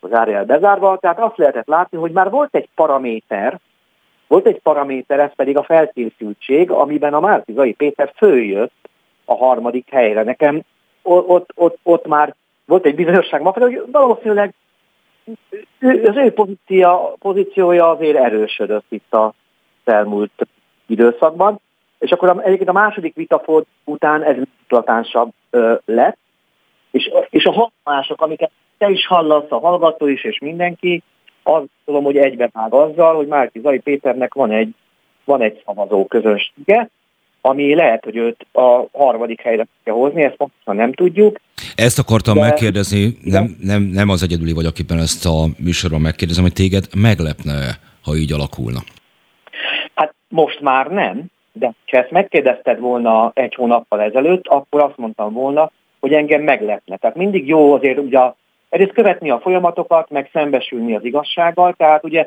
az 0.00 0.12
árjel 0.12 0.44
bezárva, 0.44 0.98
tehát 0.98 1.18
azt 1.18 1.36
lehetett 1.36 1.66
látni, 1.66 1.98
hogy 1.98 2.10
már 2.10 2.30
volt 2.30 2.54
egy 2.54 2.68
paraméter, 2.74 3.58
volt 4.26 4.46
egy 4.46 4.60
paraméter, 4.60 5.20
ez 5.20 5.34
pedig 5.36 5.56
a 5.56 5.62
felkészültség, 5.62 6.70
amiben 6.70 7.14
a 7.14 7.20
Márkizai 7.20 7.72
Péter 7.72 8.12
följött 8.16 8.88
a 9.24 9.34
harmadik 9.34 9.90
helyre. 9.90 10.22
Nekem 10.22 10.62
ott, 11.02 11.50
ott, 11.54 11.78
ott 11.82 12.06
már 12.06 12.34
volt 12.64 12.86
egy 12.86 12.94
bizonyosság 12.94 13.42
ma, 13.42 13.50
hogy 13.50 13.82
valószínűleg 13.92 14.54
az 15.80 16.16
ő 16.16 16.32
pozícia, 16.32 17.14
pozíciója 17.18 17.90
azért 17.90 18.16
erősödött 18.16 18.86
itt 18.88 19.14
a 19.14 19.34
elmúlt 19.84 20.46
időszakban, 20.86 21.60
és 21.98 22.10
akkor 22.10 22.42
egyébként 22.44 22.68
a 22.68 22.72
második 22.72 23.14
vitaford 23.14 23.66
után 23.84 24.22
ez 24.22 24.36
eklatánsabb 24.64 25.32
lett, 25.84 26.18
és, 26.90 27.10
és 27.30 27.44
a 27.44 27.52
hatások, 27.52 28.20
amiket 28.20 28.50
te 28.78 28.88
is 28.88 29.06
hallasz, 29.06 29.50
a 29.50 29.58
hallgató 29.58 30.06
is, 30.06 30.24
és 30.24 30.38
mindenki, 30.38 31.02
azt 31.46 31.68
tudom, 31.84 32.04
hogy 32.04 32.16
egybevág 32.16 32.72
azzal, 32.72 33.14
hogy 33.14 33.26
Márki 33.26 33.60
Zai 33.60 33.78
Péternek 33.78 34.34
van 34.34 34.50
egy, 34.50 34.74
van 35.24 35.42
egy 35.42 35.62
szavazó 35.66 36.04
közössége, 36.06 36.90
ami 37.40 37.74
lehet, 37.74 38.04
hogy 38.04 38.16
őt 38.16 38.46
a 38.52 38.84
harmadik 38.92 39.40
helyre 39.40 39.66
kell 39.84 39.94
hozni, 39.94 40.22
ezt 40.22 40.36
pontosan 40.36 40.76
nem 40.76 40.92
tudjuk. 40.92 41.40
Ezt 41.74 41.98
akartam 41.98 42.34
de... 42.34 42.40
megkérdezni, 42.40 43.16
nem, 43.22 43.56
nem, 43.60 43.82
nem 43.82 44.08
az 44.08 44.22
egyedüli 44.22 44.52
vagy, 44.52 44.66
akiben 44.66 44.98
ezt 44.98 45.26
a 45.26 45.46
műsorban 45.58 46.00
megkérdezem, 46.00 46.42
hogy 46.42 46.52
téged 46.52 46.84
meglepne 46.96 47.78
ha 48.06 48.16
így 48.16 48.32
alakulna? 48.32 48.78
Hát 49.94 50.14
most 50.28 50.60
már 50.60 50.86
nem, 50.86 51.24
de 51.52 51.74
ha 51.90 51.98
ezt 51.98 52.10
megkérdezted 52.10 52.78
volna 52.78 53.30
egy 53.34 53.54
hónappal 53.54 54.00
ezelőtt, 54.00 54.46
akkor 54.46 54.82
azt 54.82 54.96
mondtam 54.96 55.32
volna, 55.32 55.70
hogy 56.00 56.12
engem 56.12 56.42
meglepne. 56.42 56.96
Tehát 56.96 57.16
mindig 57.16 57.46
jó 57.46 57.72
azért 57.72 57.98
ugye 57.98 58.18
egyrészt 58.68 58.92
követni 58.92 59.30
a 59.30 59.40
folyamatokat, 59.40 60.10
meg 60.10 60.28
szembesülni 60.32 60.94
az 60.94 61.04
igazsággal, 61.04 61.72
tehát 61.72 62.04
ugye 62.04 62.26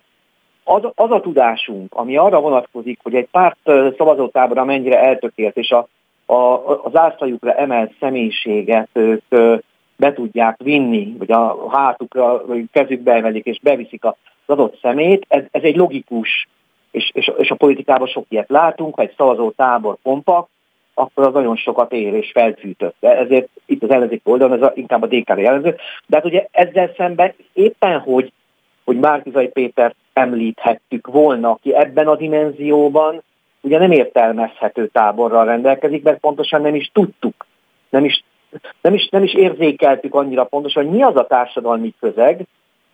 az, 0.63 0.81
az 0.95 1.11
a 1.11 1.19
tudásunk, 1.19 1.93
ami 1.93 2.17
arra 2.17 2.39
vonatkozik, 2.39 2.99
hogy 3.03 3.15
egy 3.15 3.27
párt 3.31 3.57
szavazótábora 3.97 4.63
mennyire 4.63 4.99
eltökélt, 4.99 5.57
és 5.57 5.71
a, 5.71 5.87
a, 6.33 6.75
az 6.83 6.95
ászlajukra 6.95 7.53
emelt 7.53 7.93
személyiséget 7.99 8.89
ők 8.93 9.23
be 9.95 10.13
tudják 10.13 10.57
vinni, 10.63 11.15
vagy 11.17 11.31
a 11.31 11.69
hátukra, 11.71 12.45
vagy 12.45 12.65
kezükbe 12.71 13.13
emelik, 13.13 13.45
és 13.45 13.59
beviszik 13.59 14.05
az 14.05 14.13
adott 14.45 14.79
szemét, 14.81 15.25
ez, 15.27 15.43
ez 15.51 15.63
egy 15.63 15.75
logikus, 15.75 16.47
és, 16.91 17.11
és, 17.13 17.31
és 17.37 17.51
a 17.51 17.55
politikában 17.55 18.07
sok 18.07 18.25
ilyet 18.29 18.49
látunk, 18.49 18.95
ha 18.95 19.01
egy 19.01 19.13
szavazótábor 19.17 19.97
kompakt, 20.03 20.49
akkor 20.99 21.25
az 21.25 21.33
nagyon 21.33 21.55
sokat 21.55 21.91
ér 21.91 22.13
és 22.13 22.31
felfűtött. 22.31 22.95
De 22.99 23.17
ezért 23.17 23.47
itt 23.65 23.83
az 23.83 23.89
ellenzék 23.89 24.21
oldalon 24.23 24.57
ez 24.57 24.61
a, 24.61 24.71
inkább 24.75 25.01
a 25.01 25.07
DK-re 25.07 25.41
jellemző. 25.41 25.75
De 26.07 26.15
hát 26.15 26.25
ugye 26.25 26.47
ezzel 26.51 26.93
szemben 26.97 27.33
éppen, 27.53 27.99
hogy, 27.99 28.31
hogy 28.83 28.97
Márkizai 28.97 29.47
Péter 29.47 29.93
említhettük 30.13 31.07
volna, 31.07 31.49
aki 31.49 31.75
ebben 31.75 32.07
a 32.07 32.15
dimenzióban 32.15 33.23
ugye 33.61 33.77
nem 33.77 33.91
értelmezhető 33.91 34.87
táborral 34.87 35.45
rendelkezik, 35.45 36.03
mert 36.03 36.19
pontosan 36.19 36.61
nem 36.61 36.75
is 36.75 36.89
tudtuk, 36.93 37.45
nem 37.89 38.05
is, 38.05 38.23
nem 38.81 38.93
is, 38.93 39.07
nem 39.09 39.23
is 39.23 39.33
érzékeltük 39.33 40.15
annyira 40.15 40.43
pontosan, 40.43 40.83
hogy 40.83 40.93
mi 40.93 41.01
az 41.01 41.15
a 41.15 41.27
társadalmi 41.27 41.93
közeg, 41.99 42.41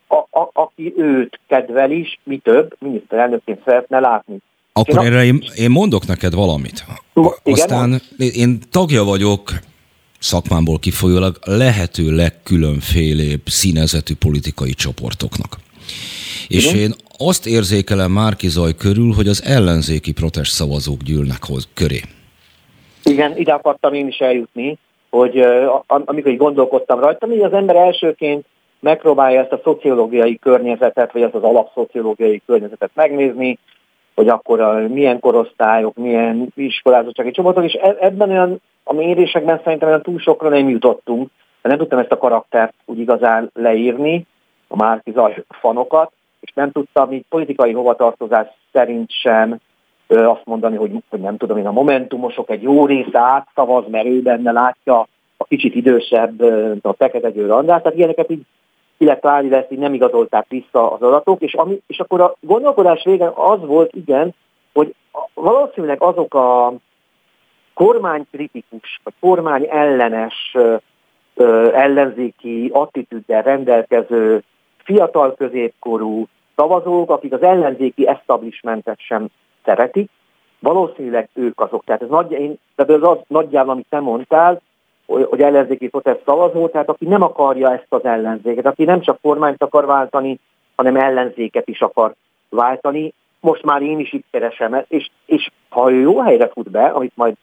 a, 0.08 0.40
a, 0.40 0.50
aki 0.54 0.94
őt 0.98 1.40
kedvel 1.48 1.92
is, 1.92 2.20
mi 2.24 2.38
több, 2.38 2.76
miniszterelnökként 2.80 3.62
szeretne 3.66 4.00
látni. 4.00 4.38
Akkor 4.80 5.04
én, 5.04 5.12
erre 5.12 5.24
én, 5.24 5.44
én 5.56 5.70
mondok 5.70 6.08
neked 6.08 6.34
valamit. 6.34 6.86
Igen, 7.14 7.32
Aztán 7.44 8.02
én 8.18 8.60
tagja 8.72 9.04
vagyok 9.04 9.52
szakmámból 10.20 10.80
kifolyólag 10.80 11.36
lehető 11.46 12.16
legkülönfélébb 12.16 13.42
színezetű 13.46 14.14
politikai 14.20 14.72
csoportoknak. 14.72 15.52
És 16.48 16.66
Igen? 16.66 16.80
én 16.80 16.92
azt 17.18 17.48
érzékelem 17.48 18.12
Márki 18.12 18.48
Zaj 18.48 18.74
körül, 18.76 19.14
hogy 19.14 19.28
az 19.28 19.44
ellenzéki 19.46 20.14
protest 20.14 20.52
szavazók 20.52 21.02
gyűlnek 21.02 21.44
hoz, 21.48 21.68
köré. 21.74 22.02
Igen, 23.04 23.38
ide 23.38 23.54
akartam 23.54 23.94
én 23.94 24.08
is 24.08 24.18
eljutni, 24.18 24.78
hogy 25.10 25.46
amikor 25.88 26.32
így 26.32 26.38
gondolkodtam 26.38 27.00
rajta, 27.00 27.28
hogy 27.28 27.40
az 27.40 27.54
ember 27.54 27.76
elsőként 27.76 28.46
megpróbálja 28.80 29.42
ezt 29.42 29.52
a 29.52 29.62
szociológiai 29.64 30.40
környezetet, 30.40 31.12
vagy 31.12 31.22
ezt 31.22 31.34
az 31.34 31.44
alapszociológiai 31.44 32.42
környezetet 32.46 32.92
megnézni, 32.94 33.60
hogy 34.16 34.28
akkor 34.28 34.60
a, 34.60 34.88
milyen 34.88 35.20
korosztályok, 35.20 35.96
milyen 35.96 36.52
iskolázottsági 36.56 37.32
csoportok, 37.32 37.64
és 37.64 37.74
e, 37.74 37.96
ebben 38.00 38.30
olyan 38.30 38.62
a 38.84 38.94
mérésekben 38.94 39.62
szerintem 39.64 39.88
olyan 39.88 40.02
túl 40.02 40.20
sokra 40.20 40.50
nem 40.50 40.70
jutottunk, 40.70 41.30
mert 41.62 41.78
nem 41.78 41.78
tudtam 41.78 42.00
ezt 42.00 42.12
a 42.12 42.18
karaktert 42.18 42.74
úgy 42.86 43.00
igazán 43.00 43.50
leírni, 43.54 44.26
a 44.68 44.76
Márki 44.76 45.12
Zaj 45.12 45.44
fanokat, 45.50 46.12
és 46.40 46.52
nem 46.54 46.72
tudtam 46.72 47.12
így 47.12 47.26
politikai 47.30 47.72
hovatartozás 47.72 48.48
szerint 48.72 49.12
sem 49.12 49.60
ö, 50.08 50.26
azt 50.28 50.46
mondani, 50.46 50.76
hogy, 50.76 50.92
hogy 51.10 51.20
nem 51.20 51.38
tudom 51.38 51.58
én, 51.58 51.68
a 51.68 51.72
momentumosok 51.72 52.50
egy 52.50 52.62
jó 52.62 52.86
része 52.86 53.20
átszavaz, 53.20 53.84
mert 53.90 54.06
ő 54.06 54.22
benne 54.22 54.52
látja 54.52 55.08
a 55.38 55.44
kicsit 55.44 55.76
idősebb, 55.76 56.42
a 56.82 56.94
Fekete 56.94 57.30
Győr 57.30 57.52
András, 57.52 57.82
tehát 57.82 57.98
ilyeneket 57.98 58.32
így 58.32 58.42
illetve 58.98 59.42
de 59.42 59.58
ezt 59.58 59.72
így 59.72 59.78
nem 59.78 59.94
igazolták 59.94 60.46
vissza 60.48 60.92
az 60.92 61.02
adatok, 61.02 61.42
és, 61.42 61.54
ami, 61.54 61.82
és 61.88 62.00
akkor 62.00 62.22
a 62.22 62.36
gondolkodás 62.40 63.04
vége 63.04 63.32
az 63.36 63.60
volt, 63.66 63.94
igen, 63.94 64.34
hogy 64.74 64.96
valószínűleg 65.34 66.02
azok 66.02 66.34
a 66.34 66.74
kormánykritikus, 67.74 69.00
vagy 69.04 69.14
kormány 69.20 69.68
ellenes 69.70 70.56
ellenzéki 71.74 72.70
attitűddel 72.74 73.42
rendelkező 73.42 74.44
fiatal 74.84 75.34
középkorú 75.34 76.28
szavazók, 76.56 77.12
akik 77.12 77.34
az 77.34 77.42
ellenzéki 77.42 78.08
establishmentet 78.08 79.00
sem 79.00 79.28
szeretik, 79.66 80.10
valószínűleg 80.60 81.30
ők 81.34 81.60
azok. 81.60 81.84
Tehát 81.84 82.02
ez, 82.02 82.10
nagy, 82.10 82.32
én, 82.32 82.60
tehát 82.76 82.92
ez 82.92 83.10
az 83.10 83.18
nagyjából, 83.28 83.72
amit 83.72 83.86
te 83.90 84.00
mondtál, 84.00 84.62
hogy 85.06 85.42
ellenzéki 85.42 85.88
protest 85.88 86.22
szavazó, 86.26 86.68
tehát 86.68 86.90
aki 86.90 87.06
nem 87.06 87.22
akarja 87.22 87.74
ezt 87.74 87.86
az 87.90 88.06
ellenzéket, 88.06 88.66
aki 88.66 88.84
nem 88.84 89.02
csak 89.02 89.22
kormányt 89.22 89.64
akar 89.64 89.86
váltani, 89.86 90.40
hanem 90.76 90.96
ellenzéket 90.96 91.68
is 91.68 91.82
akar 91.82 92.14
váltani. 92.50 93.14
Most 93.40 93.64
már 93.64 93.82
én 93.82 94.00
is 94.00 94.14
itt 94.14 94.26
keresem, 94.32 94.84
és, 94.88 95.10
és 95.26 95.50
ha 95.70 95.92
ő 95.92 96.00
jó 96.00 96.20
helyre 96.20 96.48
fut 96.48 96.72
be, 96.72 96.86
amit 96.86 97.12
majd 97.16 97.36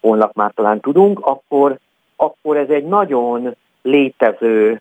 holnap 0.00 0.34
már 0.34 0.52
talán 0.54 0.80
tudunk, 0.80 1.26
akkor, 1.26 1.78
akkor 2.16 2.56
ez 2.56 2.68
egy 2.68 2.84
nagyon 2.84 3.56
létező 3.82 4.80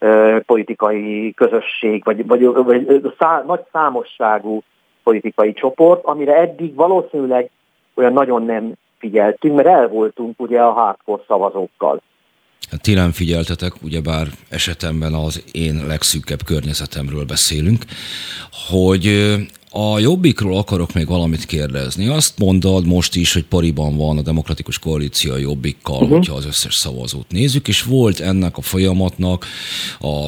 uh, 0.00 0.40
politikai 0.40 1.32
közösség, 1.34 2.04
vagy, 2.04 2.26
vagy, 2.26 2.44
vagy 2.44 3.14
szá, 3.18 3.42
nagy 3.46 3.60
számosságú 3.72 4.62
politikai 5.02 5.52
csoport, 5.52 6.04
amire 6.04 6.34
eddig 6.36 6.74
valószínűleg 6.74 7.50
olyan 7.94 8.12
nagyon 8.12 8.42
nem 8.42 8.72
figyeltünk, 8.98 9.54
mert 9.54 9.68
el 9.68 9.88
voltunk 9.88 10.40
ugye 10.40 10.60
a 10.60 10.72
hardcore 10.72 11.22
szavazókkal. 11.26 12.02
Hát 12.70 12.82
ti 12.82 12.94
nem 12.94 13.12
figyeltetek, 13.12 13.72
ugyebár 13.82 14.26
esetemben 14.48 15.14
az 15.14 15.42
én 15.52 15.86
legszűkebb 15.86 16.42
környezetemről 16.44 17.24
beszélünk, 17.24 17.84
hogy 18.70 19.06
a 19.70 19.98
Jobbikról 19.98 20.56
akarok 20.56 20.92
még 20.92 21.06
valamit 21.06 21.44
kérdezni. 21.44 22.08
Azt 22.08 22.38
mondod 22.38 22.86
most 22.86 23.16
is, 23.16 23.32
hogy 23.32 23.44
pariban 23.44 23.96
van 23.96 24.18
a 24.18 24.22
demokratikus 24.22 24.78
koalíció 24.78 25.32
a 25.32 25.36
Jobbikkal, 25.36 25.94
uh-huh. 25.94 26.10
hogyha 26.10 26.34
az 26.34 26.46
összes 26.46 26.74
szavazót 26.74 27.26
nézzük, 27.28 27.68
és 27.68 27.82
volt 27.82 28.20
ennek 28.20 28.56
a 28.56 28.60
folyamatnak 28.60 29.46
a 30.00 30.26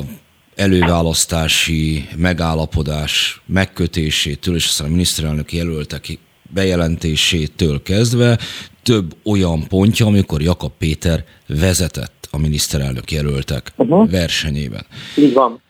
előválasztási 0.54 2.08
megállapodás 2.16 3.42
megkötésétől, 3.46 4.54
és 4.54 4.66
aztán 4.66 4.86
a 4.86 4.90
miniszterelnök 4.90 5.52
jelöltek 5.52 6.08
bejelentésétől 6.54 7.82
kezdve 7.82 8.38
több 8.82 9.16
olyan 9.24 9.66
pontja, 9.68 10.06
amikor 10.06 10.42
Jakab 10.42 10.72
Péter 10.78 11.24
vezetett 11.46 12.28
a 12.30 12.38
miniszterelnök 12.38 13.10
jelöltek 13.10 13.72
uh-huh. 13.76 14.10
versenyében. 14.10 14.86
Így 15.16 15.32
van. 15.32 15.60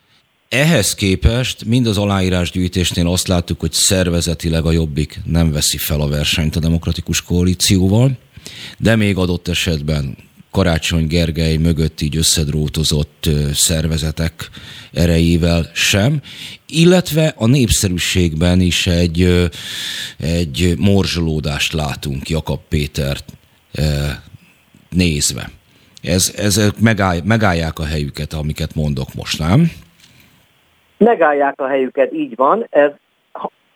Ehhez 0.49 0.95
képest 0.95 1.65
mind 1.65 1.87
az 1.87 1.99
aláírásgyűjtésnél 1.99 3.09
azt 3.09 3.29
láttuk, 3.29 3.61
hogy 3.61 3.73
szervezetileg 3.73 4.65
a 4.65 4.73
Jobbik 4.73 5.21
nem 5.25 5.53
veszi 5.53 5.79
fel 5.79 6.01
a 6.01 6.09
versenyt 6.09 6.57
a 6.57 6.61
demokratikus 6.61 7.23
koalícióval, 7.23 8.19
de 8.79 8.97
még 8.97 9.17
adott 9.17 9.49
esetben 9.49 10.17
Karácsony 10.51 11.07
Gergely 11.07 11.57
mögött 11.57 12.01
így 12.01 12.17
összedrótozott 12.17 13.29
szervezetek 13.53 14.33
erejével 14.93 15.63
sem, 15.75 16.21
illetve 16.67 17.35
a 17.37 17.47
népszerűségben 17.47 18.61
is 18.61 18.87
egy, 18.87 19.49
egy 20.19 20.75
morzsolódást 20.79 21.73
látunk 21.73 22.29
Jakab 22.29 22.61
Pétert 22.69 23.25
nézve. 24.89 25.51
Ez, 26.03 26.35
ezek 26.37 26.81
megáll, 26.81 27.19
megállják 27.25 27.79
a 27.79 27.85
helyüket, 27.85 28.33
amiket 28.33 28.75
mondok 28.75 29.15
most, 29.15 29.39
nem? 29.39 29.71
Megállják 30.97 31.61
a 31.61 31.67
helyüket, 31.67 32.13
így 32.13 32.37
van. 32.37 32.67
Ez, 32.71 32.91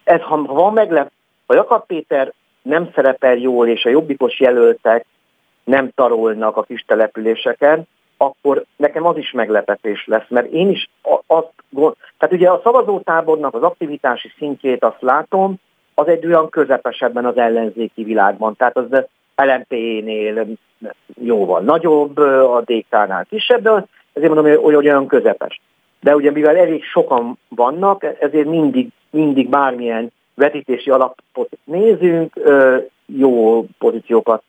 ez 0.05 0.21
ha 0.21 0.37
van 0.37 0.73
meglep, 0.73 1.11
ha 1.47 1.55
Jakab 1.55 1.87
Péter 1.87 2.33
nem 2.63 2.91
szerepel 2.95 3.37
jól, 3.37 3.69
és 3.69 3.85
a 3.85 3.91
jobbikos 3.91 4.41
jelöltek 4.41 5.07
nem 5.65 5.91
tarolnak 5.95 6.57
a 6.57 6.62
kis 6.62 6.85
településeken, 6.86 7.86
akkor 8.16 8.65
nekem 8.77 9.07
az 9.07 9.16
is 9.16 9.31
meglepetés 9.31 10.07
lesz, 10.07 10.28
mert 10.28 10.53
én 10.53 10.69
is 10.69 10.91
azt 11.27 11.53
gond... 11.70 11.95
tehát 12.19 12.35
ugye 12.35 12.51
a 12.51 12.61
szavazótábornak 12.62 13.55
az 13.55 13.62
aktivitási 13.62 14.32
szintjét 14.39 14.85
azt 14.85 15.01
látom, 15.03 15.55
az 15.95 16.09
egy 16.09 16.27
olyan 16.27 16.49
közepesebben 16.49 17.24
az 17.24 17.36
ellenzéki 17.36 18.05
világban, 18.05 18.57
tehát 18.57 18.77
az 18.77 18.86
LMP-nél 19.36 20.47
jóval 21.20 21.61
nagyobb, 21.61 22.19
a 22.19 22.62
DK-nál 22.65 23.27
kisebb, 23.28 23.62
de 23.62 23.86
ezért 24.12 24.35
mondom, 24.35 24.62
hogy 24.62 24.74
olyan 24.74 25.07
közepes. 25.07 25.61
De 26.01 26.15
ugye 26.15 26.31
mivel 26.31 26.57
elég 26.57 26.85
sokan 26.85 27.39
vannak, 27.49 28.05
ezért 28.20 28.49
mindig, 28.49 28.89
mindig 29.11 29.49
bármilyen 29.49 30.12
vetítési 30.35 30.91
alapot 30.91 31.49
nézünk, 31.65 32.35
jó 33.07 33.65
pozíciókat 33.78 34.43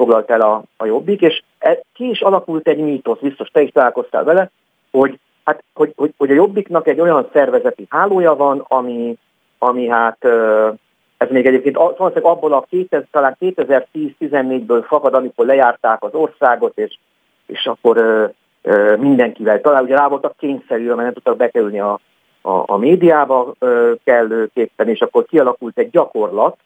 foglalt 0.00 0.30
el 0.30 0.40
a, 0.40 0.62
a 0.76 0.86
Jobbik, 0.86 1.20
és 1.20 1.42
e, 1.58 1.80
ki 1.94 2.08
is 2.08 2.20
alakult 2.20 2.68
egy 2.68 2.78
mítosz, 2.78 3.18
biztos 3.20 3.48
te 3.48 3.60
is 3.60 3.70
találkoztál 3.70 4.24
vele, 4.24 4.50
hogy, 4.90 5.18
hát, 5.44 5.62
hogy, 5.74 5.92
hogy, 5.96 6.14
hogy 6.16 6.30
a 6.30 6.34
Jobbiknak 6.34 6.86
egy 6.86 7.00
olyan 7.00 7.28
szervezeti 7.32 7.86
hálója 7.90 8.36
van, 8.36 8.64
ami, 8.68 9.16
ami 9.58 9.88
hát 9.88 10.24
ez 11.16 11.30
még 11.30 11.46
egyébként 11.46 11.76
valószínűleg 11.76 12.24
abból 12.24 12.52
a 12.52 12.66
2000, 12.70 13.06
talán 13.10 13.36
2010-14-ből 13.40 14.84
fakad, 14.86 15.14
amikor 15.14 15.46
lejárták 15.46 16.02
az 16.02 16.14
országot, 16.14 16.78
és, 16.78 16.98
és 17.46 17.66
akkor 17.66 17.96
ö, 17.96 18.24
ö, 18.62 18.96
mindenkivel 18.96 19.60
talán 19.60 19.82
ugye 19.82 19.96
rá 19.96 20.08
voltak 20.08 20.36
kényszerűen, 20.36 20.96
mert 20.96 21.02
nem 21.02 21.12
tudtak 21.12 21.36
bekerülni 21.36 21.80
a, 21.80 22.00
a, 22.40 22.62
a 22.66 22.76
médiába 22.76 23.52
ö, 23.58 23.92
kellőképpen, 24.04 24.88
és 24.88 25.00
akkor 25.00 25.24
kialakult 25.24 25.78
egy 25.78 25.90
gyakorlat, 25.90 26.56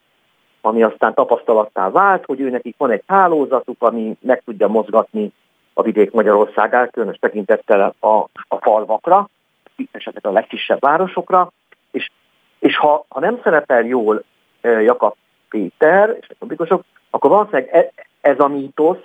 ami 0.64 0.82
aztán 0.82 1.14
tapasztalattá 1.14 1.90
vált, 1.90 2.24
hogy 2.24 2.40
ő 2.40 2.50
nekik 2.50 2.74
van 2.78 2.90
egy 2.90 3.02
hálózatuk, 3.06 3.82
ami 3.82 4.16
meg 4.20 4.42
tudja 4.44 4.68
mozgatni 4.68 5.32
a 5.74 5.82
vidék 5.82 6.12
Magyarországát, 6.12 6.90
különös 6.90 7.16
tekintettel 7.20 7.94
a, 8.00 8.08
a 8.48 8.56
falvakra, 8.60 9.28
esetleg 9.92 10.26
a 10.26 10.32
legkisebb 10.32 10.80
városokra, 10.80 11.50
és, 11.90 12.10
és 12.58 12.76
ha, 12.76 13.04
ha 13.08 13.20
nem 13.20 13.40
szerepel 13.42 13.84
jól 13.84 14.22
e, 14.60 14.68
Jakab 14.68 15.14
Péter 15.48 16.16
és 16.20 16.26
a 16.28 16.34
publikusok, 16.38 16.84
akkor 17.10 17.30
valószínűleg 17.30 17.68
ez, 17.72 17.84
ez 18.20 18.38
a 18.38 18.48
mítosz, 18.48 19.04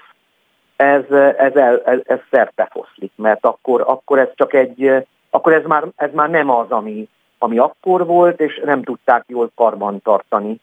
ez, 0.75 1.11
ez, 1.37 1.55
el, 1.55 1.81
ez, 1.85 1.99
ez 2.03 2.19
szerte 2.31 2.69
foszlik, 2.71 3.11
mert 3.15 3.45
akkor, 3.45 3.83
akkor 3.87 4.19
ez 4.19 4.29
csak 4.35 4.53
egy, 4.53 5.05
akkor 5.29 5.53
ez 5.53 5.65
már, 5.65 5.83
ez 5.95 6.13
már 6.13 6.29
nem 6.29 6.49
az, 6.49 6.71
ami, 6.71 7.07
ami 7.37 7.57
akkor 7.57 8.05
volt, 8.05 8.39
és 8.39 8.61
nem 8.63 8.83
tudták 8.83 9.23
jól 9.27 9.51
karban 9.55 10.01
tartani 10.01 10.59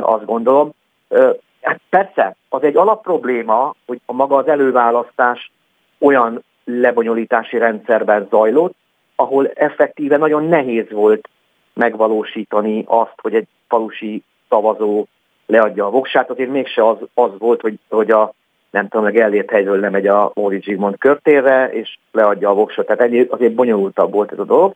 azt 0.00 0.24
gondolom. 0.24 0.70
Hát 1.62 1.80
persze, 1.88 2.36
az 2.48 2.62
egy 2.62 2.76
alapprobléma, 2.76 3.74
hogy 3.86 4.00
a 4.06 4.12
maga 4.12 4.36
az 4.36 4.48
előválasztás 4.48 5.52
olyan 5.98 6.42
lebonyolítási 6.64 7.58
rendszerben 7.58 8.26
zajlott, 8.30 8.74
ahol 9.16 9.48
effektíve 9.48 10.16
nagyon 10.16 10.44
nehéz 10.44 10.90
volt 10.90 11.28
megvalósítani 11.72 12.84
azt, 12.86 13.14
hogy 13.22 13.34
egy 13.34 13.46
falusi 13.68 14.22
szavazó 14.48 15.06
leadja 15.46 15.86
a 15.86 15.90
voksát, 15.90 16.30
azért 16.30 16.50
mégse 16.50 16.88
az, 16.88 16.96
az 17.14 17.30
volt, 17.38 17.60
hogy, 17.60 17.78
hogy 17.88 18.10
a 18.10 18.32
nem 18.70 18.88
tudom, 18.88 19.04
meg 19.04 19.16
elért 19.16 19.50
helyről 19.50 19.80
lemegy 19.80 20.06
a 20.06 20.30
Móri 20.34 20.62
Zsigmond 20.62 20.98
körtére, 20.98 21.72
és 21.72 21.98
leadja 22.12 22.50
a 22.50 22.54
voksot. 22.54 22.86
Tehát 22.86 23.00
ennyi, 23.00 23.26
azért 23.30 23.54
bonyolultabb 23.54 24.12
volt 24.12 24.32
ez 24.32 24.38
a 24.38 24.44
dolog 24.44 24.74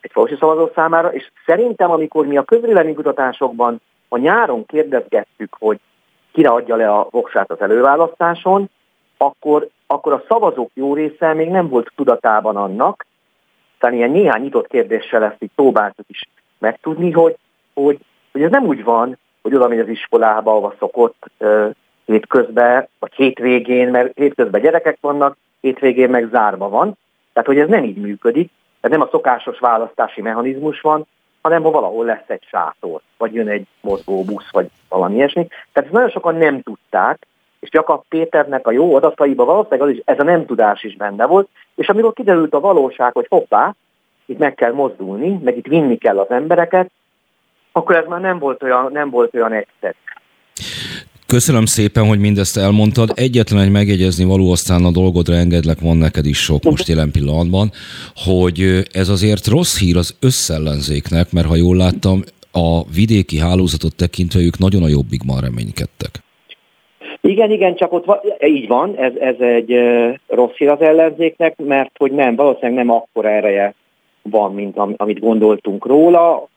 egy 0.00 0.10
falusi 0.10 0.36
szavazó 0.38 0.70
számára, 0.74 1.12
és 1.12 1.30
szerintem, 1.46 1.90
amikor 1.90 2.26
mi 2.26 2.36
a 2.36 2.44
közvéleménykutatásokban 2.44 3.80
a 4.08 4.16
nyáron 4.16 4.66
kérdezgettük, 4.66 5.56
hogy 5.58 5.78
kire 6.32 6.48
adja 6.48 6.76
le 6.76 6.90
a 6.90 7.08
voksát 7.10 7.50
az 7.50 7.60
előválasztáson, 7.60 8.70
akkor, 9.16 9.68
akkor 9.86 10.12
a 10.12 10.24
szavazók 10.28 10.70
jó 10.74 10.94
része 10.94 11.32
még 11.32 11.48
nem 11.48 11.68
volt 11.68 11.92
tudatában 11.96 12.56
annak, 12.56 13.06
tehát 13.78 13.96
ilyen 13.96 14.10
néhány 14.10 14.42
nyitott 14.42 14.66
kérdéssel 14.66 15.24
ezt 15.24 15.42
így 15.42 15.50
próbáltuk 15.54 16.08
is 16.08 16.28
megtudni, 16.58 17.10
hogy, 17.10 17.36
hogy, 17.74 17.98
hogy 18.32 18.42
ez 18.42 18.50
nem 18.50 18.66
úgy 18.66 18.84
van, 18.84 19.18
hogy 19.42 19.54
oda 19.54 19.68
megy 19.68 19.78
az 19.78 19.88
iskolába, 19.88 20.50
ahova 20.50 20.74
szokott 20.78 21.30
uh, 21.38 21.70
hétközben, 22.04 22.88
vagy 22.98 23.12
hétvégén, 23.14 23.90
mert 23.90 24.16
hétközben 24.16 24.60
gyerekek 24.60 24.98
vannak, 25.00 25.36
hétvégén 25.60 26.10
meg 26.10 26.28
zárva 26.30 26.68
van. 26.68 26.98
Tehát, 27.32 27.48
hogy 27.48 27.58
ez 27.58 27.68
nem 27.68 27.84
így 27.84 27.96
működik, 27.96 28.50
tehát 28.86 29.00
nem 29.00 29.08
a 29.08 29.16
szokásos 29.16 29.58
választási 29.58 30.20
mechanizmus 30.20 30.80
van, 30.80 31.06
hanem 31.42 31.62
ha 31.62 31.70
valahol 31.70 32.04
lesz 32.04 32.24
egy 32.26 32.44
sátor, 32.48 33.00
vagy 33.18 33.34
jön 33.34 33.48
egy 33.48 33.66
mozgó 33.80 34.24
vagy 34.50 34.70
valami 34.88 35.14
ilyesmi. 35.14 35.46
Tehát 35.46 35.88
ezt 35.88 35.92
nagyon 35.92 36.10
sokan 36.10 36.34
nem 36.34 36.62
tudták, 36.62 37.26
és 37.60 37.68
Jakab 37.72 38.02
Péternek 38.08 38.66
a 38.66 38.70
jó 38.70 38.94
adataiban 38.94 39.46
valószínűleg 39.46 39.88
az 39.88 39.94
is, 39.94 40.02
ez 40.04 40.18
a 40.18 40.22
nem 40.22 40.46
tudás 40.46 40.82
is 40.82 40.96
benne 40.96 41.26
volt, 41.26 41.48
és 41.74 41.88
amikor 41.88 42.12
kiderült 42.12 42.54
a 42.54 42.60
valóság, 42.60 43.12
hogy 43.12 43.26
hoppá, 43.28 43.74
itt 44.26 44.38
meg 44.38 44.54
kell 44.54 44.72
mozdulni, 44.72 45.40
meg 45.42 45.56
itt 45.56 45.66
vinni 45.66 45.98
kell 45.98 46.18
az 46.18 46.30
embereket, 46.30 46.90
akkor 47.72 47.96
ez 47.96 48.06
már 48.06 48.20
nem 48.20 48.38
volt 48.38 48.62
olyan, 48.62 48.92
nem 48.92 49.10
volt 49.10 49.34
olyan 49.34 49.52
egyszerű. 49.52 49.96
Köszönöm 51.26 51.64
szépen, 51.64 52.06
hogy 52.06 52.18
mindezt 52.18 52.56
elmondtad. 52.56 53.12
Egyetlen 53.14 53.62
egy 53.62 53.70
megjegyezni 53.70 54.24
való, 54.24 54.50
aztán 54.50 54.84
a 54.84 54.90
dolgodra 54.90 55.34
engedlek, 55.34 55.80
van 55.80 55.96
neked 55.96 56.26
is 56.26 56.38
sok 56.38 56.62
most 56.62 56.88
jelen 56.88 57.10
pillanatban, 57.10 57.70
hogy 58.14 58.82
ez 58.92 59.08
azért 59.08 59.46
rossz 59.46 59.78
hír 59.78 59.96
az 59.96 60.16
összellenzéknek, 60.20 61.32
mert 61.32 61.46
ha 61.46 61.56
jól 61.56 61.76
láttam, 61.76 62.22
a 62.52 62.84
vidéki 62.94 63.38
hálózatot 63.38 63.96
tekintve 63.96 64.40
ők 64.40 64.58
nagyon 64.58 64.82
a 64.82 64.88
jobbikban 64.88 65.40
reménykedtek. 65.40 66.10
Igen, 67.20 67.50
igen, 67.50 67.76
csak 67.76 67.92
ott 67.92 68.04
van, 68.04 68.18
így 68.46 68.66
van, 68.66 68.96
ez, 68.96 69.12
ez 69.20 69.36
egy 69.38 69.72
rossz 70.26 70.56
hír 70.56 70.68
az 70.68 70.80
ellenzéknek, 70.80 71.56
mert 71.56 71.90
hogy 71.98 72.12
nem, 72.12 72.36
valószínűleg 72.36 72.84
nem 72.84 72.90
akkora 72.90 73.28
ereje 73.30 73.74
van, 74.22 74.54
mint 74.54 74.76
amit 74.96 75.18
gondoltunk 75.18 75.86
róla 75.86 76.48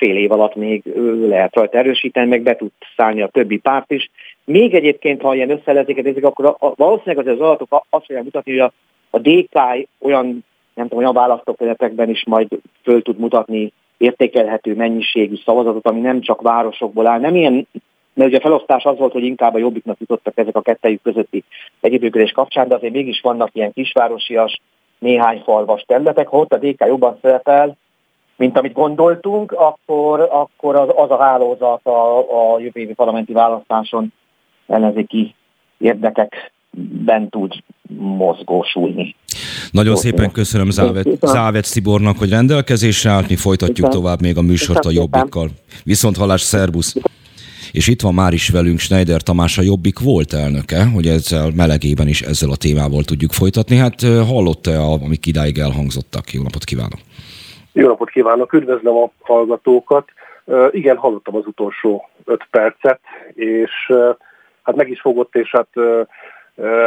fél 0.00 0.16
év 0.16 0.32
alatt 0.32 0.54
még 0.54 0.82
lehet 1.28 1.54
rajta 1.54 1.78
erősíteni, 1.78 2.28
meg 2.28 2.42
be 2.42 2.56
tud 2.56 2.70
szállni 2.96 3.22
a 3.22 3.28
többi 3.28 3.58
párt 3.58 3.90
is. 3.90 4.10
Még 4.44 4.74
egyébként, 4.74 5.20
ha 5.20 5.34
ilyen 5.34 5.50
összelezéket 5.50 6.04
nézik, 6.04 6.24
akkor 6.24 6.44
a, 6.44 6.56
a, 6.58 6.72
valószínűleg 6.76 7.26
az, 7.26 7.32
az 7.32 7.40
adatok 7.40 7.86
azt 7.90 8.04
fogják 8.06 8.24
mutatni, 8.24 8.58
hogy 8.58 8.60
a, 8.60 8.72
a 9.10 9.18
DK 9.18 9.88
olyan, 10.00 10.44
nem 10.74 10.88
tudom, 10.88 10.98
olyan 10.98 11.14
választókörzetekben 11.14 12.08
is 12.08 12.24
majd 12.26 12.48
föl 12.82 13.02
tud 13.02 13.18
mutatni 13.18 13.72
értékelhető 13.96 14.74
mennyiségű 14.74 15.34
szavazatot, 15.44 15.86
ami 15.86 16.00
nem 16.00 16.20
csak 16.20 16.42
városokból 16.42 17.06
áll, 17.06 17.20
nem 17.20 17.34
ilyen 17.34 17.66
mert 18.14 18.28
ugye 18.28 18.38
a 18.38 18.42
felosztás 18.42 18.84
az 18.84 18.98
volt, 18.98 19.12
hogy 19.12 19.24
inkább 19.24 19.54
a 19.54 19.58
jobbiknak 19.58 20.00
jutottak 20.00 20.38
ezek 20.38 20.56
a 20.56 20.60
kettejük 20.60 21.02
közötti 21.02 21.44
együttműködés 21.80 22.30
kapcsán, 22.30 22.68
de 22.68 22.74
azért 22.74 22.92
mégis 22.92 23.20
vannak 23.20 23.50
ilyen 23.52 23.72
kisvárosias, 23.72 24.60
néhány 24.98 25.42
falvas 25.44 25.82
területek, 25.86 26.28
ha 26.28 26.38
ott 26.38 26.52
a 26.52 26.58
DK 26.58 26.84
jobban 26.86 27.18
szerepel, 27.22 27.76
mint 28.40 28.58
amit 28.58 28.72
gondoltunk, 28.72 29.52
akkor, 29.52 30.20
akkor 30.20 30.76
az, 30.76 30.88
az 30.96 31.10
a 31.10 31.22
hálózat 31.22 31.86
a, 31.86 32.18
a 32.18 32.58
jövő 32.58 32.80
évi 32.80 32.92
parlamenti 32.92 33.32
választáson 33.32 34.12
ellenzéki 34.66 35.34
érdekekben 35.78 37.28
tud 37.30 37.52
mozgósulni. 37.98 39.16
Nagyon 39.70 39.96
szépen 39.96 40.32
köszönöm 40.32 40.70
Závet, 40.70 41.08
Závet 41.20 41.64
Szibornak, 41.64 42.18
hogy 42.18 42.30
rendelkezésre 42.30 43.10
állt, 43.10 43.28
mi 43.28 43.36
folytatjuk 43.36 43.88
tovább 43.88 44.20
még 44.20 44.36
a 44.36 44.42
műsort 44.42 44.84
a 44.84 44.90
Jobbikkal. 44.90 45.48
Viszont 45.84 46.16
hallás, 46.16 46.40
szervusz! 46.40 46.96
És 47.72 47.86
itt 47.86 48.00
van 48.00 48.14
már 48.14 48.32
is 48.32 48.48
velünk 48.48 48.78
Schneider 48.78 49.22
Tamás, 49.22 49.58
a 49.58 49.62
Jobbik 49.62 49.98
volt 49.98 50.32
elnöke, 50.32 50.84
hogy 50.84 51.06
ezzel 51.06 51.50
melegében 51.54 52.08
is 52.08 52.22
ezzel 52.22 52.50
a 52.50 52.56
témával 52.56 53.04
tudjuk 53.04 53.32
folytatni. 53.32 53.76
Hát 53.76 54.02
hallott-e, 54.02 54.80
amik 54.80 55.26
idáig 55.26 55.58
elhangzottak? 55.58 56.32
Jó 56.32 56.42
napot 56.42 56.64
kívánok! 56.64 56.98
Jó 57.72 57.86
napot 57.86 58.10
kívánok, 58.10 58.52
üdvözlöm 58.52 58.96
a 58.96 59.10
hallgatókat. 59.20 60.08
Igen, 60.70 60.96
hallottam 60.96 61.36
az 61.36 61.46
utolsó 61.46 62.08
öt 62.24 62.46
percet, 62.50 63.00
és 63.34 63.92
hát 64.62 64.76
meg 64.76 64.88
is 64.90 65.00
fogott, 65.00 65.34
és 65.34 65.50
hát 65.50 65.68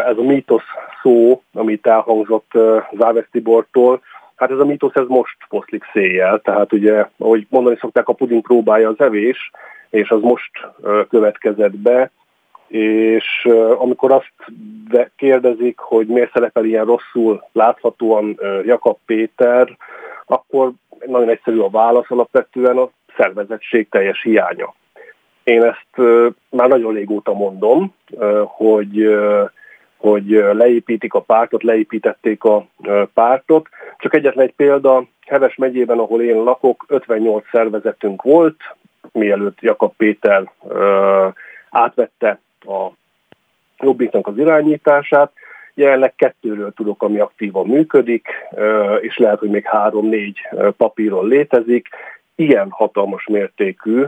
ez 0.08 0.18
a 0.18 0.22
mítosz 0.22 0.64
szó, 1.02 1.42
amit 1.54 1.88
elhangzott 1.88 2.52
Závesz 2.98 3.28
Tibortól, 3.32 4.02
Hát 4.36 4.52
ez 4.52 4.60
a 4.60 4.66
mítosz 4.66 4.96
ez 4.96 5.08
most 5.08 5.38
foszlik 5.50 5.84
széjjel, 5.94 6.40
tehát 6.40 6.74
ugye, 6.74 7.06
ahogy 7.18 7.46
mondani 7.50 7.78
szokták, 7.80 8.08
a 8.08 8.14
puding 8.14 8.42
próbálja 8.42 8.90
az 8.90 9.00
evés, 9.00 9.52
és 9.90 10.10
az 10.10 10.22
most 10.22 10.52
következett 11.10 11.76
be, 11.76 12.12
és 12.68 13.48
amikor 13.78 14.12
azt 14.12 14.34
kérdezik, 15.16 15.80
hogy 15.80 16.08
miért 16.08 16.32
szerepel 16.34 16.66
ilyen 16.66 16.86
rosszul 16.86 17.44
láthatóan 17.52 18.40
Jakab 18.66 18.98
Péter, 19.06 19.78
akkor 20.26 20.72
nagyon 21.06 21.30
egyszerű 21.30 21.60
a 21.60 21.70
válasz 21.70 22.12
alapvetően 22.12 22.78
a 22.78 22.90
szervezettség 23.18 23.90
teljes 23.90 24.22
hiánya. 24.22 24.74
Én 25.44 25.64
ezt 25.64 26.08
már 26.50 26.68
nagyon 26.68 26.94
régóta 26.94 27.34
mondom, 27.34 27.94
hogy 28.44 29.18
hogy 29.98 30.28
leépítik 30.52 31.14
a 31.14 31.22
pártot, 31.22 31.64
leépítették 31.64 32.44
a 32.44 32.68
pártot. 33.14 33.68
Csak 33.98 34.14
egyetlen 34.14 34.46
egy 34.46 34.54
példa, 34.54 35.04
Heves 35.26 35.56
megyében, 35.56 36.00
ahol 36.00 36.22
én 36.22 36.44
lakok, 36.44 36.86
58 36.88 37.46
szervezetünk 37.52 38.22
volt, 38.22 38.76
mielőtt 39.12 39.62
Jakab 39.62 39.94
Péter 39.98 40.52
átvette 41.70 42.40
a 42.60 42.88
Jobbiknak 43.80 44.28
az 44.28 44.38
irányítását. 44.38 45.32
Jelenleg 45.76 46.16
kettőről 46.16 46.72
tudok, 46.72 47.04
ami 47.04 47.20
aktívan 47.20 47.68
működik, 47.68 48.28
és 49.02 49.18
lehet, 49.18 49.40
hogy 49.40 49.50
még 49.50 49.66
három-négy 49.66 50.40
papíron 50.78 51.28
létezik. 51.28 51.88
Ilyen 52.36 52.68
hatalmas 52.70 53.28
mértékű 53.28 54.04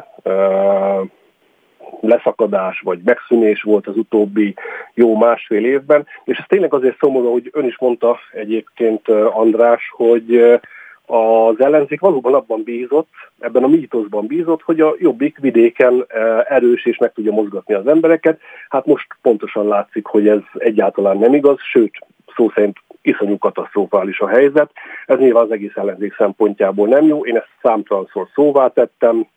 leszakadás 2.01 2.79
vagy 2.79 2.99
megszűnés 3.03 3.61
volt 3.61 3.87
az 3.87 3.97
utóbbi 3.97 4.53
jó 4.93 5.17
másfél 5.17 5.65
évben, 5.65 6.07
és 6.23 6.37
ez 6.37 6.45
tényleg 6.47 6.73
azért 6.73 6.97
szomorú, 6.99 7.31
hogy 7.31 7.49
ön 7.53 7.65
is 7.65 7.77
mondta 7.79 8.19
egyébként 8.31 9.07
András, 9.09 9.91
hogy 9.95 10.59
az 11.05 11.59
ellenzék 11.59 11.99
valóban 11.99 12.33
abban 12.33 12.63
bízott, 12.63 13.07
ebben 13.39 13.63
a 13.63 13.67
mítoszban 13.67 14.27
bízott, 14.27 14.61
hogy 14.61 14.81
a 14.81 14.95
jobbik 14.99 15.37
vidéken 15.39 16.05
erős 16.47 16.85
és 16.85 16.97
meg 16.97 17.13
tudja 17.13 17.31
mozgatni 17.31 17.73
az 17.73 17.87
embereket. 17.87 18.39
Hát 18.69 18.85
most 18.85 19.07
pontosan 19.21 19.67
látszik, 19.67 20.05
hogy 20.05 20.27
ez 20.27 20.39
egyáltalán 20.57 21.17
nem 21.17 21.33
igaz, 21.33 21.57
sőt, 21.71 21.93
szó 22.35 22.49
szerint 22.49 22.77
iszonyú 23.01 23.37
katasztrofális 23.37 24.19
a 24.19 24.27
helyzet. 24.27 24.71
Ez 25.05 25.17
nyilván 25.17 25.43
az 25.43 25.51
egész 25.51 25.75
ellenzék 25.75 26.15
szempontjából 26.15 26.87
nem 26.87 27.05
jó. 27.05 27.25
Én 27.25 27.35
ezt 27.35 27.49
számtalanszor 27.61 28.27
szóvá 28.33 28.67
tettem, 28.67 29.27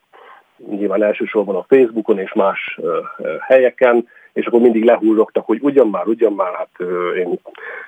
nyilván 0.71 1.03
elsősorban 1.03 1.57
a 1.57 1.65
Facebookon 1.69 2.19
és 2.19 2.33
más 2.33 2.79
helyeken, 3.41 4.09
és 4.39 4.47
akkor 4.47 4.61
mindig 4.61 4.85
lehullogtak, 4.85 5.47
hogy 5.47 5.59
ugyan 5.61 5.89
már, 5.89 6.07
ugyan 6.07 6.33
már, 6.33 6.53
hát 6.55 6.89
én, 7.17 7.39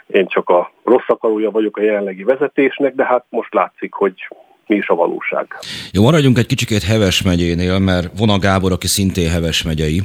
én 0.07 0.27
csak 0.27 0.49
a 0.49 0.73
rossz 0.85 1.09
akarója 1.09 1.51
vagyok 1.51 1.77
a 1.77 1.83
jelenlegi 1.83 2.23
vezetésnek, 2.23 2.95
de 2.95 3.05
hát 3.05 3.25
most 3.29 3.55
látszik, 3.55 3.93
hogy 3.93 4.15
mi 4.67 4.77
is 4.77 4.89
a 4.89 4.95
valóság. 4.95 5.47
Jó, 5.93 6.03
maradjunk 6.03 6.39
egy 6.39 6.47
kicsikét 6.47 6.83
Heves 6.83 7.23
megyénél, 7.23 7.79
mert 7.79 8.19
Vona 8.19 8.39
Gábor, 8.39 8.73
aki 8.73 8.87
szintén 8.87 9.31
Heves 9.31 9.63
megyei, 9.63 10.01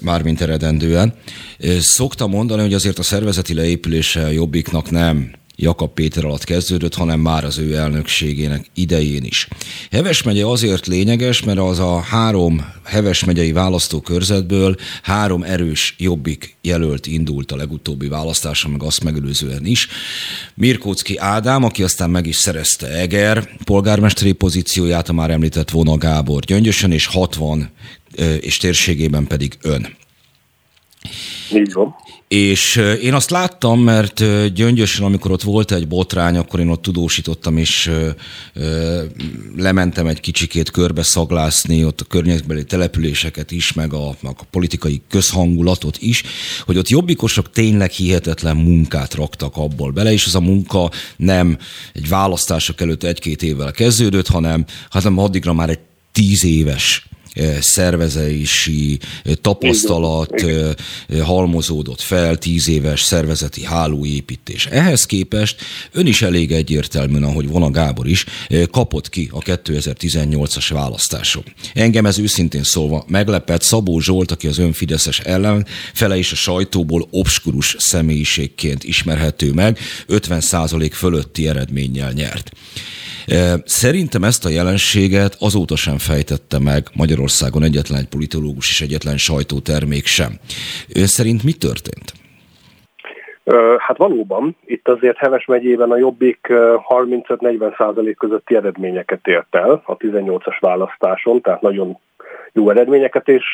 mármint 0.00 0.40
eredendően, 0.40 1.12
szokta 1.78 2.26
mondani, 2.26 2.62
hogy 2.62 2.74
azért 2.74 2.98
a 2.98 3.02
szervezeti 3.02 3.54
leépülése 3.54 4.32
Jobbiknak 4.32 4.90
nem 4.90 5.30
Jakab 5.62 5.94
Péter 5.94 6.24
alatt 6.24 6.44
kezdődött, 6.44 6.94
hanem 6.94 7.20
már 7.20 7.44
az 7.44 7.58
ő 7.58 7.74
elnökségének 7.76 8.66
idején 8.74 9.24
is. 9.24 9.48
Heves 9.90 10.22
megye 10.22 10.46
azért 10.46 10.86
lényeges, 10.86 11.42
mert 11.42 11.58
az 11.58 11.78
a 11.78 12.00
három 12.00 12.64
Heves 12.84 13.24
megyei 13.24 13.52
választókörzetből 13.52 14.76
három 15.02 15.42
erős 15.42 15.94
jobbik 15.98 16.56
jelölt 16.62 17.06
indult 17.06 17.52
a 17.52 17.56
legutóbbi 17.56 18.08
választáson, 18.08 18.70
meg 18.70 18.82
azt 18.82 19.04
megelőzően 19.04 19.66
is. 19.66 19.88
Mirkócki 20.54 21.16
Ádám, 21.16 21.64
aki 21.64 21.82
aztán 21.82 22.10
meg 22.10 22.26
is 22.26 22.36
szerezte 22.36 22.86
Eger 22.86 23.48
polgármesteri 23.64 24.32
pozícióját, 24.32 25.08
a 25.08 25.12
már 25.12 25.30
említett 25.30 25.70
Vona 25.70 25.96
Gábor 25.96 26.42
Gyöngyösen, 26.42 26.92
és 26.92 27.06
60 27.06 27.70
és 28.40 28.56
térségében 28.56 29.26
pedig 29.26 29.56
ön. 29.60 30.00
Így 31.54 31.72
van. 31.72 31.94
És 32.28 32.76
én 33.02 33.14
azt 33.14 33.30
láttam, 33.30 33.80
mert 33.80 34.24
gyöngyösen, 34.54 35.04
amikor 35.04 35.30
ott 35.30 35.42
volt 35.42 35.72
egy 35.72 35.88
botrány, 35.88 36.36
akkor 36.36 36.60
én 36.60 36.68
ott 36.68 36.82
tudósítottam, 36.82 37.56
és 37.56 37.90
lementem 39.56 40.06
egy 40.06 40.20
kicsikét 40.20 40.70
körbe 40.70 41.02
szaglászni, 41.02 41.84
ott 41.84 42.00
a 42.00 42.04
környezetbeli 42.04 42.64
településeket 42.64 43.50
is, 43.50 43.72
meg 43.72 43.92
a, 43.92 44.14
meg 44.20 44.34
a 44.38 44.44
politikai 44.50 45.02
közhangulatot 45.08 45.96
is, 46.00 46.22
hogy 46.64 46.78
ott 46.78 46.88
jobbikosok 46.88 47.50
tényleg 47.50 47.90
hihetetlen 47.90 48.56
munkát 48.56 49.14
raktak 49.14 49.56
abból 49.56 49.90
bele, 49.90 50.12
és 50.12 50.26
az 50.26 50.34
a 50.34 50.40
munka 50.40 50.90
nem 51.16 51.58
egy 51.92 52.08
választások 52.08 52.80
előtt 52.80 53.02
egy-két 53.02 53.42
évvel 53.42 53.72
kezdődött, 53.72 54.26
hanem, 54.26 54.64
hanem 54.90 55.18
addigra 55.18 55.52
már 55.52 55.70
egy 55.70 55.80
tíz 56.12 56.44
éves 56.44 57.06
szervezési 57.60 58.98
tapasztalat 59.40 60.44
halmozódott 61.22 62.00
fel, 62.00 62.36
tíz 62.36 62.68
éves 62.68 63.02
szervezeti 63.02 63.64
hálóépítés. 63.64 64.66
Ehhez 64.66 65.04
képest 65.04 65.60
ön 65.92 66.06
is 66.06 66.22
elég 66.22 66.52
egyértelműen, 66.52 67.22
ahogy 67.22 67.48
Vona 67.48 67.70
Gábor 67.70 68.08
is, 68.08 68.24
kapott 68.70 69.08
ki 69.08 69.28
a 69.32 69.38
2018-as 69.38 70.66
választáson. 70.72 71.44
Engem 71.74 72.06
ez 72.06 72.18
őszintén 72.18 72.62
szólva 72.62 73.04
meglepett, 73.08 73.62
Szabó 73.62 74.00
Zsolt, 74.00 74.30
aki 74.30 74.46
az 74.46 74.58
ön 74.58 74.72
Fideszes 74.72 75.20
ellenfele 75.20 76.16
is 76.16 76.32
a 76.32 76.36
sajtóból 76.36 77.08
obskurus 77.10 77.76
személyiségként 77.78 78.84
ismerhető 78.84 79.52
meg, 79.52 79.78
50% 80.08 80.90
fölötti 80.92 81.48
eredménnyel 81.48 82.12
nyert. 82.12 82.50
Szerintem 83.64 84.22
ezt 84.22 84.44
a 84.44 84.48
jelenséget 84.48 85.36
azóta 85.40 85.76
sem 85.76 85.98
fejtette 85.98 86.58
meg 86.58 86.82
Magyarországon 86.94 87.62
egyetlen 87.62 87.98
egy 87.98 88.08
politológus 88.08 88.70
és 88.70 88.80
egyetlen 88.80 89.16
sajtótermék 89.16 90.06
sem. 90.06 90.32
Ön 90.94 91.06
szerint 91.06 91.42
mi 91.42 91.52
történt? 91.52 92.12
Hát 93.78 93.96
valóban, 93.96 94.56
itt 94.64 94.88
azért 94.88 95.16
Heves 95.16 95.44
megyében 95.46 95.90
a 95.90 95.96
Jobbik 95.96 96.46
35-40 96.50 97.76
százalék 97.76 98.16
közötti 98.16 98.54
eredményeket 98.54 99.26
ért 99.26 99.54
el 99.54 99.82
a 99.84 99.96
18-as 99.96 100.56
választáson, 100.60 101.40
tehát 101.40 101.60
nagyon 101.60 101.98
jó 102.52 102.70
eredményeket, 102.70 103.28
és 103.28 103.44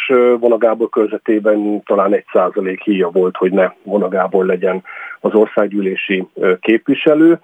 Vona 0.41 0.59
Gábor 0.59 0.89
körzetében 0.89 1.83
talán 1.87 2.15
egy 2.15 2.25
százalék 2.33 2.83
híja 2.83 3.09
volt, 3.09 3.37
hogy 3.37 3.53
ne 3.53 3.73
Vona 3.83 4.09
Gábor 4.09 4.47
legyen 4.47 4.83
az 5.21 5.35
országgyűlési 5.35 6.27
képviselő. 6.61 7.41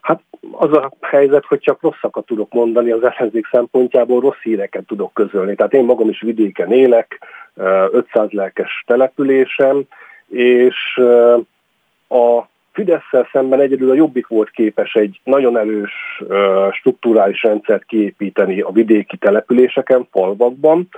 Hát 0.00 0.20
az 0.52 0.72
a 0.72 0.92
helyzet, 1.00 1.44
hogy 1.44 1.60
csak 1.60 1.82
rosszakat 1.82 2.26
tudok 2.26 2.52
mondani 2.52 2.90
az 2.90 3.02
ellenzék 3.02 3.46
szempontjából, 3.50 4.20
rossz 4.20 4.40
híreket 4.42 4.86
tudok 4.86 5.14
közölni. 5.14 5.54
Tehát 5.54 5.72
én 5.72 5.84
magam 5.84 6.08
is 6.08 6.20
vidéken 6.20 6.72
élek, 6.72 7.18
500 7.90 8.30
lelkes 8.30 8.84
településem, 8.86 9.82
és 10.28 11.00
a 12.08 12.48
Fidesz 12.72 13.28
szemben 13.32 13.60
egyedül 13.60 13.90
a 13.90 13.94
Jobbik 13.94 14.26
volt 14.26 14.50
képes 14.50 14.94
egy 14.94 15.20
nagyon 15.24 15.58
erős 15.58 16.22
strukturális 16.72 17.42
rendszert 17.42 17.84
kiépíteni 17.84 18.60
a 18.60 18.70
vidéki 18.70 19.16
településeken, 19.16 20.08
falvakban, 20.10 20.88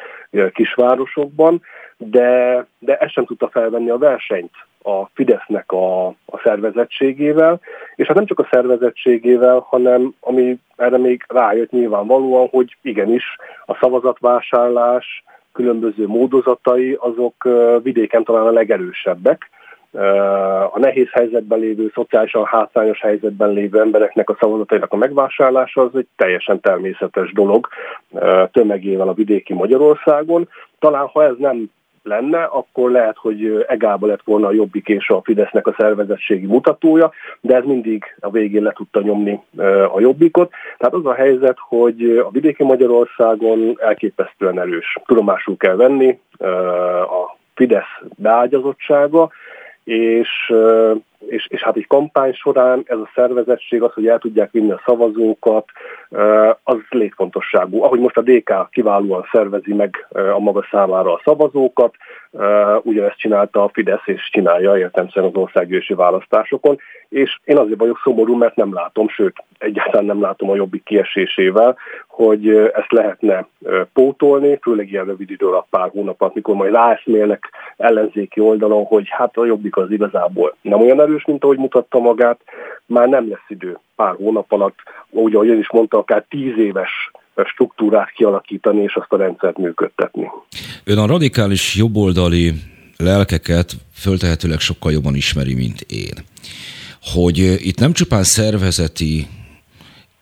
kisvárosokban, 0.52 1.62
de, 2.10 2.66
de 2.78 2.96
ezt 2.96 3.12
sem 3.12 3.24
tudta 3.24 3.48
felvenni 3.48 3.90
a 3.90 3.98
versenyt 3.98 4.52
a 4.82 5.10
Fidesznek 5.14 5.72
a, 5.72 6.06
a 6.06 6.40
szervezettségével, 6.42 7.60
és 7.94 8.06
hát 8.06 8.16
nem 8.16 8.26
csak 8.26 8.38
a 8.38 8.48
szervezettségével, 8.50 9.66
hanem 9.68 10.14
ami 10.20 10.58
erre 10.76 10.98
még 10.98 11.24
rájött 11.28 11.70
nyilvánvalóan, 11.70 12.48
hogy 12.50 12.76
igenis 12.82 13.24
a 13.66 13.74
szavazatvásárlás 13.80 15.24
különböző 15.52 16.06
módozatai 16.06 16.98
azok 17.00 17.48
vidéken 17.82 18.24
talán 18.24 18.46
a 18.46 18.50
legerősebbek, 18.50 19.50
a 20.72 20.78
nehéz 20.78 21.08
helyzetben 21.10 21.58
lévő, 21.58 21.90
szociálisan 21.94 22.44
hátrányos 22.44 23.00
helyzetben 23.00 23.50
lévő 23.50 23.80
embereknek 23.80 24.30
a 24.30 24.36
szavazatainak 24.40 24.92
a 24.92 24.96
megvásárlása 24.96 25.80
az 25.82 25.96
egy 25.96 26.06
teljesen 26.16 26.60
természetes 26.60 27.32
dolog 27.32 27.68
tömegével 28.52 29.08
a 29.08 29.14
vidéki 29.14 29.52
Magyarországon. 29.52 30.48
Talán 30.78 31.06
ha 31.06 31.24
ez 31.24 31.34
nem 31.38 31.70
lenne, 32.02 32.42
akkor 32.42 32.90
lehet, 32.90 33.16
hogy 33.16 33.64
egába 33.68 34.06
lett 34.06 34.22
volna 34.24 34.46
a 34.46 34.52
Jobbik 34.52 34.88
és 34.88 35.08
a 35.08 35.20
Fidesznek 35.24 35.66
a 35.66 35.74
szervezettségi 35.78 36.46
mutatója, 36.46 37.12
de 37.40 37.56
ez 37.56 37.64
mindig 37.64 38.04
a 38.20 38.30
végén 38.30 38.62
le 38.62 38.72
tudta 38.72 39.00
nyomni 39.00 39.40
a 39.92 40.00
Jobbikot. 40.00 40.50
Tehát 40.78 40.94
az 40.94 41.06
a 41.06 41.14
helyzet, 41.14 41.56
hogy 41.58 42.16
a 42.18 42.30
vidéki 42.30 42.64
Magyarországon 42.64 43.78
elképesztően 43.80 44.60
erős. 44.60 44.98
Tudomásul 45.06 45.56
kell 45.56 45.76
venni 45.76 46.18
a 47.02 47.36
Fidesz 47.54 48.00
beágyazottsága, 48.16 49.30
és, 49.84 50.52
és, 51.26 51.46
és 51.48 51.62
hát 51.62 51.76
egy 51.76 51.86
kampány 51.86 52.32
során 52.32 52.82
ez 52.84 52.98
a 52.98 53.10
szervezettség, 53.14 53.82
az, 53.82 53.92
hogy 53.92 54.06
el 54.06 54.18
tudják 54.18 54.50
vinni 54.50 54.70
a 54.70 54.82
szavazókat, 54.84 55.64
az 56.62 56.76
létfontosságú. 56.88 57.82
Ahogy 57.82 58.00
most 58.00 58.16
a 58.16 58.22
DK 58.22 58.70
kiválóan 58.70 59.28
szervezi 59.32 59.74
meg 59.74 60.06
a 60.34 60.38
maga 60.38 60.66
számára 60.70 61.12
a 61.12 61.20
szavazókat, 61.24 61.94
ugyanezt 62.82 63.18
csinálta 63.18 63.62
a 63.62 63.70
Fidesz, 63.72 64.06
és 64.06 64.28
csinálja 64.30 64.78
értelmszerűen 64.78 65.32
az 65.34 65.40
országgyűlési 65.40 65.94
választásokon, 65.94 66.78
és 67.08 67.38
én 67.44 67.56
azért 67.56 67.78
vagyok 67.78 68.00
szomorú, 68.04 68.36
mert 68.36 68.56
nem 68.56 68.74
látom, 68.74 69.08
sőt, 69.08 69.44
egyáltalán 69.58 70.06
nem 70.06 70.20
látom 70.20 70.50
a 70.50 70.54
jobbik 70.54 70.82
kiesésével, 70.84 71.76
hogy 72.06 72.48
ezt 72.48 72.92
lehetne 72.92 73.46
pótolni, 73.92 74.58
főleg 74.62 74.90
ilyen 74.90 75.04
rövid 75.04 75.30
idő 75.30 75.46
alatt 75.46 75.66
pár 75.70 75.88
hónap 75.88 76.34
mikor 76.34 76.54
majd 76.54 76.72
ráeszmélnek 76.72 77.50
ellenzéki 77.76 78.40
oldalon, 78.40 78.84
hogy 78.84 79.06
hát 79.08 79.36
a 79.36 79.44
jobbik 79.44 79.76
az 79.76 79.90
igazából 79.90 80.54
nem 80.60 80.80
olyan 80.80 81.00
erős, 81.00 81.11
mint 81.26 81.44
ahogy 81.44 81.58
mutatta 81.58 81.98
magát, 81.98 82.40
már 82.86 83.08
nem 83.08 83.28
lesz 83.28 83.48
idő 83.48 83.78
pár 83.96 84.14
hónap 84.14 84.52
alatt, 84.52 84.78
úgy 85.10 85.34
ahogy 85.34 85.48
ön 85.48 85.58
is 85.58 85.70
mondta, 85.70 85.98
akár 85.98 86.24
tíz 86.28 86.58
éves 86.58 87.10
struktúrát 87.44 88.10
kialakítani 88.10 88.82
és 88.82 88.94
azt 88.94 89.12
a 89.12 89.16
rendszert 89.16 89.58
működtetni. 89.58 90.30
Ön 90.84 90.98
a 90.98 91.06
radikális 91.06 91.74
jobboldali 91.76 92.52
lelkeket 92.96 93.72
föltehetőleg 93.94 94.58
sokkal 94.58 94.92
jobban 94.92 95.14
ismeri, 95.14 95.54
mint 95.54 95.80
én. 95.80 96.14
Hogy 97.02 97.38
itt 97.38 97.78
nem 97.78 97.92
csupán 97.92 98.22
szervezeti 98.22 99.26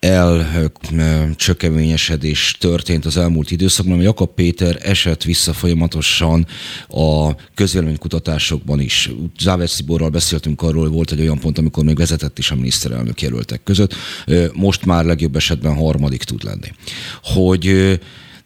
elcsökeményesedés 0.00 2.56
történt 2.58 3.04
az 3.04 3.16
elmúlt 3.16 3.50
időszakban, 3.50 3.94
mert 3.94 4.06
Jakab 4.06 4.34
Péter 4.34 4.78
esett 4.82 5.22
vissza 5.22 5.52
folyamatosan 5.52 6.46
a 6.88 7.34
közvéleménykutatásokban 7.54 8.80
is. 8.80 9.10
Závesz 9.38 9.72
Sziborral 9.72 10.10
beszéltünk 10.10 10.62
arról, 10.62 10.82
hogy 10.82 10.92
volt 10.92 11.12
egy 11.12 11.20
olyan 11.20 11.38
pont, 11.38 11.58
amikor 11.58 11.84
még 11.84 11.96
vezetett 11.96 12.38
is 12.38 12.50
a 12.50 12.54
miniszterelnök 12.54 13.22
jelöltek 13.22 13.62
között. 13.62 13.94
Most 14.52 14.84
már 14.84 15.04
legjobb 15.04 15.36
esetben 15.36 15.74
harmadik 15.74 16.22
tud 16.22 16.44
lenni. 16.44 16.72
Hogy 17.22 17.98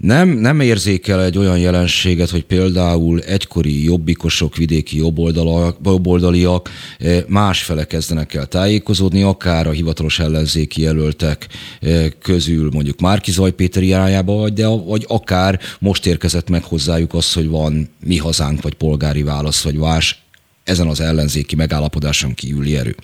nem, 0.04 0.28
nem 0.28 0.60
érzékel 0.60 1.22
egy 1.22 1.38
olyan 1.38 1.58
jelenséget, 1.58 2.30
hogy 2.30 2.44
például 2.44 3.20
egykori 3.20 3.84
jobbikosok, 3.84 4.56
vidéki 4.56 4.96
jobboldaliak 4.96 6.70
eh, 6.98 7.22
másfele 7.28 7.86
kezdenek 7.86 8.34
el 8.34 8.46
tájékozódni, 8.46 9.22
akár 9.22 9.66
a 9.66 9.70
hivatalos 9.70 10.18
ellenzéki 10.18 10.82
jelöltek 10.82 11.48
eh, 11.80 12.06
közül 12.22 12.70
mondjuk 12.72 13.00
Márki 13.00 13.30
Zaj 13.30 13.50
Péter 13.50 13.82
irányába, 13.82 14.34
vagy, 14.34 14.52
de, 14.52 14.66
vagy 14.66 15.04
akár 15.08 15.60
most 15.78 16.06
érkezett 16.06 16.48
meg 16.48 16.64
hozzájuk 16.64 17.14
az, 17.14 17.32
hogy 17.32 17.48
van 17.48 17.88
mi 18.04 18.16
hazánk, 18.16 18.62
vagy 18.62 18.74
polgári 18.74 19.22
válasz, 19.22 19.62
vagy 19.62 19.74
más 19.74 20.22
ezen 20.64 20.86
az 20.86 21.00
ellenzéki 21.00 21.56
megállapodáson 21.56 22.34
kívüli 22.34 22.76
erő. 22.76 22.94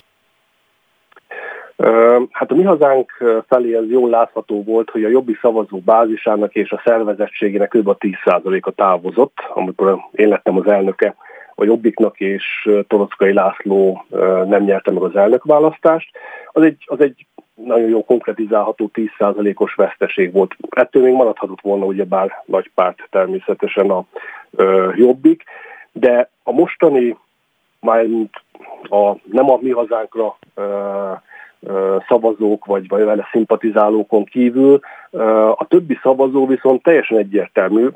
Hát 2.31 2.51
a 2.51 2.55
mi 2.55 2.63
hazánk 2.63 3.11
felé 3.47 3.75
ez 3.75 3.89
jól 3.89 4.09
látható 4.09 4.63
volt, 4.63 4.89
hogy 4.89 5.03
a 5.03 5.09
jobbi 5.09 5.37
szavazó 5.41 5.77
bázisának 5.77 6.55
és 6.55 6.71
a 6.71 6.81
szervezettségének 6.83 7.69
kb. 7.69 7.87
a 7.87 7.97
10%-a 7.97 8.71
távozott, 8.71 9.37
amikor 9.53 9.97
én 10.11 10.27
lettem 10.27 10.57
az 10.57 10.67
elnöke 10.67 11.15
a 11.55 11.63
Jobbiknak, 11.63 12.19
és 12.19 12.69
Torockai 12.87 13.33
László 13.33 14.05
nem 14.47 14.63
nyerte 14.63 14.91
meg 14.91 15.03
az 15.03 15.15
elnökválasztást. 15.15 16.09
Az 16.51 16.63
egy, 16.63 16.83
az 16.85 17.01
egy 17.01 17.25
nagyon 17.53 17.89
jó 17.89 18.05
konkretizálható 18.05 18.89
10%-os 18.93 19.75
veszteség 19.75 20.31
volt. 20.31 20.55
Ettől 20.69 21.03
még 21.03 21.13
maradhatott 21.13 21.61
volna 21.61 21.85
ugye 21.85 22.03
bár 22.03 22.43
nagy 22.45 22.71
párt 22.75 23.07
természetesen 23.09 23.89
a 23.89 24.05
Jobbik, 24.95 25.43
de 25.91 26.29
a 26.43 26.51
mostani, 26.51 27.17
már 27.79 28.05
a, 28.89 29.15
nem 29.23 29.49
a 29.49 29.57
mi 29.61 29.69
hazánkra 29.69 30.37
ö, 30.55 31.11
szavazók 32.07 32.65
vagy, 32.65 32.87
vagy 32.87 33.03
vele 33.03 33.27
szimpatizálókon 33.31 34.23
kívül. 34.23 34.79
A 35.55 35.65
többi 35.67 35.99
szavazó 36.01 36.47
viszont 36.47 36.83
teljesen 36.83 37.17
egyértelmű, 37.17 37.87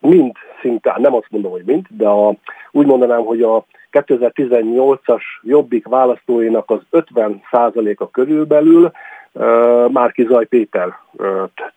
mind 0.00 0.32
szinte, 0.60 0.94
nem 0.98 1.14
azt 1.14 1.30
mondom, 1.30 1.50
hogy 1.50 1.64
mind, 1.64 1.86
de 1.88 2.08
a, 2.08 2.34
úgy 2.70 2.86
mondanám, 2.86 3.24
hogy 3.24 3.42
a 3.42 3.64
2018-as 3.92 5.22
Jobbik 5.42 5.86
választóinak 5.86 6.70
az 6.70 6.80
50%-a 6.92 8.10
körülbelül 8.10 8.90
Márki 9.88 10.26
Zaj 10.26 10.44
Péter 10.44 10.98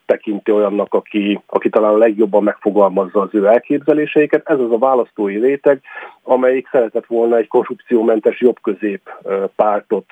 tekinti 0.05 0.51
olyannak, 0.51 0.93
aki, 0.93 1.41
aki 1.45 1.69
talán 1.69 1.93
a 1.93 1.97
legjobban 1.97 2.43
megfogalmazza 2.43 3.21
az 3.21 3.29
ő 3.31 3.45
elképzeléseiket. 3.45 4.49
Ez 4.49 4.59
az 4.59 4.71
a 4.71 4.77
választói 4.77 5.37
réteg, 5.39 5.81
amelyik 6.23 6.67
szeretett 6.71 7.05
volna 7.05 7.37
egy 7.37 7.47
korrupciómentes 7.47 8.41
jobbközép 8.41 9.09
pártot 9.55 10.05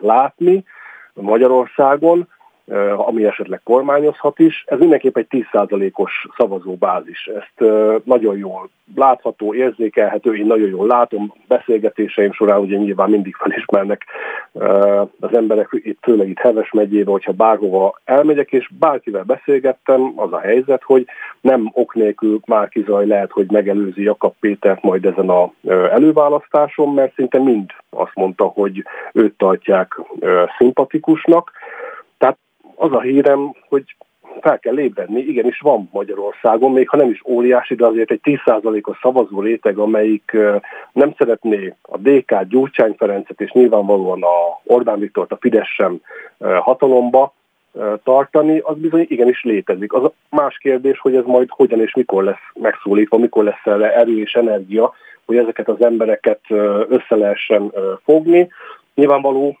látni 0.00 0.64
Magyarországon, 1.12 2.28
ami 2.96 3.24
esetleg 3.24 3.60
kormányozhat 3.64 4.38
is. 4.38 4.64
Ez 4.66 4.78
mindenképp 4.78 5.16
egy 5.16 5.26
10%-os 5.30 6.26
szavazóbázis. 6.36 7.26
Ezt 7.26 7.70
nagyon 8.04 8.36
jól 8.36 8.68
látható, 8.94 9.54
érzékelhető, 9.54 10.36
én 10.36 10.46
nagyon 10.46 10.68
jól 10.68 10.86
látom, 10.86 11.32
beszélgetéseim 11.48 12.32
során 12.32 12.60
ugye 12.60 12.76
nyilván 12.76 13.10
mindig 13.10 13.34
felismernek 13.34 14.04
az 15.20 15.34
emberek, 15.34 15.68
itt 15.72 15.98
főleg 16.02 16.28
itt 16.28 16.38
Heves 16.38 16.70
megyébe, 16.70 17.10
hogyha 17.10 17.32
bárhova 17.32 18.00
elmegyek, 18.04 18.52
és 18.52 18.70
bárkivel 18.78 19.22
beszélgettem, 19.22 20.12
az 20.16 20.32
a 20.32 20.38
helyzet, 20.38 20.82
hogy 20.82 21.06
nem 21.40 21.70
ok 21.72 21.94
nélkül 21.94 22.40
Márki 22.46 22.84
Zaj 22.86 23.06
lehet, 23.06 23.30
hogy 23.30 23.50
megelőzi 23.50 24.02
Jakab 24.02 24.34
Pétert 24.40 24.82
majd 24.82 25.04
ezen 25.04 25.28
a 25.28 25.52
előválasztáson, 25.90 26.94
mert 26.94 27.14
szinte 27.14 27.38
mind 27.38 27.70
azt 27.90 28.14
mondta, 28.14 28.44
hogy 28.44 28.84
őt 29.12 29.36
tartják 29.36 30.00
szimpatikusnak, 30.58 31.52
az 32.76 32.92
a 32.92 33.00
hírem, 33.00 33.52
hogy 33.68 33.96
fel 34.40 34.58
kell 34.58 34.78
ébredni, 34.78 35.20
igenis 35.20 35.58
van 35.58 35.88
Magyarországon, 35.92 36.72
még 36.72 36.88
ha 36.88 36.96
nem 36.96 37.10
is 37.10 37.22
óriási, 37.26 37.74
de 37.74 37.86
azért 37.86 38.10
egy 38.10 38.20
10%-os 38.22 38.98
szavazó 39.02 39.40
réteg, 39.40 39.78
amelyik 39.78 40.36
nem 40.92 41.14
szeretné 41.18 41.74
a 41.82 41.96
DK 41.98 42.42
Gyurcsány 42.48 42.94
Ferencet, 42.98 43.40
és 43.40 43.50
nyilvánvalóan 43.50 44.22
a 44.22 44.60
Orbán 44.64 44.98
Viktort, 44.98 45.32
a 45.32 45.38
Fidesz 45.40 45.68
sem 45.68 46.00
hatalomba 46.38 47.34
tartani, 48.04 48.58
az 48.58 48.76
bizony 48.76 49.06
igenis 49.08 49.42
létezik. 49.42 49.92
Az 49.92 50.10
más 50.30 50.58
kérdés, 50.58 50.98
hogy 50.98 51.16
ez 51.16 51.24
majd 51.24 51.48
hogyan 51.50 51.80
és 51.80 51.94
mikor 51.94 52.24
lesz 52.24 52.50
megszólítva, 52.54 53.18
mikor 53.18 53.44
lesz 53.44 53.64
erre 53.64 53.94
erő 53.94 54.20
és 54.20 54.32
energia, 54.32 54.92
hogy 55.24 55.36
ezeket 55.36 55.68
az 55.68 55.82
embereket 55.82 56.40
össze 56.88 57.16
lehessen 57.16 57.72
fogni. 58.04 58.48
Nyilvánvaló, 58.96 59.58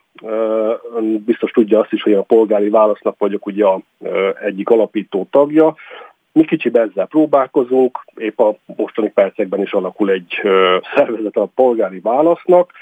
biztos 1.24 1.50
tudja 1.50 1.78
azt 1.80 1.92
is, 1.92 2.02
hogy 2.02 2.12
a 2.12 2.22
polgári 2.22 2.68
válasznak 2.68 3.14
vagyok 3.18 3.46
ugye 3.46 3.64
egyik 4.44 4.68
alapító 4.68 5.26
tagja. 5.30 5.74
Mi 6.32 6.44
kicsi 6.44 6.70
ezzel 6.72 7.06
próbálkozunk, 7.06 8.04
épp 8.16 8.40
a 8.40 8.56
mostani 8.76 9.10
percekben 9.10 9.60
is 9.60 9.72
alakul 9.72 10.10
egy 10.10 10.40
szervezet 10.94 11.36
a 11.36 11.48
polgári 11.54 11.98
válasznak. 11.98 12.72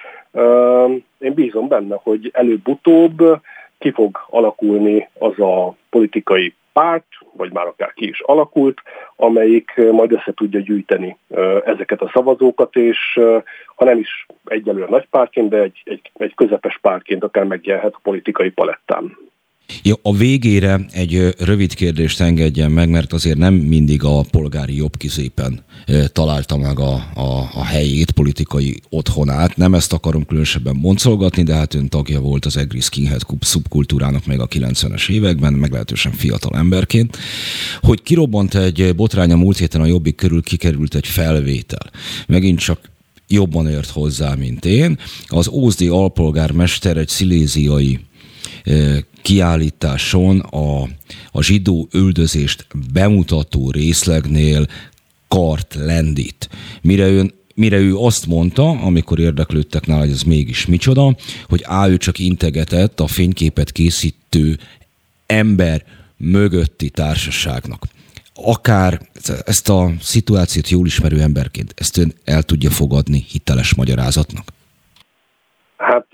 Én 1.18 1.34
bízom 1.34 1.68
benne, 1.68 1.96
hogy 2.02 2.30
előbb-utóbb 2.32 3.40
ki 3.78 3.90
fog 3.90 4.24
alakulni 4.30 5.08
az 5.18 5.38
a 5.40 5.74
politikai 5.90 6.54
párt, 6.74 7.06
vagy 7.36 7.52
már 7.52 7.66
akár 7.66 7.92
ki 7.92 8.08
is 8.08 8.20
alakult, 8.20 8.82
amelyik 9.16 9.72
majd 9.90 10.12
össze 10.12 10.32
tudja 10.34 10.60
gyűjteni 10.60 11.16
ezeket 11.64 12.00
a 12.00 12.10
szavazókat, 12.14 12.76
és 12.76 13.20
ha 13.74 13.84
nem 13.84 13.98
is 13.98 14.26
egyelőre 14.44 14.86
nagy 14.88 15.06
pártként, 15.10 15.48
de 15.48 15.58
egy, 15.58 15.82
egy, 15.84 16.10
egy 16.14 16.34
közepes 16.34 16.78
pártként 16.82 17.24
akár 17.24 17.44
megjelenhet 17.44 17.94
a 17.94 18.00
politikai 18.02 18.50
palettán. 18.50 19.16
Ja, 19.82 19.98
a 20.02 20.16
végére 20.16 20.86
egy 20.90 21.34
rövid 21.38 21.74
kérdést 21.74 22.20
engedjen 22.20 22.70
meg, 22.70 22.88
mert 22.88 23.12
azért 23.12 23.38
nem 23.38 23.54
mindig 23.54 24.04
a 24.04 24.24
polgári 24.30 24.76
jobbkizépen 24.76 25.64
találta 26.12 26.56
meg 26.56 26.78
a, 26.78 26.92
a, 27.14 27.50
a 27.54 27.64
helyét, 27.64 28.10
politikai 28.10 28.80
otthonát. 28.88 29.56
Nem 29.56 29.74
ezt 29.74 29.92
akarom 29.92 30.26
különösebben 30.26 30.80
boncolgatni, 30.80 31.42
de 31.42 31.54
hát 31.54 31.74
ön 31.74 31.88
tagja 31.88 32.20
volt 32.20 32.44
az 32.44 32.56
Egri 32.56 32.80
Skinhead 32.80 33.22
szubkultúrának 33.40 34.26
még 34.26 34.40
a 34.40 34.48
90-es 34.48 35.10
években, 35.10 35.52
meglehetősen 35.52 36.12
fiatal 36.12 36.56
emberként. 36.56 37.16
Hogy 37.80 38.02
kirobbant 38.02 38.54
egy 38.54 38.94
botrány 38.94 39.32
a 39.32 39.36
múlt 39.36 39.58
héten 39.58 39.80
a 39.80 39.86
Jobbik 39.86 40.14
körül, 40.14 40.42
kikerült 40.42 40.94
egy 40.94 41.06
felvétel. 41.06 41.90
Megint 42.26 42.58
csak 42.58 42.90
jobban 43.28 43.68
ért 43.68 43.90
hozzá, 43.90 44.34
mint 44.34 44.64
én. 44.64 44.98
Az 45.26 45.48
Ózdi 45.48 45.86
alpolgármester 45.86 46.96
egy 46.96 47.08
sziléziai 47.08 48.00
kiállításon 49.22 50.40
a, 50.40 50.82
a 51.32 51.42
zsidó 51.42 51.88
üldözést 51.92 52.66
bemutató 52.92 53.70
részlegnél 53.70 54.66
kart 55.28 55.74
lendít. 55.74 56.48
Mire 56.82 57.06
ön 57.06 57.32
mire 57.54 57.76
ő 57.76 57.96
azt 57.96 58.26
mondta, 58.26 58.68
amikor 58.68 59.18
érdeklődtek 59.18 59.86
nála, 59.86 60.00
hogy 60.00 60.10
ez 60.10 60.22
mégis 60.22 60.66
micsoda, 60.66 61.16
hogy 61.48 61.62
á, 61.66 61.88
ő 61.88 61.96
csak 61.96 62.18
integetett 62.18 63.00
a 63.00 63.06
fényképet 63.06 63.72
készítő 63.72 64.56
ember 65.26 65.82
mögötti 66.16 66.90
társaságnak. 66.90 67.82
Akár 68.34 69.00
ezt 69.44 69.68
a 69.68 69.90
szituációt 70.00 70.68
jól 70.68 70.86
ismerő 70.86 71.20
emberként, 71.20 71.74
ezt 71.76 71.96
ön 71.96 72.12
el 72.24 72.42
tudja 72.42 72.70
fogadni 72.70 73.24
hiteles 73.28 73.74
magyarázatnak? 73.74 74.44
hát 75.76 76.06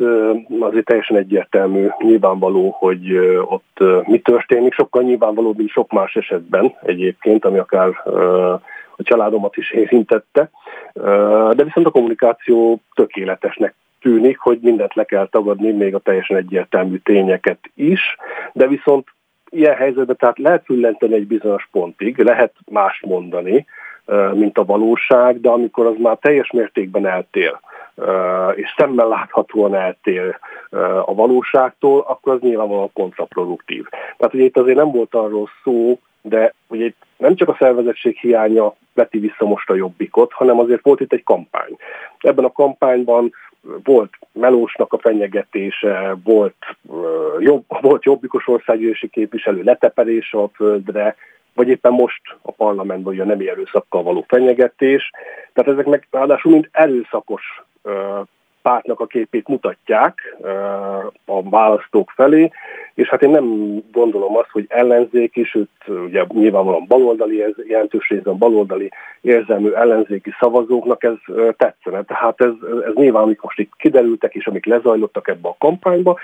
azért 0.63 0.85
teljesen 0.85 1.17
egyértelmű, 1.17 1.87
nyilvánvaló, 1.99 2.77
hogy 2.79 3.17
ott 3.45 3.79
mi 4.07 4.19
történik, 4.19 4.75
sokkal 4.75 5.03
nyilvánvalóbb, 5.03 5.57
mint 5.57 5.71
sok 5.71 5.93
más 5.93 6.17
esetben 6.17 6.75
egyébként, 6.83 7.45
ami 7.45 7.59
akár 7.59 7.89
a 8.97 9.03
családomat 9.03 9.57
is 9.57 9.71
érintette, 9.71 10.51
de 11.53 11.65
viszont 11.65 11.87
a 11.87 11.91
kommunikáció 11.91 12.81
tökéletesnek 12.95 13.75
tűnik, 14.01 14.39
hogy 14.39 14.59
mindent 14.63 14.95
le 14.95 15.05
kell 15.05 15.29
tagadni, 15.29 15.73
még 15.73 15.95
a 15.95 15.99
teljesen 15.99 16.37
egyértelmű 16.37 16.97
tényeket 16.97 17.59
is, 17.75 18.17
de 18.53 18.67
viszont 18.67 19.07
ilyen 19.51 19.75
helyzetben 19.75 20.17
tehát 20.17 20.39
lehet 20.39 20.65
füllenteni 20.65 21.15
egy 21.15 21.27
bizonyos 21.27 21.69
pontig, 21.73 22.19
lehet 22.19 22.55
más 22.71 23.03
mondani, 23.07 23.67
mint 24.33 24.59
a 24.59 24.65
valóság, 24.65 25.41
de 25.41 25.49
amikor 25.49 25.87
az 25.87 25.95
már 25.99 26.17
teljes 26.17 26.51
mértékben 26.51 27.07
eltér, 27.07 27.59
és 28.55 28.75
szemmel 28.77 29.09
láthatóan 29.09 29.75
eltér 29.75 30.39
a 31.05 31.15
valóságtól, 31.15 32.05
akkor 32.09 32.33
az 32.33 32.41
nyilvánvalóan 32.41 32.93
kontraproduktív. 32.93 33.85
Tehát 34.17 34.35
ugye 34.35 34.45
itt 34.45 34.57
azért 34.57 34.77
nem 34.77 34.91
volt 34.91 35.15
arról 35.15 35.49
szó, 35.65 35.99
de 36.23 36.55
ugye 36.69 36.85
itt 36.85 36.97
nem 37.17 37.37
csak 37.37 37.49
a 37.49 37.57
szervezettség 37.59 38.19
hiánya 38.19 38.75
veti 38.95 39.19
vissza 39.19 39.45
most 39.45 39.71
a 39.71 39.75
jobbikot, 39.75 40.33
hanem 40.33 40.59
azért 40.59 40.83
volt 40.83 41.01
itt 41.01 41.13
egy 41.13 41.25
kampány. 41.25 41.77
Ebben 42.19 42.45
a 42.45 42.53
kampányban 42.53 43.33
volt 43.85 44.13
Melósnak 44.33 44.93
a 44.93 44.99
fenyegetése, 44.99 46.17
volt, 46.25 46.57
jobb, 47.39 47.65
volt 47.81 48.05
jobbikos 48.05 48.49
országgyűlési 48.49 49.09
képviselő 49.09 49.63
letepelése 49.63 50.39
a 50.39 50.51
földre, 50.55 51.17
vagy 51.55 51.69
éppen 51.69 51.93
most 51.93 52.23
a 52.43 52.53
parlamentben 52.53 53.13
ugye 53.13 53.25
nem 53.25 53.41
erőszakkal 53.41 54.03
való 54.03 54.25
fenyegetés. 54.29 55.11
Tehát 55.53 55.73
ezek 55.73 55.87
meg 55.87 56.07
ráadásul 56.11 56.53
mind 56.53 56.69
erőszakos 56.73 57.63
pártnak 58.63 59.01
a 59.01 59.07
képét 59.07 59.49
mutatják 59.49 60.37
a 61.25 61.43
választók 61.43 62.13
felé, 62.15 62.51
és 62.95 63.09
hát 63.09 63.23
én 63.23 63.31
nem 63.31 63.79
gondolom 63.93 64.37
azt, 64.37 64.51
hogy 64.51 64.65
ellenzéki, 64.69 65.45
sőt 65.45 65.71
ugye 65.87 66.25
nyilvánvalóan 66.29 66.87
baloldali, 66.87 67.43
ez 67.43 67.53
jelentős 67.67 68.09
részben 68.09 68.39
baloldali 68.39 68.91
érzelmű 69.21 69.71
ellenzéki 69.71 70.31
szavazóknak 70.41 71.05
ez 71.05 71.15
tetszene. 71.57 72.03
Tehát 72.03 72.41
ez, 72.41 72.53
ez 72.87 72.95
nyilván, 72.95 73.23
amik 73.23 73.41
most 73.41 73.59
itt 73.59 73.73
kiderültek, 73.77 74.35
és 74.35 74.47
amik 74.47 74.67
lezajlottak 74.67 75.29
ebbe 75.29 75.49
a 75.49 75.57
kampányba, 75.59 76.19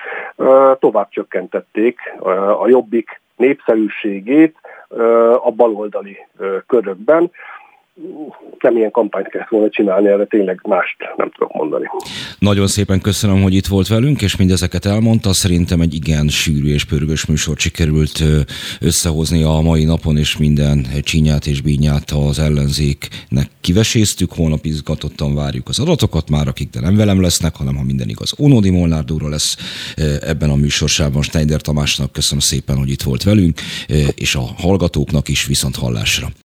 tovább 0.78 1.08
csökkentették 1.10 1.98
a 2.60 2.68
jobbik 2.68 3.20
népszerűségét 3.36 4.56
a 5.42 5.50
baloldali 5.50 6.16
körökben 6.66 7.30
nem 8.58 8.76
ilyen 8.76 8.90
kampányt 8.90 9.28
kellett 9.28 9.48
volna 9.48 9.68
csinálni, 9.70 10.08
erre 10.08 10.24
tényleg 10.24 10.60
mást 10.62 10.96
nem 11.16 11.30
tudok 11.30 11.52
mondani. 11.54 11.84
Nagyon 12.38 12.66
szépen 12.66 13.00
köszönöm, 13.00 13.42
hogy 13.42 13.54
itt 13.54 13.66
volt 13.66 13.88
velünk, 13.88 14.22
és 14.22 14.36
mindezeket 14.36 14.84
elmondta. 14.84 15.32
Szerintem 15.32 15.80
egy 15.80 15.94
igen 15.94 16.28
sűrű 16.28 16.72
és 16.72 16.84
pörgős 16.84 17.26
műsort 17.26 17.58
sikerült 17.58 18.22
összehozni 18.80 19.42
a 19.42 19.60
mai 19.60 19.84
napon, 19.84 20.16
és 20.16 20.36
minden 20.36 20.86
csinyát 21.02 21.46
és 21.46 21.60
bínyát 21.60 22.10
az 22.10 22.38
ellenzéknek 22.38 23.50
kiveséztük. 23.60 24.32
Holnap 24.32 24.64
izgatottan 24.64 25.34
várjuk 25.34 25.68
az 25.68 25.78
adatokat, 25.78 26.30
már 26.30 26.48
akik 26.48 26.70
de 26.70 26.80
nem 26.80 26.96
velem 26.96 27.20
lesznek, 27.20 27.56
hanem 27.56 27.76
ha 27.76 27.82
minden 27.82 28.08
igaz, 28.08 28.34
Ónódi 28.38 28.70
Molnár 28.70 29.04
Dóra 29.04 29.28
lesz 29.28 29.56
ebben 30.20 30.50
a 30.50 30.56
műsorsában. 30.56 31.22
Schneider 31.22 31.60
Tamásnak 31.60 32.12
köszönöm 32.12 32.40
szépen, 32.40 32.76
hogy 32.76 32.90
itt 32.90 33.02
volt 33.02 33.22
velünk, 33.22 33.60
és 34.14 34.34
a 34.34 34.42
hallgatóknak 34.56 35.28
is 35.28 35.46
viszont 35.46 35.76
hallásra. 35.76 36.28